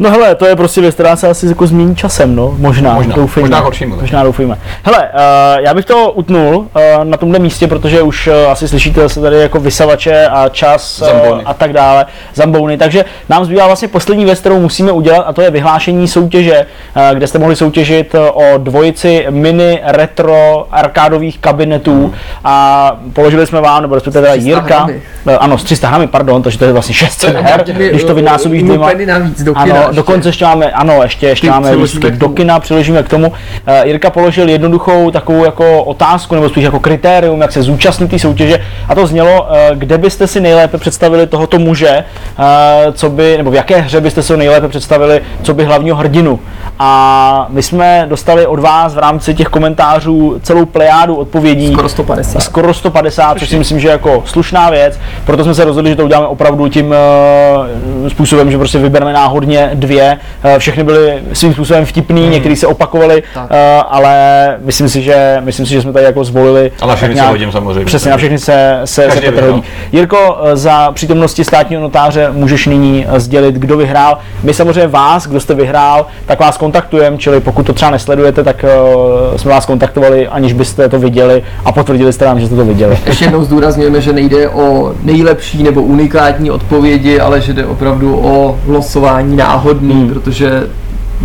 No 0.00 0.10
hele, 0.10 0.34
to 0.34 0.46
je 0.46 0.56
prostě 0.56 0.80
věc, 0.80 0.94
která 0.94 1.16
se 1.16 1.28
asi 1.28 1.46
jako 1.46 1.66
změní 1.66 1.96
časem, 1.96 2.36
no, 2.36 2.54
možná, 2.58 2.94
Možná, 2.94 3.14
doufejme. 3.16 3.48
možná 3.48 3.60
horším, 3.60 3.92
ale. 3.92 4.02
Možná 4.02 4.24
doufejme. 4.24 4.58
Hele, 4.82 4.98
uh, 4.98 5.64
já 5.64 5.74
bych 5.74 5.84
to 5.84 6.12
utnul 6.12 6.56
uh, 6.56 6.66
na 7.04 7.16
tomhle 7.16 7.38
místě, 7.38 7.66
protože 7.66 8.02
už 8.02 8.26
uh, 8.26 8.34
asi 8.50 8.68
slyšíte 8.68 9.00
zase 9.00 9.20
tady 9.20 9.36
jako 9.36 9.60
vysavače 9.60 10.26
a 10.26 10.48
čas 10.48 11.02
uh, 11.32 11.40
a 11.44 11.54
tak 11.54 11.72
dále, 11.72 12.06
zambouny, 12.34 12.78
takže 12.78 13.04
nám 13.28 13.44
zbývá 13.44 13.66
vlastně 13.66 13.88
poslední 13.88 14.24
věc, 14.24 14.40
kterou 14.40 14.60
musíme 14.60 14.92
udělat 14.92 15.24
a 15.26 15.32
to 15.32 15.42
je 15.42 15.50
vyhlášení 15.50 16.08
soutěže, 16.08 16.66
uh, 16.96 17.02
kde 17.16 17.26
jste 17.26 17.38
mohli 17.38 17.56
soutěžit 17.56 18.14
o 18.32 18.42
dvojici 18.58 19.26
mini 19.30 19.80
retro 19.84 20.66
arkádových 20.70 21.38
kabinetů 21.38 22.14
a 22.44 22.96
položili 23.12 23.46
jsme 23.46 23.60
vám, 23.60 23.82
nebo 23.82 23.94
respektive 23.94 24.22
teda 24.22 24.32
300 24.34 24.48
Jirka, 24.48 24.76
hramy. 24.76 25.02
uh, 25.26 25.32
ano, 25.40 25.58
s 25.58 25.64
300 25.64 25.88
hrami, 25.88 26.06
pardon, 26.06 26.42
takže 26.42 26.58
to 26.58 26.64
je 26.64 26.72
vlastně 26.72 26.94
600 26.94 27.36
her, 27.36 27.64
když 27.90 28.04
to 28.04 28.14
vynásobíš 28.14 28.62
dvěma. 28.62 28.86
Ano, 29.54 29.87
ještě. 29.88 29.96
dokonce 29.96 30.28
ještě 30.28 30.44
máme, 30.44 30.70
ano, 30.70 31.02
ještě, 31.02 31.26
ještě 31.26 31.46
Ty 31.46 31.50
máme 31.50 31.72
do 32.10 32.28
kina, 32.28 32.60
přiložíme 32.60 33.02
k 33.02 33.08
tomu. 33.08 33.28
Uh, 33.28 33.34
Jirka 33.84 34.10
položil 34.10 34.48
jednoduchou 34.48 35.10
takovou 35.10 35.44
jako 35.44 35.84
otázku, 35.84 36.34
nebo 36.34 36.48
spíš 36.48 36.64
jako 36.64 36.80
kritérium, 36.80 37.40
jak 37.40 37.52
se 37.52 37.62
zúčastnit 37.62 38.10
té 38.10 38.18
soutěže, 38.18 38.60
a 38.88 38.94
to 38.94 39.06
znělo, 39.06 39.42
uh, 39.42 39.48
kde 39.74 39.98
byste 39.98 40.26
si 40.26 40.40
nejlépe 40.40 40.78
představili 40.78 41.26
tohoto 41.26 41.58
muže, 41.58 42.04
uh, 42.38 42.44
co 42.92 43.10
by, 43.10 43.36
nebo 43.36 43.50
v 43.50 43.54
jaké 43.54 43.80
hře 43.80 44.00
byste 44.00 44.22
si 44.22 44.32
ho 44.32 44.36
nejlépe 44.36 44.68
představili, 44.68 45.20
co 45.42 45.54
by 45.54 45.64
hlavního 45.64 45.96
hrdinu. 45.96 46.40
A 46.78 47.46
my 47.48 47.62
jsme 47.62 48.06
dostali 48.08 48.46
od 48.46 48.60
vás 48.60 48.94
v 48.94 48.98
rámci 48.98 49.34
těch 49.34 49.48
komentářů 49.48 50.40
celou 50.42 50.64
plejádu 50.64 51.14
odpovědí 51.14 51.72
Skoro 51.72 51.88
150. 51.88 52.40
skoro 52.40 52.74
150, 52.74 53.38
což 53.38 53.48
si 53.48 53.58
myslím, 53.58 53.80
že 53.80 53.88
je 53.88 53.92
jako 53.92 54.22
slušná 54.26 54.70
věc, 54.70 54.98
proto 55.24 55.44
jsme 55.44 55.54
se 55.54 55.64
rozhodli, 55.64 55.90
že 55.90 55.96
to 55.96 56.04
uděláme 56.04 56.26
opravdu 56.26 56.68
tím 56.68 56.86
uh, 58.02 58.08
způsobem, 58.08 58.50
že 58.50 58.58
prostě 58.58 58.78
vybereme 58.78 59.12
náhodně 59.12 59.70
dvě. 59.78 60.18
Eh, 60.44 60.58
Všechny 60.58 60.84
byly 60.84 61.18
svým 61.32 61.52
způsobem 61.52 61.84
vtipný, 61.86 62.22
Hmm. 62.22 62.30
některý 62.32 62.56
se 62.56 62.66
opakovaly, 62.66 63.22
Tak. 63.34 63.46
eh, 63.50 63.82
ale 63.88 64.56
myslím 64.64 64.88
si, 64.88 65.02
že 65.02 65.36
myslím 65.44 65.66
si, 65.66 65.72
že 65.72 65.82
jsme 65.82 65.92
tady 65.92 66.04
jako 66.04 66.24
zvolili. 66.24 66.72
A 66.82 66.86
na 66.86 66.96
všechny 66.96 67.14
tak 67.14 67.24
se 67.24 67.30
hodím 67.30 67.52
samozřejmě. 67.52 67.84
Přesně, 67.84 68.10
na 68.10 68.16
všechny 68.16 68.38
se, 68.38 68.80
se, 68.84 69.10
se 69.10 69.20
Petr 69.20 69.42
hodí. 69.42 69.62
Jirko, 69.92 70.38
eh, 70.44 70.56
za 70.56 70.92
přítomnosti 70.92 71.44
státního 71.44 71.82
notáře 71.82 72.28
můžeš 72.32 72.66
nyní 72.66 73.06
sdělit, 73.16 73.54
kdo 73.54 73.76
vyhrál. 73.76 74.18
My 74.42 74.54
samozřejmě 74.54 74.86
vás, 74.86 75.26
kdo 75.26 75.40
jste 75.40 75.54
vyhrál, 75.54 76.06
tak 76.26 76.40
vás 76.40 76.56
kontaktujeme, 76.56 77.18
čili 77.18 77.40
pokud 77.40 77.66
to 77.66 77.72
třeba 77.72 77.90
nesledujete, 77.90 78.44
tak 78.44 78.64
jsme 79.36 79.50
vás 79.50 79.66
kontaktovali, 79.66 80.28
aniž 80.28 80.52
byste 80.52 80.88
to 80.88 80.98
viděli 80.98 81.42
a 81.64 81.72
potvrdili 81.72 82.12
jste 82.12 82.24
nám, 82.24 82.40
že 82.40 82.46
jste 82.46 82.56
to 82.56 82.64
viděli. 82.64 82.98
Ještě 83.06 83.24
jednou 83.24 83.44
zdůrazňujeme, 83.44 84.00
že 84.00 84.12
nejde 84.12 84.48
o 84.48 84.92
nejlepší 85.02 85.62
nebo 85.62 85.82
unikátní 85.82 86.50
odpovědi, 86.50 87.20
ale 87.20 87.40
že 87.40 87.52
jde 87.52 87.66
opravdu 87.66 88.20
o 88.22 88.58
losování 88.66 89.36
náhodný, 89.68 89.94
Hmm. 89.94 90.08
protože 90.08 90.66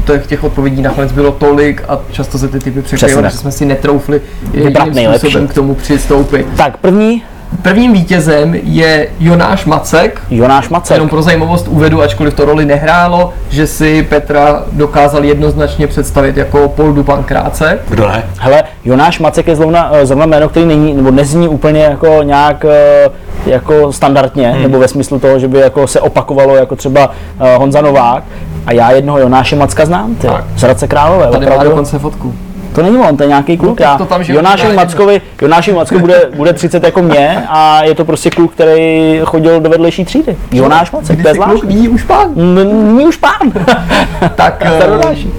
těch, 0.06 0.28
těch 0.28 0.44
odpovědí 0.44 0.82
nakonec 0.82 1.12
bylo 1.12 1.32
tolik 1.32 1.84
a 1.88 2.00
často 2.12 2.38
se 2.38 2.48
ty 2.48 2.60
typy 2.60 2.82
překrývaly, 2.82 3.24
tak. 3.24 3.32
že 3.32 3.38
jsme 3.38 3.52
si 3.52 3.66
netroufli 3.66 4.22
jediným 4.54 4.94
nejlepší. 4.94 5.20
způsobem 5.20 5.48
k 5.48 5.54
tomu 5.54 5.76
přistoupit. 5.76 6.48
Tak 6.58 6.78
první, 6.78 7.24
Prvním 7.62 7.94
vítězem 7.94 8.56
je 8.64 9.08
Jonáš 9.20 9.66
Macek, 9.66 10.22
Jonáš 10.30 10.70
Macek. 10.70 10.96
Jenom 10.96 11.10
pro 11.10 11.22
zajímavost 11.22 11.68
uvedu, 11.68 12.02
ačkoliv 12.02 12.34
to 12.34 12.46
roli 12.46 12.66
nehrálo, 12.66 13.34
že 13.50 13.68
si 13.68 14.04
Petra 14.10 14.64
dokázal 14.72 15.24
jednoznačně 15.26 15.88
představit 15.88 16.38
jako 16.38 16.70
Poldu 16.70 17.04
Pankráce. 17.04 17.80
Kdo 17.90 18.08
ne? 18.08 18.24
Hele, 18.40 18.64
Jonáš 18.86 19.20
Macek 19.20 19.48
je 19.48 19.56
zrovna, 19.56 19.90
eh, 19.94 20.06
zrovna 20.06 20.26
jméno, 20.26 20.50
který 20.50 20.66
není, 20.66 20.94
nebo 20.94 21.12
nezní 21.12 21.48
úplně 21.48 21.84
jako 21.84 22.24
nějak 22.24 22.66
eh, 22.66 23.10
jako 23.46 23.94
standardně, 23.94 24.52
hmm. 24.52 24.62
nebo 24.62 24.80
ve 24.80 24.88
smyslu 24.88 25.20
toho, 25.20 25.40
že 25.40 25.48
by 25.48 25.60
jako 25.60 25.88
se 25.88 26.02
opakovalo 26.02 26.56
jako 26.56 26.76
třeba 26.76 27.08
uh, 27.08 27.48
Honza 27.58 27.82
Novák. 27.82 28.24
A 28.66 28.74
já 28.74 28.92
jednoho 28.92 29.20
Jonáše 29.20 29.56
Macka 29.56 29.86
znám, 29.86 30.16
ty, 30.16 30.28
Tak. 30.28 30.46
z 30.58 30.62
Hradce 30.62 30.88
Králové. 30.88 31.28
Tady 31.28 31.46
má 31.46 31.52
opravdu. 31.52 31.70
dokonce 31.70 32.00
fotku. 32.00 32.34
To 32.76 32.82
není 32.84 32.98
on, 32.98 33.18
to 33.18 33.24
je 33.24 33.30
nějaký 33.30 33.58
kluk. 33.58 33.80
já, 33.80 33.98
to 33.98 34.06
tam, 34.06 34.22
Jonášovi 34.22 34.70
já 34.70 34.76
Mackovi, 34.76 35.22
Jonášovi 35.42 35.78
Mackovi 35.78 36.02
bude, 36.02 36.30
bude 36.36 36.54
30 36.54 36.84
jako 36.84 37.02
mě 37.02 37.44
a 37.50 37.84
je 37.84 37.96
to 37.96 38.06
prostě 38.06 38.30
kluk, 38.30 38.54
který 38.54 39.20
chodil 39.26 39.60
do 39.60 39.70
vedlejší 39.70 40.06
třídy. 40.06 40.36
Jonáš 40.52 40.92
Macek, 40.92 41.22
to 41.22 41.28
je 41.28 41.34
kluk, 41.34 41.64
nyní 41.64 41.90
už 41.90 42.04
pán. 42.04 42.28
N- 42.38 42.96
Není 42.96 43.08
už 43.08 43.18
pán. 43.18 43.52
Tak 44.36 44.64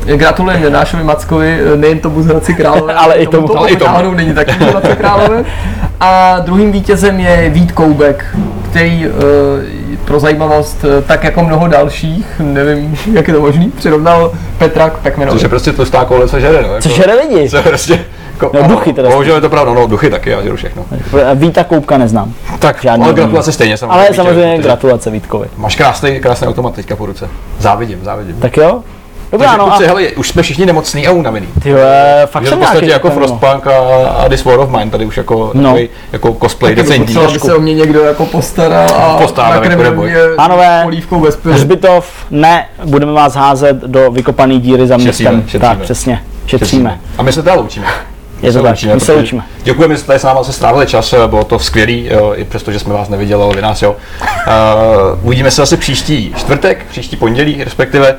eh, 0.06 0.16
gratulujeme 0.16 0.64
Jonášovi 0.64 1.04
Mackovi, 1.04 1.58
eh, 1.72 1.76
nejen 1.76 1.98
tomu 1.98 2.22
z 2.22 2.26
Hradci 2.26 2.54
Králové, 2.54 2.94
Ale 3.04 3.14
i 3.14 3.26
tomu. 3.26 3.58
ale 3.58 3.70
i 3.70 3.76
tomu. 3.76 3.90
náhodou 3.90 4.14
není 4.14 4.34
taky 4.34 4.52
z 4.52 4.56
Hradce 4.56 4.96
Králové. 4.96 5.44
A 6.04 6.38
druhým 6.40 6.72
vítězem 6.72 7.20
je 7.20 7.50
Vít 7.50 7.72
Koubek, 7.72 8.36
který 8.70 9.06
eh, 9.06 9.96
pro 10.04 10.20
zajímavost, 10.20 10.84
eh, 10.84 11.02
tak 11.02 11.24
jako 11.24 11.42
mnoho 11.44 11.68
dalších, 11.68 12.26
nevím, 12.38 12.96
jak 13.12 13.28
je 13.28 13.34
to 13.34 13.40
možný, 13.40 13.70
přirovnal 13.70 14.32
Petra 14.58 14.90
k 14.90 14.98
Pekmenovi. 14.98 15.36
Což 15.36 15.42
je 15.42 15.48
prostě 15.48 15.72
tlustá 15.72 16.04
koule, 16.04 16.28
co 16.28 16.40
žere, 16.40 16.62
no. 16.62 16.68
Jako, 16.68 16.82
Co 16.82 16.88
žere 16.88 17.14
lidi? 17.14 17.50
Co 17.50 17.56
je 17.56 17.62
prostě... 17.62 18.04
Jako, 18.32 18.50
No, 18.54 18.68
duchy 18.68 18.92
teda. 18.92 19.08
Bohužel 19.08 19.34
je 19.34 19.40
to 19.40 19.48
pravda, 19.48 19.74
no 19.74 19.86
duchy 19.86 20.10
taky, 20.10 20.30
já 20.30 20.42
žeru 20.42 20.56
všechno. 20.56 20.84
Víta 21.34 21.64
Koupka 21.64 21.98
neznám. 21.98 22.32
Tak, 22.58 22.82
Žádný 22.82 23.04
ale 23.04 23.14
gratulace 23.14 23.52
stejně 23.52 23.76
samozřejmě. 23.76 23.94
Ale 23.94 24.04
Vítě, 24.04 24.16
samozřejmě 24.16 24.56
protože 24.56 24.62
gratulace 24.62 25.10
Vítkovi. 25.10 25.46
Máš 25.56 25.76
krásný, 25.76 26.20
krásný 26.20 26.46
automat 26.46 26.74
teďka 26.74 26.96
po 26.96 27.06
ruce. 27.06 27.28
Závidím, 27.58 27.98
závidím. 28.02 28.36
Tak 28.36 28.56
jo? 28.56 28.82
Dobrá, 29.34 29.48
Takže 29.48 29.58
no 29.58 29.66
a 29.66 29.70
kluci, 29.76 29.86
hele, 29.86 30.02
už 30.08 30.28
jsme 30.28 30.42
všichni 30.42 30.66
nemocní 30.66 31.06
a 31.06 31.10
unavený. 31.12 31.46
ty 31.62 31.70
jo, 31.70 31.78
fakt 32.26 32.42
Je 32.42 32.50
to 32.50 32.56
jsem 32.56 32.58
v 32.58 32.60
podstatě 32.62 32.86
nějaký 32.86 32.92
jako 32.92 33.08
no. 33.08 33.14
Frostpunk 33.14 33.66
a, 33.66 33.78
a 34.08 34.28
This 34.28 34.44
War 34.44 34.58
of 34.60 34.70
Mine, 34.70 34.90
tady 34.90 35.04
už 35.04 35.16
jako, 35.16 35.50
No. 35.54 35.62
takový, 35.62 35.88
jako 36.12 36.36
cosplay 36.42 36.74
decentní. 36.74 37.14
Potřeba 37.14 37.32
by 37.32 37.38
se 37.40 37.54
o 37.54 37.60
mě 37.60 37.74
někdo 37.74 38.00
jako 38.00 38.26
postaral 38.26 38.88
a 38.96 39.16
Postáváme, 39.18 39.54
nakrmil 39.54 39.90
neboj. 39.90 40.10
mě 40.10 40.16
Pánové, 40.36 40.80
polívkou 40.84 41.20
bez 41.20 41.36
pylu. 41.36 41.54
Hřbitov, 41.54 42.06
ne, 42.30 42.66
budeme 42.84 43.12
vás 43.12 43.34
házet 43.34 43.76
do 43.76 44.10
vykopané 44.10 44.58
díry 44.58 44.86
za 44.86 44.98
Šetříme, 44.98 45.30
městem. 45.30 45.42
šetříme. 45.50 45.60
Tak, 45.68 45.78
přesně, 45.78 46.22
šetříme. 46.46 47.00
A 47.18 47.22
my 47.22 47.32
se 47.32 47.42
teda 47.42 47.54
loučíme. 47.56 47.86
Je 48.42 48.52
to 48.52 48.62
tak, 48.62 48.82
my 48.94 49.00
se 49.00 49.12
loučíme. 49.12 49.42
Děkujeme, 49.62 49.94
že 49.94 49.98
jste 49.98 50.06
tady 50.06 50.18
s 50.18 50.22
námi 50.22 50.38
se 50.42 50.52
strávili 50.52 50.86
čas, 50.86 51.14
bylo 51.26 51.44
to 51.44 51.58
skvělý, 51.58 52.08
jo, 52.10 52.32
i 52.36 52.44
přesto, 52.44 52.72
že 52.72 52.78
jsme 52.78 52.94
vás 52.94 53.08
neviděli, 53.08 53.42
ale 53.42 53.54
vy 53.56 53.62
nás 53.62 53.82
jo. 53.82 53.96
Uh, 54.20 55.26
uvidíme 55.26 55.50
se 55.50 55.62
zase 55.62 55.76
příští 55.76 56.34
čtvrtek, 56.36 56.86
příští 56.90 57.16
pondělí 57.16 57.64
respektive. 57.64 58.16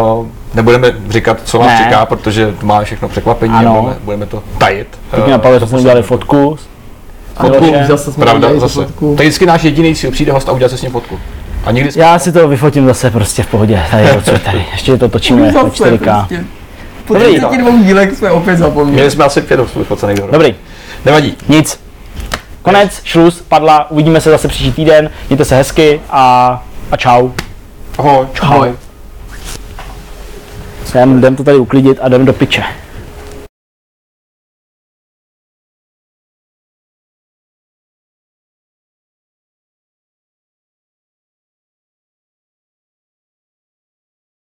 Uh, 0.00 0.26
nebudeme 0.54 0.92
říkat, 1.08 1.38
co 1.44 1.58
vás 1.58 1.68
Ne. 1.68 1.78
čeká, 1.84 2.06
protože 2.06 2.54
máme 2.62 2.84
všechno 2.84 3.08
překvapení 3.08 3.54
Ano. 3.54 3.78
a 3.78 3.80
budeme, 3.82 3.96
budeme 4.04 4.26
to 4.26 4.42
tajit. 4.58 4.88
Teď 5.10 5.24
mě 5.24 5.32
napadlo, 5.32 5.58
že 5.58 5.66
jsme 5.66 5.78
udělali 5.78 6.02
fotku. 6.02 6.58
Fotku, 7.40 7.64
Miloše. 7.64 7.86
zase 7.86 8.12
jsme 8.12 8.20
Pravda, 8.24 8.36
udělali 8.48 8.60
zase. 8.60 8.74
fotku. 8.86 9.14
To 9.16 9.22
je 9.22 9.28
vždycky 9.28 9.46
náš 9.46 9.62
jediný 9.64 9.94
cíl, 9.94 10.10
přijde 10.10 10.32
host 10.32 10.48
a 10.48 10.52
udělat 10.52 10.68
se 10.70 10.78
s 10.78 10.82
ním 10.82 10.92
fotku. 10.92 11.18
A 11.64 11.70
nikdy 11.70 11.92
jsme... 11.92 12.02
Já 12.02 12.18
si 12.18 12.32
to 12.32 12.48
vyfotím 12.48 12.86
zase 12.86 13.10
prostě 13.10 13.42
v 13.42 13.46
pohodě, 13.46 13.82
tady, 13.90 14.12
odsud, 14.12 14.42
tady. 14.42 14.64
ještě 14.72 14.96
to 14.98 15.08
točíme 15.08 15.52
na 15.52 15.62
Zase 15.62 15.84
4K. 15.84 15.98
prostě. 16.18 16.44
Po 17.06 17.14
Dobrý. 17.14 17.28
32 17.40 17.70
dílech 17.82 18.12
jsme 18.16 18.30
opět 18.30 18.56
zapomněli. 18.56 18.94
Měli 18.94 19.10
jsme 19.10 19.24
asi 19.24 19.40
pět 19.42 19.60
vyfocených 19.76 20.16
dohromady. 20.16 20.38
Dobrý, 20.48 20.54
Nevadí. 21.04 21.36
nic. 21.48 21.80
Konec, 22.62 23.00
šluz, 23.04 23.42
padla, 23.48 23.90
uvidíme 23.90 24.20
se 24.20 24.30
zase 24.30 24.48
příští 24.48 24.72
týden, 24.72 25.10
mějte 25.28 25.44
se 25.44 25.56
hezky 25.56 26.00
a, 26.10 26.62
a 26.90 26.96
čau. 26.96 27.28
Ahoj. 27.98 28.26
Čau. 28.32 28.64
Jdem, 30.90 31.18
jdem 31.18 31.36
to 31.36 31.44
tady 31.44 31.56
uklidit 31.58 31.98
a 32.02 32.08
jdem 32.08 32.24
do 32.24 32.32
piče. 32.32 32.62